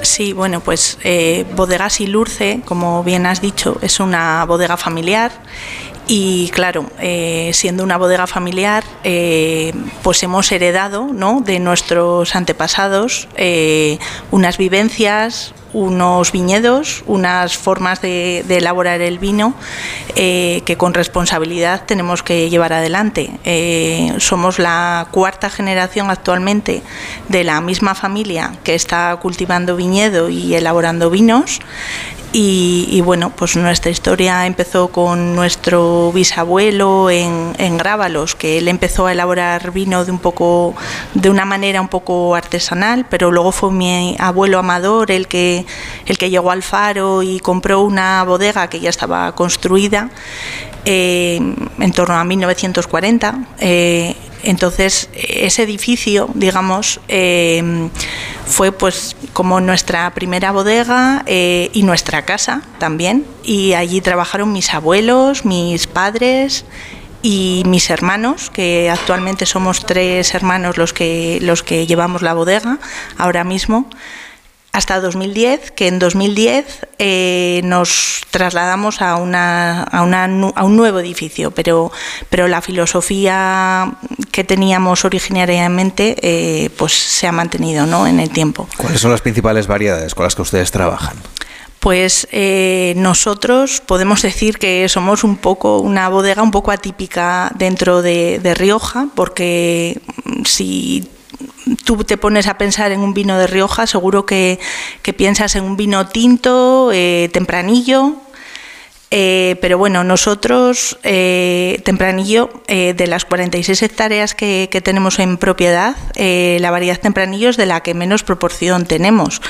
Sí, 0.01 0.31
bueno, 0.33 0.61
pues 0.61 0.97
eh, 1.03 1.45
Bodegas 1.55 1.99
Ilurce, 2.01 2.61
como 2.65 3.03
bien 3.03 3.25
has 3.25 3.41
dicho, 3.41 3.77
es 3.81 3.99
una 3.99 4.45
bodega 4.45 4.77
familiar 4.77 5.31
Y 6.09 6.49
claro, 6.53 6.89
eh, 7.01 7.51
siendo 7.53 7.83
una 7.83 7.97
bodega 7.97 8.27
familiar, 8.27 8.85
eh, 9.03 9.73
pues 10.03 10.23
hemos 10.23 10.49
heredado 10.53 11.09
¿no? 11.11 11.41
de 11.41 11.59
nuestros 11.59 12.33
antepasados 12.33 13.27
eh, 13.35 13.99
unas 14.31 14.57
vivencias, 14.57 15.53
unos 15.73 16.31
viñedos, 16.31 17.03
unas 17.07 17.57
formas 17.57 18.01
de, 18.01 18.45
de 18.47 18.57
elaborar 18.57 19.01
el 19.01 19.19
vino 19.19 19.53
que 20.15 20.75
con 20.79 20.95
responsabilidad 20.95 21.83
tenemos 21.85 22.23
que 22.23 22.49
llevar 22.49 22.73
adelante. 22.73 23.29
Somos 24.17 24.57
la 24.57 25.07
cuarta 25.11 25.51
generación 25.51 26.09
actualmente 26.09 26.81
de 27.27 27.43
la 27.43 27.61
misma 27.61 27.93
familia 27.93 28.53
que 28.63 28.73
está 28.73 29.15
cultivando 29.21 29.75
viñedo 29.75 30.29
y 30.29 30.55
elaborando 30.55 31.11
vinos. 31.11 31.59
Y, 32.33 33.01
bueno, 33.01 33.31
pues 33.35 33.55
nuestra 33.55 33.89
historia 33.89 34.45
empezó 34.45 34.89
con 34.89 35.35
nuestro 35.35 36.11
bisabuelo 36.11 37.09
en, 37.09 37.55
en 37.57 37.77
Grábalos, 37.77 38.35
que 38.35 38.59
él 38.59 38.67
empezó 38.67 39.07
a 39.07 39.13
elaborar 39.13 39.71
vino 39.71 40.05
de 40.05 40.11
un 40.11 40.19
poco, 40.19 40.75
de 41.15 41.29
una 41.29 41.45
manera 41.45 41.81
un 41.81 41.87
poco 41.87 42.35
artesanal, 42.35 43.07
pero 43.09 43.31
luego 43.31 43.51
fue 43.51 43.71
mi 43.71 44.15
abuelo 44.19 44.59
Amador 44.59 45.09
el 45.09 45.27
que, 45.27 45.65
el 46.05 46.17
que 46.17 46.29
llegó 46.29 46.51
al 46.51 46.63
Faro 46.63 47.23
y 47.23 47.39
compró 47.39 47.81
una 47.81 48.23
bodega 48.23 48.69
que 48.69 48.79
ya 48.79 48.89
estaba 48.89 49.33
construida 49.33 50.11
eh, 50.85 51.35
en 51.79 51.91
torno 51.91 52.15
a 52.15 52.23
1940. 52.23 53.47
Eh, 53.59 54.15
entonces, 54.43 55.09
ese 55.13 55.63
edificio, 55.63 56.29
digamos, 56.33 57.01
eh, 57.09 57.89
fue 58.45 58.71
pues 58.71 59.16
como 59.37 59.61
nuestra 59.61 60.09
primera 60.15 60.51
bodega 60.51 61.21
eh, 61.27 61.69
y 61.71 61.83
nuestra 61.83 62.25
casa 62.25 62.63
también. 62.79 63.23
Y 63.43 63.73
allí 63.73 64.01
trabajaron 64.01 64.51
mis 64.51 64.73
abuelos, 64.73 65.45
mis 65.45 65.85
padres 65.85 66.65
y 67.21 67.61
mis 67.67 67.91
hermanos, 67.91 68.49
que 68.49 68.89
actualmente 68.89 69.45
somos 69.45 69.85
tres 69.85 70.33
hermanos 70.33 70.77
los 70.77 70.91
que, 70.91 71.37
los 71.43 71.61
que 71.61 71.85
llevamos 71.85 72.23
la 72.23 72.33
bodega 72.33 72.79
ahora 73.15 73.43
mismo 73.43 73.87
hasta 74.77 75.01
2010, 75.01 75.71
que 75.71 75.87
en 75.87 75.97
2010 75.97 76.65
eh, 76.99 77.61
nos 77.63 78.21
trasladamos 78.29 79.01
a, 79.01 79.15
una, 79.15 79.81
a, 79.81 80.03
una, 80.03 80.25
a, 80.25 80.63
un 80.63 80.77
nuevo 80.77 80.99
edificio, 80.99 81.49
pero, 81.49 81.91
pero 82.29 82.47
la 82.47 82.61
filosofía 82.61 83.97
que 84.31 84.43
teníamos 84.43 85.03
originariamente 85.03 86.15
eh, 86.21 86.69
pues 86.77 86.93
se 86.93 87.25
ha 87.25 87.31
mantenido 87.31 87.87
¿no? 87.87 88.05
en 88.05 88.19
el 88.19 88.29
tiempo. 88.29 88.69
¿Cuáles 88.77 89.01
son 89.01 89.09
las 89.09 89.21
principales 89.21 89.65
variedades 89.65 90.13
con 90.13 90.25
las 90.25 90.35
que 90.35 90.43
ustedes 90.43 90.69
trabajan? 90.69 91.17
Pues 91.79 92.27
eh, 92.31 92.93
nosotros 92.97 93.81
podemos 93.83 94.21
decir 94.21 94.59
que 94.59 94.87
somos 94.89 95.23
un 95.23 95.37
poco 95.37 95.79
una 95.79 96.07
bodega 96.07 96.43
un 96.43 96.51
poco 96.51 96.69
atípica 96.69 97.51
dentro 97.55 98.03
de, 98.03 98.39
de 98.43 98.53
Rioja, 98.53 99.07
porque 99.15 99.99
si 100.45 101.09
tú 101.83 102.03
te 102.03 102.17
pones 102.17 102.47
a 102.47 102.57
pensar 102.57 102.91
en 102.91 103.01
un 103.01 103.13
vino 103.13 103.37
de 103.37 103.47
Rioja, 103.47 103.87
seguro 103.87 104.25
que, 104.25 104.59
que 105.01 105.13
piensas 105.13 105.55
en 105.55 105.63
un 105.63 105.77
vino 105.77 106.07
tinto, 106.07 106.91
eh, 106.93 107.29
tempranillo, 107.33 108.15
eh, 109.09 109.55
pero 109.61 109.77
bueno, 109.77 110.03
nosotros, 110.03 110.97
eh, 111.03 111.81
Tempranillo, 111.85 112.49
eh, 112.67 112.93
de 112.95 113.07
las 113.07 113.23
46 113.23 113.81
hectáreas 113.83 114.35
que, 114.35 114.67
que 114.69 114.81
tenemos 114.81 115.19
en 115.19 115.37
propiedad, 115.37 115.95
la 116.17 116.71
variedad 116.71 116.99
Tempranillo 116.99 117.49
es 117.49 117.57
de 117.57 117.65
la 117.65 117.81
que 117.81 117.93
menos 117.93 118.23
proporción 118.23 118.85
tenemos. 118.85 119.41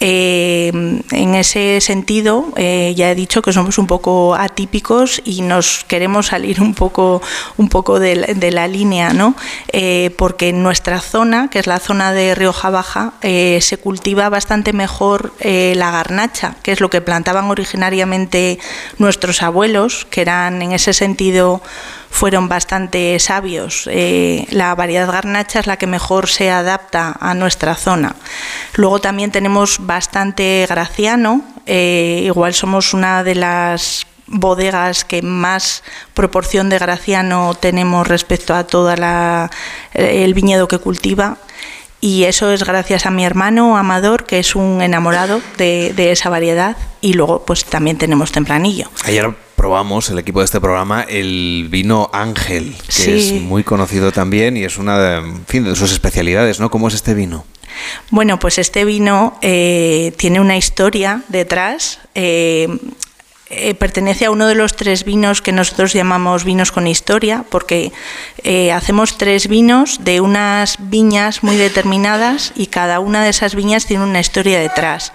En 0.00 1.34
ese 1.34 1.80
sentido, 1.80 2.52
ya 2.56 3.10
he 3.10 3.14
dicho 3.14 3.42
que 3.42 3.52
somos 3.52 3.78
un 3.78 3.86
poco 3.86 4.34
atípicos 4.34 5.22
y 5.24 5.42
nos 5.42 5.84
queremos 5.84 6.28
salir 6.28 6.60
un 6.60 6.74
poco, 6.74 7.22
un 7.56 7.68
poco 7.68 8.00
de, 8.00 8.34
de 8.34 8.50
la 8.50 8.66
línea, 8.66 9.12
¿no? 9.12 9.34
porque 10.16 10.48
en 10.48 10.62
nuestra 10.62 11.00
zona, 11.00 11.48
que 11.48 11.60
es 11.60 11.66
la 11.66 11.78
zona 11.78 12.12
de 12.12 12.34
Rioja 12.34 12.70
Baja, 12.70 13.12
se 13.22 13.78
cultiva 13.80 14.28
bastante 14.28 14.72
mejor 14.72 15.32
la 15.40 15.90
garnacha, 15.90 16.56
que 16.62 16.72
es 16.72 16.80
lo 16.80 16.90
que 16.90 17.00
plantaban 17.00 17.50
originariamente 17.50 18.58
nuestros 18.98 19.42
abuelos, 19.42 20.06
que 20.10 20.22
eran 20.22 20.62
en 20.62 20.72
ese 20.72 20.92
sentido 20.92 21.62
fueron 22.10 22.48
bastante 22.48 23.18
sabios. 23.18 23.88
Eh, 23.90 24.46
la 24.50 24.74
variedad 24.74 25.10
garnacha 25.10 25.60
es 25.60 25.66
la 25.66 25.76
que 25.76 25.86
mejor 25.86 26.28
se 26.28 26.50
adapta 26.50 27.16
a 27.20 27.34
nuestra 27.34 27.74
zona. 27.74 28.16
Luego 28.74 29.00
también 29.00 29.30
tenemos 29.30 29.78
bastante 29.80 30.66
graciano, 30.68 31.42
eh, 31.66 32.22
igual 32.24 32.54
somos 32.54 32.94
una 32.94 33.22
de 33.22 33.36
las 33.36 34.06
bodegas 34.26 35.04
que 35.04 35.22
más 35.22 35.82
proporción 36.14 36.68
de 36.68 36.78
graciano 36.78 37.54
tenemos 37.58 38.06
respecto 38.06 38.54
a 38.54 38.64
todo 38.64 38.92
el 39.94 40.34
viñedo 40.34 40.68
que 40.68 40.78
cultiva 40.78 41.36
y 42.00 42.24
eso 42.24 42.50
es 42.52 42.64
gracias 42.64 43.06
a 43.06 43.10
mi 43.10 43.24
hermano 43.24 43.76
Amador, 43.76 44.24
que 44.24 44.38
es 44.38 44.54
un 44.54 44.82
enamorado 44.82 45.40
de, 45.58 45.92
de 45.94 46.12
esa 46.12 46.30
variedad, 46.30 46.76
y 47.00 47.12
luego 47.12 47.44
pues 47.44 47.64
también 47.64 47.98
tenemos 47.98 48.32
tempranillo. 48.32 48.88
Ayer 49.04 49.34
probamos, 49.56 50.08
el 50.08 50.18
equipo 50.18 50.38
de 50.38 50.46
este 50.46 50.58
programa, 50.58 51.02
el 51.02 51.68
vino 51.70 52.08
Ángel, 52.14 52.74
que 52.86 52.92
sí. 52.92 53.36
es 53.36 53.42
muy 53.42 53.62
conocido 53.62 54.10
también 54.10 54.56
y 54.56 54.64
es 54.64 54.78
una 54.78 54.98
de, 54.98 55.16
en 55.18 55.44
fin, 55.46 55.64
de 55.64 55.76
sus 55.76 55.92
especialidades, 55.92 56.60
¿no? 56.60 56.70
¿Cómo 56.70 56.88
es 56.88 56.94
este 56.94 57.12
vino? 57.12 57.44
Bueno, 58.10 58.38
pues 58.38 58.58
este 58.58 58.86
vino 58.86 59.38
eh, 59.42 60.14
tiene 60.16 60.40
una 60.40 60.56
historia 60.56 61.22
detrás. 61.28 61.98
Eh, 62.14 62.68
eh, 63.52 63.74
pertenece 63.74 64.26
a 64.26 64.30
uno 64.30 64.46
de 64.46 64.54
los 64.54 64.76
tres 64.76 65.04
vinos 65.04 65.42
que 65.42 65.50
nosotros 65.50 65.92
llamamos 65.92 66.44
vinos 66.44 66.70
con 66.70 66.86
historia, 66.86 67.44
porque 67.48 67.90
eh, 68.44 68.70
hacemos 68.70 69.18
tres 69.18 69.48
vinos 69.48 70.04
de 70.04 70.20
unas 70.20 70.76
viñas 70.78 71.42
muy 71.42 71.56
determinadas 71.56 72.52
y 72.54 72.68
cada 72.68 73.00
una 73.00 73.24
de 73.24 73.30
esas 73.30 73.56
viñas 73.56 73.86
tiene 73.86 74.04
una 74.04 74.20
historia 74.20 74.60
detrás. 74.60 75.12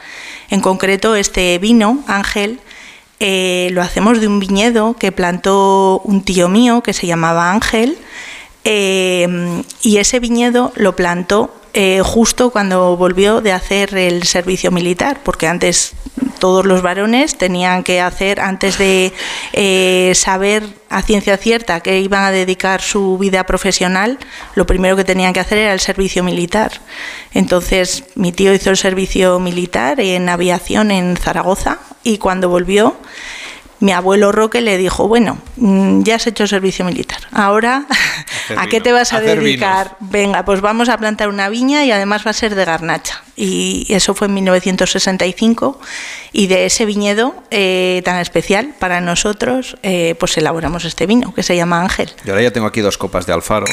En 0.50 0.60
concreto, 0.60 1.16
este 1.16 1.58
vino, 1.60 2.04
Ángel, 2.08 2.60
eh, 3.22 3.70
lo 3.72 3.82
hacemos 3.82 4.20
de 4.20 4.28
un 4.28 4.42
viñedo 4.42 4.98
que 5.00 5.14
plantó 5.14 6.02
un 6.04 6.22
tío 6.22 6.50
mío 6.50 6.84
que 6.84 6.92
se 6.92 7.08
llamaba 7.08 7.52
Ángel, 7.52 7.98
y 8.66 9.98
ese 9.98 10.20
viñedo 10.20 10.74
lo 10.76 10.96
plantó 10.96 11.54
justo 12.04 12.50
cuando 12.50 12.98
volvió 12.98 13.40
de 13.42 13.52
hacer 13.54 13.96
el 13.96 14.24
servicio 14.24 14.72
militar, 14.72 15.20
porque 15.24 15.46
antes 15.46 15.94
todos 16.46 16.68
los 16.68 16.84
varones 16.84 17.40
tenían 17.40 17.82
que 17.82 18.00
hacer, 18.00 18.40
antes 18.40 18.78
de 18.78 19.14
eh, 19.54 20.12
saber 20.14 20.62
a 20.92 21.02
ciencia 21.02 21.38
cierta 21.38 21.80
que 21.80 22.02
iban 22.02 22.24
a 22.24 22.30
dedicar 22.30 22.84
su 22.84 23.18
vida 23.18 23.48
profesional, 23.48 24.20
lo 24.54 24.68
primero 24.68 24.96
que 24.96 25.04
tenían 25.04 25.34
que 25.34 25.40
hacer 25.40 25.58
era 25.58 25.74
el 25.74 25.80
servicio 25.80 26.24
militar. 26.24 26.72
Entonces 27.34 28.04
mi 28.14 28.32
tío 28.32 28.54
hizo 28.54 28.70
el 28.70 28.78
servicio 28.78 29.40
militar 29.40 30.00
en 30.00 30.30
aviación 30.30 30.92
en 30.92 31.18
Zaragoza 31.18 31.80
y 32.04 32.20
cuando 32.20 32.48
volvió 32.48 32.96
mi 33.80 33.92
abuelo 33.92 34.32
Roque 34.32 34.62
le 34.62 34.78
dijo, 34.78 35.08
bueno, 35.08 35.38
mm, 35.58 36.04
ya 36.04 36.16
has 36.16 36.28
hecho 36.28 36.48
servicio 36.48 36.86
militar, 36.86 37.20
ahora 37.32 37.86
¿a 38.58 38.68
qué 38.68 38.82
te 38.82 38.92
vas 38.92 39.14
a 39.14 39.22
dedicar? 39.22 39.98
Venga, 40.00 40.46
pues 40.46 40.62
vamos 40.62 40.90
a 40.90 40.98
plantar 40.98 41.30
una 41.30 41.50
viña 41.50 41.86
y 41.86 41.92
además 41.92 42.26
va 42.26 42.32
a 42.32 42.34
ser 42.34 42.56
de 42.56 42.66
garnacha. 42.66 43.24
Y 43.36 43.86
eso 43.90 44.14
fue 44.14 44.28
en 44.28 44.34
1965 44.36 45.80
y 46.32 46.48
de 46.48 46.66
ese 46.66 46.86
viñedo 46.86 47.44
eh, 47.52 48.02
tan 48.06 48.20
especial 48.20 48.74
para 48.80 49.02
nosotros, 49.02 49.78
eh, 49.84 50.16
pues 50.20 50.38
elaboramos 50.38 50.86
este 50.86 51.06
vino 51.06 51.34
que 51.34 51.44
se 51.44 51.56
llama 51.56 51.82
Ángel. 51.82 52.12
Yo 52.24 52.34
ahora 52.34 52.44
ya 52.44 52.52
tengo 52.52 52.68
aquí 52.68 52.82
dos 52.82 52.98
copas 52.98 53.26
de 53.26 53.34
Alfaro. 53.34 53.66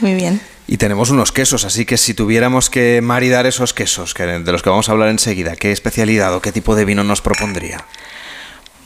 Muy 0.00 0.14
bien. 0.14 0.40
Y 0.68 0.78
tenemos 0.78 1.10
unos 1.10 1.30
quesos, 1.30 1.64
así 1.64 1.86
que 1.86 1.96
si 1.96 2.12
tuviéramos 2.12 2.70
que 2.70 3.00
maridar 3.00 3.46
esos 3.46 3.72
quesos, 3.72 4.14
que 4.14 4.24
de 4.24 4.52
los 4.52 4.62
que 4.62 4.70
vamos 4.70 4.88
a 4.88 4.92
hablar 4.92 5.10
enseguida, 5.10 5.54
¿qué 5.54 5.70
especialidad 5.70 6.34
o 6.34 6.42
qué 6.42 6.50
tipo 6.50 6.74
de 6.74 6.84
vino 6.84 7.04
nos 7.04 7.20
propondría? 7.20 7.84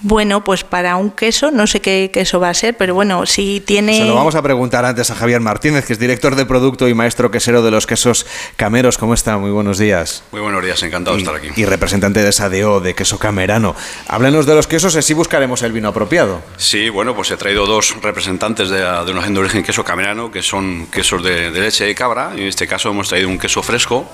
Bueno, 0.02 0.43
pues 0.44 0.64
para 0.64 0.97
un 0.97 1.10
queso, 1.10 1.51
no 1.51 1.66
sé 1.66 1.81
qué 1.81 2.10
queso 2.12 2.40
va 2.40 2.48
a 2.48 2.55
ser, 2.55 2.77
pero 2.77 2.94
bueno, 2.94 3.27
si 3.27 3.60
tiene... 3.60 3.98
Se 3.98 4.05
lo 4.06 4.14
vamos 4.14 4.35
a 4.35 4.43
preguntar 4.43 4.85
antes 4.86 5.10
a 5.10 5.14
Javier 5.14 5.40
Martínez, 5.40 5.85
que 5.85 5.93
es 5.93 5.98
director 5.98 6.36
de 6.36 6.47
producto 6.47 6.89
y 6.89 6.94
maestro 6.94 7.31
quesero 7.31 7.62
de 7.62 7.70
los 7.70 7.86
quesos 7.86 8.27
cameros. 8.56 8.97
¿Cómo 8.97 9.12
está? 9.12 9.36
Muy 9.36 9.51
buenos 9.51 9.77
días. 9.78 10.22
Muy 10.32 10.40
buenos 10.40 10.64
días, 10.64 10.82
encantado 10.82 11.18
y, 11.18 11.22
de 11.22 11.24
estar 11.27 11.36
aquí. 11.36 11.60
Y 11.60 11.66
representante 11.66 12.22
de 12.22 12.32
Sadeo, 12.32 12.81
de 12.81 12.94
queso 12.94 13.18
camerano. 13.18 13.77
Háblenos 14.09 14.47
de 14.47 14.55
los 14.55 14.66
quesos, 14.66 14.97
así 14.97 15.12
buscaremos 15.12 15.62
el 15.62 15.72
vino 15.72 15.89
apropiado. 15.89 16.43
Sí, 16.56 16.89
bueno, 16.89 17.14
pues 17.14 17.31
he 17.31 17.36
traído 17.36 17.66
dos 17.66 17.94
representantes 18.01 18.70
de, 18.70 18.78
de 18.78 19.12
una 19.12 19.27
de 19.27 19.39
origen 19.39 19.62
queso 19.62 19.85
camerano, 19.85 20.31
que 20.31 20.43
son 20.43 20.86
quesos 20.86 21.22
de, 21.22 21.51
de 21.51 21.60
leche 21.60 21.85
de 21.85 21.94
cabra. 21.94 22.32
En 22.35 22.44
este 22.44 22.66
caso 22.66 22.89
hemos 22.89 23.09
traído 23.09 23.28
un 23.28 23.39
queso 23.39 23.62
fresco, 23.62 24.09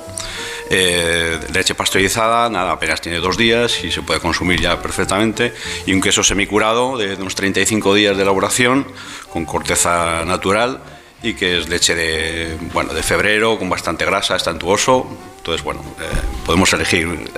eh, 0.68 1.38
leche 1.52 1.74
pasteurizada, 1.74 2.48
nada, 2.50 2.72
apenas 2.72 3.00
tiene 3.00 3.18
dos 3.18 3.36
días 3.36 3.84
y 3.84 3.92
se 3.92 4.02
puede 4.02 4.18
consumir 4.18 4.60
ya 4.60 4.82
perfectamente 4.82 5.54
y 5.84 5.92
un 5.92 6.00
queso 6.00 6.22
semicurado 6.22 6.96
de 6.96 7.14
unos 7.14 7.34
35 7.34 7.94
días 7.94 8.16
de 8.16 8.22
elaboración 8.22 8.86
con 9.32 9.44
corteza 9.44 10.24
natural 10.24 10.80
y 11.22 11.34
que 11.34 11.58
es 11.58 11.68
leche 11.68 11.94
de, 11.94 12.56
bueno, 12.72 12.94
de 12.94 13.02
febrero 13.02 13.58
con 13.58 13.68
bastante 13.68 14.04
grasa, 14.04 14.36
está 14.36 14.50
entuoso. 14.50 15.06
Entonces, 15.46 15.62
bueno, 15.62 15.80
eh, 16.00 16.04
podemos 16.44 16.72
elegir. 16.72 17.30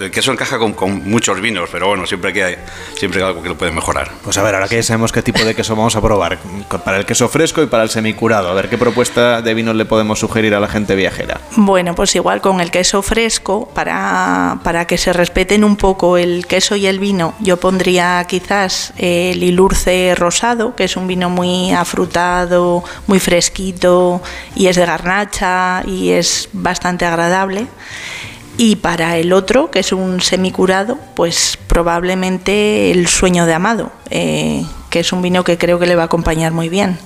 El 0.00 0.10
queso 0.10 0.32
encaja 0.32 0.58
con, 0.58 0.72
con, 0.72 1.08
muchos 1.08 1.40
vinos, 1.40 1.68
pero 1.70 1.86
bueno, 1.86 2.04
siempre 2.04 2.32
que 2.32 2.42
hay, 2.42 2.56
siempre 2.96 3.22
hay 3.22 3.28
algo 3.28 3.44
que 3.44 3.48
lo 3.48 3.56
puede 3.56 3.70
mejorar. 3.70 4.10
Pues 4.24 4.36
a 4.38 4.42
ver, 4.42 4.56
ahora 4.56 4.66
que 4.66 4.74
ya 4.74 4.82
sabemos 4.82 5.12
qué 5.12 5.22
tipo 5.22 5.44
de 5.44 5.54
queso 5.54 5.76
vamos 5.76 5.94
a 5.94 6.00
probar, 6.00 6.40
para 6.84 6.96
el 6.96 7.06
queso 7.06 7.28
fresco 7.28 7.62
y 7.62 7.66
para 7.66 7.84
el 7.84 7.90
semicurado, 7.90 8.50
a 8.50 8.54
ver 8.54 8.68
qué 8.68 8.76
propuesta 8.76 9.40
de 9.40 9.54
vinos 9.54 9.76
le 9.76 9.84
podemos 9.84 10.18
sugerir 10.18 10.52
a 10.52 10.58
la 10.58 10.66
gente 10.66 10.96
viajera. 10.96 11.40
Bueno, 11.54 11.94
pues 11.94 12.16
igual 12.16 12.40
con 12.40 12.60
el 12.60 12.72
queso 12.72 13.02
fresco, 13.02 13.68
para, 13.72 14.58
para 14.64 14.88
que 14.88 14.98
se 14.98 15.12
respeten 15.12 15.62
un 15.62 15.76
poco 15.76 16.16
el 16.18 16.48
queso 16.48 16.74
y 16.74 16.88
el 16.88 16.98
vino, 16.98 17.34
yo 17.38 17.58
pondría 17.58 18.26
quizás 18.28 18.92
el 18.96 19.40
ilurce 19.44 20.16
rosado, 20.16 20.74
que 20.74 20.82
es 20.82 20.96
un 20.96 21.06
vino 21.06 21.30
muy 21.30 21.70
afrutado, 21.70 22.82
muy 23.06 23.20
fresquito 23.20 24.20
y 24.56 24.66
es 24.66 24.74
de 24.74 24.86
garnacha 24.86 25.84
y 25.86 26.10
es 26.10 26.48
bastante 26.52 27.04
agradable 27.04 27.43
y 28.56 28.76
para 28.76 29.16
el 29.16 29.32
otro, 29.32 29.70
que 29.70 29.80
es 29.80 29.92
un 29.92 30.20
semicurado, 30.20 30.98
pues 31.14 31.58
probablemente 31.66 32.90
el 32.92 33.08
sueño 33.08 33.46
de 33.46 33.54
Amado, 33.54 33.92
eh, 34.10 34.64
que 34.94 35.00
es 35.00 35.12
un 35.12 35.22
vino 35.22 35.42
que 35.42 35.58
creo 35.58 35.80
que 35.80 35.86
le 35.86 35.96
va 35.96 36.02
a 36.02 36.04
acompañar 36.04 36.52
muy 36.52 36.68
bien. 36.68 36.96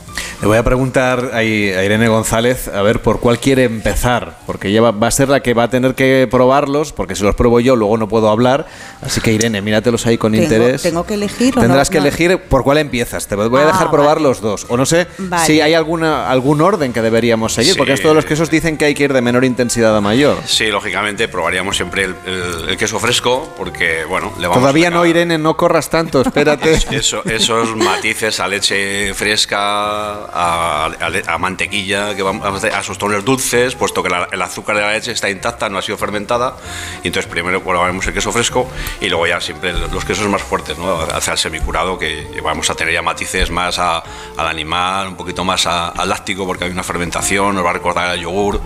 Le 0.43 0.47
voy 0.47 0.57
a 0.57 0.63
preguntar 0.63 1.31
a 1.33 1.43
Irene 1.43 2.07
González 2.07 2.69
a 2.69 2.83
ver 2.83 3.03
por 3.03 3.19
cuál 3.19 3.41
quiere 3.41 3.65
empezar, 3.65 4.39
porque 4.47 4.69
ella 4.69 4.83
va 4.83 5.07
a 5.07 5.11
ser 5.11 5.29
la 5.29 5.41
que 5.41 5.53
va 5.53 5.65
a 5.65 5.71
tener 5.71 5.97
que 5.97 6.29
probarlos, 6.31 6.93
porque 6.93 7.17
si 7.17 7.25
los 7.25 7.35
pruebo 7.35 7.59
yo 7.59 7.75
luego 7.75 7.97
no 7.97 8.09
puedo 8.09 8.29
hablar. 8.29 8.67
Así 9.03 9.21
que 9.21 9.33
Irene, 9.33 9.63
míratelos 9.63 10.07
ahí 10.07 10.17
con 10.17 10.35
interés. 10.35 10.83
¿Tengo 10.83 11.05
que 11.05 11.15
elegir? 11.15 11.55
Tendrás 11.55 11.91
que 11.91 11.99
elegir 11.99 12.39
por 12.39 12.63
cuál 12.63 12.79
empiezas. 12.79 13.27
Te 13.27 13.35
voy 13.35 13.63
a 13.63 13.67
dejar 13.67 13.89
ah, 13.89 13.91
probar 13.91 14.21
los 14.21 14.41
dos. 14.41 14.67
O 14.69 14.77
no 14.77 14.87
sé 14.87 15.09
si 15.45 15.61
hay 15.61 15.75
alguna, 15.75 16.31
algún 16.31 16.61
orden 16.61 16.93
que 16.93 17.03
deberíamos 17.03 17.55
seguir, 17.55 17.77
porque 17.77 17.95
es 17.95 18.03
todos 18.03 18.15
los 18.15 18.25
quesos 18.25 18.51
dicen 18.51 18.77
que 18.77 18.85
hay 18.85 18.95
que 18.95 19.05
ir 19.05 19.13
de 19.13 19.23
menor 19.23 19.45
intensidad 19.45 19.97
a 19.97 20.01
mayor. 20.01 20.37
Sí, 20.47 20.67
lógicamente 20.67 21.27
probaríamos 21.27 21.75
siempre 21.75 22.05
el, 22.05 22.77
queso 22.77 23.01
fresco, 23.01 23.53
porque 23.57 24.05
bueno, 24.05 24.33
le 24.39 24.47
vamos 24.47 24.63
Todavía 24.63 24.91
no, 24.91 25.05
Irene, 25.05 25.37
no 25.37 25.57
corras 25.57 25.91
tanto, 25.91 26.21
espérate. 26.21 26.79
Eso, 26.91 27.23
esos 27.25 27.75
matices 27.79 28.41
a 28.41 28.49
leche 28.49 29.15
fresca 29.15 30.25
a, 30.27 31.39
mantequilla, 31.39 32.15
que 32.15 32.23
vamos 32.23 32.65
a, 32.65 32.83
sus 32.83 32.99
tonos 32.99 33.25
dulces, 33.25 33.75
puesto 33.75 34.03
que 34.03 34.11
el 34.31 34.43
azúcar 34.43 34.77
de 34.77 34.83
la 34.83 34.93
leche 34.93 35.13
está 35.13 35.31
intacta, 35.31 35.69
no 35.69 35.79
ha 35.79 35.83
sido 35.83 35.99
fermentada. 35.99 36.57
Y 37.03 37.09
entonces 37.09 37.31
primero 37.31 37.63
probamos 37.63 38.07
el 38.07 38.15
queso 38.15 38.33
fresco 38.33 38.69
y 39.01 39.09
luego 39.09 39.27
ya 39.27 39.41
siempre 39.41 39.73
los 39.73 40.05
quesos 40.05 40.29
más 40.29 40.43
fuertes, 40.43 40.79
¿no? 40.79 41.01
hacia 41.01 41.33
el 41.33 41.39
semicurado, 41.39 41.99
que 41.99 42.41
vamos 42.43 42.69
a 42.71 42.75
tener 42.75 42.95
ya 42.95 43.03
matices 43.03 43.51
más 43.51 43.79
al 43.79 44.03
animal, 44.37 45.09
un 45.09 45.17
poquito 45.17 45.45
más 45.45 45.67
al 45.67 46.09
láctico, 46.09 46.47
porque 46.47 46.65
hay 46.65 46.71
una 46.71 46.83
fermentación, 46.83 47.55
nos 47.55 47.65
va 47.65 47.71
a 47.71 47.75
recordar 47.75 48.15
el 48.15 48.23
yogur. 48.23 48.61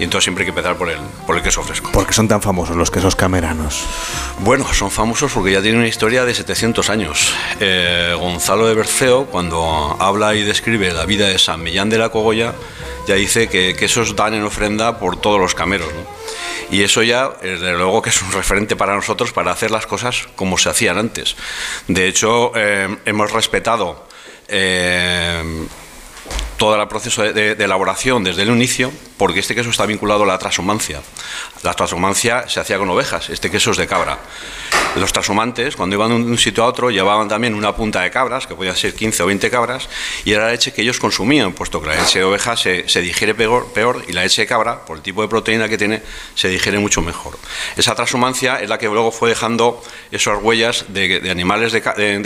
Y 0.00 0.04
entonces 0.04 0.24
siempre 0.24 0.42
hay 0.42 0.46
que 0.46 0.58
empezar 0.58 0.76
por 0.76 0.88
el, 0.88 0.98
por 1.26 1.36
el 1.36 1.42
queso 1.42 1.62
fresco. 1.62 1.92
¿Por 1.92 2.06
qué 2.06 2.14
son 2.14 2.26
tan 2.26 2.40
famosos 2.40 2.74
los 2.74 2.90
quesos 2.90 3.14
cameranos? 3.14 3.84
Bueno, 4.38 4.72
son 4.72 4.90
famosos 4.90 5.30
porque 5.30 5.52
ya 5.52 5.60
tienen 5.60 5.80
una 5.80 5.88
historia 5.88 6.24
de 6.24 6.34
700 6.34 6.88
años. 6.88 7.34
Eh, 7.60 8.16
Gonzalo 8.18 8.66
de 8.66 8.74
Berceo, 8.74 9.26
cuando 9.26 9.98
habla 10.00 10.34
y 10.34 10.42
describe 10.42 10.90
la 10.94 11.04
vida 11.04 11.28
de 11.28 11.38
San 11.38 11.62
Millán 11.62 11.90
de 11.90 11.98
la 11.98 12.08
Cogolla, 12.08 12.54
ya 13.06 13.14
dice 13.14 13.48
que 13.50 13.76
quesos 13.76 14.16
dan 14.16 14.32
en 14.32 14.42
ofrenda 14.42 14.98
por 14.98 15.20
todos 15.20 15.38
los 15.38 15.54
cameros. 15.54 15.90
Y 16.70 16.82
eso 16.82 17.02
ya, 17.02 17.28
desde 17.42 17.72
luego, 17.74 18.00
que 18.00 18.08
es 18.08 18.22
un 18.22 18.32
referente 18.32 18.76
para 18.76 18.94
nosotros 18.94 19.32
para 19.32 19.52
hacer 19.52 19.70
las 19.70 19.86
cosas 19.86 20.28
como 20.34 20.56
se 20.56 20.70
hacían 20.70 20.96
antes. 20.96 21.36
De 21.88 22.08
hecho, 22.08 22.52
eh, 22.54 22.96
hemos 23.04 23.32
respetado 23.32 24.06
eh, 24.48 25.66
todo 26.56 26.80
el 26.80 26.88
proceso 26.88 27.22
de, 27.22 27.52
elaboración 27.52 28.22
desde 28.22 28.42
el 28.42 28.50
inicio, 28.50 28.92
porque 29.20 29.40
este 29.40 29.54
queso 29.54 29.68
está 29.68 29.84
vinculado 29.84 30.22
a 30.22 30.26
la 30.26 30.38
transhumancia. 30.38 31.02
La 31.62 31.74
transhumancia 31.74 32.48
se 32.48 32.58
hacía 32.58 32.78
con 32.78 32.88
ovejas, 32.88 33.28
este 33.28 33.50
queso 33.50 33.72
es 33.72 33.76
de 33.76 33.86
cabra. 33.86 34.18
Los 34.96 35.12
transhumantes, 35.12 35.76
cuando 35.76 35.94
iban 35.94 36.08
de 36.08 36.30
un 36.30 36.38
sitio 36.38 36.64
a 36.64 36.66
otro, 36.66 36.90
llevaban 36.90 37.28
también 37.28 37.54
una 37.54 37.76
punta 37.76 38.00
de 38.00 38.10
cabras, 38.10 38.46
que 38.46 38.54
podían 38.54 38.74
ser 38.74 38.94
15 38.94 39.22
o 39.22 39.26
20 39.26 39.50
cabras, 39.50 39.90
y 40.24 40.32
era 40.32 40.46
la 40.46 40.52
leche 40.52 40.72
que 40.72 40.80
ellos 40.80 40.98
consumían, 40.98 41.52
puesto 41.52 41.82
que 41.82 41.88
la 41.88 41.96
leche 41.96 42.20
de 42.20 42.24
oveja 42.24 42.56
se, 42.56 42.82
digiere 43.02 43.34
peor, 43.34 44.02
y 44.08 44.12
la 44.14 44.22
leche 44.22 44.40
de 44.40 44.48
cabra, 44.48 44.86
por 44.86 44.96
el 44.96 45.02
tipo 45.02 45.20
de 45.20 45.28
proteína 45.28 45.68
que 45.68 45.76
tiene, 45.76 46.02
se 46.34 46.48
digiere 46.48 46.78
mucho 46.78 47.02
mejor. 47.02 47.38
Esa 47.76 47.94
transhumancia 47.94 48.56
es 48.56 48.70
la 48.70 48.78
que 48.78 48.86
luego 48.86 49.12
fue 49.12 49.28
dejando 49.28 49.82
esas 50.10 50.42
huellas 50.42 50.86
de, 50.88 51.30
animales 51.30 51.72
de, 51.72 51.82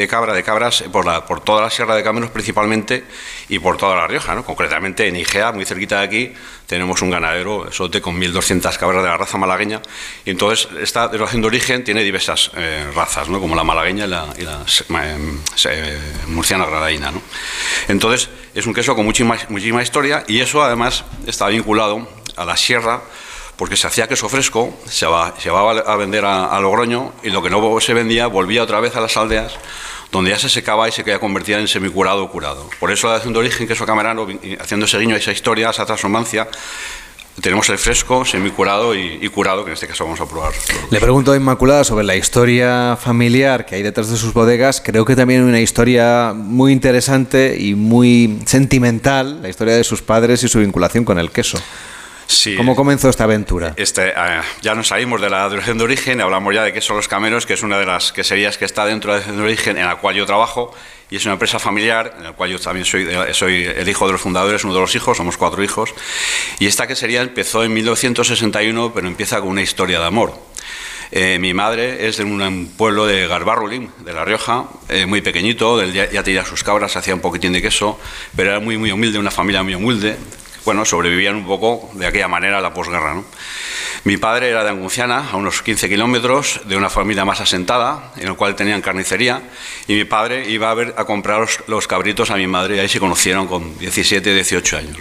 cabra, 0.06 0.32
de 0.32 0.42
cabras, 0.44 0.84
por 0.92 1.40
toda 1.40 1.60
la 1.60 1.70
Sierra 1.70 1.96
de 1.96 2.04
Caminos 2.04 2.30
principalmente, 2.30 3.02
y 3.48 3.58
por 3.58 3.76
toda 3.76 3.96
La 3.96 4.06
Rioja. 4.06 4.34
¿no? 4.34 4.44
Concretamente 4.44 5.06
en 5.08 5.16
Igea, 5.16 5.52
muy 5.52 5.64
cerquita 5.64 5.98
de 5.98 6.04
aquí, 6.04 6.32
tenemos 6.74 7.02
un 7.02 7.10
ganadero, 7.10 7.70
sote, 7.70 8.00
con 8.00 8.20
1.200 8.20 8.76
cabras 8.78 9.00
de 9.04 9.08
la 9.08 9.16
raza 9.16 9.38
malagueña, 9.38 9.80
y 10.24 10.30
entonces 10.30 10.66
esta 10.80 11.06
de 11.06 11.22
origen 11.22 11.84
tiene 11.84 12.02
diversas 12.02 12.50
eh, 12.56 12.90
razas, 12.92 13.28
¿no? 13.28 13.38
como 13.38 13.54
la 13.54 13.62
malagueña 13.62 14.06
y 14.06 14.08
la, 14.08 14.34
eh, 15.70 15.98
murciana 16.26 16.66
gradaína. 16.66 17.12
¿no? 17.12 17.22
Entonces, 17.86 18.28
es 18.56 18.66
un 18.66 18.74
queso 18.74 18.96
con 18.96 19.04
muchísima, 19.04 19.82
historia, 19.84 20.24
y 20.26 20.40
eso 20.40 20.64
además 20.64 21.04
está 21.28 21.46
vinculado 21.46 22.08
a 22.34 22.44
la 22.44 22.56
sierra, 22.56 23.02
porque 23.54 23.76
se 23.76 23.86
hacía 23.86 24.08
queso 24.08 24.28
fresco, 24.28 24.76
se, 24.86 25.06
va, 25.06 25.32
se 25.38 25.44
llevaba 25.44 25.78
a 25.78 25.94
vender 25.94 26.24
a, 26.24 26.58
Logroño, 26.58 27.12
y 27.22 27.30
lo 27.30 27.40
que 27.40 27.50
no 27.50 27.80
se 27.80 27.94
vendía 27.94 28.26
volvía 28.26 28.64
otra 28.64 28.80
vez 28.80 28.96
a 28.96 29.00
las 29.00 29.16
aldeas 29.16 29.52
donde 30.14 30.30
ya 30.30 30.38
se 30.38 30.48
secaba 30.48 30.88
y 30.88 30.92
se 30.92 31.02
quedaba 31.02 31.20
convertida 31.20 31.58
en 31.58 31.66
semicurado 31.66 32.22
o 32.22 32.30
curado. 32.30 32.70
Por 32.78 32.92
eso 32.92 33.08
la 33.08 33.18
de 33.18 33.36
origen, 33.36 33.66
queso 33.66 33.84
camerano, 33.84 34.28
haciendo 34.60 34.86
ese 34.86 34.96
guiño 34.98 35.16
a 35.16 35.18
esa 35.18 35.32
historia, 35.32 35.66
a 35.66 35.70
esa 35.72 35.84
transformancia, 35.84 36.46
tenemos 37.40 37.68
el 37.68 37.78
fresco, 37.78 38.24
semicurado 38.24 38.94
y, 38.94 39.18
y 39.20 39.28
curado, 39.28 39.64
que 39.64 39.70
en 39.70 39.74
este 39.74 39.88
caso 39.88 40.04
vamos 40.04 40.20
a 40.20 40.26
probar. 40.26 40.52
Le 40.88 41.00
pregunto 41.00 41.32
a 41.32 41.36
Inmaculada 41.36 41.82
sobre 41.82 42.04
la 42.04 42.14
historia 42.14 42.96
familiar 42.96 43.66
que 43.66 43.74
hay 43.74 43.82
detrás 43.82 44.08
de 44.08 44.16
sus 44.16 44.32
bodegas. 44.32 44.80
Creo 44.80 45.04
que 45.04 45.16
también 45.16 45.42
hay 45.42 45.48
una 45.48 45.60
historia 45.60 46.32
muy 46.32 46.70
interesante 46.70 47.56
y 47.58 47.74
muy 47.74 48.38
sentimental, 48.46 49.42
la 49.42 49.48
historia 49.48 49.74
de 49.74 49.82
sus 49.82 50.00
padres 50.00 50.44
y 50.44 50.48
su 50.48 50.60
vinculación 50.60 51.04
con 51.04 51.18
el 51.18 51.32
queso. 51.32 51.58
¿Cómo 52.56 52.76
comenzó 52.76 53.08
esta 53.08 53.24
aventura? 53.24 53.74
Este, 53.76 54.08
eh, 54.08 54.40
ya 54.62 54.74
nos 54.74 54.88
salimos 54.88 55.20
de 55.20 55.30
la 55.30 55.48
duración 55.48 55.78
de 55.78 55.84
origen, 55.84 56.20
hablamos 56.20 56.54
ya 56.54 56.62
de 56.62 56.72
qué 56.72 56.80
son 56.80 56.96
los 56.96 57.08
cameros, 57.08 57.46
que 57.46 57.54
es 57.54 57.62
una 57.62 57.78
de 57.78 57.86
las 57.86 58.12
queserías 58.12 58.58
que 58.58 58.64
está 58.64 58.84
dentro 58.86 59.14
de 59.14 59.20
la 59.20 59.32
de 59.32 59.42
origen 59.42 59.76
en 59.78 59.86
la 59.86 59.96
cual 59.96 60.14
yo 60.14 60.26
trabajo 60.26 60.74
y 61.10 61.16
es 61.16 61.24
una 61.24 61.34
empresa 61.34 61.58
familiar 61.58 62.14
en 62.16 62.24
la 62.24 62.32
cual 62.32 62.50
yo 62.50 62.58
también 62.58 62.84
soy, 62.84 63.06
soy 63.32 63.64
el 63.64 63.88
hijo 63.88 64.06
de 64.06 64.12
los 64.12 64.20
fundadores, 64.20 64.64
uno 64.64 64.74
de 64.74 64.80
los 64.80 64.94
hijos, 64.94 65.16
somos 65.16 65.36
cuatro 65.36 65.62
hijos. 65.62 65.94
Y 66.58 66.66
esta 66.66 66.86
quesería 66.86 67.22
empezó 67.22 67.62
en 67.62 67.72
1961, 67.72 68.92
pero 68.94 69.06
empieza 69.06 69.40
con 69.40 69.50
una 69.50 69.62
historia 69.62 70.00
de 70.00 70.06
amor. 70.06 70.34
Eh, 71.12 71.38
mi 71.38 71.54
madre 71.54 72.08
es 72.08 72.16
de 72.16 72.24
un 72.24 72.72
pueblo 72.76 73.06
de 73.06 73.28
Garbarrulín, 73.28 73.90
de 74.04 74.12
La 74.12 74.24
Rioja, 74.24 74.64
eh, 74.88 75.06
muy 75.06 75.20
pequeñito, 75.20 75.80
ya, 75.84 76.10
ya 76.10 76.24
tenía 76.24 76.44
sus 76.44 76.64
cabras, 76.64 76.96
hacía 76.96 77.14
un 77.14 77.20
poquitín 77.20 77.52
de 77.52 77.62
queso, 77.62 78.00
pero 78.34 78.50
era 78.50 78.58
muy, 78.58 78.78
muy 78.78 78.90
humilde, 78.90 79.18
una 79.18 79.30
familia 79.30 79.62
muy 79.62 79.76
humilde, 79.76 80.16
bueno, 80.64 80.84
sobrevivían 80.84 81.36
un 81.36 81.46
poco 81.46 81.90
de 81.94 82.06
aquella 82.06 82.28
manera 82.28 82.58
a 82.58 82.60
la 82.60 82.72
posguerra. 82.72 83.14
¿no? 83.14 83.24
Mi 84.04 84.16
padre 84.16 84.50
era 84.50 84.64
de 84.64 84.70
Angunciana, 84.70 85.30
a 85.30 85.36
unos 85.36 85.62
15 85.62 85.88
kilómetros, 85.88 86.60
de 86.66 86.76
una 86.76 86.90
familia 86.90 87.24
más 87.24 87.40
asentada, 87.40 88.12
en 88.16 88.26
la 88.26 88.34
cual 88.34 88.54
tenían 88.54 88.82
carnicería, 88.82 89.42
y 89.86 89.94
mi 89.94 90.04
padre 90.04 90.48
iba 90.48 90.70
a, 90.70 90.74
ver, 90.74 90.94
a 90.96 91.04
comprar 91.04 91.46
los, 91.66 91.86
cabritos 91.86 92.30
a 92.30 92.36
mi 92.36 92.46
madre, 92.46 92.76
y 92.76 92.78
ahí 92.80 92.88
se 92.88 93.00
conocieron 93.00 93.46
con 93.46 93.78
17, 93.78 94.34
18 94.34 94.76
años. 94.76 94.98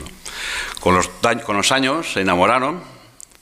Con, 0.79 0.95
los, 0.95 1.09
con 1.45 1.57
los 1.57 1.71
años 1.71 2.13
se 2.13 2.21
enamoraron, 2.21 2.81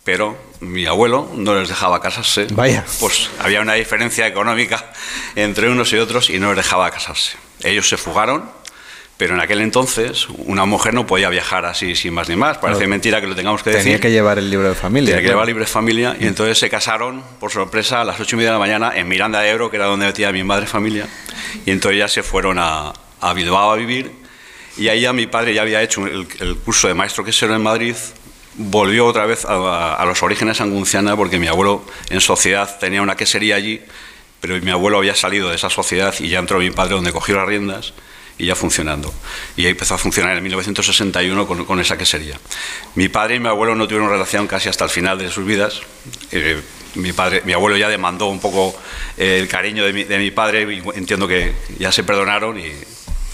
pero 0.04 0.36
mi 0.62 0.86
abuelo 0.86 1.30
no 1.36 1.54
les 1.54 1.70
dejaba 1.70 2.02
casarse. 2.02 2.48
Vaya. 2.52 2.84
Pues 3.00 3.30
había 3.40 3.62
una 3.62 3.74
diferencia 3.74 4.26
económica 4.28 4.92
entre 5.36 5.70
unos 5.70 5.94
y 5.94 5.98
otros 5.98 6.30
y 6.30 6.40
no 6.40 6.50
les 6.54 6.58
dejaba 6.58 6.90
casarse. 6.90 7.38
Ellos 7.64 7.88
se 7.88 7.98
fugaron 7.98 8.50
pero 9.22 9.36
en 9.36 9.40
aquel 9.40 9.62
entonces 9.62 10.26
una 10.48 10.66
mujer 10.66 10.96
no 10.96 11.06
podía 11.06 11.30
viajar 11.30 11.64
así 11.68 11.96
sin 11.96 12.12
más 12.12 12.28
ni 12.28 12.36
más. 12.36 12.58
Parece 12.58 12.88
mentira 12.88 13.22
que 13.22 13.28
lo 13.28 13.36
tengamos 13.36 13.62
que 13.62 13.70
decir. 13.70 13.84
Tenía 13.84 14.00
que 14.00 14.10
llevar 14.10 14.40
el 14.40 14.50
libro 14.50 14.68
de 14.68 14.74
familia. 14.74 15.10
Tenía 15.10 15.22
que 15.22 15.28
llevar 15.28 15.44
el 15.44 15.50
libro 15.50 15.64
de 15.64 15.70
familia 15.70 16.18
y 16.20 16.26
entonces 16.26 16.58
se 16.58 16.72
casaron 16.72 17.24
por 17.40 17.52
sorpresa 17.52 18.02
a 18.02 18.04
las 18.04 18.20
ocho 18.20 18.36
y 18.36 18.38
media 18.38 18.50
de 18.50 18.54
la 18.54 18.60
mañana 18.60 18.94
en 18.96 19.08
Miranda 19.08 19.42
de 19.42 19.52
Ebro, 19.52 19.70
que 19.70 19.76
era 19.76 19.86
donde 19.86 20.08
metía 20.08 20.32
mi 20.32 20.44
madre 20.44 20.66
familia. 20.66 21.08
Y 21.68 21.70
entonces 21.70 22.00
ya 22.00 22.08
se 22.08 22.24
fueron 22.24 22.58
a, 22.58 22.94
a 23.20 23.34
Bilbao 23.34 23.70
a 23.70 23.76
vivir. 23.76 24.12
Y 24.76 24.88
ahí 24.88 25.02
ya 25.02 25.14
mi 25.14 25.28
padre 25.28 25.54
ya 25.54 25.62
había 25.62 25.84
hecho 25.84 26.08
el, 26.08 26.26
curso 26.66 26.88
de 26.88 26.96
maestro 26.96 27.24
quesero 27.24 27.54
en 27.54 27.62
Madrid. 27.62 27.96
Volvió 28.56 29.06
otra 29.06 29.28
vez 29.28 29.46
a, 29.46 29.98
a 29.98 30.06
los 30.08 30.24
orígenes 30.24 30.62
angunciana 30.62 31.16
porque 31.16 31.38
mi 31.38 31.46
abuelo 31.46 31.86
en 32.10 32.22
sociedad 32.22 32.76
tenía 32.80 33.04
una 33.04 33.16
quesería 33.16 33.56
allí, 33.56 33.82
pero 34.40 34.60
mi 34.62 34.72
abuelo 34.72 34.98
había 34.98 35.14
salido 35.14 35.50
de 35.50 35.58
esa 35.58 35.70
sociedad 35.70 36.12
y 36.20 36.30
ya 36.30 36.40
entró 36.40 36.58
mi 36.58 36.72
padre 36.72 36.96
donde 36.96 37.12
cogió 37.12 37.36
las 37.36 37.46
riendas 37.46 37.94
y 38.42 38.48
ya 38.48 38.56
funcionando. 38.56 39.14
Y 39.56 39.68
empezó 39.68 39.94
a 39.94 39.98
funcionar 40.00 40.36
en 40.36 40.42
1961 40.42 41.46
con, 41.46 41.64
con, 41.64 41.80
esa 41.80 41.96
quesería. 41.96 42.40
Mi 42.96 43.08
padre 43.08 43.36
y 43.36 43.40
mi 43.40 43.48
abuelo 43.48 43.76
no 43.76 43.88
tuvieron 43.88 44.10
relación 44.10 44.48
casi 44.48 44.68
hasta 44.68 44.84
el 44.84 44.90
final 44.90 45.20
de 45.20 45.30
sus 45.30 45.46
vidas. 45.46 45.82
Eh, 46.32 46.60
mi, 46.96 47.14
padre, 47.14 47.44
mi 47.46 47.54
abuelo 47.54 47.78
ya 47.78 47.88
demandó 47.88 48.26
un 48.28 48.40
poco 48.40 48.76
eh, 49.16 49.38
el 49.40 49.48
cariño 49.48 49.86
de 49.86 49.94
mi, 49.94 50.06
de 50.06 50.18
mi 50.18 50.32
padre 50.32 50.64
y 50.74 50.82
entiendo 50.96 51.28
que 51.28 51.54
ya 51.78 51.92
se 51.92 52.04
perdonaron 52.04 52.58
y 52.60 52.72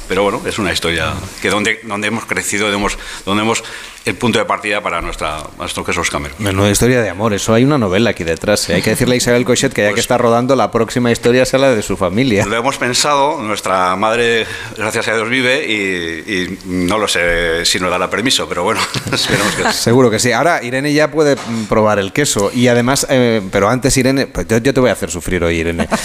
pero 0.10 0.24
bueno, 0.24 0.42
es 0.46 0.58
una 0.58 0.72
historia 0.72 1.14
que 1.42 1.50
donde, 1.50 1.82
donde 1.84 2.08
hemos 2.08 2.26
crecido, 2.26 2.72
donde 2.72 2.78
hemos, 2.78 2.98
donde 3.26 3.44
hemos 3.44 3.62
el 4.08 4.16
punto 4.16 4.40
de 4.40 4.46
partida 4.46 4.82
para 4.82 5.02
nuestra, 5.02 5.44
nuestro 5.58 5.84
quesos 5.84 6.10
camero. 6.10 6.36
Menuda 6.40 6.70
historia 6.70 7.02
de 7.02 7.10
amor, 7.10 7.34
eso 7.34 7.54
hay 7.54 7.64
una 7.64 7.78
novela 7.78 8.12
aquí 8.12 8.24
detrás. 8.24 8.70
¿eh? 8.70 8.76
Hay 8.76 8.82
que 8.82 8.92
decirle 8.92 9.16
a 9.16 9.18
Isabel 9.18 9.46
Cochet 9.46 9.74
que 9.74 9.82
ya 9.82 9.88
que 9.90 9.94
Pues 9.94 10.02
está 10.02 10.18
rodando, 10.18 10.56
la 10.56 10.72
próxima 10.72 11.12
historia 11.12 11.46
sea 11.46 11.60
la 11.60 11.72
de 11.72 11.82
su 11.82 11.98
familia. 11.98 12.46
Lo 12.46 12.56
hemos 12.56 12.78
pensado, 12.78 13.42
nuestra 13.42 13.96
madre, 13.96 14.46
gracias 14.78 15.08
a 15.08 15.16
Dios, 15.16 15.30
vive 15.30 15.66
y, 15.68 16.34
y 16.34 16.60
no 16.66 16.98
lo 16.98 17.08
sé 17.08 17.66
si 17.66 17.80
nos 17.80 17.90
dará 17.90 18.10
permiso, 18.10 18.48
pero 18.48 18.64
bueno, 18.64 18.80
esperemos 19.12 19.54
que 19.56 19.64
sí. 19.64 19.74
Seguro 19.74 20.10
que 20.10 20.20
sí. 20.20 20.32
Ahora 20.32 20.64
Irene 20.64 20.94
ya 20.94 21.12
puede 21.12 21.36
mm, 21.36 21.66
probar 21.66 22.00
el 22.00 22.14
queso 22.14 22.52
y 22.54 22.68
además, 22.68 23.06
eh, 23.10 23.42
pero 23.52 23.70
antes 23.70 23.96
Irene, 23.98 24.28
pues 24.28 24.48
yo, 24.48 24.58
yo 24.58 24.74
te 24.74 24.80
voy 24.80 24.90
a 24.90 24.94
hacer 24.94 25.12
sufrir 25.12 25.44
hoy 25.44 25.60
Irene. 25.60 25.88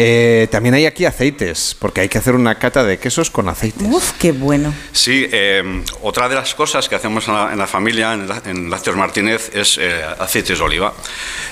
Eh, 0.00 0.46
también 0.52 0.74
hay 0.76 0.86
aquí 0.86 1.06
aceites, 1.06 1.76
porque 1.76 2.02
hay 2.02 2.08
que 2.08 2.18
hacer 2.18 2.36
una 2.36 2.56
cata 2.56 2.84
de 2.84 2.98
quesos 2.98 3.30
con 3.30 3.48
aceite. 3.48 3.84
Uf, 3.84 4.12
qué 4.12 4.30
bueno. 4.30 4.72
Sí, 4.92 5.26
eh, 5.32 5.82
otra 6.02 6.28
de 6.28 6.36
las 6.36 6.54
cosas 6.54 6.88
que 6.88 6.94
hacemos 6.94 7.26
en 7.26 7.34
la, 7.34 7.47
en 7.52 7.58
la 7.58 7.66
familia, 7.66 8.12
en, 8.14 8.28
la- 8.28 8.42
en 8.44 8.70
Lácteos 8.70 8.96
Martínez, 8.96 9.50
es 9.54 9.78
eh, 9.78 10.02
aceites 10.18 10.58
de 10.58 10.64
oliva. 10.64 10.92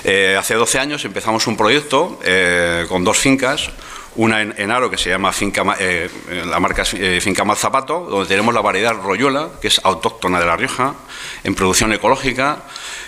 Eh, 0.03 0.35
hace 0.39 0.53
12 0.55 0.79
años 0.79 1.05
empezamos 1.05 1.47
un 1.47 1.57
proyecto 1.57 2.19
eh, 2.23 2.85
con 2.87 3.03
dos 3.03 3.17
fincas, 3.17 3.69
una 4.15 4.41
en, 4.41 4.55
en 4.57 4.71
Aro 4.71 4.89
que 4.89 4.97
se 4.97 5.09
llama 5.11 5.31
Finca, 5.31 5.63
eh, 5.79 6.09
la 6.45 6.59
marca 6.59 6.83
eh, 6.93 7.19
Finca 7.21 7.43
Malzapato, 7.43 7.99
donde 8.09 8.27
tenemos 8.27 8.51
la 8.53 8.61
variedad 8.61 8.95
Royola, 8.95 9.49
que 9.61 9.67
es 9.67 9.79
autóctona 9.83 10.39
de 10.39 10.45
La 10.47 10.55
Rioja, 10.55 10.95
en 11.43 11.53
producción 11.53 11.93
ecológica. 11.93 12.63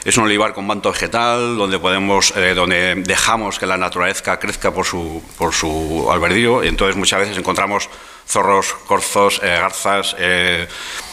Es 0.06 0.18
un 0.18 0.26
olivar 0.26 0.54
con 0.54 0.68
manto 0.68 0.92
vegetal, 0.92 1.58
donde 1.58 1.80
podemos, 1.80 2.32
eh, 2.38 2.54
donde 2.54 2.94
dejamos 2.98 3.58
que 3.58 3.66
la 3.66 3.76
naturaleza 3.76 4.38
crezca 4.40 4.72
por 4.72 4.86
su, 4.86 5.22
por 5.38 5.52
su 5.54 6.08
albedrío. 6.12 6.64
Y 6.64 6.68
entonces 6.68 6.96
muchas 6.96 7.20
veces 7.22 7.38
encontramos 7.38 7.90
zorros, 8.28 8.74
corzos, 8.86 9.42
eh, 9.44 9.48
garzas, 9.60 10.16
eh, 10.20 10.68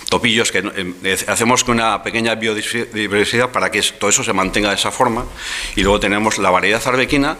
topillos, 0.08 0.52
que 0.52 0.58
eh, 1.04 1.16
hacemos 1.26 1.64
con 1.64 1.76
una 1.76 2.02
pequeña 2.02 2.34
biodiversidad 2.34 3.50
para 3.50 3.70
que 3.70 3.82
todo 3.82 4.10
eso 4.10 4.22
se 4.22 4.32
mantenga 4.32 4.70
de 4.70 4.76
esa 4.76 4.90
forma. 4.90 5.24
Y 5.74 5.82
luego 5.82 6.00
tenemos 6.00 6.38
la 6.38 6.50
variedad 6.50 6.82
arbequina, 6.86 7.36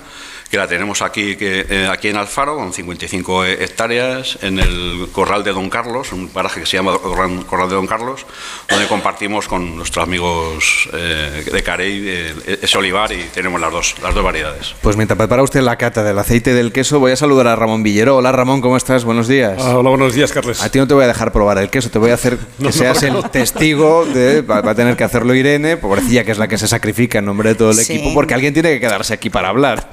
que 0.50 0.56
la 0.56 0.66
tenemos 0.68 1.02
aquí, 1.02 1.36
que, 1.36 1.66
eh, 1.68 1.88
aquí 1.90 2.08
en 2.08 2.16
Alfaro, 2.16 2.56
con 2.56 2.72
55 2.72 3.44
hectáreas, 3.44 4.38
en 4.42 4.58
el 4.58 5.08
Corral 5.12 5.42
de 5.44 5.52
Don 5.52 5.68
Carlos, 5.68 6.12
un 6.12 6.28
paraje 6.28 6.60
que 6.60 6.66
se 6.66 6.76
llama 6.76 6.96
Corral 6.98 7.68
de 7.68 7.74
Don 7.74 7.86
Carlos, 7.86 8.26
donde 8.68 8.86
compartimos 8.86 9.48
con 9.48 9.76
nuestros 9.76 10.04
amigos 10.04 10.88
eh, 10.92 11.44
de 11.52 11.62
Carey 11.62 12.02
eh, 12.06 12.58
ese 12.62 12.78
olivar 12.78 13.12
y 13.12 13.24
tenemos 13.34 13.60
las 13.60 13.72
dos, 13.72 13.94
las 14.02 14.14
dos 14.14 14.22
variedades. 14.24 14.74
Pues 14.82 14.96
mientras 14.96 15.18
prepara 15.18 15.42
usted 15.42 15.60
la 15.62 15.76
cata 15.76 16.02
del 16.04 16.18
aceite 16.18 16.50
y 16.50 16.54
del 16.54 16.72
queso, 16.72 17.00
voy 17.00 17.12
a 17.12 17.16
saludar 17.16 17.48
a 17.48 17.56
Ramón 17.56 17.82
Villero. 17.82 18.16
Hola 18.16 18.30
Ramón, 18.32 18.60
¿cómo 18.60 18.76
estás? 18.76 19.04
Buenos 19.04 19.26
días. 19.28 19.58
Ah, 19.60 19.76
hola, 19.78 19.90
buenos 19.90 20.14
días, 20.14 20.30
Carles. 20.32 20.62
A 20.62 20.70
ti 20.70 20.78
no 20.78 20.86
te 20.86 20.94
voy 20.94 21.04
a 21.04 21.08
dejar 21.08 21.32
probar 21.32 21.58
el 21.58 21.70
queso, 21.70 21.90
te 21.90 21.98
voy 21.98 22.10
a 22.10 22.14
hacer 22.14 22.38
que 22.58 22.64
No, 22.64 22.72
seas 22.72 23.02
no. 23.02 23.18
el 23.24 23.30
testigo 23.30 24.04
de. 24.06 24.42
Va, 24.42 24.60
va 24.60 24.70
a 24.70 24.74
tener 24.74 24.96
que 24.96 25.04
hacerlo 25.04 25.34
Irene, 25.34 25.76
pobrecilla 25.76 26.24
que 26.24 26.32
es 26.32 26.38
la 26.38 26.46
que 26.48 26.56
se 26.58 26.68
sacrifica 26.68 27.18
en 27.18 27.24
nombre 27.24 27.50
de 27.50 27.54
todo 27.56 27.70
el 27.70 27.76
Sí. 27.76 27.94
equipo, 27.94 28.14
porque 28.14 28.34
alguien 28.34 28.52
tiene 28.54 28.70
que 28.74 28.80
quedarse 28.80 29.12
aquí 29.14 29.28
para 29.30 29.48
hablar. 29.48 29.88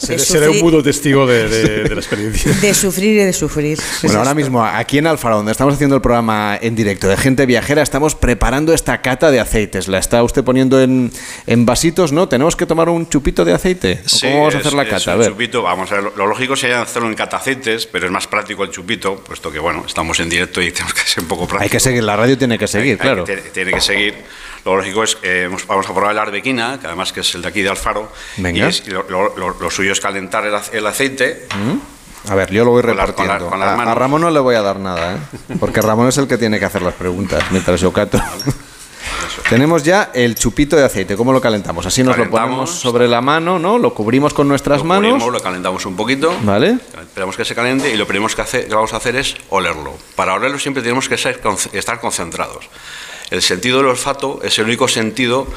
Un 0.61 0.61
mudo 0.61 0.83
testigo 0.83 1.25
de, 1.27 1.47
de- 1.49 1.83
de 1.83 1.89
la 1.95 2.01
experiencia. 2.01 2.51
De 2.61 2.73
sufrir 2.73 3.15
y 3.15 3.23
de 3.23 3.33
sufrir. 3.33 3.77
Bueno, 4.03 4.19
ahora 4.19 4.33
mismo 4.33 4.63
aquí 4.63 4.97
en 4.97 5.07
Alfaro, 5.07 5.37
donde 5.37 5.51
estamos 5.51 5.73
haciendo 5.75 5.95
el 5.95 6.01
programa 6.01 6.57
en 6.61 6.75
directo 6.75 7.07
de 7.07 7.17
gente 7.17 7.45
viajera, 7.45 7.81
estamos 7.81 8.15
preparando 8.15 8.73
esta 8.73 9.01
cata 9.01 9.31
de 9.31 9.39
aceites. 9.39 9.87
La 9.87 9.97
está 9.99 10.23
usted 10.23 10.43
poniendo 10.43 10.81
en, 10.81 11.11
en 11.47 11.65
vasitos, 11.65 12.11
¿no? 12.11 12.27
¿Tenemos 12.29 12.55
que 12.55 12.65
tomar 12.65 12.89
un 12.89 13.07
chupito 13.09 13.45
de 13.45 13.53
aceite? 13.53 14.01
¿O 14.05 14.09
Sí, 14.09 14.21
¿Cómo 14.27 14.37
vamos 14.39 14.55
a 14.55 14.57
hacer 14.59 14.67
es- 14.71 14.73
la 14.75 14.83
es 14.83 14.89
cata? 14.89 15.11
A 15.11 15.15
un 15.15 15.19
ver. 15.21 15.29
chupito, 15.31 15.61
vamos 15.63 15.91
a 15.91 15.95
ver, 15.95 16.03
lo, 16.15 16.27
lógico 16.27 16.55
sería 16.55 16.81
hacerlo 16.81 17.07
en 17.09 17.15
cataceites, 17.15 17.85
pero 17.87 18.05
es 18.05 18.11
más 18.11 18.27
práctico 18.27 18.63
el 18.63 18.69
chupito, 18.71 19.15
puesto 19.17 19.51
que 19.51 19.59
bueno, 19.59 19.83
estamos 19.87 20.19
en 20.19 20.29
directo 20.29 20.61
y 20.61 20.71
tenemos 20.71 20.93
que 20.93 21.01
ser 21.01 21.23
un 21.23 21.27
poco 21.29 21.47
prácticos. 21.47 21.63
Hay 21.63 21.69
que 21.69 21.79
seguir, 21.79 22.03
la 22.03 22.15
radio 22.15 22.37
tiene 22.37 22.57
que 22.57 22.67
seguir, 22.67 22.85
Hay- 22.85 22.91
hay 22.93 22.97
claro. 22.97 23.23
que- 23.25 23.37
tiene 23.37 23.71
que 23.71 23.81
seguir. 23.81 24.13
Lo 24.65 24.77
lógico 24.77 25.03
es 25.03 25.15
que 25.17 25.47
vamos 25.67 25.87
a 25.89 25.93
probar 25.93 26.15
la 26.15 26.21
arbequina, 26.21 26.79
que 26.79 26.87
además 26.87 27.11
que 27.11 27.19
es 27.19 27.35
el 27.35 27.41
de 27.41 27.47
aquí 27.49 27.61
de 27.61 27.69
Alfaro. 27.69 28.11
Venga. 28.37 28.59
Y, 28.59 28.61
es- 28.69 28.83
y 28.87 28.91
lo, 28.91 29.03
lo- 29.09 29.35
lo- 29.37 29.59
lo 29.59 29.69
suyo 29.69 29.91
es 29.91 29.99
calentar 29.99 30.45
el, 30.45 30.55
ace- 30.55 30.77
el 30.77 30.87
aceite. 30.87 31.47
¿Mm? 31.55 32.31
A 32.31 32.35
ver, 32.35 32.49
yo 32.51 32.63
lo 32.63 32.71
voy 32.71 32.81
Con 32.81 32.95
las- 32.95 33.11
con 33.11 33.25
repartiendo. 33.25 33.57
las- 33.57 33.75
con 33.77 33.87
A- 33.87 33.91
a. 33.91 33.95
Ramón 33.95 34.21
no 34.21 34.31
le 34.31 34.39
voy 34.39 34.55
a 34.55 34.61
dar 34.61 34.79
nada, 34.79 35.15
¿eh? 35.15 35.55
Porque 35.59 35.81
Ramón 35.81 36.07
es 36.07 36.17
el 36.17 36.27
que 36.27 36.37
tiene 36.37 36.57
que 36.59 36.65
hacer 36.65 36.81
las 36.81 36.93
preguntas 36.93 37.43
mientras 37.51 37.81
yo 37.81 37.91
cato. 37.91 38.21
Tenemos 39.49 39.83
ya 39.83 40.09
el 40.13 40.35
chupito 40.35 40.75
de 40.77 40.85
aceite. 40.85 41.15
¿Cómo 41.17 41.33
lo 41.33 41.41
calentamos? 41.41 41.85
Así 41.85 42.01
nos 42.01 42.15
lo 42.17 42.23
Calentamos. 42.23 42.49
ponemos 42.49 42.69
sobre 42.79 43.07
la 43.07 43.19
mano, 43.21 43.59
¿no? 43.59 43.77
Lo 43.77 43.93
cubrimos 43.93 44.33
con 44.33 44.47
nuestras 44.47 44.79
Lo 44.79 44.85
manos. 44.85 45.11
cubrimos, 45.11 45.33
lo 45.33 45.41
calentamos 45.41 45.85
un 45.85 45.95
poquito. 45.97 46.33
¿Vale? 46.43 46.77
Esperamos 47.01 47.35
que 47.35 47.43
se 47.43 47.53
caliente 47.53 47.91
y 47.93 47.97
lo 47.97 48.07
primero 48.07 48.33
que, 48.33 48.41
hace- 48.41 48.65
que 48.65 48.73
vamos 48.73 48.93
a 48.93 48.97
hacer 48.97 49.17
es 49.17 49.35
olerlo. 49.49 49.93
Para 50.15 50.33
olerlo 50.35 50.57
siempre 50.59 50.81
tenemos 50.81 51.09
que 51.09 51.15
estar 51.15 51.99
concentrados. 51.99 52.69
El 53.33 53.41
sentido 53.41 53.77
del 53.77 53.87
olfato 53.87 54.41
es 54.43 54.59
el 54.59 54.65
único 54.65 54.87
sentido 54.87 55.47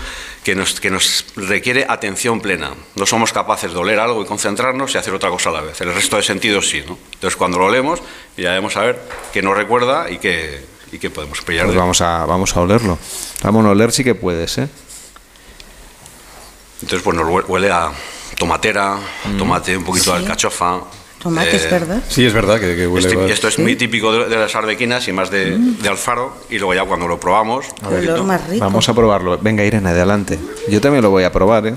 que 0.42 0.54
nos, 0.54 0.80
que 0.80 0.90
nos 0.90 1.26
requiere 1.36 1.84
atención 1.86 2.40
plena. 2.40 2.70
No 2.94 3.04
somos 3.04 3.34
capaces 3.34 3.70
de 3.70 3.76
oler 3.78 3.98
algo 4.00 4.22
y 4.22 4.24
concentrarnos 4.24 4.94
y 4.94 4.98
hacer 4.98 5.12
otra 5.12 5.28
cosa 5.28 5.50
a 5.50 5.52
la 5.52 5.60
vez. 5.60 5.78
El 5.82 5.92
resto 5.92 6.16
de 6.16 6.22
sentidos 6.22 6.70
sí. 6.70 6.82
¿no? 6.88 6.96
Entonces 7.12 7.36
cuando 7.36 7.58
lo 7.58 7.66
olemos 7.66 8.00
ya 8.34 8.48
debemos 8.48 8.72
saber 8.72 8.98
qué 9.30 9.42
nos 9.42 9.54
recuerda 9.54 10.10
y 10.10 10.16
qué, 10.16 10.64
y 10.90 10.98
qué 10.98 11.10
podemos 11.10 11.42
pillar. 11.42 11.66
Pues 11.66 11.76
vamos 11.76 12.00
a, 12.00 12.24
vamos 12.24 12.56
a 12.56 12.60
olerlo. 12.62 12.98
Vamos 13.42 13.66
a 13.66 13.68
oler 13.68 13.92
sí 13.92 14.02
que 14.02 14.14
puedes, 14.14 14.56
¿eh? 14.56 14.68
Entonces 16.80 17.02
pues 17.02 17.14
nos 17.14 17.26
hue- 17.28 17.44
huele 17.46 17.70
a 17.70 17.90
tomatera, 18.38 18.96
Mm. 19.24 19.36
tomate, 19.38 19.76
un 19.76 19.84
poquito 19.84 20.12
de 20.12 20.18
alcachofa. 20.18 20.80
Tomate, 21.26 21.50
eh, 21.50 21.56
es 21.56 21.68
verdad. 21.70 22.02
Sí, 22.08 22.24
es 22.24 22.32
verdad 22.32 22.60
que, 22.60 22.76
que 22.76 22.86
huele. 22.86 23.08
Este- 23.08 23.32
esto 23.32 23.48
es 23.48 23.58
muy 23.58 23.74
típico 23.74 24.12
de, 24.12 24.28
de 24.28 24.36
las 24.36 24.54
arbequinas 24.54 25.08
y 25.08 25.12
más 25.12 25.28
de, 25.30 25.58
de 25.58 25.88
Alfaro. 25.88 26.36
Y 26.50 26.58
luego 26.58 26.72
ya 26.74 26.84
cuando 26.84 27.08
lo 27.08 27.18
probamos, 27.18 27.66
A 27.82 27.88
ver, 27.88 28.08
olor 28.10 28.24
más 28.24 28.48
rico. 28.48 28.64
Vamos 28.64 28.88
a 28.88 28.94
probarlo. 28.94 29.36
Venga, 29.38 29.64
Irene, 29.64 29.88
adelante. 29.90 30.38
Yo 30.68 30.80
también 30.80 31.02
lo 31.02 31.10
voy 31.10 31.24
a 31.24 31.32
probar, 31.32 31.66
¿eh? 31.66 31.74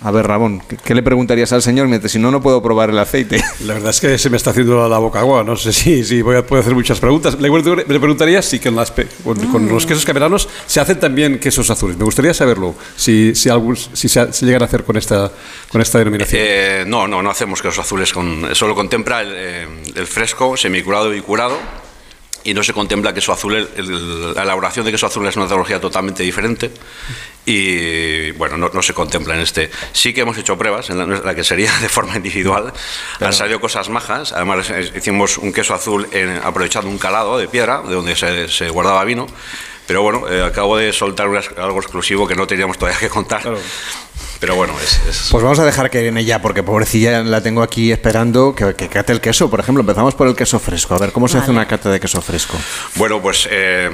A 0.00 0.12
ver, 0.12 0.28
Ramón, 0.28 0.62
¿qué, 0.68 0.76
qué 0.76 0.94
le 0.94 1.02
preguntarías 1.02 1.52
al 1.52 1.60
señor 1.60 1.88
mientras 1.88 2.12
si 2.12 2.20
no, 2.20 2.30
no 2.30 2.40
puedo 2.40 2.62
probar 2.62 2.90
el 2.90 2.98
aceite? 3.00 3.42
La 3.64 3.74
verdad 3.74 3.90
es 3.90 4.00
que 4.00 4.16
se 4.16 4.30
me 4.30 4.36
está 4.36 4.50
haciendo 4.50 4.88
la 4.88 4.98
boca 4.98 5.18
agua. 5.18 5.42
No 5.42 5.56
sé 5.56 5.72
si, 5.72 6.04
si 6.04 6.22
voy 6.22 6.36
a 6.36 6.46
poder 6.46 6.62
hacer 6.62 6.74
muchas 6.74 7.00
preguntas. 7.00 7.34
Le, 7.40 7.48
le 7.50 7.98
preguntaría 7.98 8.40
si 8.40 8.60
con, 8.60 8.76
las 8.76 8.92
con, 8.92 9.36
con 9.50 9.68
los 9.68 9.86
quesos 9.86 10.04
cameranos 10.04 10.48
se 10.66 10.78
hacen 10.78 11.00
también 11.00 11.40
quesos 11.40 11.68
azules. 11.70 11.96
Me 11.96 12.04
gustaría 12.04 12.32
saberlo, 12.32 12.76
si, 12.96 13.34
si, 13.34 13.48
algún- 13.48 13.76
si 13.76 14.08
se, 14.08 14.32
se 14.32 14.46
llegan 14.46 14.62
a 14.62 14.66
hacer 14.66 14.84
con 14.84 14.96
esta, 14.96 15.32
con 15.68 15.80
esta 15.80 15.98
denominación. 15.98 16.40
Eh, 16.44 16.84
no, 16.86 17.08
no, 17.08 17.20
no 17.20 17.30
hacemos 17.30 17.60
quesos 17.60 17.80
azules. 17.80 18.12
Con, 18.12 18.54
solo 18.54 18.76
contempla 18.76 19.22
el, 19.22 19.32
eh, 19.34 19.66
el 19.96 20.06
fresco, 20.06 20.56
semicurado 20.56 21.12
y 21.12 21.20
curado. 21.22 21.58
Y 22.44 22.54
no 22.54 22.62
se 22.62 22.72
contempla 22.72 23.12
queso 23.12 23.32
azul. 23.32 23.56
el- 23.56 23.68
el- 23.76 24.32
la 24.34 24.44
elaboración 24.44 24.86
de 24.86 24.92
queso 24.92 25.06
azul 25.06 25.26
es 25.26 25.34
una 25.36 25.46
tecnología 25.46 25.80
totalmente 25.80 26.22
diferente. 26.22 26.70
Y 27.50 28.30
bueno, 28.32 28.58
no, 28.58 28.70
no 28.74 28.82
se 28.82 28.92
contempla 28.92 29.34
en 29.34 29.40
este. 29.40 29.70
Sí 29.92 30.12
que 30.12 30.20
hemos 30.20 30.36
hecho 30.36 30.58
pruebas, 30.58 30.90
en 30.90 30.98
la, 30.98 31.06
la 31.06 31.34
que 31.34 31.42
sería 31.42 31.72
de 31.80 31.88
forma 31.88 32.14
individual. 32.16 32.72
Han 33.20 33.32
salido 33.32 33.58
cosas 33.58 33.88
majas. 33.88 34.32
Además, 34.32 34.70
hicimos 34.94 35.38
un 35.38 35.50
queso 35.52 35.72
azul 35.74 36.06
en- 36.12 36.40
aprovechando 36.44 36.90
un 36.90 36.98
calado 36.98 37.38
de 37.38 37.48
piedra, 37.48 37.80
de 37.80 37.94
donde 37.94 38.14
se, 38.16 38.48
se 38.48 38.68
guardaba 38.68 39.02
vino. 39.04 39.26
Pero 39.86 40.02
bueno, 40.02 40.28
eh, 40.28 40.42
acabo 40.44 40.76
de 40.76 40.92
soltar 40.92 41.26
algo 41.56 41.78
exclusivo 41.80 42.28
que 42.28 42.36
no 42.36 42.46
teníamos 42.46 42.76
todavía 42.76 43.00
que 43.00 43.08
contar. 43.08 43.40
Pero 44.40 44.54
bueno, 44.54 44.74
es- 44.84 45.00
es, 45.08 45.28
Pues 45.32 45.42
vamos 45.42 45.58
a 45.58 45.64
dejar 45.64 45.90
que 45.90 46.00
Irene 46.02 46.24
ya, 46.24 46.40
porque 46.42 46.62
pobrecilla 46.62 47.22
la 47.24 47.42
tengo 47.42 47.62
aquí 47.62 47.90
esperando 47.90 48.54
que, 48.54 48.74
que 48.74 48.88
cate 48.88 49.12
el 49.14 49.20
queso. 49.22 49.48
Por 49.50 49.58
ejemplo, 49.60 49.80
empezamos 49.80 50.14
por 50.14 50.28
el 50.28 50.36
queso 50.36 50.58
fresco. 50.60 50.94
A 50.94 50.98
ver, 50.98 51.12
¿cómo 51.12 51.26
se 51.26 51.38
hace 51.38 51.50
una 51.50 51.66
cata 51.66 51.90
de 51.90 51.98
queso 51.98 52.20
fresco? 52.20 52.56
Bueno, 52.96 53.20
pues 53.22 53.48
eh, 53.50 53.90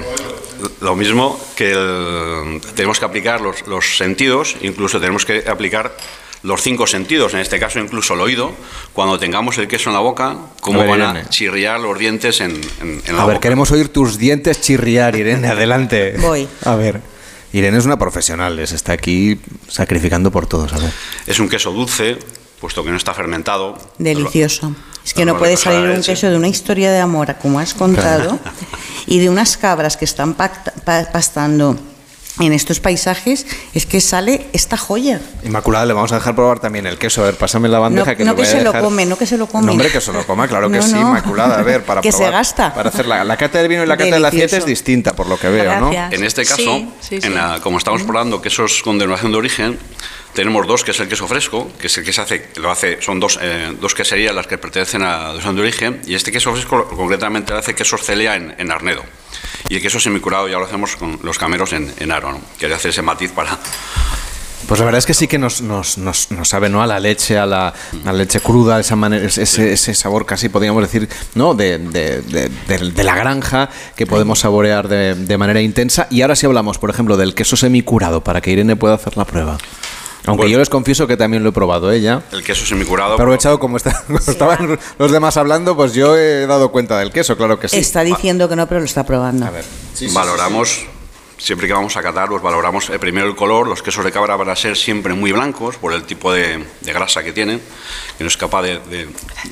lo 0.81 0.97
mismo 0.97 1.39
que 1.57 1.73
el- 1.73 2.61
tenemos 2.75 2.99
que 2.99 3.05
aplicar 3.05 3.41
los, 3.41 3.67
los 3.67 3.97
sentidos, 3.97 4.57
incluso 4.63 5.01
tenemos 5.01 5.25
que 5.25 5.45
aplicar 5.49 5.97
los 6.43 6.61
cinco 6.61 6.87
sentidos, 6.87 7.33
en 7.33 7.41
este 7.41 7.59
caso 7.59 7.81
incluso 7.81 8.13
el 8.15 8.21
oído, 8.21 8.53
cuando 8.93 9.19
tengamos 9.19 9.57
el 9.59 9.67
queso 9.67 9.89
en 9.91 9.95
la 9.95 10.01
boca, 10.01 10.37
cómo 10.61 10.81
A 10.81 10.83
ver, 10.85 10.91
van 10.91 11.01
a 11.01 11.11
Irene. 11.13 11.29
chirriar 11.31 11.81
los 11.81 11.99
dientes 11.99 12.41
en, 12.43 12.61
en- 12.83 13.03
en 13.07 13.17
la 13.17 13.23
A 13.23 13.27
ver, 13.27 13.37
boca. 13.37 13.41
queremos 13.41 13.71
oír 13.71 13.89
tus 13.89 14.19
dientes 14.19 14.61
chirriar, 14.61 15.17
Irene. 15.17 15.49
Adelante. 15.49 16.17
Voy. 16.19 16.47
A 16.65 16.75
ver. 16.77 17.01
Irene 17.55 17.79
es 17.79 17.85
una 17.87 17.97
profesional, 17.99 18.57
les 18.57 18.73
está 18.73 18.93
aquí 18.93 19.41
sacrificando 19.69 20.31
por 20.31 20.47
todos. 20.47 20.73
A 20.75 20.79
ver. 20.79 20.91
Es 21.27 21.39
un 21.39 21.49
queso 21.49 21.71
dulce, 21.73 22.19
puesto 22.61 22.83
que 22.85 22.91
no 22.91 22.97
está 22.97 23.13
fermentado. 23.15 23.77
Delicioso. 23.99 24.75
Es 25.05 25.13
que 25.13 25.25
no 25.27 25.37
puede 25.39 25.57
salir 25.57 25.91
un 25.91 26.03
queso 26.03 26.31
de 26.31 26.37
una 26.37 26.49
historia 26.49 26.91
de 26.91 26.99
amor, 27.01 27.35
como 27.41 27.59
has 27.61 27.75
contado, 27.75 28.39
y 29.07 29.19
de 29.19 29.29
unas 29.29 29.57
cabras 29.59 29.97
que 29.99 30.07
están 30.07 30.33
pacta- 30.35 30.73
pa- 30.85 31.05
pastando 31.13 31.77
en 32.41 32.53
estos 32.53 32.81
paisajes 32.81 33.47
es 33.75 33.87
que 33.87 34.01
sale 34.01 34.47
esta 34.53 34.77
joya. 34.77 35.21
Inmaculada, 35.45 35.87
le 35.87 35.93
vamos 35.93 36.11
a 36.13 36.17
dejar 36.17 36.35
probar 36.35 36.59
también 36.59 36.87
el 36.87 36.99
queso. 36.99 37.23
A 37.23 37.27
ver, 37.27 37.37
pásame 37.37 37.69
la 37.69 37.79
bandeja 37.79 38.11
No, 38.13 38.17
que 38.17 38.25
no 38.25 38.35
que 38.37 38.45
se 38.45 38.63
lo 38.63 38.73
come, 38.73 39.07
no 39.07 39.17
que 39.17 39.27
se 39.27 39.37
lo 39.39 39.47
come. 39.47 39.67
No, 39.67 39.73
hombre, 39.73 39.91
que 39.91 40.01
se 40.01 40.13
lo 40.13 40.27
coma, 40.27 40.49
claro 40.49 40.69
que 40.71 40.79
No, 40.79 40.83
sí, 40.83 40.93
no. 40.95 41.01
Inmaculada. 41.01 41.59
A 41.59 41.63
ver, 41.63 41.85
para 41.85 42.01
Que 42.03 42.11
se 42.11 42.19
probar, 42.19 42.33
gasta. 42.35 42.75
Para 42.75 42.89
hacer 42.89 43.07
la, 43.07 43.23
la 43.25 43.37
cata 43.37 43.59
del 43.59 43.69
vino 43.69 43.85
y 43.85 43.87
la 43.87 43.97
cata 43.97 44.15
del 44.15 44.25
aceite 44.25 44.45
es 44.47 44.51
Delicioso. 44.51 44.67
distinta, 44.69 45.13
por 45.15 45.29
lo 45.29 45.39
que 45.39 45.49
veo, 45.49 45.79
¿no? 45.81 45.93
En 45.93 46.25
este 46.25 46.45
caso, 46.45 46.57
Sí, 46.57 46.89
sí, 47.01 47.21
sí. 47.21 47.27
en 47.27 47.35
la- 47.35 47.61
como 47.63 47.79
estamos 47.79 48.03
probando 48.03 48.43
quesos 48.43 48.83
con 48.83 48.99
denominación 48.99 49.31
de 49.33 49.39
origen, 49.39 49.79
tenemos 50.33 50.67
dos, 50.67 50.83
que 50.83 50.91
es 50.91 50.99
el 50.99 51.09
queso 51.09 51.29
fresco, 51.29 51.71
que 51.79 51.87
es 51.87 51.97
el 51.99 52.05
que 52.05 52.13
se 52.13 52.21
hace, 52.21 52.49
lo 52.57 52.69
hace 52.71 53.01
son 53.01 53.21
dos, 53.21 53.39
eh, 53.41 53.73
dos 53.81 53.95
queserías 53.95 54.35
las 54.35 54.49
que 54.49 54.59
pertenecen 54.59 55.03
a 55.03 55.07
la 55.11 55.19
denominación 55.19 55.55
de 55.55 55.63
origen, 55.63 56.01
y 56.07 56.17
este 56.17 56.33
queso 56.33 56.53
fresco 56.53 56.89
concretamente 56.89 57.53
lo 57.53 57.61
hace 57.61 57.75
queso 57.77 57.97
Celia 57.97 58.35
en, 58.35 58.53
en 58.59 58.73
Arnedo. 58.73 59.03
Y 59.69 59.77
el 59.77 59.83
queso 59.83 59.99
semicurado 60.01 60.49
ya 60.49 60.59
lo 60.59 60.65
hacemos 60.67 60.97
con 60.97 61.19
los 61.23 61.39
cameros 61.39 61.73
en, 61.73 61.93
en 61.99 62.13
Aro, 62.13 62.33
¿no? 62.33 62.41
Quería 62.59 62.77
hacer 62.77 62.91
ese 62.91 63.03
matiz 63.03 63.31
para... 63.33 63.59
Pues 64.67 64.81
la 64.81 64.87
verdad 64.87 64.99
es 65.01 65.05
que 65.05 65.13
sí 65.13 65.29
que 65.29 65.37
nos, 65.39 65.61
nos, 65.61 65.99
nos, 65.99 66.31
nos 66.31 66.49
sabe 66.49 66.71
¿no? 66.71 66.83
a 66.83 66.87
la 66.87 66.99
leche, 66.99 67.37
a 67.37 67.45
la, 67.45 67.69
a 67.69 67.75
la 68.07 68.13
leche 68.15 68.41
cruda, 68.41 68.81
esa 68.81 68.97
manera, 68.97 69.27
ese, 69.27 69.43
ese 69.75 69.95
sabor 69.95 70.25
casi 70.25 70.49
podríamos 70.49 70.83
decir, 70.83 71.07
¿no? 71.35 71.53
De, 71.53 71.77
de, 71.79 72.23
de- 72.23 73.05
la 73.05 73.15
granja 73.15 73.69
que 73.95 74.07
podemos 74.07 74.39
saborear 74.39 74.89
de, 74.89 75.17
de 75.17 75.37
manera 75.37 75.61
intensa. 75.61 76.07
Y 76.11 76.23
ahora 76.23 76.35
sí 76.35 76.47
hablamos, 76.47 76.79
por 76.79 76.89
ejemplo, 76.89 77.19
del 77.19 77.35
queso 77.35 77.57
semicurado, 77.57 78.25
para 78.25 78.41
que 78.41 78.53
Irene 78.53 78.75
pueda 78.75 78.95
hacer 78.95 79.19
la 79.19 79.27
prueba. 79.27 79.59
Aunque 80.27 80.49
yo 80.51 80.59
les 80.59 80.69
confieso 80.71 81.07
que 81.07 81.17
también 81.17 81.43
lo 81.43 81.51
he 81.51 81.53
probado 81.53 81.91
ella. 81.93 82.23
El 82.33 82.43
queso 82.43 82.65
semicurado... 82.65 83.13
He 83.13 83.15
aprovechado 83.15 83.59
como, 83.59 83.77
está- 83.77 84.03
como 84.07 84.19
estaban 84.19 84.79
los 84.99 85.11
demás 85.13 85.37
hablando, 85.37 85.77
pues 85.77 85.93
yo 85.93 86.17
he 86.17 86.47
dado 86.47 86.71
cuenta 86.71 86.99
del 86.99 87.13
queso, 87.13 87.37
claro 87.37 87.59
que 87.61 87.69
sí. 87.69 87.77
Está 87.77 88.03
diciendo 88.03 88.49
que 88.49 88.57
no, 88.57 88.67
pero 88.67 88.81
lo 88.81 88.87
está 88.87 89.05
probando. 89.05 89.47
valoramos, 90.15 90.87
siempre 91.37 91.67
que 91.67 91.75
vamos 91.75 91.97
a 91.99 92.03
catar, 92.03 92.29
pues 92.31 92.41
valoramos 92.43 92.89
eh, 92.89 92.99
primero 92.99 93.27
el 93.27 93.37
color. 93.37 93.69
Los 93.69 93.83
quesos 93.83 94.03
de 94.03 94.11
cabra 94.13 94.37
van 94.37 94.49
a 94.49 94.57
ser 94.57 94.77
siempre 94.79 95.13
muy 95.13 95.31
blancos 95.33 95.77
por 95.77 95.93
el 95.93 96.05
tipo 96.05 96.33
de, 96.33 96.65
de 96.81 96.93
grasa 96.95 97.23
que 97.23 97.33
tienen, 97.33 97.61
que 98.17 98.25
no 98.25 98.29
es 98.29 98.37
capaz 98.39 98.63
de, 98.63 98.79
de- 98.79 99.09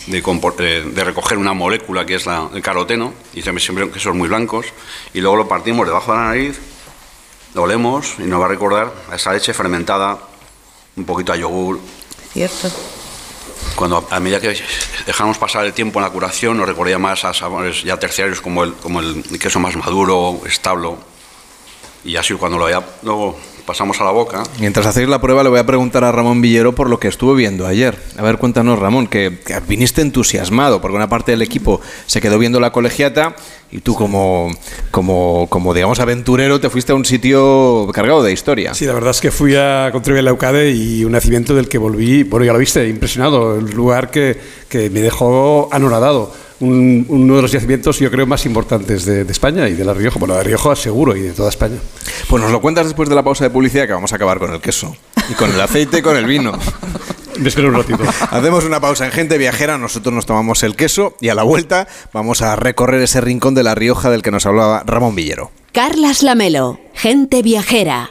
de 0.06 0.22
compor- 0.22 0.56
de- 0.56 0.84
de 0.84 1.04
recoger 1.04 1.36
una 1.36 1.52
molécula 1.52 2.06
que 2.06 2.14
es 2.14 2.24
la- 2.24 2.48
el 2.54 2.62
caroteno, 2.62 3.12
y 3.34 3.42
siempre, 3.42 3.62
siempre 3.62 3.90
quesos 3.90 4.14
muy 4.14 4.28
blancos. 4.28 4.66
Y 5.12 5.20
luego 5.20 5.36
lo 5.36 5.48
partimos 5.48 5.86
debajo 5.86 6.12
de 6.12 6.18
la 6.18 6.24
nariz, 6.28 6.58
lo 7.54 7.62
olemos 7.64 8.14
y 8.18 8.22
nos 8.22 8.40
va 8.40 8.46
a 8.46 8.48
recordar 8.48 8.90
a 9.10 9.16
esa 9.16 9.34
leche 9.34 9.52
fermentada, 9.52 10.18
un 10.96 11.04
poquito 11.04 11.32
a 11.32 11.36
yogur, 11.36 11.80
Cierto. 12.32 12.70
cuando 13.76 14.06
a 14.10 14.20
medida 14.20 14.40
que 14.40 14.58
dejamos 15.06 15.38
pasar 15.38 15.64
el 15.66 15.72
tiempo 15.72 15.98
en 15.98 16.04
la 16.04 16.10
curación 16.10 16.56
nos 16.56 16.66
recordaría 16.66 16.98
más 16.98 17.24
a 17.24 17.32
sabores 17.34 17.82
ya 17.82 17.98
terciarios 17.98 18.40
como 18.40 18.64
el, 18.64 18.74
como 18.74 19.00
el 19.00 19.22
queso 19.38 19.58
más 19.60 19.76
maduro, 19.76 20.40
establo. 20.46 20.98
Y 22.04 22.16
así 22.16 22.34
cuando 22.34 22.58
lo 22.58 22.68
ya 22.68 22.84
luego 23.02 23.38
pasamos 23.66 24.00
a 24.00 24.04
la 24.04 24.10
boca, 24.10 24.42
Mientras 24.58 24.86
hacéis 24.86 25.08
la 25.08 25.20
prueba, 25.20 25.42
le 25.42 25.48
voy 25.48 25.58
a 25.58 25.66
preguntar 25.66 26.04
a 26.04 26.12
Ramón 26.12 26.40
Villero 26.40 26.74
por 26.74 26.88
lo 26.88 26.98
que 26.98 27.08
estuvo 27.08 27.34
viendo 27.34 27.66
ayer. 27.66 27.98
A 28.16 28.22
ver, 28.22 28.38
cuéntanos, 28.38 28.78
Ramón, 28.78 29.06
que, 29.06 29.38
que 29.44 29.58
viniste 29.60 30.02
entusiasmado, 30.02 30.80
porque 30.80 30.96
una 30.96 31.08
parte 31.08 31.32
del 31.32 31.42
equipo 31.42 31.80
se 32.06 32.20
quedó 32.20 32.38
viendo 32.38 32.60
la 32.60 32.72
colegiata 32.72 33.36
y 33.70 33.80
tú, 33.80 33.94
como, 33.94 34.50
como, 34.90 35.46
como 35.48 35.72
digamos, 35.72 35.98
aventurero, 35.98 36.60
te 36.60 36.68
fuiste 36.68 36.92
a 36.92 36.94
un 36.94 37.06
sitio 37.06 37.88
cargado 37.92 38.22
de 38.22 38.32
historia. 38.32 38.74
Sí, 38.74 38.84
la 38.84 38.92
verdad 38.92 39.12
es 39.12 39.20
que 39.20 39.30
fui 39.30 39.56
a 39.56 39.88
contribuir 39.92 40.20
a 40.20 40.22
la 40.24 40.30
EUCADE 40.30 40.70
y 40.72 41.04
un 41.04 41.12
nacimiento 41.12 41.54
del 41.54 41.68
que 41.68 41.78
volví, 41.78 42.22
bueno, 42.24 42.44
ya 42.44 42.52
lo 42.52 42.58
viste, 42.58 42.86
impresionado, 42.86 43.54
un 43.54 43.70
lugar 43.70 44.10
que, 44.10 44.38
que 44.68 44.90
me 44.90 45.00
dejó 45.00 45.68
anoradado. 45.72 46.34
Un- 46.62 47.04
uno 47.08 47.36
de 47.36 47.42
los 47.42 47.50
yacimientos, 47.50 47.98
yo 47.98 48.10
creo, 48.10 48.24
más 48.26 48.46
importantes 48.46 49.04
de, 49.04 49.24
de 49.24 49.32
España 49.32 49.68
y 49.68 49.74
de 49.74 49.84
La 49.84 49.94
Rioja. 49.94 50.18
Bueno, 50.18 50.34
de 50.34 50.38
La 50.40 50.44
Rioja 50.44 50.76
seguro 50.76 51.16
y 51.16 51.20
de 51.22 51.32
toda 51.32 51.48
España. 51.48 51.76
Pues 52.28 52.40
nos 52.42 52.52
lo 52.52 52.60
cuentas 52.60 52.86
después 52.86 53.08
de 53.08 53.14
la 53.16 53.22
pausa 53.24 53.42
de 53.44 53.50
publicidad, 53.50 53.86
que 53.86 53.92
vamos 53.92 54.12
a 54.12 54.16
acabar 54.16 54.38
con 54.38 54.52
el 54.52 54.60
queso, 54.60 54.94
y 55.28 55.34
con 55.34 55.50
el 55.52 55.60
aceite 55.60 55.98
y 55.98 56.02
con 56.02 56.16
el 56.16 56.24
vino. 56.24 56.52
Me 57.40 57.48
espero 57.48 57.68
un 57.68 57.74
ratito. 57.74 58.04
Hacemos 58.30 58.64
una 58.64 58.78
pausa 58.78 59.06
en 59.06 59.10
Gente 59.10 59.38
Viajera, 59.38 59.76
nosotros 59.78 60.14
nos 60.14 60.26
tomamos 60.26 60.62
el 60.62 60.76
queso 60.76 61.16
y 61.20 61.30
a 61.30 61.34
la 61.34 61.42
vuelta 61.42 61.88
vamos 62.12 62.42
a 62.42 62.54
recorrer 62.56 63.02
ese 63.02 63.20
rincón 63.22 63.54
de 63.54 63.62
La 63.64 63.74
Rioja 63.74 64.10
del 64.10 64.22
que 64.22 64.30
nos 64.30 64.44
hablaba 64.46 64.82
Ramón 64.86 65.14
Villero. 65.16 65.50
Carlas 65.72 66.22
Lamelo, 66.22 66.78
gente 66.94 67.42
viajera. 67.42 68.10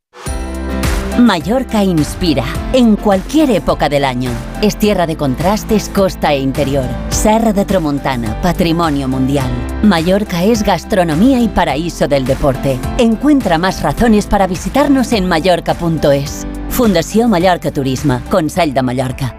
Mallorca 1.19 1.83
inspira 1.83 2.45
en 2.73 2.95
cualquier 2.95 3.51
época 3.51 3.89
del 3.89 4.05
año. 4.05 4.31
Es 4.61 4.77
tierra 4.77 5.05
de 5.05 5.17
contrastes, 5.17 5.89
costa 5.89 6.33
e 6.33 6.39
interior. 6.39 6.85
Serra 7.09 7.53
de 7.53 7.65
Tramuntana, 7.65 8.41
patrimonio 8.41 9.07
mundial. 9.07 9.49
Mallorca 9.83 10.43
es 10.43 10.63
gastronomía 10.63 11.39
y 11.41 11.49
paraíso 11.49 12.07
del 12.07 12.25
deporte. 12.25 12.79
Encuentra 12.97 13.57
más 13.57 13.81
razones 13.81 14.25
para 14.25 14.47
visitarnos 14.47 15.11
en 15.11 15.27
mallorca.es. 15.27 16.47
Fundació 16.69 17.27
Mallorca 17.27 17.71
Turisme, 17.71 18.21
Consell 18.29 18.73
de 18.73 18.81
Mallorca. 18.81 19.35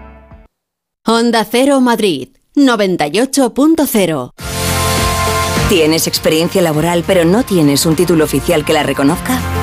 Onda 1.05 1.43
Cero 1.43 1.81
Madrid, 1.81 2.29
98.0. 2.55 4.31
¿Tienes 5.69 6.07
experiencia 6.07 6.61
laboral 6.61 7.03
pero 7.05 7.25
no 7.25 7.43
tienes 7.43 7.85
un 7.85 7.95
título 7.95 8.23
oficial 8.25 8.63
que 8.63 8.73
la 8.73 8.83
reconozca? 8.83 9.62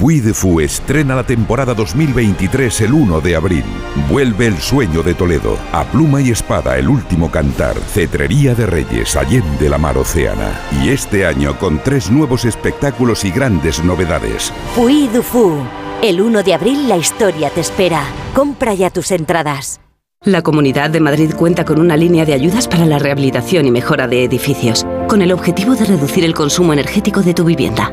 Puy 0.00 0.20
de 0.20 0.32
Fu 0.32 0.60
estrena 0.60 1.14
la 1.14 1.24
temporada 1.24 1.74
2023 1.74 2.80
el 2.80 2.94
1 2.94 3.20
de 3.20 3.36
abril. 3.36 3.64
Vuelve 4.08 4.46
el 4.46 4.56
sueño 4.56 5.02
de 5.02 5.12
Toledo. 5.12 5.58
A 5.72 5.84
pluma 5.84 6.22
y 6.22 6.30
espada, 6.30 6.78
el 6.78 6.88
último 6.88 7.30
cantar. 7.30 7.76
Cetrería 7.76 8.54
de 8.54 8.64
Reyes, 8.64 9.14
Allende 9.14 9.68
la 9.68 9.76
mar 9.76 9.98
Océana. 9.98 10.58
Y 10.82 10.88
este 10.88 11.26
año 11.26 11.58
con 11.58 11.80
tres 11.84 12.10
nuevos 12.10 12.46
espectáculos 12.46 13.26
y 13.26 13.30
grandes 13.30 13.84
novedades. 13.84 14.54
Puy 14.74 15.06
du 15.08 15.20
Fu. 15.20 15.58
El 16.02 16.22
1 16.22 16.44
de 16.44 16.54
abril 16.54 16.88
la 16.88 16.96
historia 16.96 17.50
te 17.50 17.60
espera. 17.60 18.02
Compra 18.32 18.72
ya 18.72 18.88
tus 18.88 19.10
entradas. 19.10 19.82
La 20.24 20.40
Comunidad 20.40 20.88
de 20.88 21.00
Madrid 21.00 21.34
cuenta 21.36 21.66
con 21.66 21.78
una 21.78 21.98
línea 21.98 22.24
de 22.24 22.32
ayudas 22.32 22.68
para 22.68 22.86
la 22.86 22.98
rehabilitación 22.98 23.66
y 23.66 23.70
mejora 23.70 24.08
de 24.08 24.24
edificios, 24.24 24.86
con 25.08 25.20
el 25.20 25.30
objetivo 25.30 25.74
de 25.74 25.84
reducir 25.84 26.24
el 26.24 26.32
consumo 26.32 26.72
energético 26.72 27.20
de 27.20 27.34
tu 27.34 27.44
vivienda. 27.44 27.92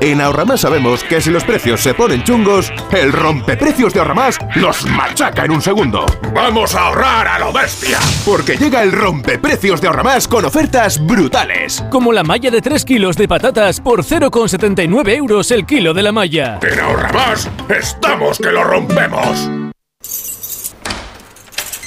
En 0.00 0.20
Ahorramás 0.20 0.60
sabemos 0.60 1.02
que 1.02 1.20
si 1.20 1.30
los 1.30 1.44
precios 1.44 1.80
se 1.80 1.94
ponen 1.94 2.22
chungos, 2.22 2.70
el 2.92 3.12
rompeprecios 3.12 3.94
de 3.94 4.00
Ahorramás 4.00 4.38
los 4.54 4.84
machaca 4.86 5.44
en 5.44 5.52
un 5.52 5.62
segundo. 5.62 6.04
¡Vamos 6.34 6.74
a 6.74 6.88
ahorrar 6.88 7.26
a 7.26 7.38
lo 7.38 7.52
bestia! 7.52 7.98
Porque 8.24 8.56
llega 8.56 8.82
el 8.82 8.92
rompeprecios 8.92 9.80
de 9.80 9.88
Ahorramás 9.88 10.28
con 10.28 10.44
ofertas 10.44 11.04
brutales. 11.04 11.82
Como 11.90 12.12
la 12.12 12.22
malla 12.22 12.50
de 12.50 12.60
3 12.60 12.84
kilos 12.84 13.16
de 13.16 13.26
patatas 13.26 13.80
por 13.80 14.04
0,79 14.04 15.16
euros 15.16 15.50
el 15.50 15.64
kilo 15.64 15.94
de 15.94 16.02
la 16.02 16.12
malla. 16.12 16.58
En 16.62 16.78
Ahorramás 16.78 17.48
estamos 17.68 18.38
que 18.38 18.52
lo 18.52 18.64
rompemos. 18.64 19.50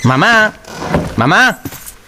Mamá, 0.04 0.54
mamá, 1.16 1.60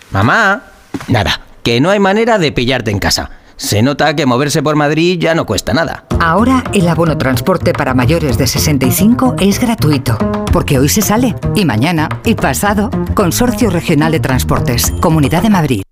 mamá. 0.09 0.63
Nada, 1.07 1.41
que 1.61 1.79
no 1.79 1.91
hay 1.91 1.99
manera 1.99 2.39
de 2.39 2.51
pillarte 2.51 2.89
en 2.89 2.99
casa. 2.99 3.40
Se 3.61 3.83
nota 3.83 4.15
que 4.15 4.25
moverse 4.25 4.63
por 4.63 4.75
Madrid 4.75 5.19
ya 5.19 5.35
no 5.35 5.45
cuesta 5.45 5.71
nada. 5.71 6.05
Ahora 6.19 6.63
el 6.73 6.87
abono 6.87 7.19
transporte 7.19 7.73
para 7.73 7.93
mayores 7.93 8.39
de 8.39 8.47
65 8.47 9.35
es 9.39 9.61
gratuito, 9.61 10.17
porque 10.51 10.79
hoy 10.79 10.89
se 10.89 11.03
sale, 11.03 11.35
y 11.53 11.63
mañana, 11.63 12.09
y 12.25 12.33
pasado. 12.33 12.89
Consorcio 13.13 13.69
Regional 13.69 14.13
de 14.13 14.19
Transportes, 14.19 14.91
Comunidad 14.99 15.43
de 15.43 15.51
Madrid. 15.51 15.83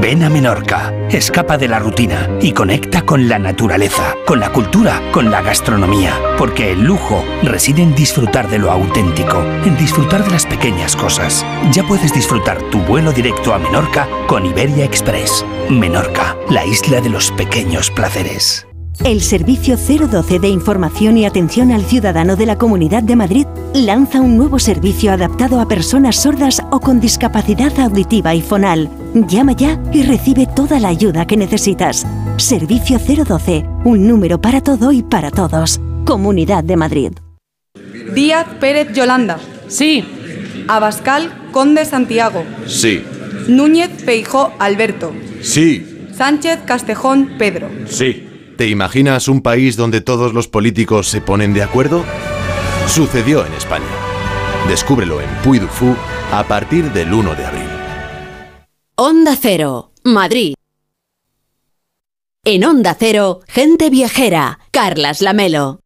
Ven 0.00 0.22
a 0.22 0.30
Menorca, 0.30 0.92
escapa 1.10 1.58
de 1.58 1.66
la 1.66 1.80
rutina 1.80 2.28
y 2.40 2.52
conecta 2.52 3.02
con 3.02 3.28
la 3.28 3.40
naturaleza, 3.40 4.14
con 4.24 4.38
la 4.38 4.52
cultura, 4.52 5.02
con 5.10 5.28
la 5.30 5.42
gastronomía, 5.42 6.14
porque 6.38 6.70
el 6.70 6.84
lujo 6.84 7.24
reside 7.42 7.82
en 7.82 7.94
disfrutar 7.94 8.48
de 8.48 8.58
lo 8.58 8.70
auténtico, 8.70 9.42
en 9.64 9.76
disfrutar 9.76 10.24
de 10.24 10.30
las 10.30 10.46
pequeñas 10.46 10.96
cosas. 10.96 11.44
Ya 11.72 11.86
puedes 11.86 12.12
disfrutar 12.12 12.60
tu 12.70 12.78
vuelo 12.80 13.12
directo 13.12 13.54
a 13.54 13.58
Menorca 13.58 14.08
con 14.26 14.46
Iberia 14.46 14.84
Express. 14.84 15.44
Menorca, 15.70 16.36
la 16.50 16.64
isla 16.66 17.00
de 17.00 17.10
los 17.10 17.30
pequeños 17.32 17.90
placeres. 17.90 18.68
El 19.04 19.20
Servicio 19.20 19.76
012 19.76 20.40
de 20.40 20.48
Información 20.48 21.16
y 21.18 21.24
Atención 21.24 21.70
al 21.70 21.84
Ciudadano 21.84 22.34
de 22.34 22.46
la 22.46 22.58
Comunidad 22.58 23.02
de 23.04 23.14
Madrid 23.14 23.46
lanza 23.72 24.20
un 24.20 24.36
nuevo 24.36 24.58
servicio 24.58 25.12
adaptado 25.12 25.60
a 25.60 25.68
personas 25.68 26.16
sordas 26.16 26.60
o 26.72 26.80
con 26.80 26.98
discapacidad 26.98 27.78
auditiva 27.78 28.34
y 28.34 28.42
fonal. 28.42 28.90
Llama 29.14 29.52
ya 29.52 29.80
y 29.92 30.02
recibe 30.02 30.46
toda 30.46 30.80
la 30.80 30.88
ayuda 30.88 31.26
que 31.26 31.36
necesitas. 31.36 32.06
Servicio 32.38 32.98
012, 32.98 33.64
un 33.84 34.08
número 34.08 34.40
para 34.40 34.60
todo 34.60 34.90
y 34.90 35.02
para 35.02 35.30
todos. 35.30 35.80
Comunidad 36.04 36.64
de 36.64 36.76
Madrid. 36.76 37.12
Díaz 38.18 38.48
Pérez 38.58 38.92
Yolanda. 38.94 39.38
Sí. 39.68 40.04
Abascal 40.66 41.50
Conde 41.52 41.84
Santiago. 41.84 42.42
Sí. 42.66 43.04
Núñez 43.46 43.90
Feijó 44.04 44.52
Alberto. 44.58 45.12
Sí. 45.40 46.08
Sánchez 46.16 46.58
Castejón 46.66 47.36
Pedro. 47.38 47.70
Sí. 47.86 48.26
¿Te 48.56 48.66
imaginas 48.66 49.28
un 49.28 49.40
país 49.40 49.76
donde 49.76 50.00
todos 50.00 50.34
los 50.34 50.48
políticos 50.48 51.06
se 51.06 51.20
ponen 51.20 51.54
de 51.54 51.62
acuerdo? 51.62 52.04
Sucedió 52.88 53.46
en 53.46 53.52
España. 53.52 53.86
Descúbrelo 54.66 55.20
en 55.20 55.30
Puy 55.44 55.60
du 55.60 55.68
Fou 55.68 55.94
a 56.32 56.42
partir 56.42 56.90
del 56.92 57.14
1 57.14 57.36
de 57.36 57.44
abril. 57.46 57.68
Onda 58.96 59.36
Cero, 59.40 59.92
Madrid. 60.02 60.54
En 62.44 62.64
Onda 62.64 62.96
Cero, 62.98 63.42
gente 63.46 63.90
viajera, 63.90 64.58
Carlas 64.72 65.22
Lamelo. 65.22 65.78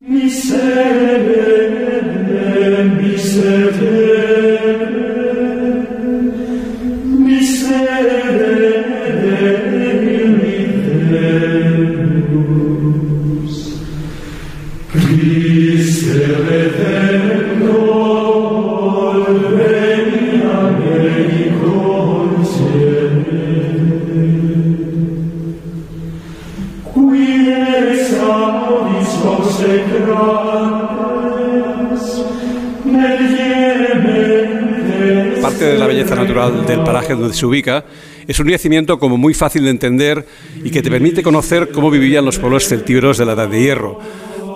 Natural 36.15 36.67
del 36.67 36.83
paraje 36.83 37.15
donde 37.15 37.35
se 37.35 37.47
ubica 37.47 37.85
es 38.27 38.39
un 38.39 38.49
yacimiento 38.49 38.99
como 38.99 39.17
muy 39.17 39.35
fácil 39.35 39.65
de 39.65 39.71
entender 39.71 40.27
y 40.63 40.71
que 40.71 40.83
te 40.83 40.91
permite 40.91 41.23
conocer 41.23 41.71
cómo 41.71 41.91
vivían 41.91 42.25
los 42.25 42.39
pueblos 42.39 42.69
celtíberos 42.69 43.19
de 43.19 43.27
la 43.27 43.33
Edad 43.33 43.49
de 43.49 43.61
Hierro. 43.61 44.01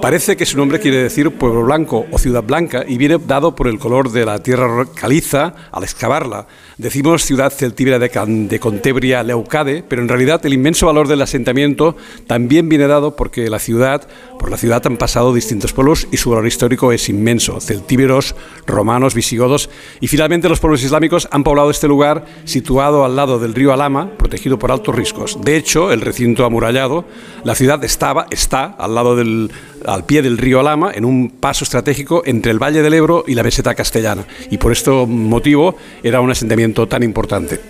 Parece 0.00 0.36
que 0.36 0.46
su 0.46 0.56
nombre 0.56 0.80
quiere 0.80 1.02
decir 1.02 1.30
pueblo 1.32 1.62
blanco 1.62 2.06
o 2.10 2.18
ciudad 2.18 2.42
blanca 2.42 2.84
y 2.86 2.96
viene 2.98 3.18
dado 3.18 3.54
por 3.54 3.68
el 3.68 3.78
color 3.78 4.10
de 4.10 4.24
la 4.24 4.38
tierra 4.38 4.86
caliza 4.94 5.54
al 5.72 5.84
excavarla. 5.84 6.46
Decimos 6.78 7.24
ciudad 7.24 7.52
celtíbera 7.52 7.98
de, 7.98 8.60
Contebria 8.60 9.22
Leucade, 9.22 9.82
pero 9.88 10.02
en 10.02 10.08
realidad 10.08 10.44
el 10.44 10.52
inmenso 10.52 10.86
valor 10.86 11.08
del 11.08 11.22
asentamiento 11.22 11.96
también 12.26 12.68
viene 12.68 12.86
dado 12.86 13.16
porque 13.16 13.48
la 13.48 13.58
ciudad, 13.58 14.06
por 14.38 14.50
la 14.50 14.58
ciudad 14.58 14.86
han 14.86 14.96
pasado 14.96 15.32
distintos 15.32 15.72
pueblos 15.72 16.06
y 16.12 16.18
su 16.18 16.30
valor 16.30 16.46
histórico 16.46 16.92
es 16.92 17.08
inmenso. 17.08 17.60
Celtíberos, 17.60 18.36
romanos, 18.66 19.14
visigodos 19.14 19.70
y 20.00 20.08
finalmente 20.08 20.48
los 20.48 20.60
pueblos 20.60 20.82
islámicos 20.82 21.28
han 21.30 21.44
poblado 21.44 21.70
este 21.70 21.88
lugar 21.88 22.26
situado 22.44 23.04
al 23.04 23.16
lado 23.16 23.38
del 23.38 23.54
río 23.54 23.72
Alama, 23.72 24.10
protegido 24.16 24.58
por 24.58 24.70
altos 24.70 24.94
riscos. 24.94 25.38
De 25.42 25.56
hecho, 25.56 25.92
el 25.92 26.00
recinto 26.00 26.44
amurallado, 26.44 27.04
la 27.44 27.54
ciudad 27.54 27.82
estaba, 27.84 28.26
está 28.30 28.64
al 28.64 28.94
lado 28.94 29.16
del, 29.16 29.50
al 29.86 30.04
pie 30.04 30.22
del 30.22 30.38
río 30.38 30.60
Alama, 30.60 30.92
en 30.94 31.04
un 31.04 31.30
paso 31.30 31.64
estratégico 31.64 32.22
entre 32.26 32.52
el 32.52 32.62
Valle 32.62 32.82
del 32.82 32.94
Ebro 32.94 33.24
y 33.26 33.34
la 33.34 33.42
meseta 33.42 33.74
castellana. 33.74 34.26
Y 34.50 34.58
por 34.58 34.72
este 34.72 34.90
motivo 34.90 35.76
era 36.02 36.20
un 36.20 36.30
asentamiento 36.30 36.86
tan 36.86 37.02
importante. 37.02 37.60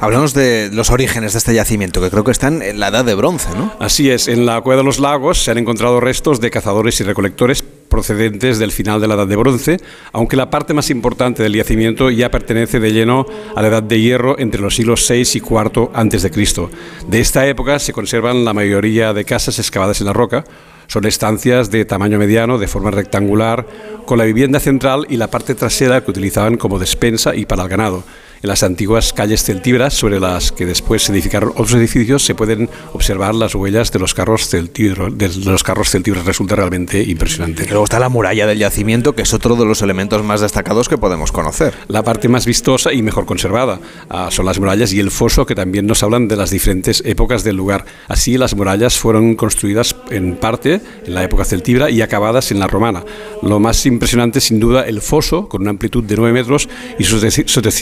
Hablamos 0.00 0.34
de 0.34 0.70
los 0.72 0.90
orígenes 0.90 1.32
de 1.32 1.38
este 1.38 1.54
yacimiento, 1.54 2.00
que 2.00 2.10
creo 2.10 2.24
que 2.24 2.30
están 2.30 2.62
en 2.62 2.78
la 2.78 2.88
edad 2.88 3.04
de 3.04 3.14
bronce, 3.14 3.48
¿no? 3.56 3.72
Así 3.80 4.10
es, 4.10 4.28
en 4.28 4.46
la 4.46 4.60
Cueva 4.60 4.82
de 4.82 4.84
los 4.84 4.98
Lagos 4.98 5.42
se 5.42 5.50
han 5.50 5.58
encontrado 5.58 6.00
restos 6.00 6.40
de 6.40 6.50
cazadores 6.50 7.00
y 7.00 7.04
recolectores 7.04 7.64
procedentes 7.88 8.58
del 8.58 8.72
final 8.72 9.00
de 9.00 9.06
la 9.06 9.14
Edad 9.14 9.26
de 9.28 9.36
Bronce, 9.36 9.76
aunque 10.12 10.36
la 10.36 10.50
parte 10.50 10.74
más 10.74 10.90
importante 10.90 11.42
del 11.44 11.54
yacimiento 11.54 12.10
ya 12.10 12.28
pertenece 12.30 12.80
de 12.80 12.92
lleno 12.92 13.24
a 13.54 13.62
la 13.62 13.68
Edad 13.68 13.82
de 13.84 14.00
Hierro 14.00 14.38
entre 14.38 14.60
los 14.60 14.74
siglos 14.74 15.08
VI 15.08 15.22
y 15.34 15.38
IV 15.38 15.90
antes 15.94 16.22
de 16.22 16.30
Cristo. 16.30 16.70
De 17.08 17.20
esta 17.20 17.46
época 17.46 17.78
se 17.78 17.92
conservan 17.92 18.44
la 18.44 18.52
mayoría 18.52 19.12
de 19.12 19.24
casas 19.24 19.60
excavadas 19.60 20.00
en 20.00 20.06
la 20.06 20.12
roca. 20.12 20.44
Son 20.86 21.04
estancias 21.06 21.70
de 21.70 21.84
tamaño 21.84 22.18
mediano, 22.18 22.58
de 22.58 22.68
forma 22.68 22.90
rectangular, 22.90 23.66
con 24.06 24.18
la 24.18 24.24
vivienda 24.24 24.60
central 24.60 25.06
y 25.08 25.16
la 25.16 25.28
parte 25.28 25.54
trasera 25.54 26.04
que 26.04 26.10
utilizaban 26.10 26.56
como 26.56 26.78
despensa 26.78 27.34
y 27.34 27.46
para 27.46 27.62
el 27.62 27.68
ganado. 27.68 28.04
En 28.44 28.48
las 28.48 28.62
antiguas 28.62 29.14
calles 29.14 29.42
celtíberas, 29.42 29.94
sobre 29.94 30.20
las 30.20 30.52
que 30.52 30.66
después 30.66 31.02
se 31.02 31.12
edificaron 31.12 31.48
otros 31.52 31.72
edificios, 31.72 32.22
se 32.26 32.34
pueden 32.34 32.68
observar 32.92 33.34
las 33.34 33.54
huellas 33.54 33.90
de 33.90 33.98
los 33.98 34.12
carros 34.12 34.50
celtíberos. 34.50 35.16
De 35.16 35.30
los 35.46 35.62
carros 35.62 35.88
celtíberos 35.88 36.26
resulta 36.26 36.54
realmente 36.54 37.02
impresionante. 37.02 37.66
Luego 37.70 37.84
está 37.84 37.98
la 37.98 38.10
muralla 38.10 38.46
del 38.46 38.58
yacimiento, 38.58 39.14
que 39.14 39.22
es 39.22 39.32
otro 39.32 39.56
de 39.56 39.64
los 39.64 39.80
elementos 39.80 40.22
más 40.22 40.42
destacados 40.42 40.90
que 40.90 40.98
podemos 40.98 41.32
conocer. 41.32 41.72
La 41.88 42.02
parte 42.02 42.28
más 42.28 42.44
vistosa 42.44 42.92
y 42.92 43.00
mejor 43.00 43.24
conservada 43.24 43.80
ah, 44.10 44.28
son 44.30 44.44
las 44.44 44.60
murallas 44.60 44.92
y 44.92 45.00
el 45.00 45.10
foso, 45.10 45.46
que 45.46 45.54
también 45.54 45.86
nos 45.86 46.02
hablan 46.02 46.28
de 46.28 46.36
las 46.36 46.50
diferentes 46.50 47.02
épocas 47.06 47.44
del 47.44 47.56
lugar. 47.56 47.86
Así, 48.08 48.36
las 48.36 48.54
murallas 48.54 48.98
fueron 48.98 49.36
construidas 49.36 49.96
en 50.10 50.36
parte 50.36 50.82
en 51.06 51.14
la 51.14 51.24
época 51.24 51.46
celtíbera 51.46 51.88
y 51.88 52.02
acabadas 52.02 52.50
en 52.50 52.58
la 52.58 52.66
romana. 52.66 53.04
Lo 53.40 53.58
más 53.58 53.86
impresionante, 53.86 54.42
sin 54.42 54.60
duda, 54.60 54.82
el 54.82 55.00
foso, 55.00 55.48
con 55.48 55.62
una 55.62 55.70
amplitud 55.70 56.04
de 56.04 56.16
9 56.16 56.34
metros 56.34 56.68
y 56.98 57.04
sus, 57.04 57.24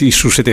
y 0.01 0.11
sus 0.13 0.35
700 0.35 0.52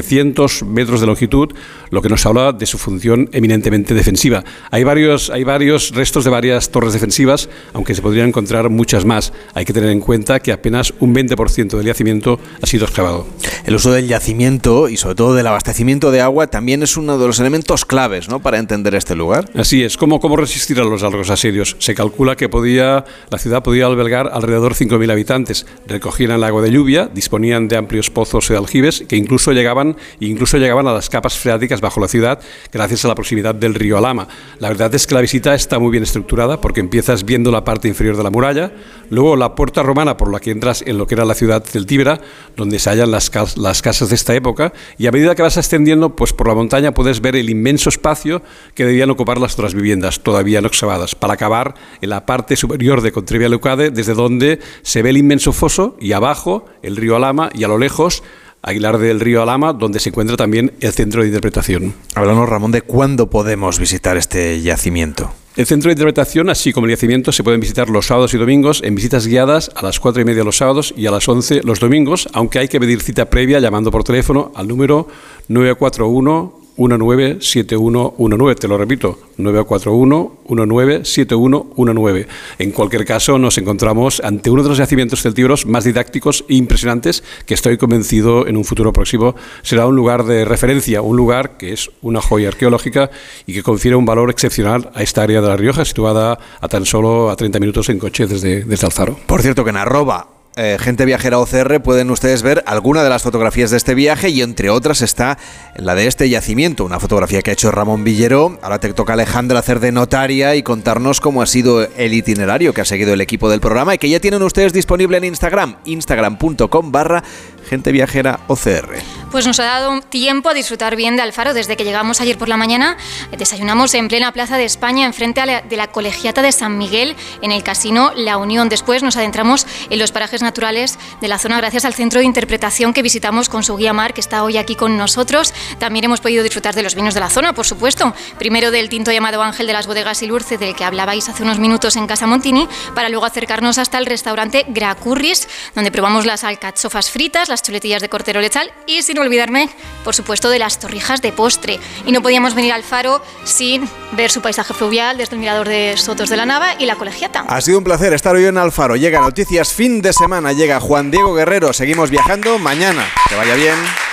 metros 0.64 1.00
de 1.00 1.06
longitud, 1.06 1.52
lo 1.90 2.02
que 2.02 2.08
nos 2.08 2.26
habla 2.26 2.52
de 2.52 2.66
su 2.66 2.78
función 2.78 3.28
eminentemente 3.32 3.94
defensiva. 3.94 4.44
Hay 4.70 4.84
varios, 4.84 5.30
hay 5.30 5.44
varios 5.44 5.94
restos 5.94 6.24
de 6.24 6.30
varias 6.30 6.70
torres 6.70 6.92
defensivas, 6.92 7.48
aunque 7.72 7.94
se 7.94 8.02
podrían 8.02 8.28
encontrar 8.28 8.70
muchas 8.70 9.04
más. 9.04 9.32
Hay 9.54 9.64
que 9.64 9.72
tener 9.72 9.90
en 9.90 10.00
cuenta 10.00 10.40
que 10.40 10.52
apenas 10.52 10.94
un 11.00 11.14
20% 11.14 11.76
del 11.76 11.86
yacimiento 11.86 12.38
ha 12.62 12.66
sido 12.66 12.86
excavado. 12.86 13.26
El 13.64 13.74
uso 13.74 13.92
del 13.92 14.08
yacimiento 14.08 14.88
y 14.88 14.96
sobre 14.96 15.14
todo 15.14 15.34
del 15.34 15.46
abastecimiento 15.46 16.10
de 16.10 16.20
agua 16.20 16.46
también 16.46 16.82
es 16.82 16.96
uno 16.96 17.18
de 17.18 17.26
los 17.26 17.40
elementos 17.40 17.84
claves 17.84 18.28
¿no? 18.28 18.40
para 18.40 18.58
entender 18.58 18.94
este 18.94 19.14
lugar. 19.14 19.50
Así 19.54 19.82
es, 19.82 19.96
¿cómo, 19.96 20.20
cómo 20.20 20.36
resistir 20.36 20.78
a 20.80 20.84
los 20.84 21.02
largos 21.02 21.30
asedios? 21.30 21.76
Se 21.78 21.94
calcula 21.94 22.36
que 22.36 22.48
podía, 22.48 23.04
la 23.30 23.38
ciudad 23.38 23.62
podía 23.62 23.86
albergar 23.86 24.30
alrededor 24.32 24.74
de 24.74 24.86
5.000 24.86 25.12
habitantes. 25.12 25.66
Recogían 25.86 26.30
el 26.32 26.44
agua 26.44 26.62
de 26.62 26.70
lluvia, 26.70 27.10
disponían 27.12 27.68
de 27.68 27.76
amplios 27.76 28.10
pozos 28.10 28.48
de 28.48 28.56
aljibes 28.56 29.04
que 29.08 29.16
incluso 29.16 29.52
llegaban, 29.52 29.89
incluso 30.20 30.58
llegaban 30.58 30.86
a 30.86 30.92
las 30.92 31.08
capas 31.08 31.38
freáticas 31.38 31.80
bajo 31.80 32.00
la 32.00 32.08
ciudad 32.08 32.40
gracias 32.72 33.04
a 33.04 33.08
la 33.08 33.14
proximidad 33.14 33.54
del 33.54 33.74
río 33.74 33.98
Alama. 33.98 34.28
La 34.58 34.68
verdad 34.68 34.94
es 34.94 35.06
que 35.06 35.14
la 35.14 35.20
visita 35.20 35.54
está 35.54 35.78
muy 35.78 35.90
bien 35.90 36.02
estructurada 36.02 36.60
porque 36.60 36.80
empiezas 36.80 37.24
viendo 37.24 37.50
la 37.50 37.64
parte 37.64 37.88
inferior 37.88 38.16
de 38.16 38.22
la 38.22 38.30
muralla, 38.30 38.72
luego 39.08 39.36
la 39.36 39.54
puerta 39.54 39.82
romana 39.82 40.16
por 40.16 40.32
la 40.32 40.40
que 40.40 40.50
entras 40.50 40.82
en 40.86 40.98
lo 40.98 41.06
que 41.06 41.14
era 41.14 41.24
la 41.24 41.34
ciudad 41.34 41.64
celtíbera, 41.64 42.20
donde 42.56 42.78
se 42.78 42.90
hallan 42.90 43.10
las 43.10 43.30
casas 43.30 44.08
de 44.08 44.14
esta 44.14 44.34
época, 44.34 44.72
y 44.98 45.06
a 45.06 45.12
medida 45.12 45.34
que 45.34 45.42
vas 45.42 45.56
ascendiendo 45.56 46.16
pues 46.16 46.32
por 46.32 46.48
la 46.48 46.54
montaña 46.54 46.92
puedes 46.92 47.20
ver 47.20 47.36
el 47.36 47.50
inmenso 47.50 47.88
espacio 47.88 48.42
que 48.74 48.84
debían 48.84 49.10
ocupar 49.10 49.38
las 49.38 49.54
otras 49.54 49.74
viviendas, 49.74 50.20
todavía 50.20 50.60
no 50.60 50.68
excavadas, 50.68 51.14
para 51.14 51.34
acabar 51.34 51.74
en 52.00 52.10
la 52.10 52.26
parte 52.26 52.56
superior 52.56 53.00
de 53.02 53.12
Contrevia 53.12 53.48
Leucade, 53.48 53.90
desde 53.90 54.14
donde 54.14 54.60
se 54.82 55.02
ve 55.02 55.10
el 55.10 55.16
inmenso 55.16 55.52
foso 55.52 55.96
y 56.00 56.12
abajo 56.12 56.64
el 56.82 56.96
río 56.96 57.16
Alama 57.16 57.50
y 57.54 57.64
a 57.64 57.68
lo 57.68 57.78
lejos 57.78 58.22
Aguilar 58.62 58.98
del 58.98 59.20
Río 59.20 59.42
Alama, 59.42 59.72
donde 59.72 60.00
se 60.00 60.10
encuentra 60.10 60.36
también 60.36 60.72
el 60.80 60.92
centro 60.92 61.22
de 61.22 61.28
interpretación. 61.28 61.94
Hablamos, 62.14 62.48
Ramón, 62.48 62.72
de 62.72 62.82
cuándo 62.82 63.30
podemos 63.30 63.78
visitar 63.78 64.16
este 64.16 64.60
yacimiento. 64.60 65.32
El 65.56 65.66
centro 65.66 65.88
de 65.88 65.94
interpretación, 65.94 66.48
así 66.48 66.72
como 66.72 66.86
el 66.86 66.92
yacimiento, 66.92 67.32
se 67.32 67.42
pueden 67.42 67.60
visitar 67.60 67.90
los 67.90 68.06
sábados 68.06 68.32
y 68.34 68.38
domingos 68.38 68.82
en 68.84 68.94
visitas 68.94 69.26
guiadas 69.26 69.70
a 69.74 69.82
las 69.82 69.98
4 69.98 70.22
y 70.22 70.24
media 70.24 70.44
los 70.44 70.58
sábados 70.58 70.94
y 70.96 71.06
a 71.06 71.10
las 71.10 71.28
11 71.28 71.62
los 71.64 71.80
domingos, 71.80 72.28
aunque 72.32 72.60
hay 72.60 72.68
que 72.68 72.78
pedir 72.78 73.02
cita 73.02 73.28
previa 73.28 73.58
llamando 73.58 73.90
por 73.90 74.04
teléfono 74.04 74.52
al 74.54 74.68
número 74.68 75.08
941 75.48 76.59
197119. 76.76 78.54
Te 78.54 78.68
lo 78.68 78.78
repito, 78.78 79.18
941-197119. 79.38 82.26
En 82.58 82.70
cualquier 82.72 83.04
caso, 83.04 83.38
nos 83.38 83.58
encontramos 83.58 84.22
ante 84.24 84.48
uno 84.50 84.62
de 84.62 84.68
los 84.68 84.78
yacimientos 84.78 85.22
celtíberos 85.22 85.66
más 85.66 85.84
didácticos 85.84 86.44
e 86.48 86.54
impresionantes 86.54 87.24
que 87.46 87.54
estoy 87.54 87.78
convencido 87.78 88.46
en 88.46 88.56
un 88.56 88.64
futuro 88.64 88.92
próximo 88.92 89.34
será 89.62 89.86
un 89.86 89.96
lugar 89.96 90.24
de 90.24 90.44
referencia, 90.44 91.02
un 91.02 91.16
lugar 91.16 91.56
que 91.56 91.72
es 91.72 91.90
una 92.02 92.20
joya 92.20 92.48
arqueológica 92.48 93.10
y 93.46 93.54
que 93.54 93.62
confiere 93.62 93.96
un 93.96 94.04
valor 94.04 94.30
excepcional 94.30 94.90
a 94.94 95.02
esta 95.02 95.22
área 95.22 95.40
de 95.40 95.48
La 95.48 95.56
Rioja, 95.56 95.84
situada 95.84 96.38
a 96.60 96.68
tan 96.68 96.86
solo 96.86 97.30
a 97.30 97.36
30 97.36 97.60
minutos 97.60 97.88
en 97.88 97.98
coche 97.98 98.26
desde, 98.26 98.64
desde 98.64 98.86
Alfaro. 98.86 99.16
Por 99.26 99.42
cierto, 99.42 99.64
que 99.64 99.70
en 99.70 99.76
arroba 99.76 100.39
eh, 100.62 100.76
Gente 100.78 101.06
Viajera 101.06 101.38
OCR 101.38 101.80
pueden 101.80 102.10
ustedes 102.10 102.42
ver 102.42 102.62
alguna 102.66 103.02
de 103.02 103.08
las 103.08 103.22
fotografías 103.22 103.70
de 103.70 103.78
este 103.78 103.94
viaje 103.94 104.28
y 104.28 104.42
entre 104.42 104.68
otras 104.68 105.00
está 105.00 105.38
la 105.74 105.94
de 105.94 106.06
este 106.06 106.28
yacimiento, 106.28 106.84
una 106.84 107.00
fotografía 107.00 107.40
que 107.40 107.50
ha 107.50 107.54
hecho 107.54 107.70
Ramón 107.70 108.04
Villero. 108.04 108.58
Ahora 108.60 108.78
te 108.78 108.92
toca 108.92 109.14
Alejandra 109.14 109.60
hacer 109.60 109.80
de 109.80 109.90
notaria 109.90 110.56
y 110.56 110.62
contarnos 110.62 111.20
cómo 111.20 111.40
ha 111.40 111.46
sido 111.46 111.88
el 111.96 112.12
itinerario 112.12 112.74
que 112.74 112.82
ha 112.82 112.84
seguido 112.84 113.14
el 113.14 113.22
equipo 113.22 113.48
del 113.48 113.60
programa 113.60 113.94
y 113.94 113.98
que 113.98 114.10
ya 114.10 114.20
tienen 114.20 114.42
ustedes 114.42 114.74
disponible 114.74 115.16
en 115.16 115.24
Instagram, 115.24 115.76
instagram.com 115.86 116.92
barra 116.92 117.24
Gente 117.70 117.92
Viajera 117.92 118.40
OCR. 118.48 119.00
Pues 119.30 119.46
nos 119.46 119.60
ha 119.60 119.64
dado 119.64 120.00
tiempo 120.00 120.48
a 120.48 120.54
disfrutar 120.54 120.96
bien 120.96 121.14
de 121.14 121.22
Alfaro. 121.22 121.54
Desde 121.54 121.76
que 121.76 121.84
llegamos 121.84 122.20
ayer 122.20 122.36
por 122.36 122.48
la 122.48 122.56
mañana, 122.56 122.96
desayunamos 123.38 123.94
en 123.94 124.08
plena 124.08 124.32
Plaza 124.32 124.56
de 124.56 124.64
España, 124.64 125.06
enfrente 125.06 125.40
de 125.40 125.76
la 125.76 125.86
Colegiata 125.86 126.42
de 126.42 126.50
San 126.50 126.76
Miguel, 126.76 127.14
en 127.40 127.52
el 127.52 127.62
Casino 127.62 128.10
La 128.16 128.38
Unión. 128.38 128.68
Después 128.68 129.04
nos 129.04 129.16
adentramos 129.16 129.68
en 129.88 130.00
los 130.00 130.10
parajes 130.10 130.42
naturales 130.42 130.98
de 131.20 131.28
la 131.28 131.38
zona 131.38 131.58
gracias 131.58 131.84
al 131.84 131.94
centro 131.94 132.18
de 132.18 132.26
interpretación 132.26 132.92
que 132.92 133.02
visitamos 133.02 133.48
con 133.48 133.62
su 133.62 133.76
guía 133.76 133.92
Mar, 133.92 134.14
que 134.14 134.20
está 134.20 134.42
hoy 134.42 134.56
aquí 134.56 134.74
con 134.74 134.96
nosotros. 134.96 135.54
También 135.78 136.06
hemos 136.06 136.20
podido 136.20 136.42
disfrutar 136.42 136.74
de 136.74 136.82
los 136.82 136.96
vinos 136.96 137.14
de 137.14 137.20
la 137.20 137.30
zona, 137.30 137.52
por 137.52 137.66
supuesto. 137.66 138.12
Primero 138.36 138.72
del 138.72 138.88
tinto 138.88 139.12
llamado 139.12 139.44
Ángel 139.44 139.68
de 139.68 139.74
las 139.74 139.86
Bodegas 139.86 140.20
y 140.22 140.26
Lurce, 140.26 140.58
del 140.58 140.74
que 140.74 140.82
hablabais 140.82 141.28
hace 141.28 141.44
unos 141.44 141.60
minutos 141.60 141.94
en 141.94 142.08
Casa 142.08 142.26
Montini, 142.26 142.66
para 142.96 143.08
luego 143.08 143.26
acercarnos 143.26 143.78
hasta 143.78 143.98
el 143.98 144.06
restaurante 144.06 144.64
Gracurris, 144.66 145.46
donde 145.76 145.92
probamos 145.92 146.26
las 146.26 146.42
alcachofas 146.42 147.12
fritas, 147.12 147.48
las 147.60 147.66
chuletillas 147.66 148.00
de 148.00 148.08
cortero 148.08 148.40
lechal 148.40 148.72
y, 148.86 149.02
sin 149.02 149.18
olvidarme, 149.18 149.68
por 150.02 150.14
supuesto, 150.14 150.48
de 150.48 150.58
las 150.58 150.78
torrijas 150.78 151.20
de 151.20 151.30
postre. 151.30 151.78
Y 152.06 152.12
no 152.12 152.22
podíamos 152.22 152.54
venir 152.54 152.72
al 152.72 152.82
faro 152.82 153.22
sin 153.44 153.86
ver 154.12 154.30
su 154.30 154.40
paisaje 154.40 154.72
fluvial 154.72 155.18
desde 155.18 155.34
el 155.34 155.40
mirador 155.40 155.68
de 155.68 155.94
Sotos 155.96 156.30
de 156.30 156.38
la 156.38 156.46
Nava 156.46 156.74
y 156.78 156.86
la 156.86 156.96
colegiata. 156.96 157.44
Ha 157.46 157.60
sido 157.60 157.78
un 157.78 157.84
placer 157.84 158.14
estar 158.14 158.34
hoy 158.34 158.46
en 158.46 158.56
Alfaro. 158.56 158.96
Llega 158.96 159.20
Noticias 159.20 159.74
fin 159.74 160.00
de 160.00 160.14
semana, 160.14 160.52
llega 160.52 160.80
Juan 160.80 161.10
Diego 161.10 161.34
Guerrero. 161.34 161.72
Seguimos 161.74 162.08
viajando 162.10 162.58
mañana. 162.58 163.06
Que 163.28 163.36
vaya 163.36 163.54
bien. 163.54 164.09